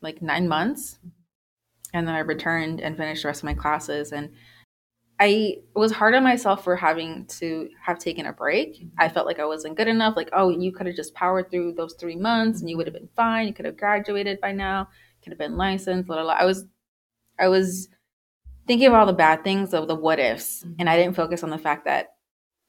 like 0.00 0.22
nine 0.22 0.48
months 0.48 0.98
and 1.92 2.06
then 2.06 2.14
I 2.14 2.20
returned 2.20 2.80
and 2.80 2.96
finished 2.96 3.22
the 3.22 3.28
rest 3.28 3.40
of 3.40 3.46
my 3.46 3.54
classes. 3.54 4.12
And 4.12 4.30
I 5.20 5.56
was 5.74 5.90
hard 5.90 6.14
on 6.14 6.22
myself 6.22 6.62
for 6.62 6.76
having 6.76 7.26
to 7.38 7.68
have 7.82 7.98
taken 7.98 8.26
a 8.26 8.32
break. 8.32 8.76
Mm-hmm. 8.76 9.00
I 9.00 9.08
felt 9.08 9.26
like 9.26 9.40
I 9.40 9.46
wasn't 9.46 9.76
good 9.76 9.88
enough. 9.88 10.16
Like, 10.16 10.30
oh, 10.32 10.50
you 10.50 10.72
could 10.72 10.86
have 10.86 10.96
just 10.96 11.14
powered 11.14 11.50
through 11.50 11.72
those 11.72 11.94
three 11.94 12.16
months 12.16 12.60
and 12.60 12.70
you 12.70 12.76
would 12.76 12.86
have 12.86 12.94
been 12.94 13.08
fine. 13.16 13.48
You 13.48 13.54
could 13.54 13.64
have 13.64 13.76
graduated 13.76 14.40
by 14.40 14.52
now, 14.52 14.88
could 15.22 15.32
have 15.32 15.38
been 15.38 15.56
licensed, 15.56 16.06
blah, 16.06 16.16
blah, 16.16 16.24
blah. 16.24 16.34
I 16.34 16.44
was, 16.44 16.66
I 17.40 17.48
was 17.48 17.88
thinking 18.68 18.86
of 18.86 18.94
all 18.94 19.06
the 19.06 19.12
bad 19.12 19.42
things 19.42 19.74
of 19.74 19.88
the 19.88 19.94
what 19.94 20.20
ifs 20.20 20.62
mm-hmm. 20.62 20.74
and 20.78 20.88
i 20.88 20.96
didn't 20.96 21.16
focus 21.16 21.42
on 21.42 21.50
the 21.50 21.58
fact 21.58 21.84
that 21.84 22.10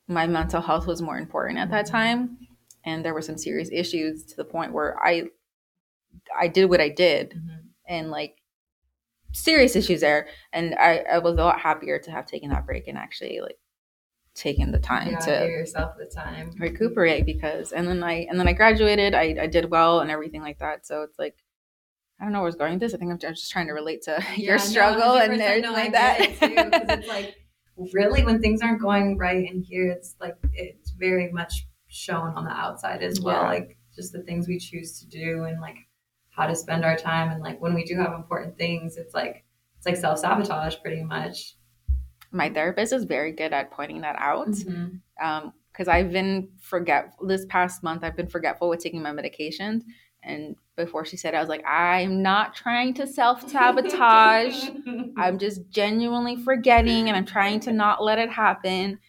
my 0.08 0.26
mental 0.26 0.62
health 0.62 0.88
was 0.88 1.02
more 1.02 1.20
important 1.20 1.60
at 1.60 1.70
that 1.70 1.86
mm-hmm. 1.86 1.96
time 1.96 2.38
and 2.86 3.06
there 3.06 3.14
were 3.14 3.22
some 3.22 3.38
serious 3.38 3.70
issues 3.72 4.24
to 4.24 4.36
the 4.36 4.46
point 4.46 4.74
where 4.74 4.98
i 5.06 5.24
i 6.40 6.48
did 6.48 6.66
what 6.66 6.82
i 6.82 6.90
did 6.90 7.32
mm-hmm. 7.32 7.68
and 7.88 8.10
like 8.10 8.38
serious 9.32 9.76
issues 9.76 10.02
there 10.02 10.28
and 10.54 10.74
I, 10.74 11.04
I 11.12 11.20
was 11.20 11.34
a 11.34 11.44
lot 11.44 11.60
happier 11.60 12.00
to 12.00 12.12
have 12.12 12.26
taken 12.26 12.50
that 12.50 12.66
break 12.66 12.88
and 12.88 12.98
actually 12.98 13.42
like 13.42 13.60
taken 14.34 14.72
the 14.72 14.80
time 14.80 15.12
yeah, 15.12 15.20
to 15.20 15.32
give 15.32 15.50
yourself 15.50 15.92
the 16.00 16.06
time 16.06 16.52
recuperate 16.58 17.26
because 17.26 17.72
and 17.72 17.88
then 17.88 18.04
i 18.04 18.26
and 18.30 18.40
then 18.40 18.48
i 18.48 18.54
graduated 18.54 19.14
I, 19.14 19.36
I 19.42 19.48
did 19.48 19.70
well 19.70 20.00
and 20.00 20.10
everything 20.10 20.42
like 20.42 20.60
that 20.60 20.88
so 20.88 21.04
it's 21.04 21.20
like 21.20 21.36
I 22.20 22.26
don't 22.26 22.34
know 22.34 22.40
where 22.40 22.48
I 22.48 22.50
was 22.50 22.56
going 22.56 22.74
with 22.74 22.82
this. 22.82 22.94
I 22.94 22.98
think 22.98 23.12
I'm 23.12 23.18
just 23.18 23.52
trying 23.52 23.68
to 23.68 23.74
relate 23.74 24.02
to 24.04 24.24
yeah, 24.36 24.52
your 24.52 24.60
struggle 24.60 25.16
no, 25.16 25.18
and 25.18 25.42
everything 25.42 25.62
no, 25.62 25.72
like 25.72 25.94
that. 25.94 26.20
It 26.20 26.40
too, 26.40 26.54
it's 26.90 27.08
like 27.08 27.36
really 27.94 28.24
when 28.24 28.42
things 28.42 28.62
aren't 28.62 28.82
going 28.82 29.18
right 29.18 29.50
in 29.50 29.62
here, 29.62 29.90
it's 29.90 30.16
like 30.20 30.36
it's 30.54 30.92
very 30.92 31.32
much 31.32 31.68
shown 31.88 32.34
on 32.36 32.44
the 32.44 32.52
outside 32.52 33.04
as 33.04 33.22
well. 33.22 33.44
Yeah. 33.44 33.50
Like 33.50 33.78
just 33.96 34.12
the 34.12 34.22
things 34.24 34.48
we 34.48 34.60
choose 34.60 35.00
to 35.00 35.08
do 35.08 35.46
and 35.46 35.62
like 35.62 35.78
how 36.30 36.46
to 36.46 36.56
spend 36.56 36.86
our 36.86 36.96
time 36.96 37.32
and 37.32 37.42
like 37.42 37.60
when 37.62 37.74
we 37.74 37.84
do 37.84 37.96
have 37.96 38.14
important 38.14 38.58
things, 38.58 38.98
it's 38.98 39.14
like 39.14 39.46
it's 39.78 39.86
like 39.86 39.96
self 39.96 40.20
sabotage 40.20 40.76
pretty 40.82 41.04
much. 41.04 41.56
My 42.32 42.50
therapist 42.50 42.94
is 42.94 43.06
very 43.06 43.32
good 43.32 43.54
at 43.54 43.72
pointing 43.72 44.02
that 44.02 44.16
out. 44.20 44.50
Mm-hmm. 44.50 45.26
Um, 45.26 45.54
because 45.72 45.88
I've 45.88 46.12
been 46.12 46.50
forget 46.60 47.14
this 47.26 47.46
past 47.46 47.84
month 47.84 48.04
I've 48.04 48.18
been 48.18 48.28
forgetful 48.28 48.68
with 48.68 48.82
taking 48.82 49.02
my 49.02 49.12
medications 49.12 49.84
and 50.24 50.56
before 50.80 51.06
she 51.06 51.18
said, 51.18 51.34
it, 51.34 51.38
I 51.38 51.42
was 51.42 51.50
like, 51.50 51.66
I'm 51.68 52.22
not 52.22 52.56
trying 52.56 52.94
to 52.96 53.06
self 53.06 53.48
sabotage. 53.48 54.70
I'm 55.18 55.38
just 55.38 55.70
genuinely 55.70 56.38
forgetting 56.38 57.10
and 57.10 57.18
I'm 57.18 57.26
trying 57.26 57.60
to 57.62 57.74
not 57.74 58.04
let 58.04 58.18
it 58.18 58.30
happen. 58.30 59.00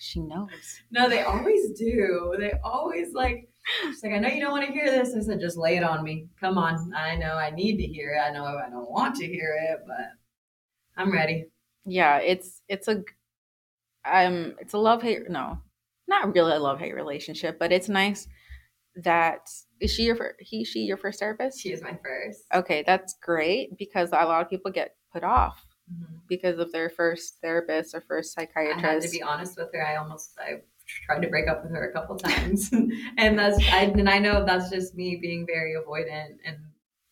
She 0.00 0.20
knows. 0.20 0.48
No, 0.90 1.08
they 1.08 1.22
always 1.22 1.70
do. 1.72 2.34
They 2.38 2.52
always 2.64 3.12
like, 3.12 3.48
she's 3.82 4.02
like, 4.02 4.12
I 4.12 4.18
know 4.18 4.28
you 4.28 4.40
don't 4.40 4.52
want 4.52 4.66
to 4.66 4.72
hear 4.72 4.90
this. 4.90 5.14
I 5.14 5.20
said, 5.20 5.40
just 5.40 5.58
lay 5.58 5.76
it 5.76 5.82
on 5.84 6.02
me. 6.02 6.26
Come 6.40 6.56
on. 6.56 6.92
I 6.94 7.16
know 7.16 7.34
I 7.34 7.50
need 7.50 7.76
to 7.76 7.86
hear 7.86 8.14
it. 8.14 8.20
I 8.20 8.32
know 8.32 8.44
I 8.44 8.70
don't 8.70 8.90
want 8.90 9.16
to 9.16 9.26
hear 9.26 9.56
it, 9.70 9.80
but 9.86 10.12
I'm 10.96 11.12
ready. 11.12 11.46
Yeah, 11.84 12.18
it's 12.18 12.62
it's 12.68 12.88
a 12.88 13.02
um 14.04 14.54
it's 14.60 14.74
a 14.74 14.78
love 14.78 15.02
hate 15.02 15.28
no, 15.30 15.58
not 16.06 16.34
really 16.34 16.52
a 16.52 16.58
love 16.58 16.78
hate 16.78 16.94
relationship, 16.94 17.58
but 17.58 17.72
it's 17.72 17.88
nice 17.88 18.28
that 18.96 19.48
is 19.80 19.92
she 19.92 20.04
your 20.04 20.16
first, 20.16 20.36
he 20.40 20.64
she 20.64 20.80
your 20.80 20.96
first 20.96 21.20
therapist? 21.20 21.60
She 21.60 21.70
is 21.70 21.82
my 21.82 21.98
first. 22.02 22.44
Okay, 22.54 22.82
that's 22.86 23.14
great 23.22 23.76
because 23.78 24.10
a 24.10 24.24
lot 24.24 24.42
of 24.42 24.50
people 24.50 24.70
get 24.70 24.96
put 25.12 25.24
off 25.24 25.64
mm-hmm. 25.92 26.16
because 26.28 26.58
of 26.58 26.72
their 26.72 26.90
first 26.90 27.38
therapist 27.40 27.94
or 27.94 28.00
first 28.00 28.34
psychiatrist. 28.34 28.84
I 28.84 28.92
had 28.92 29.02
to 29.02 29.10
be 29.10 29.22
honest 29.22 29.56
with 29.56 29.68
her. 29.72 29.84
I 29.84 29.96
almost 29.96 30.32
I 30.38 30.62
tried 31.06 31.20
to 31.20 31.28
break 31.28 31.48
up 31.48 31.62
with 31.62 31.72
her 31.72 31.90
a 31.90 31.92
couple 31.92 32.16
times, 32.16 32.70
and 33.18 33.38
that's 33.38 33.58
I 33.72 33.82
and 33.84 34.08
I 34.08 34.18
know 34.18 34.44
that's 34.44 34.70
just 34.70 34.94
me 34.94 35.16
being 35.20 35.46
very 35.46 35.74
avoidant 35.74 36.36
and. 36.44 36.56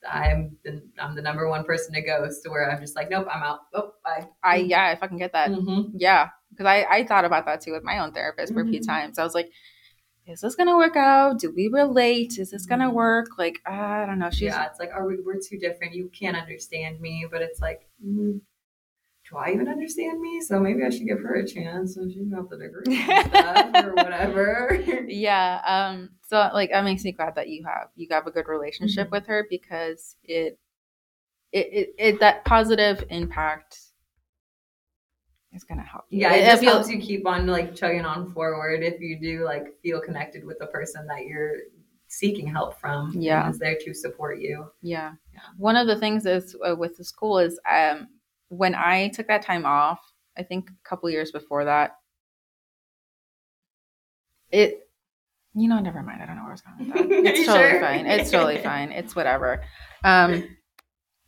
I'm 0.09 0.57
the 0.65 0.81
I'm 1.01 1.17
the 1.17 1.23
number 1.23 1.49
one 1.49 1.65
person 1.65 1.93
to 1.95 2.01
ghost 2.01 2.45
to 2.45 2.51
where 2.51 2.71
I'm 2.71 2.81
just 2.81 2.95
like 2.95 3.11
nope 3.11 3.27
I'm 3.29 3.43
out 3.43 3.63
oh 3.75 3.91
bye 4.05 4.29
I 4.45 4.59
yeah 4.59 4.93
if 4.93 5.03
I 5.03 5.09
can 5.09 5.19
get 5.19 5.33
that 5.33 5.51
mm-hmm. 5.51 5.97
yeah 5.97 6.29
because 6.51 6.65
I 6.65 6.85
I 6.89 7.05
thought 7.05 7.25
about 7.25 7.45
that 7.47 7.61
too 7.61 7.73
with 7.73 7.83
my 7.83 7.99
own 7.99 8.13
therapist 8.13 8.53
for 8.53 8.61
mm-hmm. 8.61 8.69
a 8.69 8.71
few 8.71 8.81
mm-hmm. 8.83 8.89
times 8.89 9.19
I 9.19 9.25
was 9.25 9.35
like 9.35 9.51
is 10.27 10.41
this 10.41 10.55
gonna 10.57 10.77
work 10.77 10.97
out? 10.97 11.39
Do 11.39 11.53
we 11.55 11.69
relate? 11.69 12.39
Is 12.39 12.51
this 12.51 12.67
gonna 12.67 12.91
work? 12.91 13.39
Like, 13.39 13.61
I 13.67 14.05
don't 14.07 14.19
know. 14.19 14.31
She's 14.31 14.43
yeah, 14.43 14.67
it's 14.67 14.79
like, 14.81 14.91
are 14.93 15.07
we? 15.07 15.19
We're 15.21 15.39
too 15.41 15.59
different. 15.59 15.95
You 15.95 16.09
can't 16.13 16.37
understand 16.37 17.01
me, 17.01 17.27
but 17.31 17.43
it's 17.43 17.61
like, 17.61 17.89
mm, 18.05 18.41
do 19.31 19.37
I 19.37 19.51
even 19.53 19.69
understand 19.69 20.21
me? 20.21 20.41
So 20.41 20.61
maybe 20.61 20.85
I 20.85 20.91
should 20.91 21.07
give 21.07 21.21
her 21.21 21.35
a 21.35 21.47
chance, 21.47 21.97
and 21.97 22.13
she's 22.13 22.29
got 22.29 22.49
the 22.51 22.57
degree 22.59 22.97
or 23.75 23.95
whatever. 24.03 24.83
yeah. 25.09 25.61
Um. 25.67 26.11
So 26.29 26.51
like, 26.53 26.71
that 26.71 26.85
makes 26.85 27.05
me 27.05 27.13
glad 27.13 27.35
that 27.37 27.49
you 27.49 27.65
have 27.65 27.89
you 27.97 28.09
have 28.11 28.27
a 28.27 28.31
good 28.31 28.49
relationship 28.49 29.09
Mhm. 29.09 29.13
with 29.13 29.27
her 29.27 29.47
because 29.49 30.17
it, 30.25 30.59
it, 31.53 31.67
it, 31.73 31.95
it 31.99 32.21
that 32.21 32.45
positive 32.45 33.05
impact 33.11 33.79
is 35.57 35.65
gonna 35.65 35.83
help. 35.83 36.05
you. 36.11 36.21
yeah, 36.21 36.35
it 36.35 36.43
I 36.43 36.47
just 36.51 36.63
feel- 36.63 36.73
helps 36.75 36.89
you 36.91 37.01
keep 37.01 37.27
on 37.27 37.47
like 37.47 37.75
chugging 37.75 38.05
on 38.05 38.33
forward 38.33 38.83
if 38.83 39.01
you 39.01 39.19
do 39.19 39.45
like 39.45 39.81
feel 39.83 40.01
connected 40.01 40.45
with 40.45 40.59
the 40.59 40.67
person 40.67 41.07
that 41.09 41.25
you're 41.25 41.55
seeking 42.09 42.47
help 42.47 42.79
from. 42.79 43.13
Yeah. 43.17 43.49
is 43.51 43.59
there 43.59 43.77
to 43.85 43.93
support 43.95 44.39
you. 44.41 44.67
Yeah. 44.83 45.13
Yeah. 45.33 45.41
One 45.57 45.75
of 45.77 45.87
the 45.89 45.97
things 45.97 46.25
is 46.27 46.55
uh, 46.67 46.77
with 46.77 46.97
the 46.97 47.05
school 47.05 47.39
is 47.39 47.59
um 47.71 48.09
when 48.49 48.75
I 48.77 49.09
took 49.09 49.27
that 49.27 49.43
time 49.43 49.67
off, 49.67 49.99
I 50.39 50.43
think 50.45 50.71
a 50.71 50.89
couple 50.89 51.11
years 51.11 51.33
before 51.33 51.65
that, 51.65 51.97
it 54.51 54.83
you 55.59 55.69
know, 55.71 55.79
never 55.81 56.03
mind. 56.03 56.23
I 56.23 56.27
don't 56.27 56.37
know 56.37 56.43
where 56.43 56.51
I 56.51 56.55
was 56.55 56.61
going 56.61 56.79
with 56.79 57.09
that. 57.09 57.11
It's 57.35 57.47
totally 57.47 57.71
sure? 57.71 57.81
fine. 57.81 58.07
It's 58.07 58.31
totally 58.31 58.59
fine. 58.63 58.93
It's 58.93 59.17
whatever. 59.17 59.63
Um 60.05 60.49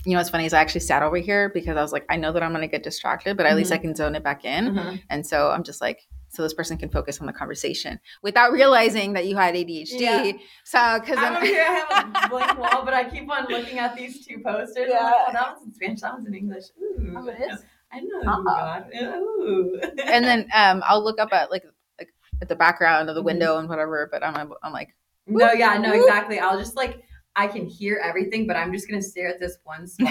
you 0.08 0.14
know 0.14 0.20
what's 0.20 0.30
funny 0.30 0.46
is 0.46 0.54
I 0.54 0.60
actually 0.60 0.80
sat 0.80 1.02
over 1.02 1.16
here 1.18 1.50
because 1.50 1.76
I 1.76 1.82
was 1.82 1.92
like, 1.92 2.06
I 2.08 2.16
know 2.16 2.32
that 2.32 2.42
I'm 2.42 2.52
gonna 2.52 2.66
get 2.66 2.82
distracted, 2.82 3.36
but 3.36 3.44
at 3.46 3.56
least 3.56 3.72
I 3.72 3.78
can 3.78 3.94
zone 3.94 4.14
it 4.14 4.24
back 4.24 4.44
in. 4.44 4.78
Uh-huh. 4.78 4.96
And 5.10 5.26
so 5.26 5.50
I'm 5.50 5.62
just 5.62 5.80
like, 5.80 6.06
so 6.30 6.42
this 6.42 6.54
person 6.54 6.76
can 6.78 6.88
focus 6.88 7.20
on 7.20 7.26
the 7.26 7.32
conversation 7.32 8.00
without 8.22 8.52
realizing 8.52 9.12
that 9.14 9.26
you 9.26 9.36
had 9.36 9.54
ADHD. 9.54 10.00
Yeah. 10.00 10.32
So 10.64 10.98
because 11.00 11.18
I'm 11.18 11.36
over 11.36 11.44
here, 11.46 11.62
I 11.62 11.74
have 12.14 12.24
a 12.24 12.28
blank 12.28 12.58
wall, 12.58 12.84
but 12.84 12.94
I 12.94 13.04
keep 13.08 13.30
on 13.30 13.46
looking 13.48 13.78
at 13.78 13.96
these 13.96 14.26
two 14.26 14.38
posters. 14.44 14.90
I'm 14.98 15.04
like, 15.04 15.14
oh, 15.28 15.32
that 15.32 15.46
one's 15.56 15.66
in 15.66 15.74
Spanish, 15.74 16.00
that 16.00 16.12
one's 16.14 16.26
in 16.26 16.34
English. 16.34 16.64
Ooh. 16.80 17.14
Oh, 17.16 17.28
it 17.28 17.38
is? 17.52 17.64
I 17.92 18.00
know. 18.00 18.20
Uh-uh. 18.26 18.42
God. 18.44 18.90
Ooh. 19.18 19.80
and 20.04 20.24
then 20.24 20.48
um, 20.54 20.82
I'll 20.86 21.02
look 21.02 21.18
up 21.20 21.32
at 21.32 21.50
like 21.50 21.64
like 21.98 22.08
at 22.40 22.48
the 22.48 22.56
background 22.56 23.08
of 23.10 23.14
the 23.14 23.22
Mhm. 23.22 23.26
window 23.26 23.58
and 23.58 23.68
whatever. 23.68 24.08
But 24.10 24.22
I'm 24.22 24.52
I'm 24.62 24.72
like, 24.72 24.94
no, 25.26 25.52
yeah, 25.52 25.76
no, 25.78 25.90
Whoop. 25.92 26.00
exactly. 26.02 26.38
I'll 26.38 26.58
just 26.58 26.76
like, 26.76 27.02
I 27.38 27.46
can 27.46 27.66
hear 27.66 28.00
everything, 28.02 28.46
but 28.48 28.56
I'm 28.56 28.72
just 28.72 28.88
gonna 28.88 29.00
stare 29.00 29.28
at 29.28 29.38
this 29.38 29.58
one 29.64 29.86
spot. 29.86 30.08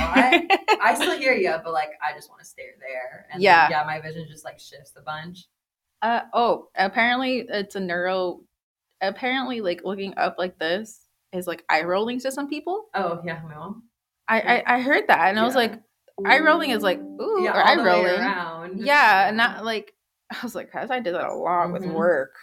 I 0.81 0.95
still 0.95 1.17
hear 1.19 1.33
you, 1.33 1.53
but 1.63 1.73
like, 1.73 1.89
I 2.01 2.13
just 2.15 2.29
want 2.29 2.39
to 2.41 2.45
stare 2.47 2.71
there. 2.79 3.27
And 3.31 3.41
Yeah. 3.41 3.67
yeah, 3.69 3.83
my 3.85 3.99
vision 3.99 4.25
just 4.29 4.45
like 4.45 4.59
shifts 4.59 4.93
a 4.97 5.01
bunch. 5.01 5.45
uh, 6.01 6.21
oh, 6.33 6.69
apparently 6.75 7.39
it's 7.49 7.75
a 7.75 7.79
neuro. 7.79 8.41
Apparently, 9.01 9.61
like 9.61 9.83
looking 9.83 10.13
up 10.17 10.35
like 10.37 10.57
this 10.57 11.01
is 11.33 11.47
like 11.47 11.63
eye 11.69 11.83
rolling 11.83 12.19
to 12.21 12.31
some 12.31 12.47
people. 12.47 12.85
Oh 12.93 13.21
yeah, 13.25 13.41
my 13.43 13.55
mom. 13.55 13.83
I 14.29 14.39
I, 14.65 14.75
I 14.77 14.81
heard 14.81 15.07
that 15.07 15.29
and 15.29 15.39
I 15.39 15.43
was 15.43 15.53
Yeah. 15.55 15.61
like, 15.61 15.73
eye 16.25 16.39
rolling 16.39 16.69
is 16.71 16.81
like 16.83 16.99
ooh 16.99 17.41
yeah, 17.43 17.51
or 17.53 17.61
eye 17.61 17.75
rolling. 17.75 18.21
around. 18.21 18.79
Yeah, 18.85 19.27
and 19.27 19.35
not 19.37 19.65
like 19.65 19.93
I 20.31 20.37
was 20.43 20.55
like, 20.55 20.71
cause 20.71 20.89
I 20.91 20.99
did 21.01 21.13
that 21.13 21.25
a 21.29 21.33
lot 21.33 21.71
with 21.73 21.83
Mhm. 21.83 21.93
work. 21.93 22.33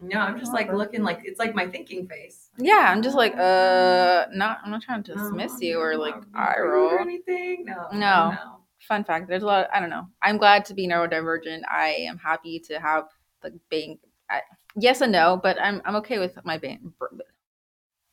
No, 0.00 0.20
I'm 0.20 0.38
just 0.38 0.52
like 0.52 0.72
looking 0.72 1.02
like 1.02 1.20
it's 1.24 1.38
like 1.40 1.54
my 1.54 1.66
thinking 1.66 2.06
face. 2.08 2.47
Yeah, 2.58 2.86
I'm 2.92 3.02
just 3.02 3.16
like, 3.16 3.34
uh, 3.36 4.26
not. 4.32 4.58
I'm 4.64 4.70
not 4.70 4.82
trying 4.82 5.02
to 5.04 5.14
No, 5.14 5.22
dismiss 5.22 5.60
you 5.60 5.78
or 5.78 5.96
like 5.96 6.16
eye 6.34 6.56
roll. 6.60 6.90
or 6.90 7.00
anything. 7.00 7.64
No, 7.66 7.86
No. 7.92 8.30
no. 8.30 8.54
fun 8.86 9.04
fact 9.04 9.28
there's 9.28 9.42
a 9.42 9.46
lot 9.46 9.68
i 9.74 9.80
don't 9.80 9.90
know 9.90 10.06
i'm 10.22 10.38
glad 10.38 10.64
to 10.64 10.72
be 10.72 10.86
neurodivergent 10.86 11.60
i 11.68 11.88
am 12.08 12.16
happy 12.16 12.58
to 12.60 12.78
have 12.78 13.04
the 13.42 13.50
being 13.68 13.98
I, 14.30 14.40
yes 14.76 15.00
and 15.02 15.10
no 15.12 15.38
but 15.42 15.60
i'm 15.60 15.82
i'm 15.84 15.96
okay 15.96 16.18
with 16.20 16.38
my 16.44 16.56
brain 16.58 16.92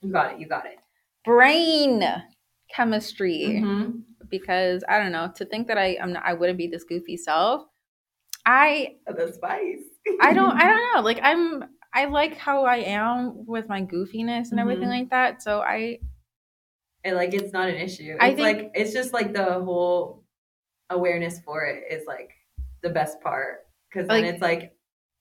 You 0.01 0.11
got 0.11 0.33
it. 0.33 0.39
You 0.39 0.47
got 0.47 0.65
it. 0.65 0.79
brain 1.23 2.03
chemistry 2.69 3.61
Mhm. 3.63 4.01
because 4.29 4.83
i 4.89 4.97
don't 4.99 5.11
know 5.11 5.31
to 5.35 5.45
think 5.45 5.67
that 5.67 5.77
i 5.77 5.97
i'm 6.01 6.11
not 6.13 6.23
i 6.25 6.33
wouldn't 6.33 6.57
be 6.57 6.67
this 6.67 6.83
goofy 6.83 7.15
self 7.15 7.61
i 8.45 8.95
The 9.07 9.31
spice. 9.31 9.83
i 10.19 10.33
don't 10.33 10.57
i 10.59 10.65
don't 10.69 10.95
know 10.95 11.01
like 11.03 11.19
i'm 11.21 11.63
i 11.95 12.05
like 12.05 12.37
how 12.37 12.65
i 12.65 12.77
am 12.77 13.45
with 13.47 13.67
my 13.67 13.81
goofiness 13.81 14.51
and 14.51 14.59
everything 14.59 14.87
Mhm. 14.89 14.99
like 14.99 15.09
that 15.09 15.41
so 15.41 15.61
i 15.61 15.97
And 17.05 17.15
like 17.15 17.33
it's 17.35 17.53
not 17.53 17.69
an 17.69 17.75
issue. 17.75 18.13
It's 18.17 18.23
I 18.23 18.33
think- 18.33 18.47
like 18.49 18.71
it's 18.73 18.91
just 18.99 19.13
like 19.13 19.29
the 19.31 19.45
whole 19.67 20.23
awareness 20.89 21.39
for 21.45 21.63
it 21.65 21.83
is 21.95 22.03
like 22.07 22.31
the 22.81 22.89
best 22.89 23.21
part 23.21 23.67
because 23.89 24.07
then 24.07 24.23
Like- 24.23 24.33
it's 24.33 24.41
like 24.41 24.63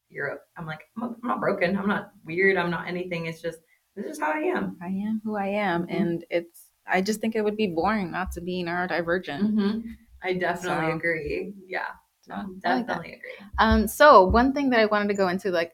you're. 0.09 0.41
I'm 0.57 0.65
like 0.67 0.83
I'm 0.97 1.17
not, 1.23 1.41
broken. 1.41 1.77
I'm 1.77 1.89
not 1.89 2.13
weird. 2.25 2.57
I'm 2.57 2.71
not 2.71 2.87
anything. 2.89 3.27
It's 3.27 3.43
just 3.43 3.59
this 3.97 4.07
is 4.07 4.19
how 4.19 4.33
I 4.33 4.43
am. 4.57 4.77
i 4.81 4.87
am 4.89 5.21
who 5.25 5.37
i 5.37 5.47
am 5.47 5.87
Mhm. 5.87 5.95
and 6.01 6.25
it's 6.31 6.59
i 6.87 6.99
just 7.09 7.21
think 7.21 7.37
it 7.37 7.45
would 7.47 7.57
be 7.65 7.69
boring 7.69 8.11
not 8.11 8.33
to 8.37 8.41
be 8.41 8.57
neurodivergent 8.65 9.43
Mm-hmm. 9.49 9.91
I 10.27 10.33
definitely 10.47 10.91
So- 10.91 10.97
agree. 10.97 11.53
Yeah, 11.69 11.91
So, 12.27 12.33
I 12.35 12.43
like 12.45 12.87
definitely 12.87 13.13
agree. 13.21 13.39
Um, 13.59 13.87
so 13.87 14.07
one 14.41 14.53
thing 14.55 14.71
that 14.71 14.81
I 14.81 14.87
wanted 14.87 15.09
to 15.13 15.19
go 15.23 15.29
into, 15.29 15.51
like 15.61 15.73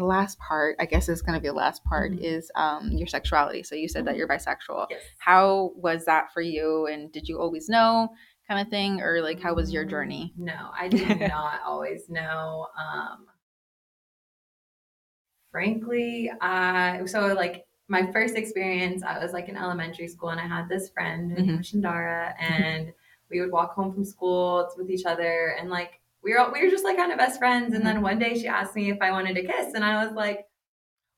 the 0.00 0.06
last 0.06 0.38
part, 0.38 0.76
I 0.80 0.86
guess 0.86 1.08
is 1.08 1.22
going 1.22 1.34
to 1.36 1.40
be 1.40 1.48
the 1.48 1.54
last 1.54 1.84
part, 1.84 2.12
Mhm. 2.12 2.20
is 2.22 2.50
um 2.56 2.90
your 2.92 3.06
sexuality. 3.06 3.62
So 3.62 3.74
you 3.76 3.88
said 3.88 4.04
that 4.06 4.14
Mhm. 4.14 4.18
you're 4.18 4.28
bisexual. 4.28 4.86
Yes. 4.90 5.02
How 5.18 5.72
was 5.76 6.04
that 6.06 6.32
for 6.32 6.40
you? 6.42 6.86
And 6.86 7.12
did 7.12 7.28
you 7.28 7.38
always 7.40 7.68
know, 7.68 8.08
kind 8.48 8.60
of 8.60 8.68
thing, 8.68 9.00
or 9.02 9.20
like 9.22 9.40
how 9.40 9.54
was 9.54 9.72
your 9.72 9.84
journey? 9.84 10.32
No, 10.36 10.70
I 10.78 10.88
did 10.88 11.20
not 11.28 11.60
always 11.64 12.08
know. 12.08 12.68
Um, 12.76 13.26
frankly, 15.50 16.30
I 16.40 17.04
so 17.06 17.34
like 17.34 17.66
my 17.88 18.10
first 18.12 18.36
experience, 18.36 19.02
I 19.02 19.18
was 19.18 19.32
like 19.32 19.48
in 19.48 19.56
elementary 19.56 20.08
school, 20.08 20.30
and 20.30 20.40
I 20.40 20.46
had 20.46 20.68
this 20.68 20.90
friend 20.90 21.32
Mm-hmm. 21.32 21.46
named 21.46 21.64
Shindara, 21.64 22.34
and 22.40 22.92
we 23.30 23.40
would 23.40 23.52
walk 23.52 23.74
home 23.74 23.92
from 23.92 24.04
school 24.04 24.68
with 24.76 24.90
each 24.90 25.06
other, 25.06 25.54
and 25.58 25.70
like 25.70 25.99
we 26.22 26.32
were 26.34 26.50
we 26.52 26.64
were 26.64 26.70
just 26.70 26.84
like 26.84 26.96
kind 26.96 27.12
of 27.12 27.18
best 27.18 27.38
friends. 27.38 27.74
And 27.74 27.84
then 27.86 28.02
one 28.02 28.18
day 28.18 28.38
she 28.38 28.46
asked 28.46 28.74
me 28.76 28.90
if 28.90 28.98
I 29.00 29.10
wanted 29.12 29.34
to 29.34 29.42
kiss, 29.42 29.74
and 29.74 29.84
I 29.84 30.04
was 30.04 30.14
like. 30.14 30.46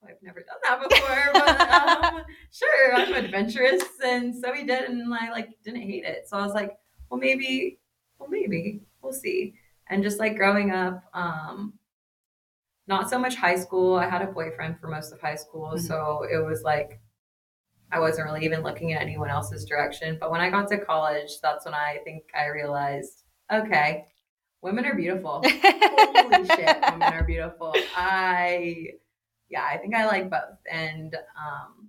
"Oh, 0.02 0.08
I've 0.08 0.22
never 0.22 0.40
done 0.40 0.58
that 0.64 0.80
before, 0.88 1.30
but 1.32 2.14
um, 2.14 2.24
sure, 2.50 2.94
I'm 2.96 3.14
adventurous, 3.14 3.84
and 4.04 4.34
so 4.34 4.50
we 4.50 4.64
did, 4.64 4.84
and 4.90 5.14
I 5.14 5.30
like 5.30 5.48
didn't 5.64 5.82
hate 5.82 6.04
it. 6.04 6.28
So 6.28 6.36
I 6.36 6.44
was 6.44 6.54
like, 6.54 6.72
well, 7.08 7.20
maybe, 7.20 7.78
well, 8.18 8.28
maybe 8.28 8.82
we'll 9.00 9.12
see. 9.12 9.54
And 9.88 10.02
just 10.02 10.18
like 10.18 10.36
growing 10.36 10.70
up, 10.72 11.04
um, 11.14 11.74
not 12.88 13.08
so 13.10 13.18
much 13.18 13.36
high 13.36 13.56
school. 13.56 13.94
I 13.96 14.08
had 14.08 14.22
a 14.22 14.26
boyfriend 14.26 14.80
for 14.80 14.88
most 14.88 15.12
of 15.12 15.20
high 15.20 15.36
school, 15.36 15.72
Mhm. 15.74 15.80
so 15.86 16.24
it 16.30 16.44
was 16.44 16.62
like 16.62 17.00
I 17.92 18.00
wasn't 18.00 18.26
really 18.26 18.44
even 18.44 18.62
looking 18.62 18.92
at 18.94 19.02
anyone 19.02 19.28
else's 19.30 19.64
direction. 19.66 20.16
But 20.18 20.30
when 20.30 20.40
I 20.40 20.48
got 20.50 20.66
to 20.68 20.78
college, 20.78 21.40
that's 21.42 21.64
when 21.66 21.74
I 21.74 21.98
think 22.04 22.24
I 22.34 22.46
realized, 22.46 23.24
okay, 23.52 24.06
women 24.62 24.86
are 24.86 24.94
beautiful. 24.94 25.42
Holy 25.62 26.46
shit, 26.46 26.76
women 26.90 27.02
are 27.02 27.24
beautiful. 27.24 27.74
I, 27.96 28.86
yeah, 29.50 29.64
I 29.64 29.76
think 29.76 29.94
I 29.94 30.06
like 30.06 30.30
both, 30.30 30.58
and 30.70 31.14
um, 31.14 31.88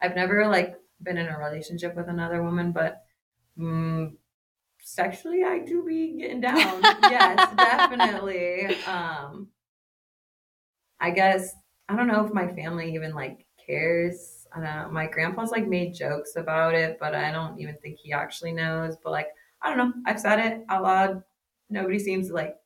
I've 0.00 0.16
never 0.16 0.46
like 0.48 0.76
been 1.02 1.18
in 1.18 1.26
a 1.26 1.38
relationship 1.38 1.94
with 1.94 2.08
another 2.08 2.42
woman, 2.42 2.72
but 2.72 3.04
mm, 3.58 4.12
sexually, 4.82 5.44
I 5.44 5.60
do 5.60 5.84
be 5.84 6.18
getting 6.18 6.40
down. 6.40 6.82
yes, 6.82 7.54
definitely. 7.56 8.74
Um, 8.84 9.48
I 10.98 11.10
guess 11.10 11.54
I 11.88 11.96
don't 11.96 12.08
know 12.08 12.24
if 12.24 12.32
my 12.32 12.48
family 12.48 12.94
even 12.94 13.14
like 13.14 13.46
cares. 13.64 14.46
I 14.52 14.60
don't 14.60 14.64
know. 14.64 14.88
My 14.90 15.06
grandpa's 15.06 15.50
like 15.50 15.68
made 15.68 15.94
jokes 15.94 16.36
about 16.36 16.74
it, 16.74 16.96
but 16.98 17.14
I 17.14 17.30
don't 17.30 17.60
even 17.60 17.76
think 17.82 17.98
he 17.98 18.12
actually 18.12 18.52
knows. 18.52 18.96
But 19.02 19.10
like, 19.10 19.28
I 19.60 19.68
don't 19.68 19.78
know. 19.78 19.92
I've 20.06 20.20
said 20.20 20.38
it 20.38 20.64
out 20.68 20.82
loud. 20.82 21.22
Nobody 21.70 21.98
seems 21.98 22.28
to 22.28 22.34
like 22.34 22.56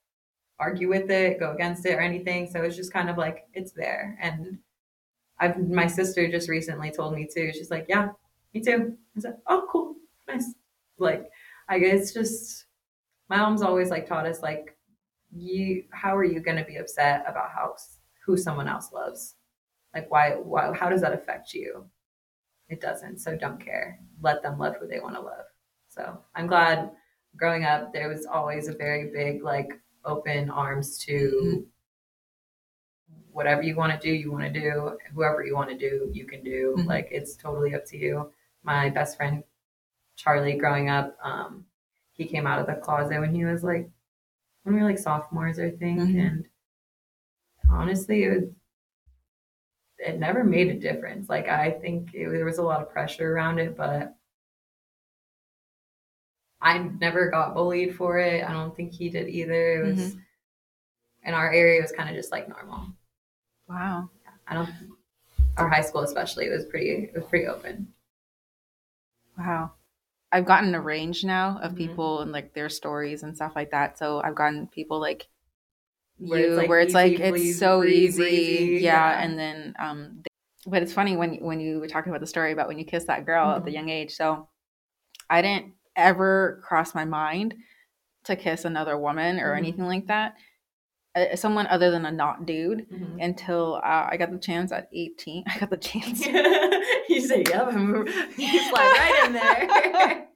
argue 0.59 0.89
with 0.89 1.11
it, 1.11 1.41
go 1.41 1.53
against 1.53 1.87
it, 1.87 1.95
or 1.95 2.01
anything. 2.01 2.49
So 2.51 2.63
it's 2.63 2.77
just 2.77 2.93
kind 2.93 3.09
of 3.11 3.17
like 3.17 3.47
it's 3.55 3.73
there. 3.73 4.19
And 4.21 4.59
I've 5.39 5.59
my 5.69 5.87
sister 5.87 6.31
just 6.31 6.49
recently 6.49 6.91
told 6.91 7.15
me 7.15 7.27
too. 7.33 7.53
She's 7.53 7.71
like, 7.71 7.87
"Yeah, 7.89 8.11
me 8.55 8.61
too." 8.61 8.97
I 9.17 9.21
said, 9.21 9.39
"Oh, 9.47 9.67
cool, 9.71 9.97
nice." 10.29 10.55
Like, 10.99 11.31
I 11.69 11.79
guess 11.79 12.13
just 12.13 12.67
my 13.31 13.39
mom's 13.39 13.63
always 13.63 13.91
like 13.91 14.07
taught 14.07 14.27
us 14.27 14.43
like, 14.43 14.77
you 15.33 15.85
how 15.91 16.17
are 16.17 16.25
you 16.25 16.43
to 16.43 16.65
be 16.65 16.77
upset 16.77 17.25
about 17.27 17.51
how 17.51 17.75
who 18.25 18.37
someone 18.37 18.69
else 18.69 18.93
loves? 18.93 19.37
Like, 19.95 20.11
why? 20.11 20.33
Why? 20.33 20.73
How 20.75 20.89
does 20.89 21.01
that 21.01 21.13
affect 21.13 21.55
you? 21.55 21.87
It 22.69 22.81
doesn't. 22.81 23.19
So 23.19 23.37
don't 23.37 23.65
care. 23.65 23.99
Let 24.21 24.43
them 24.43 24.59
love 24.59 24.77
who 24.77 24.87
they 24.87 25.01
want 25.01 25.15
to 25.17 25.21
love. 25.21 25.47
So 25.89 26.19
I'm 26.35 26.47
glad 26.47 26.91
growing 27.36 27.65
up 27.65 27.93
there 27.93 28.09
was 28.09 28.27
always 28.27 28.69
a 28.69 28.74
very 28.74 29.11
big 29.11 29.43
like 29.43 29.81
open 30.05 30.51
arms 30.51 30.98
to 30.98 31.66
whatever 33.32 33.62
you 33.62 33.77
want 33.77 33.93
to 33.93 33.98
do 33.98 34.12
you 34.12 34.31
want 34.31 34.43
to 34.52 34.61
do 34.61 34.98
whoever 35.15 35.44
you 35.44 35.55
want 35.55 35.70
to 35.70 35.77
do 35.78 36.11
you 36.12 36.27
can 36.27 36.43
do 36.43 36.74
Mhm. 36.78 36.86
like 36.86 37.09
it's 37.11 37.36
totally 37.36 37.74
up 37.74 37.85
to 37.86 37.97
you 37.97 38.32
my 38.62 38.90
best 38.90 39.16
friend 39.16 39.44
charlie 40.16 40.57
growing 40.59 40.89
up 40.90 41.16
um 41.23 41.66
he 42.12 42.27
came 42.27 42.47
out 42.47 42.61
of 42.61 42.66
the 42.66 42.77
closet 42.77 43.20
when 43.20 43.35
he 43.35 43.44
was 43.44 43.65
like 43.65 43.90
when 44.65 44.74
we 44.77 44.82
were 44.82 44.89
like 44.89 44.98
sophomores 44.98 45.59
i 45.61 45.70
think 45.70 46.01
Mhm. 46.01 46.20
and 46.20 46.48
honestly, 47.70 48.24
it 48.24 48.31
was, 48.31 48.51
it 49.98 50.19
never 50.19 50.43
made 50.44 50.69
a 50.69 50.78
difference. 50.78 51.28
Like 51.28 51.48
I 51.48 51.70
think 51.70 52.15
it, 52.15 52.31
there 52.31 52.44
was 52.44 52.59
a 52.59 52.62
lot 52.62 52.81
of 52.82 52.90
pressure 52.90 53.32
around 53.35 53.59
it, 53.59 53.77
but 53.77 54.16
I 56.62 56.78
never 56.78 57.31
got 57.31 57.55
bullied 57.55 57.97
for 57.97 58.19
it. 58.19 58.45
I 58.45 58.53
don't 58.53 58.74
think 58.77 58.93
he 58.93 59.09
did 59.11 59.28
either. 59.28 59.82
It 59.82 59.87
was 59.95 60.16
in 61.24 61.35
our 61.35 61.53
area. 61.53 61.78
It 61.78 61.82
was 61.82 61.93
kind 61.93 62.09
of 62.09 62.15
just 62.15 62.32
like 62.32 62.49
normal. 62.49 62.87
Wow. 63.69 64.11
I 64.49 64.55
don't. 64.55 64.70
Our 65.59 65.69
high 65.69 65.82
school, 65.82 66.03
especially, 66.03 66.47
it 66.47 66.51
was 66.51 66.66
pretty. 66.66 66.91
It 66.91 67.15
was 67.15 67.24
pretty 67.27 67.47
open. 67.47 67.93
Wow. 69.39 69.73
I've 70.32 70.47
gotten 70.47 70.74
a 70.74 70.81
range 70.81 71.24
now 71.24 71.59
of 71.62 71.73
Mhm. 71.73 71.77
people 71.77 72.20
and 72.20 72.32
like 72.32 72.55
their 72.55 72.69
stories 72.69 73.23
and 73.23 73.35
stuff 73.37 73.55
like 73.57 73.70
that. 73.73 73.99
So 73.99 74.20
I've 74.23 74.35
gotten 74.37 74.69
people 74.69 75.01
like 75.01 75.28
Where 76.19 76.41
you, 76.41 76.47
it's, 76.49 76.57
like, 76.59 76.69
where 76.69 76.81
it's 76.81 76.95
easy, 76.95 77.16
like 77.19 77.31
breezy, 77.31 77.51
it's 77.51 77.59
so 77.59 77.85
easy, 77.85 78.78
yeah. 78.82 79.12
yeah. 79.12 79.23
And 79.24 79.39
then, 79.39 79.74
um, 79.78 80.23
they, 80.24 80.70
but 80.70 80.82
it's 80.82 80.93
funny 80.93 81.16
when 81.16 81.37
when 81.43 81.61
you 81.61 81.81
were 81.81 81.89
talking 81.89 82.11
about 82.11 82.20
the 82.20 82.27
story 82.27 82.53
about 82.53 82.69
when 82.69 82.78
you 82.78 82.85
kissed 82.85 83.07
that 83.09 83.27
girl 83.27 83.51
at 83.51 83.65
the 83.65 83.70
Mhm. 83.70 83.74
young 83.74 83.89
age. 83.89 84.15
So 84.15 84.49
I 85.31 85.43
didn't 85.43 85.74
ever 86.01 86.61
cross 86.67 86.95
my 86.95 87.05
mind 87.05 87.55
to 88.25 88.37
kiss 88.37 88.65
another 88.65 88.99
woman 88.99 89.39
or 89.41 89.55
Mhm. 89.55 89.59
anything 89.59 89.87
like 89.87 90.07
that, 90.09 90.35
uh, 91.15 91.35
someone 91.37 91.67
other 91.69 91.91
than 91.91 92.05
a 92.07 92.11
not 92.13 92.45
dude. 92.47 92.89
Mhm. 92.91 93.23
Until 93.25 93.77
uh, 93.83 94.09
I 94.11 94.17
got 94.19 94.31
the 94.31 94.39
chance 94.39 94.73
at 94.73 94.89
eighteen, 94.93 95.45
I 95.55 95.59
got 95.59 95.71
the 95.71 95.77
chance. 95.77 96.21
you 97.09 97.21
say, 97.21 97.45
"Yep," 97.49 97.73
you 98.39 98.61
slide 98.69 98.97
right 98.99 99.23
in 99.27 99.33
there. 99.33 100.27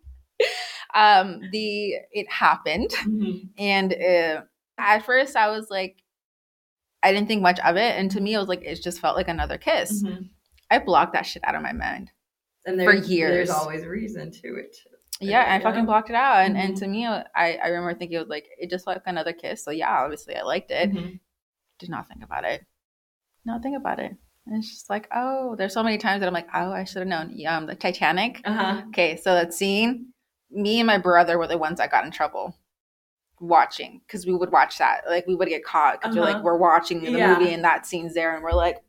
um, 0.94 1.40
the 1.52 1.94
it 2.12 2.30
happened. 2.30 2.90
Mhm. 3.04 3.48
And 3.58 3.92
uh, 3.92 4.42
at 4.78 5.04
first, 5.04 5.36
I 5.36 5.50
was 5.50 5.70
like, 5.70 6.02
I 7.02 7.12
didn't 7.12 7.28
think 7.28 7.42
much 7.42 7.60
of 7.60 7.76
it. 7.76 7.96
And 7.98 8.10
to 8.12 8.20
me, 8.20 8.34
it 8.34 8.38
was 8.38 8.48
like, 8.48 8.62
it 8.62 8.82
just 8.82 9.00
felt 9.00 9.16
like 9.16 9.28
another 9.28 9.58
kiss. 9.58 10.02
Mhm. 10.02 10.30
I 10.70 10.78
blocked 10.78 11.12
that 11.12 11.26
shit 11.26 11.44
out 11.44 11.54
of 11.54 11.62
my 11.62 11.72
mind. 11.72 12.10
And 12.66 12.80
For 12.80 12.94
years. 12.94 13.30
there's 13.32 13.50
always 13.50 13.82
a 13.82 13.88
reason 13.90 14.30
to 14.30 14.56
it. 14.56 14.74
Yeah, 15.20 15.44
I 15.48 15.60
fucking 15.60 15.86
blocked 15.86 16.10
it 16.10 16.16
out. 16.16 16.44
And, 16.44 16.56
and 16.56 16.74
Mhm. 16.74 16.78
to 16.80 16.86
me, 16.88 17.06
I, 17.06 17.24
I 17.36 17.68
remember 17.68 17.94
thinking 17.98 18.16
it 18.16 18.20
was 18.20 18.28
like, 18.28 18.48
it 18.58 18.68
just 18.70 18.84
felt 18.84 18.96
like 18.96 19.02
another 19.06 19.32
kiss. 19.32 19.62
So 19.64 19.70
yeah, 19.70 19.90
obviously 20.02 20.36
I 20.36 20.42
liked 20.42 20.70
it. 20.70 20.90
Mhm. 20.90 21.20
Did 21.78 21.90
not 21.90 22.08
think 22.08 22.22
about 22.24 22.44
it. 22.44 22.64
Not 23.44 23.62
think 23.62 23.76
about 23.76 23.98
it. 24.00 24.12
And 24.46 24.56
it's 24.58 24.70
just 24.70 24.90
like, 24.90 25.08
oh, 25.14 25.54
there's 25.56 25.72
so 25.72 25.82
many 25.82 25.98
times 25.98 26.20
that 26.20 26.26
I'm 26.26 26.34
like, 26.34 26.48
oh, 26.54 26.72
I 26.72 26.84
should 26.84 26.98
have 26.98 27.08
known. 27.08 27.30
Yeah, 27.34 27.56
um, 27.56 27.66
the 27.66 27.74
Titanic. 27.74 28.40
Uh-huh. 28.44 28.82
Okay, 28.88 29.16
so 29.16 29.34
that 29.34 29.54
scene, 29.54 30.12
me 30.50 30.80
and 30.80 30.86
my 30.86 30.98
brother 30.98 31.38
were 31.38 31.46
the 31.46 31.56
ones 31.58 31.78
that 31.78 31.90
got 31.90 32.04
in 32.04 32.10
trouble 32.10 32.56
watching 33.40 34.00
because 34.06 34.26
we 34.26 34.34
would 34.34 34.50
watch 34.52 34.78
that. 34.78 35.02
Like 35.08 35.26
we 35.26 35.34
would 35.34 35.48
get 35.48 35.64
caught 35.64 36.00
because 36.00 36.16
we're 36.16 36.22
Uh-huh. 36.22 36.32
like 36.34 36.42
we're 36.44 36.58
watching 36.58 37.02
the 37.02 37.10
Yeah. 37.10 37.38
movie 37.38 37.52
and 37.54 37.64
that 37.64 37.86
scene's 37.86 38.14
there, 38.14 38.34
and 38.34 38.42
we're 38.44 38.52
like, 38.52 38.82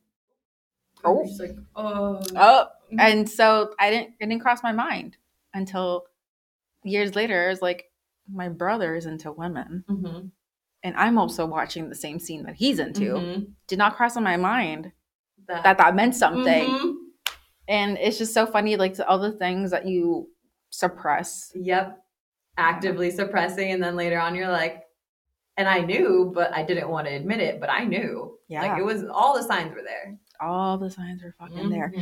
Oh. 1.04 1.24
Like, 1.40 1.52
oh. 1.76 2.20
oh. 2.36 2.68
Mhm. 2.92 3.00
And 3.00 3.30
so 3.30 3.74
I 3.80 3.90
didn't 3.92 4.16
it 4.20 4.28
didn't 4.28 4.42
cross 4.42 4.64
my 4.64 4.72
mind 4.72 5.18
until 5.54 6.06
years 6.86 7.16
later. 7.16 7.50
It's 7.50 7.62
like 7.62 7.86
my 8.32 8.50
brother 8.50 8.96
is 8.96 9.06
into 9.06 9.32
women, 9.32 9.84
Mhm. 9.90 10.32
and 10.84 10.96
I'm 10.96 11.18
also 11.18 11.46
watching 11.46 11.90
the 11.90 11.96
same 11.96 12.20
scene 12.20 12.44
that 12.44 12.56
he's 12.56 12.80
into. 12.80 13.14
Mhm. 13.16 13.54
Did 13.68 13.78
not 13.80 13.96
cross 13.96 14.16
on 14.18 14.24
my 14.24 14.38
mind 14.38 14.92
that 15.48 15.78
that 15.78 15.96
meant 15.96 16.16
something. 16.16 16.68
Mhm. 16.70 16.96
And 17.68 17.98
it's 17.98 18.18
just 18.18 18.34
so 18.34 18.46
funny, 18.46 18.78
like 18.78 18.96
all 19.08 19.20
the 19.20 19.32
things 19.32 19.72
that 19.72 19.86
you 19.86 20.30
suppress. 20.70 21.52
Yep. 21.56 22.02
Actively 22.58 23.12
suppressing, 23.12 23.72
and 23.72 23.84
then 23.84 23.96
later 23.96 24.20
on, 24.20 24.34
you're 24.36 24.50
like, 24.52 24.84
and 25.58 25.68
I 25.68 25.80
knew, 25.82 26.32
but 26.34 26.54
I 26.54 26.64
didn't 26.64 26.90
want 26.90 27.08
to 27.08 27.14
admit 27.14 27.40
it, 27.40 27.60
but 27.60 27.70
I 27.70 27.84
knew. 27.86 28.38
Yeah. 28.48 28.62
Like 28.62 28.78
it 28.80 28.86
was 28.86 29.04
all 29.06 29.36
the 29.36 29.44
signs 29.44 29.74
were 29.74 29.82
there. 29.84 30.18
All 30.40 30.78
the 30.78 30.90
signs 30.90 31.24
were 31.24 31.34
fucking 31.40 31.70
there. 31.70 31.94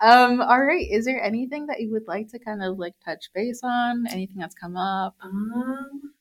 Um, 0.00 0.40
all 0.40 0.62
right. 0.62 0.86
Is 0.90 1.04
there 1.04 1.22
anything 1.22 1.66
that 1.66 1.80
you 1.80 1.90
would 1.90 2.06
like 2.06 2.28
to 2.30 2.38
kind 2.38 2.62
of 2.62 2.78
like 2.78 2.94
touch 3.04 3.30
base 3.34 3.60
on? 3.64 4.06
Anything 4.10 4.36
that's 4.38 4.54
come 4.54 4.76
up? 4.76 5.16
Um, 5.22 6.12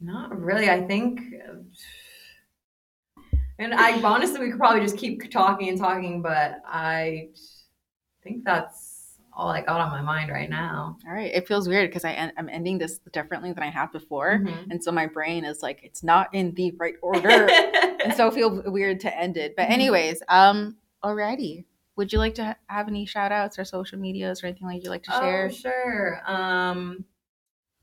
not 0.00 0.38
really. 0.40 0.70
I 0.70 0.80
think, 0.86 1.20
and 3.58 3.74
I 3.74 4.00
honestly, 4.02 4.40
we 4.40 4.50
could 4.50 4.58
probably 4.58 4.80
just 4.80 4.96
keep 4.96 5.30
talking 5.30 5.68
and 5.68 5.78
talking, 5.78 6.22
but 6.22 6.62
I 6.66 7.28
think 8.22 8.44
that's 8.44 9.18
all 9.32 9.48
I 9.50 9.60
got 9.60 9.80
on 9.80 9.90
my 9.90 10.00
mind 10.02 10.30
right 10.30 10.48
now. 10.50 10.96
All 11.06 11.12
right. 11.12 11.30
It 11.32 11.46
feels 11.46 11.68
weird 11.68 11.90
because 11.90 12.04
I 12.04 12.12
en- 12.12 12.32
I'm 12.38 12.48
ending 12.48 12.78
this 12.78 12.98
differently 13.12 13.52
than 13.52 13.62
I 13.62 13.70
have 13.70 13.92
before, 13.92 14.38
Mhm. 14.42 14.70
and 14.70 14.82
so 14.82 14.90
my 14.90 15.06
brain 15.06 15.44
is 15.44 15.62
like 15.62 15.80
it's 15.82 16.02
not 16.02 16.34
in 16.34 16.52
the 16.54 16.72
right 16.78 16.94
order, 17.02 17.48
and 18.04 18.14
so 18.14 18.28
it 18.28 18.34
feels 18.34 18.62
weird 18.66 19.00
to 19.00 19.14
end 19.18 19.36
it. 19.36 19.54
But 19.56 19.68
Mhm. 19.68 19.72
anyways, 19.72 20.22
um, 20.28 20.76
alrighty. 21.04 21.64
Would 22.00 22.14
you 22.14 22.18
like 22.18 22.36
to 22.36 22.56
have 22.68 22.88
any 22.88 23.04
shout 23.04 23.30
outs 23.30 23.58
or 23.58 23.64
social 23.66 23.98
medias 23.98 24.42
or 24.42 24.46
anything 24.46 24.66
like 24.66 24.82
you'd 24.82 24.88
like 24.88 25.02
to 25.02 25.10
share? 25.10 25.50
Oh, 25.50 25.54
sure. 25.54 26.22
Um, 26.24 27.04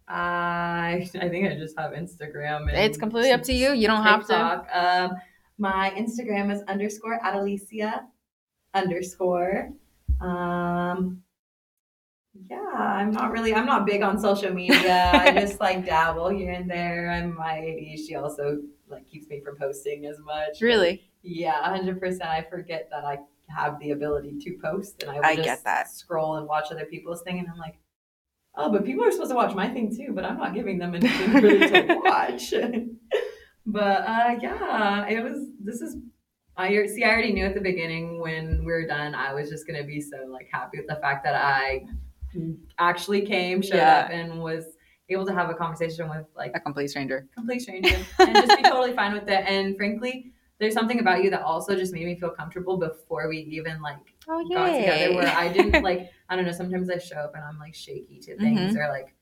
I 0.08 1.08
I 1.22 1.30
think 1.30 1.48
I 1.48 1.54
just 1.54 1.78
have 1.78 1.92
Instagram. 1.92 2.62
And 2.62 2.72
It's 2.72 2.98
completely 2.98 3.30
up 3.30 3.44
to 3.44 3.54
you. 3.54 3.74
You 3.74 3.86
don't 3.86 4.02
have 4.02 4.26
to. 4.26 4.66
Um, 4.74 5.12
my 5.60 5.92
Instagram 5.96 6.52
is 6.52 6.64
underscore 6.64 7.20
Adalisia 7.24 8.06
underscore. 8.74 9.70
Um, 10.20 11.22
yeah, 12.50 12.74
I'm 12.76 13.12
not 13.12 13.32
really. 13.32 13.54
I'm 13.54 13.68
not 13.68 13.86
big 13.86 14.02
on 14.02 14.20
social 14.20 14.52
media. 14.52 15.12
I 15.14 15.30
just 15.40 15.60
like 15.60 15.86
dabble 15.86 16.30
here 16.30 16.54
and 16.54 16.68
there. 16.68 17.12
I'm 17.12 17.36
my 17.36 17.54
ADHD 17.54 18.20
also 18.20 18.64
like 18.90 19.06
keeps 19.06 19.28
me 19.28 19.42
from 19.42 19.58
posting 19.58 20.08
as 20.08 20.18
much. 20.18 20.60
Really? 20.60 21.12
Yeah, 21.22 21.62
hundred 21.64 22.00
percent. 22.00 22.32
I 22.32 22.42
forget 22.42 22.88
that 22.90 23.06
I 23.06 23.20
have 23.56 23.80
the 23.80 23.92
ability 23.92 24.38
to 24.42 24.58
post, 24.64 25.02
and 25.04 25.12
I 25.12 25.16
will 25.16 25.26
I 25.26 25.36
just 25.36 25.46
get 25.46 25.64
that. 25.64 25.90
scroll 25.90 26.36
and 26.36 26.48
watch 26.48 26.66
other 26.72 26.86
people's 26.86 27.22
thing, 27.24 27.40
and 27.40 27.48
I'm 27.50 27.58
like, 27.58 27.78
oh, 28.56 28.72
but 28.72 28.86
people 28.86 29.04
are 29.06 29.12
supposed 29.12 29.32
to 29.32 29.36
watch 29.36 29.56
my 29.56 29.68
thing 29.70 29.96
too, 29.96 30.12
but 30.14 30.26
I'm 30.26 30.38
not 30.38 30.54
giving 30.54 30.78
them 30.78 30.96
anything 30.96 31.34
really 31.42 31.68
to 31.70 31.96
watch. 32.04 32.52
but 33.66 34.02
uh, 34.08 34.36
yeah, 34.42 35.08
it 35.08 35.24
was. 35.24 35.46
This 35.64 35.82
is. 35.82 35.98
I 36.56 36.70
see. 36.88 37.04
I 37.04 37.10
already 37.12 37.34
knew 37.34 37.46
at 37.46 37.54
the 37.54 37.62
beginning 37.62 38.20
when 38.20 38.60
we 38.66 38.72
were 38.72 38.88
done, 38.88 39.14
I 39.14 39.34
was 39.34 39.50
just 39.50 39.68
gonna 39.68 39.84
be 39.84 40.02
so 40.02 40.18
like 40.28 40.48
happy 40.52 40.78
with 40.80 40.88
the 40.88 40.96
fact 40.96 41.24
that 41.24 41.36
I 41.36 41.86
actually 42.80 43.22
came, 43.26 43.62
showed 43.62 43.76
Yeah. 43.78 44.00
up, 44.06 44.10
and 44.12 44.42
was 44.42 44.66
able 45.10 45.26
to 45.26 45.34
have 45.34 45.50
a 45.50 45.54
conversation 45.54 46.10
with 46.10 46.26
like 46.36 46.52
A 46.56 46.60
complete 46.60 46.90
stranger. 46.90 47.28
complete 47.34 47.62
stranger 47.62 47.96
and 48.20 48.36
just 48.36 48.58
be 48.58 48.64
totally 48.70 48.94
fine 48.94 49.14
with 49.14 49.28
it. 49.30 49.44
And 49.48 49.78
frankly, 49.78 50.34
there's 50.60 50.74
something 50.74 51.00
about 51.00 51.24
you 51.24 51.30
that 51.30 51.42
also 51.42 51.76
just 51.76 51.94
made 51.94 52.06
me 52.06 52.16
feel 52.16 52.32
comfortable 52.32 52.78
before 52.78 53.30
we 53.30 53.40
even 53.40 53.82
like 53.82 53.98
Oh 54.28 54.48
got 54.50 54.68
together 54.68 55.16
where 55.16 55.28
I 55.28 55.52
didn't 55.52 55.84
like 55.90 56.12
I 56.30 56.36
don't 56.36 56.46
know, 56.46 56.52
sometimes 56.52 56.90
I 56.90 56.98
show 56.98 57.18
up 57.18 57.36
and 57.36 57.44
I'm 57.44 57.60
like 57.60 57.76
shaky 57.76 58.20
to 58.22 58.32
mm-hmm. 58.32 58.44
things 58.44 58.76
or 58.76 58.88
like 58.90 59.14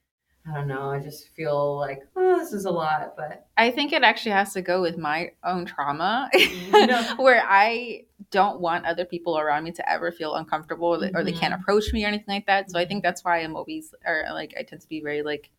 I 0.48 0.54
don't 0.54 0.68
know, 0.68 0.92
I 0.92 1.00
just 1.00 1.30
feel 1.30 1.78
like, 1.78 2.04
oh, 2.16 2.38
this 2.38 2.54
is 2.54 2.66
a 2.66 2.70
lot, 2.70 3.16
but 3.18 3.48
I 3.58 3.72
think 3.72 3.94
it 3.94 4.04
actually 4.04 4.34
has 4.34 4.54
to 4.54 4.62
go 4.62 4.80
with 4.80 4.96
my 4.96 5.32
own 5.44 5.66
trauma, 5.66 6.30
mm-hmm. 6.36 6.86
No. 6.86 7.16
where 7.24 7.44
I 7.44 8.04
don't 8.30 8.60
want 8.60 8.86
other 8.86 9.06
people 9.06 9.40
around 9.40 9.64
me 9.64 9.72
to 9.72 9.90
ever 9.92 10.12
feel 10.12 10.36
uncomfortable 10.36 10.88
or, 10.90 11.00
they- 11.00 11.12
or 11.16 11.24
they 11.24 11.32
can't 11.32 11.54
Mhm. 11.54 11.62
approach 11.62 11.92
me 11.94 12.06
or 12.06 12.10
anything 12.10 12.28
like 12.36 12.46
that. 12.46 12.70
So 12.70 12.78
I 12.78 12.86
think 12.86 13.00
mm-hmm. 13.00 13.08
that's 13.08 13.24
why 13.24 13.40
I'm 13.40 13.56
always, 13.56 13.96
or 14.06 14.26
like, 14.34 14.54
I 14.58 14.62
tend 14.62 14.82
to 14.82 14.88
be 14.88 15.02
very 15.02 15.24
like, 15.24 15.50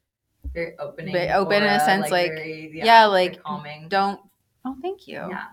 very 0.54 0.78
opening. 0.78 1.12
Very 1.12 1.32
open 1.32 1.64
in 1.64 1.68
a 1.68 1.80
sense, 1.80 2.08
like, 2.12 2.30
very, 2.30 2.70
yeah, 2.72 3.08
very 3.08 3.28
like, 3.28 3.42
calming. 3.42 3.88
don't, 3.88 4.20
oh, 4.64 4.76
thank 4.80 5.08
you. 5.08 5.26
Yeah, 5.28 5.46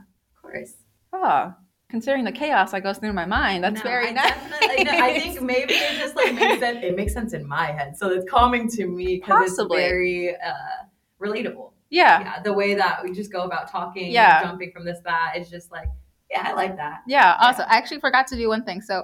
course. 0.43 0.73
Oh, 1.11 1.53
considering 1.89 2.23
the 2.25 2.31
chaos 2.31 2.71
that 2.71 2.83
goes 2.83 2.97
through 2.97 3.13
my 3.13 3.25
mind, 3.25 3.63
that's 3.63 3.77
No, 3.83 3.89
very 3.89 4.07
I 4.09 4.11
nice. 4.21 4.35
no, 4.49 4.91
I 4.91 5.19
think 5.19 5.41
maybe 5.41 5.73
it 5.73 5.97
just 5.99 6.15
like 6.15 6.33
makes 6.35 6.59
sense. 6.59 6.79
It 6.83 6.95
makes 6.95 7.13
sense 7.13 7.33
in 7.33 7.47
my 7.47 7.67
head, 7.67 7.97
so 7.97 8.09
it's 8.09 8.29
calming 8.29 8.67
to 8.71 8.87
me 8.87 9.17
because 9.17 9.57
it's 9.59 9.67
very 9.73 10.35
uh, 10.35 10.85
relatable. 11.21 11.71
yeah. 11.89 12.19
Yeah, 12.21 12.41
the 12.41 12.53
way 12.53 12.73
that 12.75 13.03
we 13.03 13.11
just 13.13 13.31
go 13.31 13.43
about 13.43 13.69
talking, 13.71 14.11
Yeah. 14.11 14.41
jumping 14.43 14.71
from 14.71 14.85
this 14.85 14.99
that 15.05 15.33
is 15.37 15.49
just 15.49 15.71
like, 15.71 15.87
yeah, 16.31 16.43
I 16.47 16.53
like 16.53 16.75
that. 16.77 17.01
Yeah, 17.07 17.35
Yeah. 17.39 17.47
also, 17.47 17.63
I 17.63 17.77
actually 17.77 17.99
forgot 17.99 18.27
to 18.27 18.35
do 18.35 18.49
one 18.49 18.63
thing. 18.63 18.81
So 18.81 19.03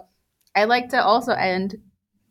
I 0.55 0.63
like 0.65 0.89
to 0.89 1.03
also 1.03 1.33
end 1.33 1.75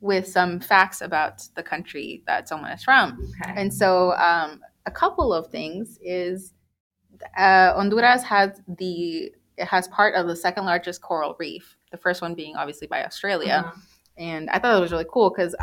with 0.00 0.26
some 0.28 0.58
facts 0.60 1.00
about 1.00 1.42
the 1.54 1.62
country 1.62 2.22
that 2.26 2.48
someone 2.48 2.72
is 2.72 2.82
from. 2.84 3.18
Okay. 3.42 3.52
And 3.56 3.72
so, 3.72 4.12
um, 4.14 4.60
a 4.86 4.90
couple 4.90 5.32
of 5.32 5.48
things 5.48 5.98
is 6.02 6.52
uh, 7.36 7.74
Honduras 7.74 8.22
has 8.24 8.60
the 8.78 9.32
it 9.56 9.66
has 9.66 9.88
part 9.88 10.14
of 10.14 10.26
the 10.28 10.36
second 10.36 10.64
largest 10.66 11.02
coral 11.02 11.34
reef. 11.38 11.76
The 11.90 11.96
first 11.96 12.22
one 12.22 12.34
being 12.34 12.54
obviously 12.56 12.86
by 12.86 13.04
Australia, 13.04 13.64
Uh-huh. 13.66 13.80
and 14.16 14.48
I 14.50 14.58
thought 14.58 14.76
it 14.76 14.80
was 14.80 14.92
really 14.92 15.06
cool 15.10 15.30
because 15.30 15.54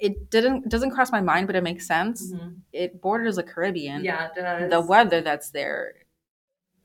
it 0.00 0.28
didn't 0.30 0.68
doesn't 0.68 0.90
cross 0.90 1.12
my 1.12 1.20
mind, 1.20 1.46
but 1.46 1.54
it 1.56 1.62
makes 1.62 1.86
sense. 1.86 2.32
Mhm. 2.32 2.56
It 2.72 3.00
borders 3.00 3.36
the 3.36 3.42
Caribbean. 3.44 4.02
Yeah, 4.04 4.26
it 4.26 4.34
does. 4.34 4.70
The 4.70 4.80
weather 4.80 5.20
that's 5.20 5.50
there, 5.50 5.94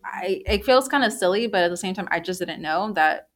I 0.03 0.43
it 0.45 0.63
feels 0.65 0.87
kind 0.87 1.03
of 1.03 1.11
silly, 1.11 1.47
but 1.47 1.63
at 1.63 1.69
the 1.71 1.77
same 1.77 1.93
time, 1.95 2.07
I 2.11 2.19
just 2.19 2.39
didn't 2.39 2.61
know 2.61 2.91
that 2.93 3.29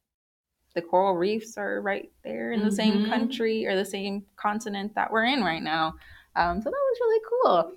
the 0.74 0.82
coral 0.82 1.14
reefs 1.14 1.56
are 1.56 1.80
right 1.80 2.10
there 2.24 2.52
in 2.52 2.64
the 2.64 2.70
same 2.70 3.00
Mhm. 3.04 3.08
country 3.08 3.66
or 3.66 3.76
the 3.76 3.84
same 3.84 4.24
continent 4.36 4.94
that 4.94 5.10
we're 5.10 5.24
in 5.24 5.42
right 5.44 5.62
now. 5.62 5.94
Um, 6.36 6.60
so 6.60 6.68
that 6.70 6.72
was 6.90 6.98
really 7.00 7.20
cool. 7.30 7.72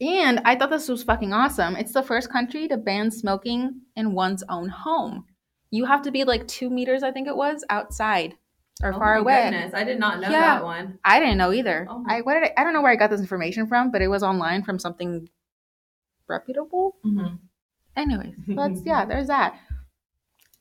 And 0.00 0.40
I 0.44 0.56
thought 0.56 0.70
this 0.70 0.88
was 0.88 1.02
fucking 1.02 1.32
awesome. 1.32 1.76
It's 1.76 1.92
the 1.92 2.02
first 2.02 2.30
country 2.30 2.66
to 2.68 2.76
ban 2.76 3.10
smoking 3.10 3.82
in 3.96 4.12
one's 4.14 4.42
own 4.48 4.68
home. 4.68 5.26
You 5.70 5.84
have 5.84 6.02
to 6.02 6.10
be 6.10 6.24
like 6.24 6.48
two 6.48 6.70
meters, 6.70 7.02
I 7.02 7.12
think 7.12 7.28
it 7.28 7.36
was, 7.36 7.64
outside 7.68 8.34
or 8.82 8.94
Oh 8.94 8.98
far 8.98 9.14
my 9.16 9.20
away. 9.20 9.42
Goodness, 9.50 9.74
I 9.74 9.84
did 9.84 9.98
not 9.98 10.20
know 10.20 10.30
Yeah. 10.30 10.40
that 10.40 10.64
one. 10.64 10.98
I 11.04 11.20
didn't 11.20 11.36
know 11.38 11.52
either. 11.52 11.86
Oh 11.90 12.02
I 12.08 12.22
what 12.22 12.34
did 12.34 12.44
I, 12.44 12.52
I 12.56 12.64
don't 12.64 12.72
know 12.72 12.80
where 12.82 12.90
I 12.92 12.96
got 12.96 13.10
this 13.10 13.20
information 13.20 13.66
from, 13.66 13.90
but 13.90 14.00
it 14.00 14.08
was 14.08 14.22
online 14.22 14.62
from 14.62 14.78
something 14.78 15.28
reputable. 16.28 16.96
Mm-hmm. 17.04 17.34
Anyways, 17.96 18.34
let's 18.48 18.80
yeah, 18.84 19.04
there's 19.04 19.26
that. 19.26 19.58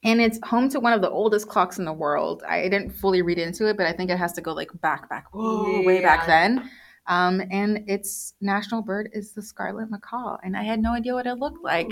And 0.04 0.22
it's 0.22 0.40
home 0.44 0.70
to 0.70 0.80
one 0.80 0.94
of 0.94 1.02
the 1.02 1.10
oldest 1.10 1.50
clocks 1.50 1.78
in 1.78 1.86
the 1.86 1.92
world. 1.94 2.44
I 2.48 2.64
didn't 2.70 2.92
fully 2.92 3.22
read 3.22 3.38
into 3.38 3.68
it, 3.68 3.76
but 3.78 3.86
I 3.86 3.92
think 3.94 4.10
it 4.10 4.18
has 4.18 4.32
to 4.34 4.42
go 4.42 4.54
like 4.54 4.70
back, 4.82 5.10
back, 5.10 5.28
whoa, 5.34 5.82
way 5.86 6.02
back 6.02 6.26
then. 6.26 6.70
Um, 7.10 7.42
and 7.52 7.90
its 7.90 8.36
national 8.40 8.84
bird 8.84 9.10
is 9.14 9.34
the 9.34 9.42
scarlet 9.42 9.90
macaw, 9.90 10.38
and 10.44 10.56
I 10.56 10.64
had 10.64 10.80
no 10.80 10.94
idea 10.94 11.14
what 11.16 11.26
it 11.26 11.36
looked 11.40 11.64
like. 11.64 11.92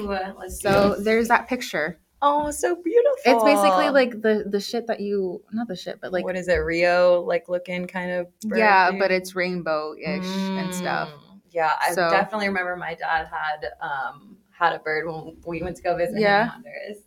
So 0.49 0.95
there's 0.99 1.27
that 1.29 1.47
picture. 1.49 1.99
oh, 2.21 2.51
so 2.51 2.75
beautiful. 2.75 3.21
It's 3.25 3.43
basically 3.43 3.89
like 3.89 4.21
the 4.21 4.45
the 4.47 4.59
shit 4.59 4.85
that 4.87 4.99
you 4.99 5.41
not 5.51 5.67
the 5.67 5.75
shit, 5.75 5.99
but 6.01 6.13
like 6.13 6.23
what 6.23 6.35
is 6.35 6.47
it, 6.47 6.55
Rio? 6.57 7.21
Like 7.21 7.49
looking 7.49 7.87
kind 7.87 8.11
of. 8.11 8.27
bird 8.41 8.59
yeah, 8.59 8.89
thing? 8.91 8.99
but 8.99 9.11
it's 9.11 9.35
rainbow 9.35 9.93
ish 9.99 10.25
and 10.59 10.73
stuff. 10.73 11.09
Mm, 11.09 11.41
Yeah, 11.51 11.71
I 11.81 11.93
So- 11.93 12.09
definitely 12.11 12.47
remember 12.49 12.75
my 12.75 12.93
dad 12.93 13.27
had 13.27 13.71
um 13.81 14.37
had 14.51 14.73
a 14.73 14.79
bird 14.79 15.07
when 15.07 15.37
we 15.47 15.61
went 15.63 15.77
to 15.77 15.83
go 15.83 15.95
visit 15.95 16.19
Yeah. 16.19 16.43
him 16.43 16.43
in 16.43 16.49
Honduras. 16.49 16.97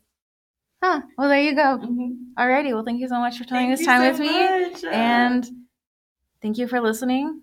Huh. 0.82 1.00
Well, 1.18 1.28
there 1.28 1.40
you 1.42 1.54
go. 1.54 1.78
Mhm. 1.78 2.32
Alrighty. 2.38 2.72
Well, 2.72 2.84
thank 2.84 3.00
you 3.00 3.08
so 3.08 3.18
much 3.18 3.38
for 3.38 3.44
spending 3.44 3.70
this 3.70 3.84
time 3.84 4.00
so 4.02 4.10
with 4.10 4.20
me, 4.20 4.70
much. 4.70 4.84
and 4.84 5.46
thank 6.42 6.58
you 6.58 6.66
for 6.68 6.80
listening. 6.80 7.42